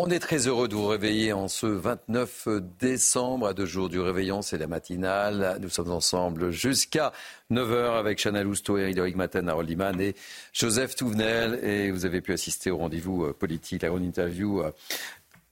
[0.00, 2.46] On est très heureux de vous réveiller en ce 29
[2.78, 5.58] décembre, à deux jours du réveillon, c'est la matinale.
[5.60, 7.12] Nous sommes ensemble jusqu'à
[7.50, 10.14] 9h avec Chana Lousteau, Eric Maten, Harold Liman et
[10.52, 11.58] Joseph Touvenel.
[11.64, 14.70] Et vous avez pu assister au rendez-vous euh, politique, la grande interview euh,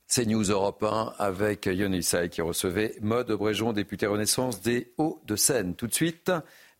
[0.08, 1.98] CNews Europe 1 avec Yann
[2.30, 5.74] qui recevait Mode Bréjon, député Renaissance des Hauts-de-Seine.
[5.74, 6.30] Tout de suite,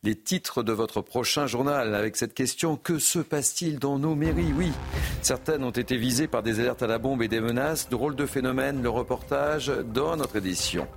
[0.03, 4.53] les titres de votre prochain journal avec cette question que se passe-t-il dans nos mairies?
[4.55, 4.71] Oui,
[5.21, 7.89] certaines ont été visées par des alertes à la bombe et des menaces.
[7.89, 10.87] Drôle de phénomène, le reportage dans notre édition.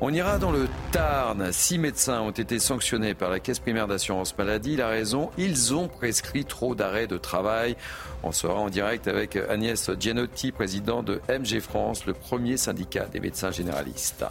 [0.00, 1.52] On ira dans le Tarn.
[1.52, 4.76] Six médecins ont été sanctionnés par la Caisse primaire d'assurance maladie.
[4.76, 7.76] La raison, ils ont prescrit trop d'arrêts de travail.
[8.24, 13.20] On sera en direct avec Agnès Gianotti, président de MG France, le premier syndicat des
[13.20, 14.24] médecins généralistes.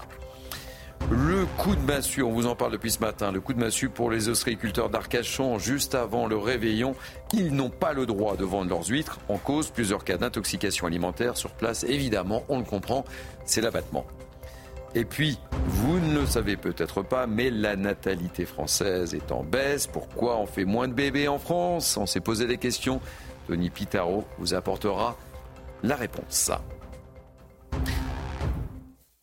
[1.12, 3.90] Le coup de massue, on vous en parle depuis ce matin, le coup de massue
[3.90, 6.96] pour les ostréiculteurs d'Arcachon juste avant le réveillon.
[7.34, 9.20] Ils n'ont pas le droit de vendre leurs huîtres.
[9.30, 11.84] En cause, plusieurs cas d'intoxication alimentaire sur place.
[11.84, 13.06] Évidemment, on le comprend,
[13.46, 14.06] c'est l'abattement.
[14.96, 19.88] Et puis, vous ne le savez peut-être pas, mais la natalité française est en baisse.
[19.88, 21.98] Pourquoi on fait moins de bébés en France?
[21.98, 23.02] On s'est posé des questions.
[23.48, 25.18] Tony Pitaro vous apportera
[25.82, 26.52] la réponse.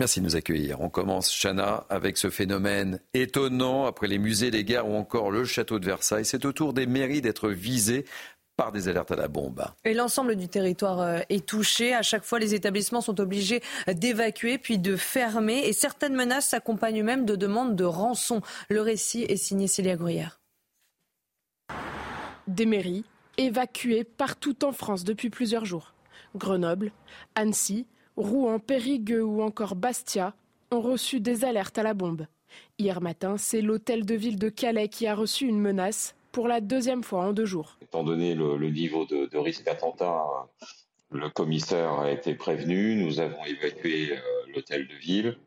[0.00, 0.80] Merci de nous accueillir.
[0.80, 5.44] On commence, Chana, avec ce phénomène étonnant après les musées, les gares ou encore le
[5.44, 6.24] château de Versailles.
[6.24, 8.06] C'est au tour des mairies d'être visées
[8.56, 9.62] par des alertes à la bombe.
[9.84, 11.92] Et l'ensemble du territoire euh, est touché.
[11.92, 15.68] À chaque fois, les établissements sont obligés d'évacuer puis de fermer.
[15.68, 18.40] Et certaines menaces s'accompagnent même de demandes de rançon.
[18.70, 20.40] Le récit est signé Célia Gruyère.
[22.46, 23.04] Des mairies
[23.36, 25.92] évacuées partout en France depuis plusieurs jours.
[26.36, 26.90] Grenoble,
[27.34, 27.84] Annecy,
[28.20, 30.34] Rouen, Périgueux ou encore Bastia
[30.70, 32.26] ont reçu des alertes à la bombe.
[32.78, 36.60] Hier matin, c'est l'hôtel de ville de Calais qui a reçu une menace pour la
[36.60, 37.78] deuxième fois en deux jours.
[37.80, 40.22] Étant donné le, niveau de, risque d'attentat,
[41.10, 44.20] le commissaire a été prévenu, nous avons évacué euh,
[44.54, 45.38] l'hôtel de ville.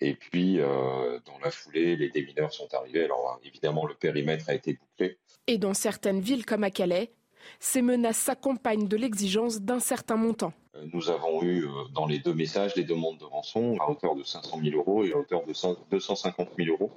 [0.00, 3.04] Et puis, euh, dans la foulée, les démineurs sont arrivés.
[3.04, 5.18] Alors, évidemment, le périmètre a été bouclé.
[5.46, 7.10] Et dans certaines villes comme à Calais,
[7.58, 10.52] ces menaces s'accompagnent de l'exigence d'un certain montant.
[10.76, 14.14] Euh, nous avons eu euh, dans les deux messages des demandes de rançon à hauteur
[14.14, 15.52] de 500 000 euros et à hauteur de
[15.90, 16.90] 250 000 euros,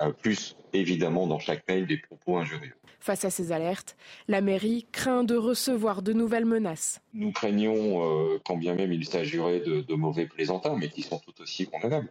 [0.00, 2.74] euh, plus évidemment dans chaque mail des propos injurieux.
[3.00, 3.96] Face à ces alertes,
[4.26, 7.00] la mairie craint de recevoir de nouvelles menaces.
[7.14, 11.68] Nous craignons, quand bien même il s'agirait de, mauvais plaisantins, mais qui sont tout aussi
[11.68, 12.08] condamnables,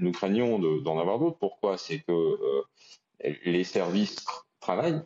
[0.00, 1.38] nous craignons d'en avoir d'autres.
[1.38, 1.78] Pourquoi?
[1.78, 2.12] C'est que
[3.44, 4.26] les services
[4.58, 5.00] travaillent,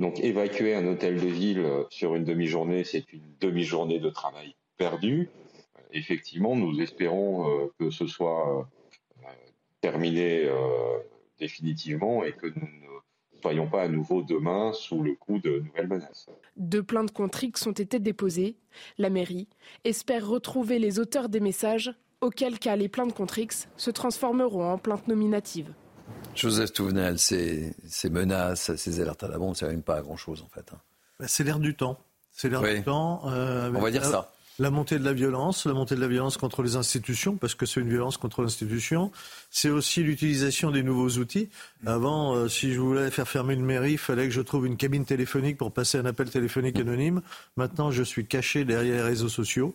[0.00, 5.28] donc évacuer un hôtel de ville sur une demi-journée, c'est une demi-journée de travail perdu.
[5.92, 8.66] Effectivement, nous espérons euh, que ce soit
[9.22, 9.26] euh,
[9.80, 10.54] terminé euh,
[11.38, 15.88] définitivement et que nous ne soyons pas à nouveau demain sous le coup de nouvelles
[15.88, 16.28] menaces.
[16.56, 18.56] Deux plaintes contre X ont été déposées.
[18.96, 19.48] La mairie
[19.84, 24.78] espère retrouver les auteurs des messages, auquel cas les plaintes contre X se transformeront en
[24.78, 25.74] plaintes nominatives.
[26.34, 27.74] Joseph Touvenel, ces,
[28.10, 30.66] menaces, ces alertes à la bombe, ça ne pas à grand-chose en fait.
[30.72, 30.78] Hein.
[31.18, 31.98] Bah, c'est l'air du temps.
[32.32, 33.22] C'est l'air du temps.
[33.24, 36.62] On va dire ça la montée de la violence, la montée de la violence contre
[36.62, 39.10] les institutions, parce que c'est une violence contre l'institution.
[39.50, 41.48] C'est aussi l'utilisation des nouveaux outils.
[41.86, 44.76] Avant, euh, si je voulais faire fermer une mairie, il fallait que je trouve une
[44.76, 47.22] cabine téléphonique pour passer un appel téléphonique anonyme.
[47.56, 49.74] Maintenant, je suis caché derrière les réseaux sociaux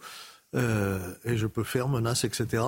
[0.54, 2.64] euh, et je peux faire menaces, etc.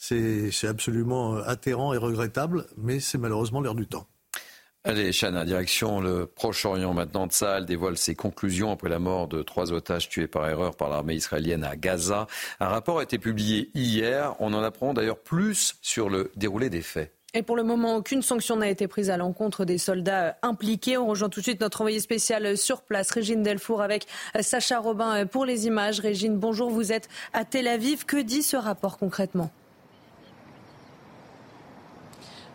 [0.00, 4.06] C'est absolument euh, atterrant et regrettable, mais c'est malheureusement l'heure du temps.
[4.84, 7.26] Allez, Chana, direction le Proche-Orient maintenant.
[7.26, 11.16] Tsahal dévoile ses conclusions après la mort de trois otages tués par erreur par l'armée
[11.16, 12.28] israélienne à Gaza.
[12.60, 14.36] Un rapport a été publié hier.
[14.38, 17.12] On en apprend d'ailleurs plus sur le déroulé des faits.
[17.34, 20.96] Et pour le moment, aucune sanction n'a été prise à l'encontre des soldats impliqués.
[20.96, 24.06] On rejoint tout de suite notre envoyé spécial sur place, Régine Delfour, avec
[24.40, 25.98] Sacha Robin pour les images.
[26.00, 28.06] Régine, bonjour, vous êtes à Tel Aviv.
[28.06, 29.50] Que dit ce rapport concrètement?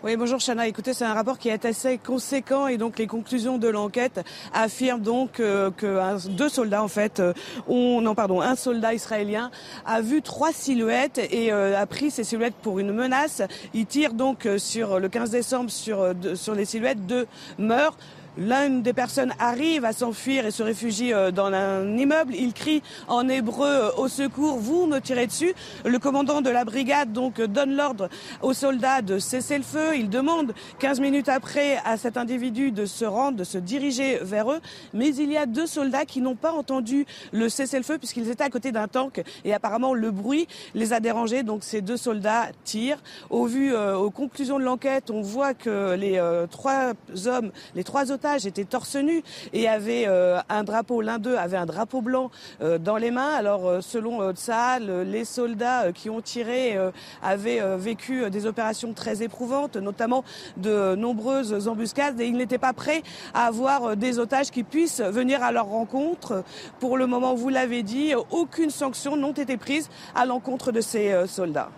[0.05, 0.67] Oui, bonjour Chana.
[0.67, 4.19] Écoutez, c'est un rapport qui est assez conséquent et donc les conclusions de l'enquête
[4.53, 7.31] affirment donc euh, que deux soldats en fait, euh,
[7.69, 9.49] ont, non pardon, un soldat israélien
[9.85, 13.43] a vu trois silhouettes et euh, a pris ces silhouettes pour une menace.
[13.73, 17.25] Il tire donc sur le 15 décembre sur sur les silhouettes, deux
[17.57, 17.95] meurent.
[18.35, 22.33] L'une des personnes arrive à s'enfuir et se réfugie euh, dans un immeuble.
[22.33, 25.53] Il crie en hébreu euh, au secours, vous me tirez dessus.
[25.85, 28.09] Le commandant de la brigade donc donne l'ordre
[28.41, 29.97] aux soldats de cesser le feu.
[29.97, 34.51] Il demande 15 minutes après à cet individu de se rendre, de se diriger vers
[34.51, 34.61] eux.
[34.95, 38.49] Mais il y a deux soldats qui n'ont pas entendu le cessez-le-feu puisqu'ils étaient à
[38.49, 41.43] côté d'un tank et apparemment le bruit les a dérangés.
[41.43, 43.03] Donc ces deux soldats tirent.
[43.29, 46.19] Au vu, euh, aux conclusions de l'enquête, on voit que les
[46.49, 46.93] trois
[47.27, 49.21] hommes, les trois autres otages étaient torse nu
[49.51, 50.07] et avaient
[50.49, 52.31] un drapeau, l'un d'eux avait un drapeau blanc
[52.79, 53.33] dans les mains.
[53.33, 56.77] Alors selon Tsahal, les soldats qui ont tiré
[57.21, 60.23] avaient vécu des opérations très éprouvantes, notamment
[60.55, 65.43] de nombreuses embuscades et ils n'étaient pas prêts à avoir des otages qui puissent venir
[65.43, 66.43] à leur rencontre.
[66.79, 71.27] Pour le moment, vous l'avez dit, aucune sanction n'ont été prises à l'encontre de ces
[71.27, 71.69] soldats.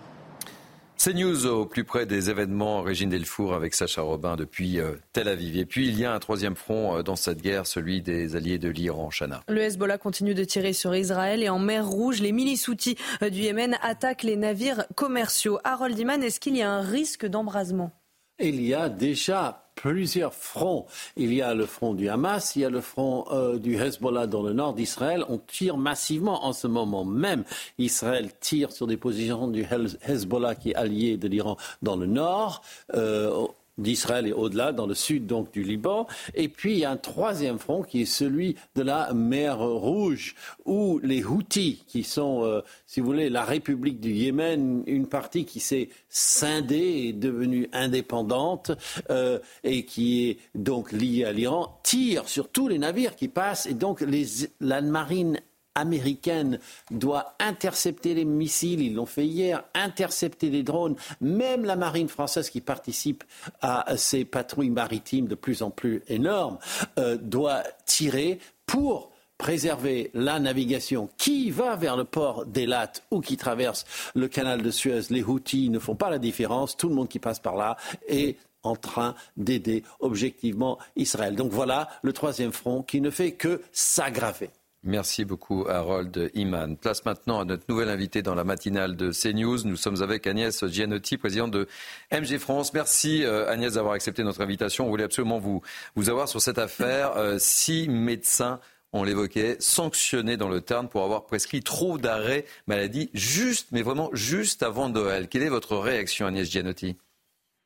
[0.98, 2.82] C'est News au plus près des événements.
[2.82, 5.58] Régine Delfour avec Sacha Robin depuis euh, Tel Aviv.
[5.58, 8.58] Et puis il y a un troisième front euh, dans cette guerre, celui des alliés
[8.58, 9.42] de l'Iran, Chana.
[9.48, 13.30] Le Hezbollah continue de tirer sur Israël et en mer Rouge, les milices outils euh,
[13.30, 15.60] du Yémen attaquent les navires commerciaux.
[15.64, 17.92] Harold Iman, est-ce qu'il y a un risque d'embrasement?
[18.40, 20.86] Il y a déjà plusieurs fronts.
[21.16, 24.28] Il y a le front du Hamas, il y a le front euh, du Hezbollah
[24.28, 25.24] dans le nord d'Israël.
[25.30, 27.44] On tire massivement en ce moment même.
[27.78, 29.66] Israël tire sur des positions du
[30.08, 32.62] Hezbollah qui est allié de l'Iran dans le nord.
[32.96, 33.46] Euh,
[33.78, 36.08] d'Israël et au-delà, dans le sud donc du Liban.
[36.34, 40.36] Et puis il y a un troisième front qui est celui de la mer Rouge,
[40.66, 45.46] où les Houthis, qui sont, euh, si vous voulez, la République du Yémen, une partie
[45.46, 48.72] qui s'est scindée et devenue indépendante
[49.10, 53.66] euh, et qui est donc liée à l'Iran, tirent sur tous les navires qui passent
[53.66, 54.26] et donc les,
[54.60, 55.40] la marine
[55.76, 56.60] américaine
[56.92, 62.50] doit intercepter les missiles, ils l'ont fait hier, intercepter les drones, même la marine française
[62.50, 63.24] qui participe
[63.62, 66.58] à ces patrouilles maritimes de plus en plus énormes,
[66.98, 73.38] euh, doit tirer pour préserver la navigation qui va vers le port d'Elat ou qui
[73.38, 73.86] traverse
[74.16, 75.02] le canal de Suez?
[75.10, 77.76] Les Houthis ne font pas la différence, tout le monde qui passe par là
[78.08, 81.36] est en train d'aider objectivement Israël.
[81.36, 84.50] Donc voilà le troisième front qui ne fait que s'aggraver.
[84.86, 86.78] Merci beaucoup Harold Iman.
[86.78, 89.64] Place maintenant à notre nouvelle invité dans la matinale de CNews.
[89.66, 91.68] Nous sommes avec Agnès Gianotti, présidente de
[92.12, 92.72] MG France.
[92.72, 94.86] Merci euh, Agnès d'avoir accepté notre invitation.
[94.86, 95.64] On voulait absolument vous,
[95.96, 97.18] vous avoir sur cette affaire.
[97.18, 98.60] Euh, six médecins
[98.94, 104.10] on l'évoquait, sanctionnés dans le Tarn pour avoir prescrit trop d'arrêts maladie juste, mais vraiment
[104.14, 105.28] juste avant Noël.
[105.28, 106.96] Quelle est votre réaction, Agnès Gianotti?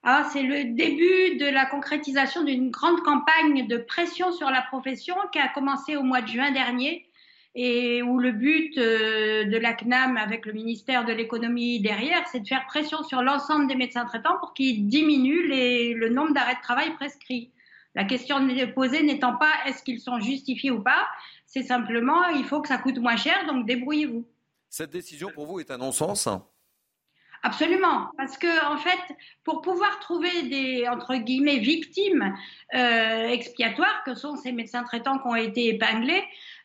[0.03, 5.15] Ah, c'est le début de la concrétisation d'une grande campagne de pression sur la profession
[5.33, 7.05] qui a commencé au mois de juin dernier
[7.55, 12.41] et où le but euh, de la CNAM avec le ministère de l'économie derrière, c'est
[12.41, 15.47] de faire pression sur l'ensemble des médecins traitants pour qu'ils diminuent
[15.95, 17.51] le nombre d'arrêts de travail prescrits.
[17.95, 21.07] La question posée n'étant pas est-ce qu'ils sont justifiés ou pas,
[21.45, 24.25] c'est simplement il faut que ça coûte moins cher, donc débrouillez-vous.
[24.69, 26.29] Cette décision pour vous est un non-sens?
[27.41, 29.15] Absolument, parce que en fait,
[29.45, 32.35] pour pouvoir trouver des entre guillemets victimes
[32.75, 36.23] euh, expiatoires, que sont ces médecins traitants qui ont été épinglés,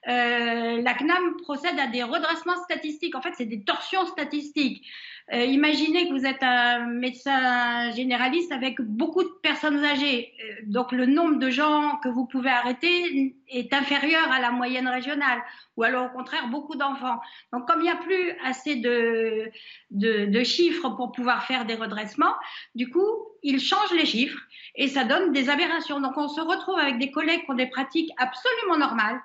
[0.08, 3.14] euh, la CNAM procède à des redressements statistiques.
[3.14, 4.86] En fait, c'est des torsions statistiques.
[5.32, 10.34] Euh, imaginez que vous êtes un médecin généraliste avec beaucoup de personnes âgées.
[10.44, 14.86] Euh, donc le nombre de gens que vous pouvez arrêter est inférieur à la moyenne
[14.86, 15.42] régionale,
[15.78, 17.20] ou alors au contraire beaucoup d'enfants.
[17.54, 19.50] Donc comme il n'y a plus assez de,
[19.92, 22.34] de, de chiffres pour pouvoir faire des redressements,
[22.74, 23.08] du coup,
[23.42, 24.42] ils changent les chiffres
[24.74, 26.00] et ça donne des aberrations.
[26.00, 29.22] Donc on se retrouve avec des collègues qui ont des pratiques absolument normales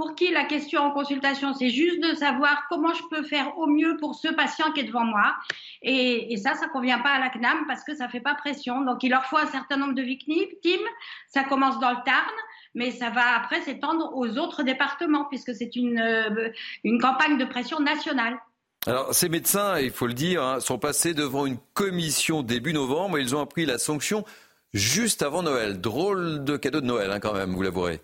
[0.00, 3.66] pour qui la question en consultation, c'est juste de savoir comment je peux faire au
[3.66, 5.36] mieux pour ce patient qui est devant moi.
[5.82, 8.80] Et, ça, ça convient pas à la CNAM parce que ça fait pas pression.
[8.80, 10.80] Donc, il leur faut un certain nombre de victimes.
[11.28, 12.32] Ça commence dans le Tarn,
[12.74, 16.48] mais ça va après s'étendre aux autres départements puisque c'est une, euh,
[16.82, 18.38] une campagne de pression nationale.
[18.86, 23.18] Alors, ces médecins, il faut le dire, hein, sont passés devant une commission début novembre
[23.18, 24.24] et ils ont appris la sanction
[24.72, 25.78] juste avant Noël.
[25.78, 28.00] Drôle de cadeau de Noël, hein, quand même, vous l'avouerez.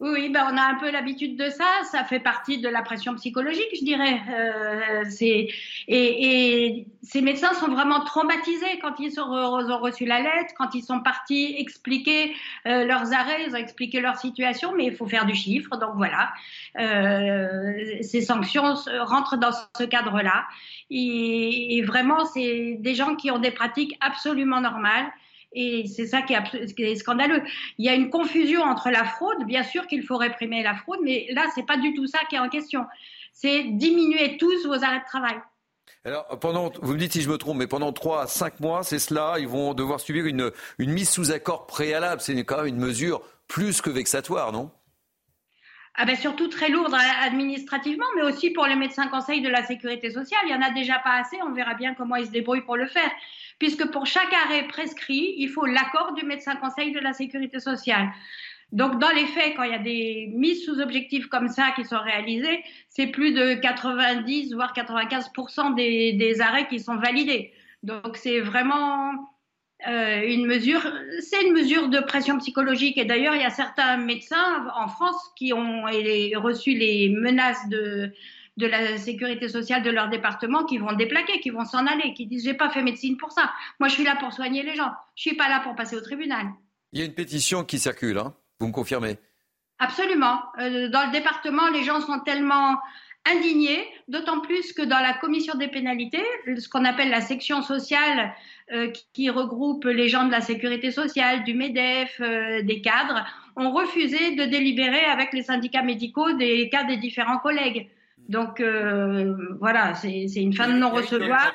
[0.00, 1.64] Oui, ben on a un peu l'habitude de ça.
[1.90, 4.20] Ça fait partie de la pression psychologique, je dirais.
[4.30, 5.50] Euh, et,
[5.88, 11.00] et, ces médecins sont vraiment traumatisés quand ils, ont reçu la lettre, quand ils sont
[11.00, 12.32] partis expliquer
[12.66, 15.76] euh, leurs arrêts, ils ont expliqué leur situation, mais il faut faire du chiffre.
[15.78, 16.32] Donc voilà,
[16.78, 20.44] euh, ces sanctions rentrent dans ce cadre-là.
[20.90, 25.10] et vraiment, c'est des gens qui ont des pratiques absolument normales.
[25.52, 27.42] Et c'est ça qui est, scandaleux.
[27.78, 31.00] Il y a une confusion entre la fraude, bien sûr qu'il faut réprimer la fraude,
[31.02, 32.84] mais là, c'est pas du tout ça qui est en question.
[33.32, 35.36] C'est diminuer tous vos arrêts de travail.
[36.04, 38.82] Alors, pendant, vous me dites si je me trompe, mais pendant 3 à 5 mois,
[38.82, 42.20] c'est cela, ils vont devoir subir une, une mise sous accord préalable.
[42.20, 44.70] C'est quand même une mesure plus que vexatoire, non?
[46.00, 46.94] Ah ben surtout très lourde
[47.24, 50.40] administrativement, mais aussi pour les médecins conseils de la sécurité sociale.
[50.44, 52.76] Il n'y en a déjà pas assez, on verra bien comment ils se débrouillent pour
[52.76, 53.10] le faire
[53.58, 58.08] puisque pour chaque arrêt prescrit, il faut l'accord du médecin conseil de la sécurité sociale.
[58.70, 61.84] Donc, dans les faits, quand il y a des mises sous objectifs comme ça qui
[61.84, 65.30] sont réalisées, c'est plus de 90 voire 95
[65.74, 67.52] des, des arrêts qui sont validés.
[67.82, 69.12] Donc, c'est vraiment
[69.86, 70.82] euh, une mesure,
[71.20, 72.98] c'est une mesure de pression psychologique.
[72.98, 78.12] Et d'ailleurs, il y a certains médecins en France qui ont reçu les menaces de,
[78.58, 82.26] de la sécurité sociale de leur département qui vont déplaquer, qui vont s'en aller, qui
[82.26, 83.50] disent j'ai pas fait médecine pour ça.
[83.80, 84.92] Moi, je suis là pour soigner les gens.
[85.14, 86.46] Je suis pas là pour passer au tribunal.
[86.92, 89.16] Il y a une pétition qui circule, hein vous me confirmez?
[89.78, 90.42] Absolument.
[90.58, 92.76] Euh, dans le département, les gens sont tellement
[93.24, 98.34] indignés, d'autant plus que dans la commission des pénalités, ce qu'on appelle la section sociale
[98.72, 103.24] euh, qui regroupe les gens de la sécurité sociale, du MEDEF, euh, des cadres,
[103.56, 107.88] ont refusé de délibérer avec les syndicats médicaux des cas des différents collègues.
[108.28, 111.54] Donc euh, voilà, c'est une fin de non-recevoir.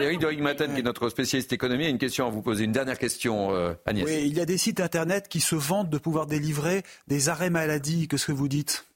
[0.00, 2.64] Eric de Maten, qui est notre spécialiste économie, a une question à vous poser.
[2.64, 3.50] Une dernière question,
[3.86, 4.04] Agnès.
[4.04, 7.50] Oui, il y a des sites internet qui se vantent de pouvoir délivrer des arrêts
[7.50, 8.06] maladie.
[8.06, 8.86] Qu'est-ce que vous dites?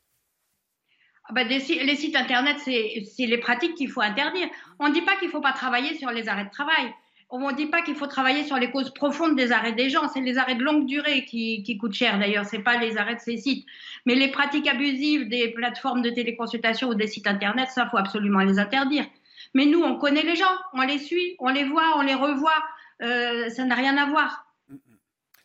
[1.28, 4.46] Ah bah, les sites internet, c'est les pratiques qu'il faut interdire.
[4.78, 6.92] On ne dit pas qu'il ne faut pas travailler sur les arrêts de travail.
[7.28, 10.08] On ne dit pas qu'il faut travailler sur les causes profondes des arrêts des gens.
[10.08, 12.46] C'est les arrêts de longue durée qui, coûtent cher d'ailleurs.
[12.46, 13.66] Ce n'est pas les arrêts de ces sites.
[14.04, 18.40] Mais les pratiques abusives des plateformes de téléconsultation ou des sites internet, ça, faut absolument
[18.40, 19.04] les interdire.
[19.54, 22.62] Mais nous, on connaît les gens, on les suit, on les voit, on les revoit.
[23.02, 24.46] Euh, ça n'a rien à voir.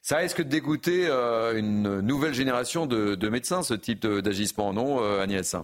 [0.03, 5.21] Ça risque de dégoûter euh, une nouvelle génération de, médecins, ce type d'agissement, non, euh,
[5.21, 5.55] Agnès?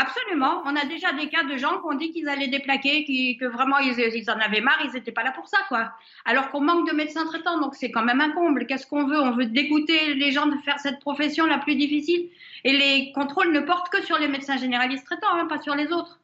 [0.00, 0.62] Absolument.
[0.64, 3.04] On a déjà des cas de gens qui ont dit qu'ils allaient déplaquer,
[3.36, 5.92] que vraiment ils, en avaient marre, ils n'étaient pas là pour ça, quoi.
[6.24, 8.66] Alors qu'on manque de médecins traitants, donc c'est quand même un comble.
[8.66, 9.20] Qu'est-ce qu'on veut?
[9.20, 12.28] On veut dégoûter les gens de faire cette profession la plus difficile.
[12.62, 15.88] Et les contrôles ne portent que sur les médecins généralistes traitants, hein, pas sur les
[15.88, 16.20] autres.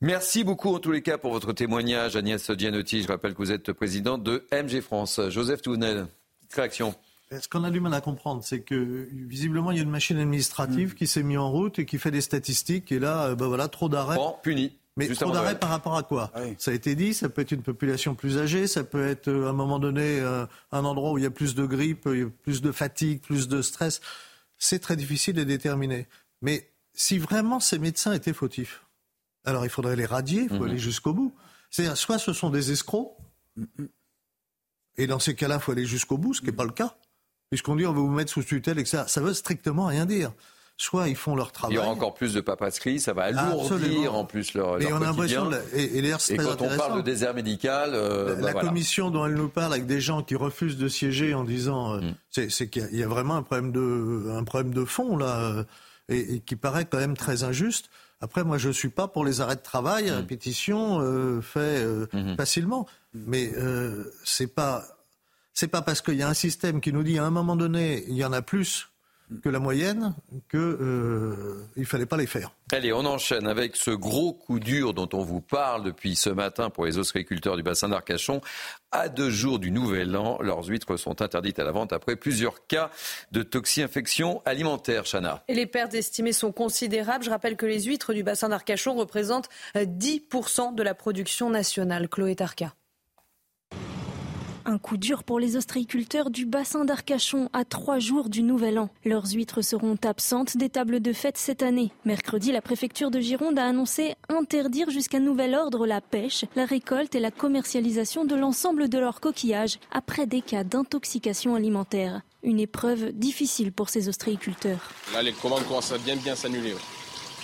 [0.00, 3.02] Merci beaucoup en tous les cas pour votre témoignage, Agnès Gianotti.
[3.02, 5.20] Je rappelle que vous êtes présidente de MG France.
[5.28, 6.08] Joseph Tounel.
[6.52, 6.96] Réaction.
[7.40, 10.18] Ce qu'on a du mal à comprendre, c'est que visiblement il y a une machine
[10.18, 10.94] administrative mm.
[10.94, 12.92] qui s'est mise en route et qui fait des statistiques.
[12.92, 14.16] Et là, ben voilà, trop d'arrêts.
[14.16, 14.72] Bon, puni.
[14.96, 17.62] Mais trop d'arrêts par rapport à quoi Ça a été dit, ça peut être une
[17.62, 21.18] population plus âgée, ça peut être euh, à un moment donné euh, un endroit où
[21.18, 22.06] il y a plus de grippe,
[22.42, 24.02] plus de fatigue, plus de stress.
[24.58, 26.08] C'est très difficile à déterminer.
[26.42, 28.84] Mais si vraiment ces médecins étaient fautifs,
[29.44, 30.68] alors il faudrait les radier, il faut mm-hmm.
[30.68, 31.34] aller jusqu'au bout.
[31.70, 33.16] C'est-à-dire, soit ce sont des escrocs,
[33.58, 33.88] mm-hmm.
[34.96, 36.96] Et dans ces cas-là, il faut aller jusqu'au bout, ce qui n'est pas le cas.
[37.52, 40.06] Puisqu'on dit on va vous mettre sous tutelle et que ça, ça veut strictement rien
[40.06, 40.32] dire.
[40.78, 41.74] Soit ils font leur travail.
[41.74, 44.96] Il y aura encore plus de papasserie, ça va alourdir en plus leur, et on
[44.96, 49.10] a l'impression, et, et, et quand on parle de désert médical, euh, la, bah commission
[49.10, 52.48] dont elle nous parle avec des gens qui refusent de siéger en disant, euh, mm.
[52.48, 55.64] c'est qu'il y, a vraiment un problème de, un problème de fond là, euh,
[56.08, 57.90] et, qui paraît quand même très injuste.
[58.22, 60.14] Après, moi, je ne suis pas pour les arrêts de travail mm.
[60.14, 62.34] répétition fait mm-hmm.
[62.34, 62.86] facilement.
[63.12, 63.52] Mais
[64.24, 64.86] c'est pas
[65.54, 68.04] c'est pas parce qu'il y a un système qui nous dit à un moment donné
[68.08, 68.92] il y en a plus
[69.40, 70.14] que la moyenne
[70.50, 72.52] qu'il euh, ne fallait pas les faire.
[72.72, 76.70] Allez, on enchaîne avec ce gros coup dur dont on vous parle depuis ce matin
[76.70, 78.40] pour les ostréiculteurs du bassin d'Arcachon.
[78.90, 82.66] À deux jours du Nouvel An, leurs huîtres sont interdites à la vente après plusieurs
[82.66, 82.90] cas
[83.30, 85.42] de toxi-infection alimentaire, Chana.
[85.48, 87.24] Et les pertes estimées sont considérables.
[87.24, 92.08] Je rappelle que les huîtres du bassin d'Arcachon représentent 10% de la production nationale.
[92.08, 92.74] Chloé Tarka.
[94.64, 98.90] Un coup dur pour les ostréiculteurs du bassin d'Arcachon à trois jours du Nouvel An.
[99.04, 101.90] Leurs huîtres seront absentes des tables de fête cette année.
[102.04, 107.14] Mercredi, la préfecture de Gironde a annoncé interdire jusqu'à nouvel ordre la pêche, la récolte
[107.16, 112.20] et la commercialisation de l'ensemble de leurs coquillages après des cas d'intoxication alimentaire.
[112.44, 114.90] Une épreuve difficile pour ces ostréiculteurs.
[115.12, 116.74] Là, les commandes commencent à bien bien s'annuler.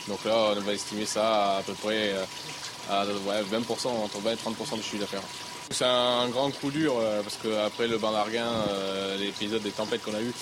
[0.07, 2.25] Donc là, on va estimer ça à, peu près euh,
[2.91, 5.23] à 20%, entre 20 et 30% du chiffre d'affaires.
[5.71, 10.03] C'est un grand coup dur euh, parce qu'après le bain d'Arguin, euh, l'épisode des tempêtes
[10.03, 10.33] qu'on a eu,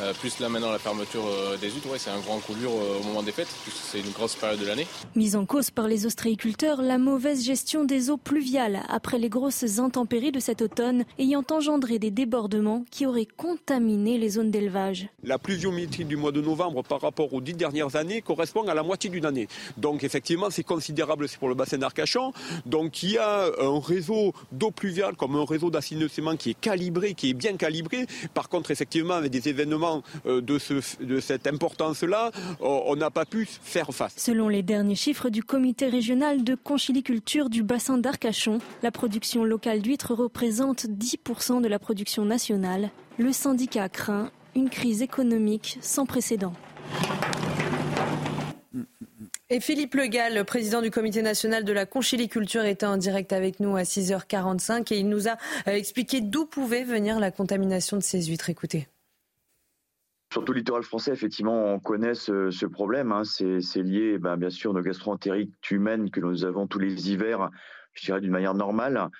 [0.00, 3.00] euh, plus là maintenant la fermeture euh, des huîtres, c'est un grand coup dur euh,
[3.00, 4.86] au moment des fêtes, puisque c'est une grosse période de l'année.
[5.14, 9.78] Mise en cause par les ostréiculteurs, la mauvaise gestion des eaux pluviales après les grosses
[9.78, 15.08] intempéries de cet automne ayant engendré des débordements qui auraient contaminé les zones d'élevage.
[15.22, 18.82] La pluviométrie du mois de novembre par rapport aux dix dernières années correspond à la
[18.82, 19.48] moitié d'une année.
[19.76, 22.32] Donc effectivement c'est considérable pour le bassin d'Arcachon.
[22.66, 27.14] Donc il y a un réseau d'eau pluviale comme un réseau d'assainissement qui est calibré,
[27.14, 28.06] qui est bien calibré.
[28.32, 29.83] Par contre effectivement avec des événements
[30.26, 30.58] euh, de,
[31.04, 34.14] de cette importance-là, euh, on n'a pas pu faire face.
[34.16, 39.80] Selon les derniers chiffres du comité régional de conchiliculture du bassin d'Arcachon, la production locale
[39.80, 42.90] d'huîtres représente 10% de la production nationale.
[43.18, 46.52] Le syndicat craint une crise économique sans précédent.
[49.50, 53.60] Et Philippe Legal, le président du comité national de la conchiliculture, était en direct avec
[53.60, 55.32] nous à 6h45 et il nous a
[55.68, 58.48] euh, expliqué d'où pouvait venir la contamination de ces huîtres.
[58.48, 58.88] Écoutez.
[60.34, 63.12] Surtout littoral français, effectivement, on connaît ce, problème.
[63.12, 63.22] Hein.
[63.22, 67.50] C'est lié, ben, bien sûr, nos gastroentérites humaines que nous avons tous les hivers,
[67.92, 69.10] je dirais d'une manière normale.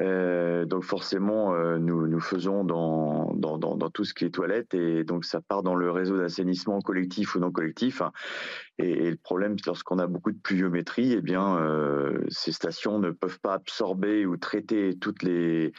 [0.00, 5.42] Euh, donc forcément, euh, nous, faisons dans, tout ce qui est toilette et donc ça
[5.42, 8.00] part dans le réseau d'assainissement collectif ou non collectif.
[8.78, 13.40] Et, le problème, lorsqu'on a beaucoup de pluviométrie, eh bien, euh, ces stations ne peuvent
[13.40, 15.74] pas absorber ou traiter toutes les,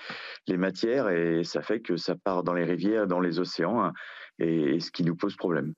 [0.56, 3.92] matières et ça fait que ça part dans les rivières, dans les océans,
[4.40, 5.74] et, et ce qui nous pose problème.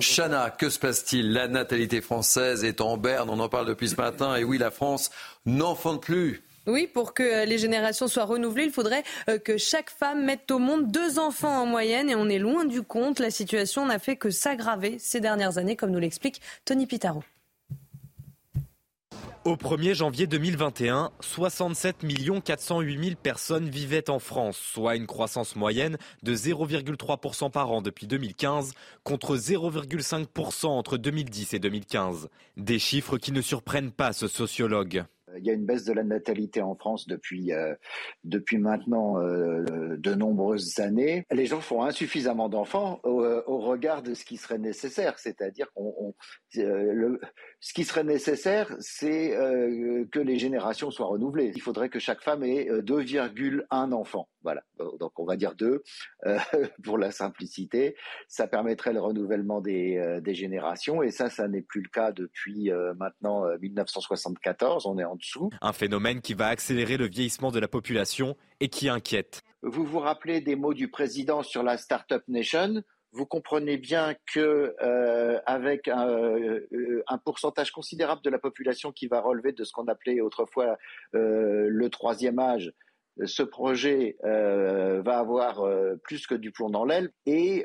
[0.00, 1.32] Chana, que se passe-t-il?
[1.32, 4.70] La natalité française est en berne, on en parle depuis ce matin, et oui, la
[4.70, 5.10] France
[5.44, 6.42] n'enfante plus.
[6.66, 10.50] Oui, pour que euh, les générations soient renouvelées, il faudrait euh, que chaque femme mette
[10.50, 13.20] au monde deux enfants en moyenne et on est loin du compte.
[13.20, 17.22] La situation n'a fait que s'aggraver ces dernières années, comme nous l'explique Tony Pitaro.
[19.46, 21.98] Au 1er janvier 2021, 67
[22.44, 28.08] 408 000 personnes vivaient en France, soit une croissance moyenne de 0,3% par an depuis
[28.08, 28.72] 2015,
[29.04, 32.28] contre 0,5% entre 2010 et 2015.
[32.56, 35.04] Des chiffres qui ne surprennent pas ce sociologue.
[35.38, 37.74] Il y a une baisse de la natalité en France depuis, euh,
[38.52, 41.26] maintenant euh, de nombreuses années.
[41.30, 45.18] Les gens font insuffisamment d'enfants au, euh, au, regard de ce qui serait nécessaire.
[45.18, 46.14] C'est-à-dire qu'on,
[46.58, 47.18] euh,
[47.60, 51.52] ce qui serait nécessaire, c'est euh, que les générations soient renouvelées.
[51.54, 54.28] Il faudrait que chaque femme ait 2,1 enfants.
[54.42, 54.62] Voilà.
[55.00, 55.82] Donc on va dire deux
[56.84, 57.96] pour la simplicité.
[58.28, 62.70] Ça permettrait le renouvellement des, des générations et ça, ça n'est plus le cas depuis
[62.96, 64.86] maintenant 1974.
[64.86, 65.50] On est en dessous.
[65.60, 69.42] Un phénomène qui va accélérer le vieillissement de la population et qui inquiète.
[69.62, 72.82] Vous vous rappelez des mots du président sur la Startup Nation?
[73.12, 79.06] Vous comprenez bien que euh, avec un, euh, un, pourcentage considérable de la population qui
[79.06, 80.76] va relever de ce qu'on appelait autrefois
[81.14, 82.72] euh, le troisième âge,
[83.24, 85.66] ce projet va avoir
[86.02, 87.12] plus que du plomb dans l'aile.
[87.24, 87.64] Et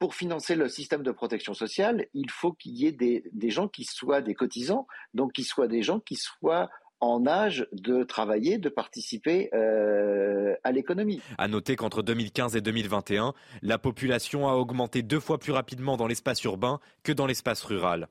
[0.00, 3.68] pour financer le système de protection sociale, il faut qu'il y ait des, des, gens
[3.68, 6.68] qui soient des cotisants, donc qui soient des gens qui soient
[7.00, 11.20] en âge de travailler, de participer euh, à l'économie.
[11.38, 16.06] À noter qu'entre 2015 et 2021, la population a augmenté deux fois plus rapidement dans
[16.06, 18.08] l'espace urbain que dans l'espace rural.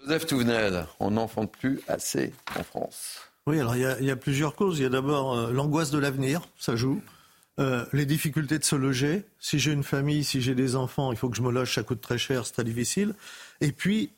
[0.00, 3.20] Joseph Touvenel, on n'enfante plus assez en France.
[3.46, 4.78] Oui, alors il y, y, a plusieurs causes.
[4.78, 7.02] Il y a d'abord euh, l'angoisse de l'avenir, ça joue.
[7.60, 9.22] Euh, les difficultés de se loger.
[9.38, 11.84] Si j'ai une famille, si j'ai des enfants, il faut que je me loge, ça
[11.84, 13.14] coûte très cher, c'est très difficile.
[13.60, 14.10] Et puis,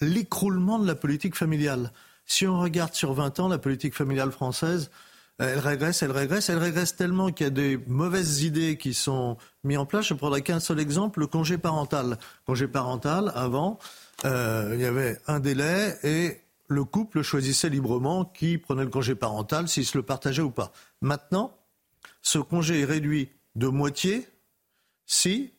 [0.00, 1.90] l'écroulement de la politique familiale.
[2.26, 4.90] Si on regarde sur 20 ans, la politique familiale française,
[5.38, 9.36] elle régresse, elle régresse, elle régresse tellement qu'il y a des mauvaises idées qui sont
[9.64, 10.06] mises en place.
[10.06, 12.18] Je prendrai qu'un seul exemple, le congé parental.
[12.46, 13.78] Congé parental, avant,
[14.24, 19.14] euh, il y avait un délai et le couple choisissait librement qui prenait le congé
[19.14, 20.72] parental, s'il se le partageait ou pas.
[21.00, 21.56] Maintenant,
[22.22, 24.28] ce congé est réduit de moitié
[25.04, 25.52] si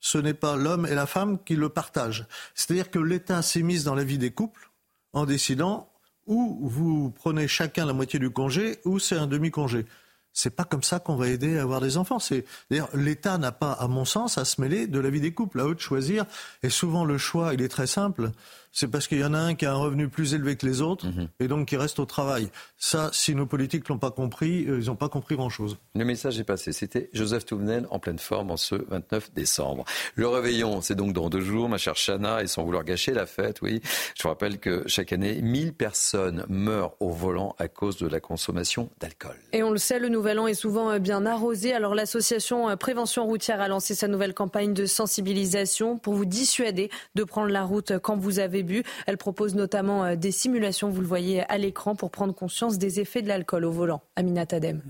[0.00, 2.26] ce n'est pas l'homme et la femme qui le partagent.
[2.54, 4.67] C'est-à-dire que l'État s'est mis dans la vie des couples
[5.12, 5.90] en décidant
[6.26, 9.86] où vous prenez chacun la moitié du congé ou c'est un demi-congé.
[10.32, 12.18] C'est pas comme ça qu'on va aider à avoir des enfants.
[12.18, 15.32] C'est d'ailleurs l'État n'a pas, à mon sens, à se mêler de la vie des
[15.32, 16.26] couples, à eux de choisir.
[16.62, 18.30] Et souvent le choix, il est très simple
[18.72, 20.80] c'est parce qu'il y en a un qui a un revenu plus élevé que les
[20.80, 21.28] autres mhm.
[21.40, 22.48] et donc qui reste au travail.
[22.76, 25.78] Ça, si nos politiques l'ont pas compris, euh, ils n'ont pas compris grand-chose.
[25.94, 26.72] Le message est passé.
[26.72, 29.84] C'était Joseph Touvenel en pleine forme en ce 29 décembre.
[30.14, 33.26] Le réveillon, c'est donc dans deux jours, ma chère Chana, et sans vouloir gâcher la
[33.26, 33.80] fête, oui.
[34.16, 38.20] Je vous rappelle que chaque année, 1000 personnes meurent au volant à cause de la
[38.20, 39.36] consommation d'alcool.
[39.52, 41.72] Et on le sait, le Nouvel An est souvent euh, bien arrosé.
[41.72, 46.90] Alors l'association euh, Prévention routière a lancé sa nouvelle campagne de sensibilisation pour vous dissuader
[47.14, 48.57] de prendre la route quand vous avez
[49.06, 53.00] elle propose notamment euh, des simulations, vous le voyez à l'écran, pour prendre conscience des
[53.00, 54.02] effets de l'alcool au volant.
[54.16, 54.82] Amina Tadem.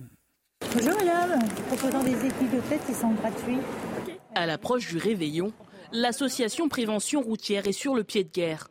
[0.74, 1.38] Bonjour madame,
[1.68, 3.58] proposant des équipes de fête qui sont gratuits.
[4.34, 5.52] À l'approche du réveillon,
[5.92, 8.68] l'association Prévention routière est sur le pied de guerre.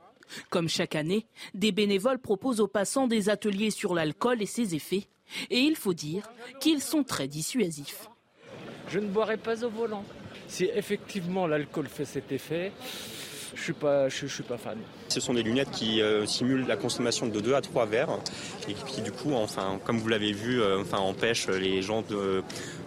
[0.50, 5.08] Comme chaque année, des bénévoles proposent aux passants des ateliers sur l'alcool et ses effets.
[5.50, 8.09] Et il faut dire qu'ils sont très dissuasifs.
[8.90, 10.03] Je ne boirai pas au volant.
[10.48, 12.72] Si effectivement l'alcool fait cet effet,
[13.58, 14.77] je suis pas, je, je, suis pas fan.
[15.08, 18.19] Ce sont des lunettes qui euh, simulent la consommation de 2 à 3 verres
[18.69, 22.44] et qui du coup, enfin, comme vous l'avez vu, euh, enfin, empêchent les gens de,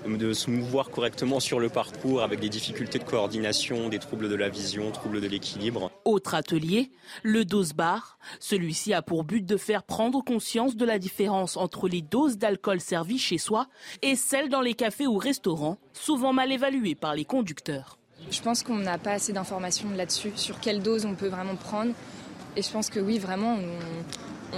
[0.07, 4.37] de, se mouvoir correctement sur le parcours avec des difficultés de coordination, des troubles de
[4.37, 5.91] la vision, troubles de l'équilibre.
[6.05, 6.91] Autre atelier,
[7.23, 8.19] le dose bar.
[8.39, 12.81] Celui-ci a pour but de faire prendre conscience de la différence entre les doses d'alcool
[12.81, 13.67] servies chez soi
[14.03, 18.00] et celles dans les cafés ou restaurants, souvent mal évaluées par les conducteurs.
[18.31, 21.93] Je pense qu'on n'a pas assez d'informations là-dessus, sur quelle dose on peut vraiment prendre.
[22.57, 23.59] Et je pense que oui, vraiment,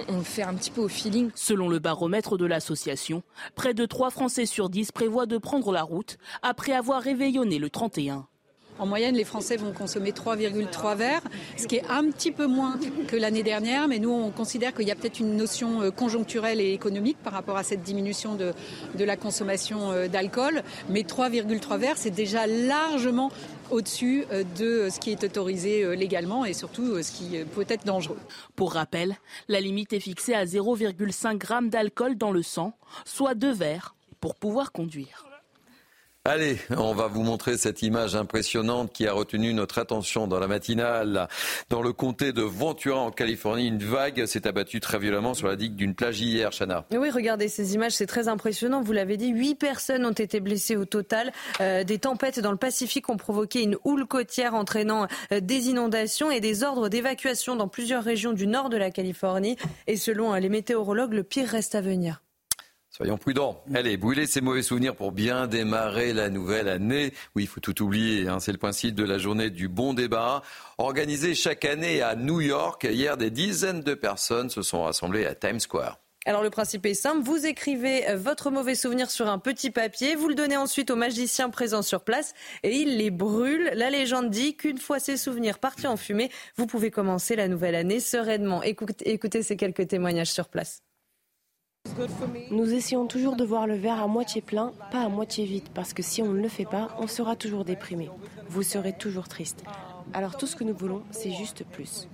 [0.08, 1.30] on, fait un petit peu au feeling.
[1.34, 3.22] Selon le baromètre de l'association,
[3.54, 7.70] près de 3 Français sur 10 prévoient de prendre la route après avoir réveillonné le
[7.70, 8.26] 31.
[8.82, 11.22] En moyenne, les Français vont consommer 3,3 verres,
[11.56, 14.88] ce qui est un petit peu moins que l'année dernière, mais nous, on considère qu'il
[14.88, 18.52] y a peut-être une notion euh, conjoncturelle et économique par rapport à cette diminution de,
[18.98, 20.64] la consommation euh, d'alcool.
[20.88, 23.30] Mais 3,3 verres, c'est déjà largement
[23.70, 28.18] au-dessus euh, de ce qui est autorisé légalement et surtout ce qui peut être dangereux.
[28.56, 29.14] Pour rappel,
[29.46, 34.34] la limite est fixée à 0,5 g d'alcool dans le sang, soit deux verres, pour
[34.34, 35.31] pouvoir conduire.
[36.24, 40.46] Allez, on va vous montrer cette image impressionnante qui a retenu notre attention dans la
[40.46, 41.26] matinale.
[41.68, 45.56] Dans le comté de Ventura, en Californie, une vague s'est abattue très violemment sur la
[45.56, 46.84] digue d'une plage hier, Chana.
[46.92, 48.82] Oui, regardez ces images, c'est très impressionnant.
[48.82, 51.32] Vous l'avez dit, huit personnes ont été blessées au total.
[51.60, 56.30] Euh, des tempêtes dans le Pacifique ont provoqué une houle côtière entraînant euh, des inondations
[56.30, 59.56] et des ordres d'évacuation dans plusieurs régions du nord de la Californie.
[59.88, 62.22] Et selon euh, les météorologues, le pire reste à venir.
[62.94, 63.64] Soyons prudents.
[63.74, 67.14] Allez, brûler ces mauvais souvenirs pour bien démarrer la nouvelle année.
[67.34, 68.28] Oui, il faut tout oublier.
[68.28, 68.38] Hein.
[68.38, 70.42] C'est le principe de la journée du bon débat.
[70.76, 72.84] Organisée chaque année à New York.
[72.84, 76.00] Hier, des dizaines de personnes se sont rassemblées à Times Square.
[76.26, 80.28] Alors le principe est simple, vous écrivez votre mauvais souvenir sur un petit papier, vous
[80.28, 83.72] le donnez ensuite aux magiciens présents sur place et ils les brûlent.
[83.74, 87.74] La légende dit qu'une fois ces souvenirs partis en fumée, vous pouvez commencer la nouvelle
[87.74, 88.62] année sereinement.
[88.62, 90.82] écoutez ces quelques témoignages sur place.
[92.50, 95.92] Nous essayons toujours de voir le verre à moitié plein, pas à moitié vide, parce
[95.92, 98.10] que si on ne le fait pas, on sera toujours déprimé.
[98.48, 99.64] Vous serez toujours triste.
[100.12, 102.08] Alors tout ce que nous voulons, c'est juste plus.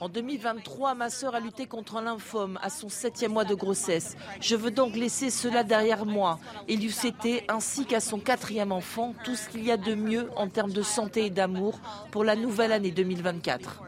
[0.00, 2.16] En 2023, ma sœur a lutté contre un
[2.62, 4.16] à son septième mois de grossesse.
[4.40, 9.14] Je veux donc laisser cela derrière moi et lui souhaiter, ainsi qu'à son quatrième enfant,
[9.24, 11.78] tout ce qu'il y a de mieux en termes de santé et d'amour
[12.10, 13.82] pour la nouvelle année 2024.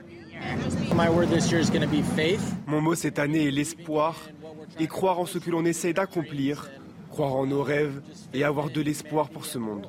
[2.67, 4.17] Mon mot cette année est l'espoir
[4.79, 6.69] et croire en ce que l'on essaie d'accomplir,
[7.11, 8.01] croire en nos rêves
[8.35, 9.87] et avoir de l'espoir pour ce monde.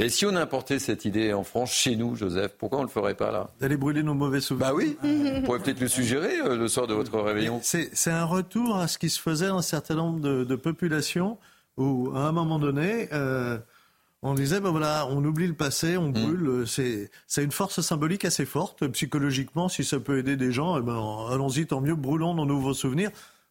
[0.00, 2.92] Et si on importait cette idée en France, chez nous, Joseph, pourquoi on ne le
[2.92, 3.50] ferait pas là?
[3.58, 4.68] D'aller brûler nos mauvais souvenirs.
[4.68, 7.60] Bah oui, on pourrait peut-être le suggérer euh, le soir de votre réveillon.
[7.62, 11.36] C'est un retour à ce qui se faisait dans un certain nombre de, populations
[11.76, 13.58] où, à un moment donné, euh,
[14.22, 16.12] on disait, ben voilà, on oublie le passé, on mm.
[16.12, 16.64] brûle.
[16.66, 18.86] C'est, c'est une force symbolique assez forte.
[18.88, 22.74] Psychologiquement, si ça peut aider des gens, eh ben, allons-y, tant mieux, brûlons nos nouveaux
[22.74, 23.10] souvenirs.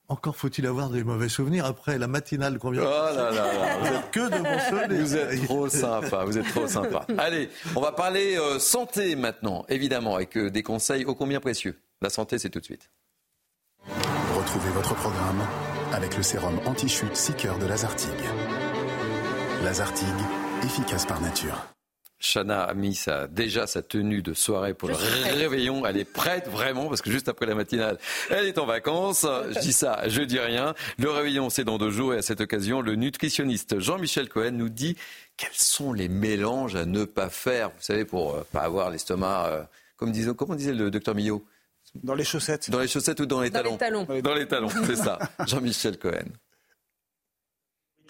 [0.09, 3.77] Encore faut-il avoir des mauvais souvenirs après la matinale qu'on vient de oh là là
[3.79, 5.01] Vous êtes que de bons souvenirs.
[5.01, 7.05] Vous êtes trop sympa, vous êtes trop sympa.
[7.17, 11.77] Allez, on va parler euh, santé maintenant, évidemment, avec euh, des conseils ô combien précieux.
[12.01, 12.89] La santé, c'est tout de suite.
[14.33, 15.41] Retrouvez votre programme
[15.91, 18.11] avec le sérum anti-chute Seeker de Lazartigue.
[19.61, 21.67] Lazartigue efficace par nature.
[22.19, 25.85] Chana a mis déjà sa tenue de soirée pour le réveillon.
[25.85, 27.99] Elle est prête vraiment parce que juste après la matinale,
[28.31, 29.25] elle est en vacances.
[29.51, 30.73] Je dis ça, je dis rien.
[30.97, 34.69] Le réveillon, c'est dans deux jours et à cette occasion, le nutritionniste Jean-Michel Cohen nous
[34.69, 34.97] dit
[35.37, 37.69] quels sont les mélanges à ne pas faire.
[37.69, 39.63] Vous savez, pour ne euh, pas avoir l'estomac, euh,
[39.95, 41.45] comme disait, comment disait le docteur Millot?
[42.03, 42.71] Dans les chaussettes.
[42.71, 44.21] Dans les chaussettes ou dans les talons Dans les talons.
[44.21, 45.19] Dans les talons, c'est ça.
[45.45, 46.25] Jean-Michel Cohen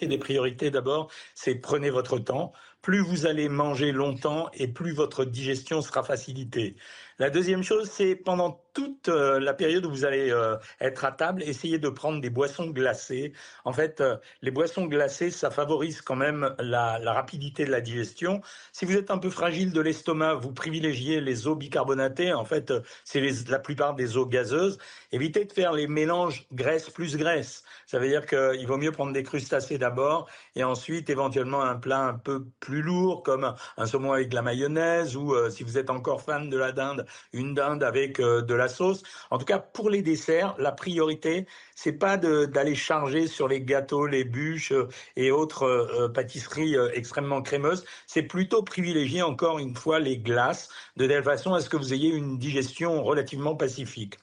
[0.06, 2.54] des priorités d'abord, c'est prenez votre temps.
[2.82, 6.76] Plus vous allez manger longtemps et plus votre digestion sera facilitée.
[7.18, 11.12] La deuxième chose, c'est pendant toute euh, la période où vous allez euh, être à
[11.12, 13.34] table, essayez de prendre des boissons glacées.
[13.66, 18.40] En fait, euh, les boissons glacées, ça favorise quand même la, rapidité de la digestion.
[18.74, 22.34] Si vous êtes un peu fragile de l'estomac, vous privilégiez les eaux bicarbonatées.
[22.34, 22.72] En fait,
[23.04, 24.78] c'est la plupart des eaux gazeuses.
[25.12, 27.64] Évitez de faire les mélanges graisse plus graisse.
[27.88, 32.02] Ça veut dire qu'il vaut mieux prendre des crustacés d'abord et ensuite éventuellement un plat
[32.02, 35.90] un peu plus lourd comme un saumon avec de la mayonnaise ou si vous êtes
[35.90, 39.04] encore fan de la dinde, une dinde avec de la sauce.
[39.32, 41.48] En tout cas, pour les desserts, la priorité,
[41.78, 46.76] c'est pas d'aller charger sur les gâteaux, les bûches euh, et autres euh, euh, pâtisseries
[46.94, 47.86] extrêmement crémeuses.
[48.08, 51.94] C'est plutôt privilégier encore une fois les glaces de telle façon à ce que vous
[51.94, 54.18] ayez une digestion relativement pacifique.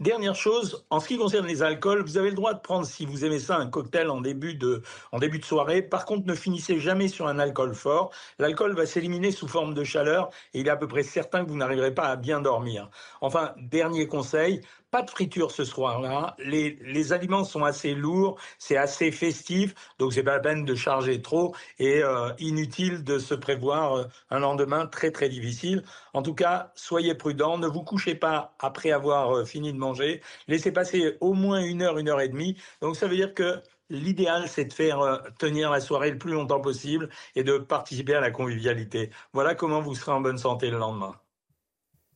[0.00, 3.04] Dernière chose, en ce qui concerne les alcools, vous avez le droit de prendre, si
[3.04, 5.82] vous aimez ça, un cocktail en début de, en début de soirée.
[5.82, 8.10] Par contre, ne finissez jamais sur un alcool fort.
[8.38, 11.50] L'alcool va s'éliminer sous forme de chaleur et il est à peu près certain que
[11.50, 12.88] vous n'arriverez pas à bien dormir.
[13.20, 16.34] Enfin, dernier conseil, pas de friture ce soir-là.
[16.38, 20.74] Les, les, aliments sont assez lourds, c'est assez festif, donc c'est pas la peine de
[20.74, 25.84] charger trop et euh, inutile de se prévoir euh, un lendemain très très difficile.
[26.14, 30.22] En tout cas, soyez prudents, ne vous couchez pas après avoir euh, fini de manger,
[30.48, 32.56] laissez passer au moins une heure, une heure et demie.
[32.80, 33.60] Donc ça veut dire que
[33.92, 35.00] L'idéal, c'est de faire
[35.40, 39.10] tenir la soirée le plus longtemps possible et de participer à la convivialité.
[39.32, 41.16] Voilà comment vous serez en bonne santé le lendemain.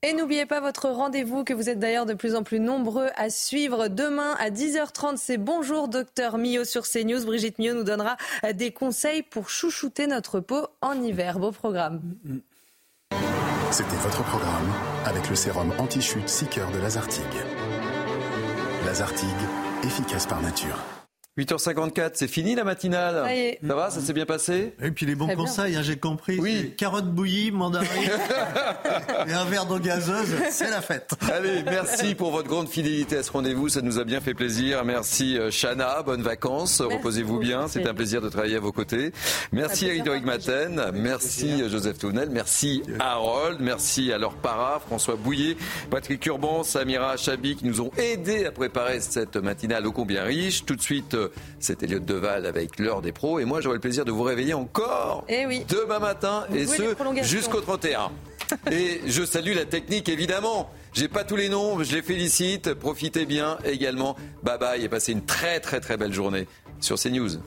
[0.06, 3.30] Et n'oubliez pas votre rendez-vous que vous êtes d'ailleurs de plus en plus nombreux à
[3.30, 3.88] suivre.
[3.88, 7.24] Demain à 10h30, c'est Bonjour Docteur Mio sur CNews.
[7.24, 8.18] Brigitte Mio nous donnera
[8.52, 11.38] des conseils pour chouchouter notre peau en hiver.
[11.38, 12.02] Beau programme.
[13.70, 14.70] C'était votre programme
[15.06, 17.24] avec le sérum anti-chute Seeker de Lazartigue.
[18.84, 19.30] Lazartigue,
[19.84, 21.03] efficace par nature.
[21.36, 23.24] 8h54, c'est fini la matinale.
[23.24, 23.58] Ça y est.
[23.66, 26.38] Ça va, ça s'est bien passé Et puis les bons Très conseils, hein, j'ai compris.
[26.38, 26.58] Oui.
[26.60, 27.88] c'est Carottes bouillies, mandarines
[29.26, 31.10] et un verre d'eau gazeuse, c'est la fête.
[31.32, 33.68] Allez, merci pour votre grande fidélité à ce rendez-vous.
[33.68, 34.84] Ça nous a bien fait plaisir.
[34.84, 36.80] Merci euh, Chana, bonnes vacances.
[36.80, 37.66] Reposez-vous bien.
[37.66, 39.10] C'était un plaisir de travailler à vos côtés.
[39.50, 40.92] Merci à Eric Maten.
[40.94, 42.30] Merci euh, Joseph Tounel.
[42.30, 43.58] Merci Harold.
[43.60, 45.56] Merci à Laure Para, François Bouillet,
[45.90, 50.64] Patrick Urban, Samira Chabi qui nous ont aidés à préparer cette matinale ô combien riche.
[50.64, 51.16] Tout de suite,
[51.58, 53.38] c'est Elliot Deval avec l'heure des pros.
[53.38, 55.64] Et moi, j'aurai le plaisir de vous réveiller encore Eh oui.
[55.68, 58.10] demain matin Vous et ce jusqu'au 31.
[58.70, 60.70] Et je salue la technique évidemment.
[60.92, 62.74] J'ai pas tous les noms, je les félicite.
[62.74, 64.16] Profitez bien également.
[64.42, 66.46] Bye bye et passez une très très très belle journée
[66.80, 67.38] sur CNews.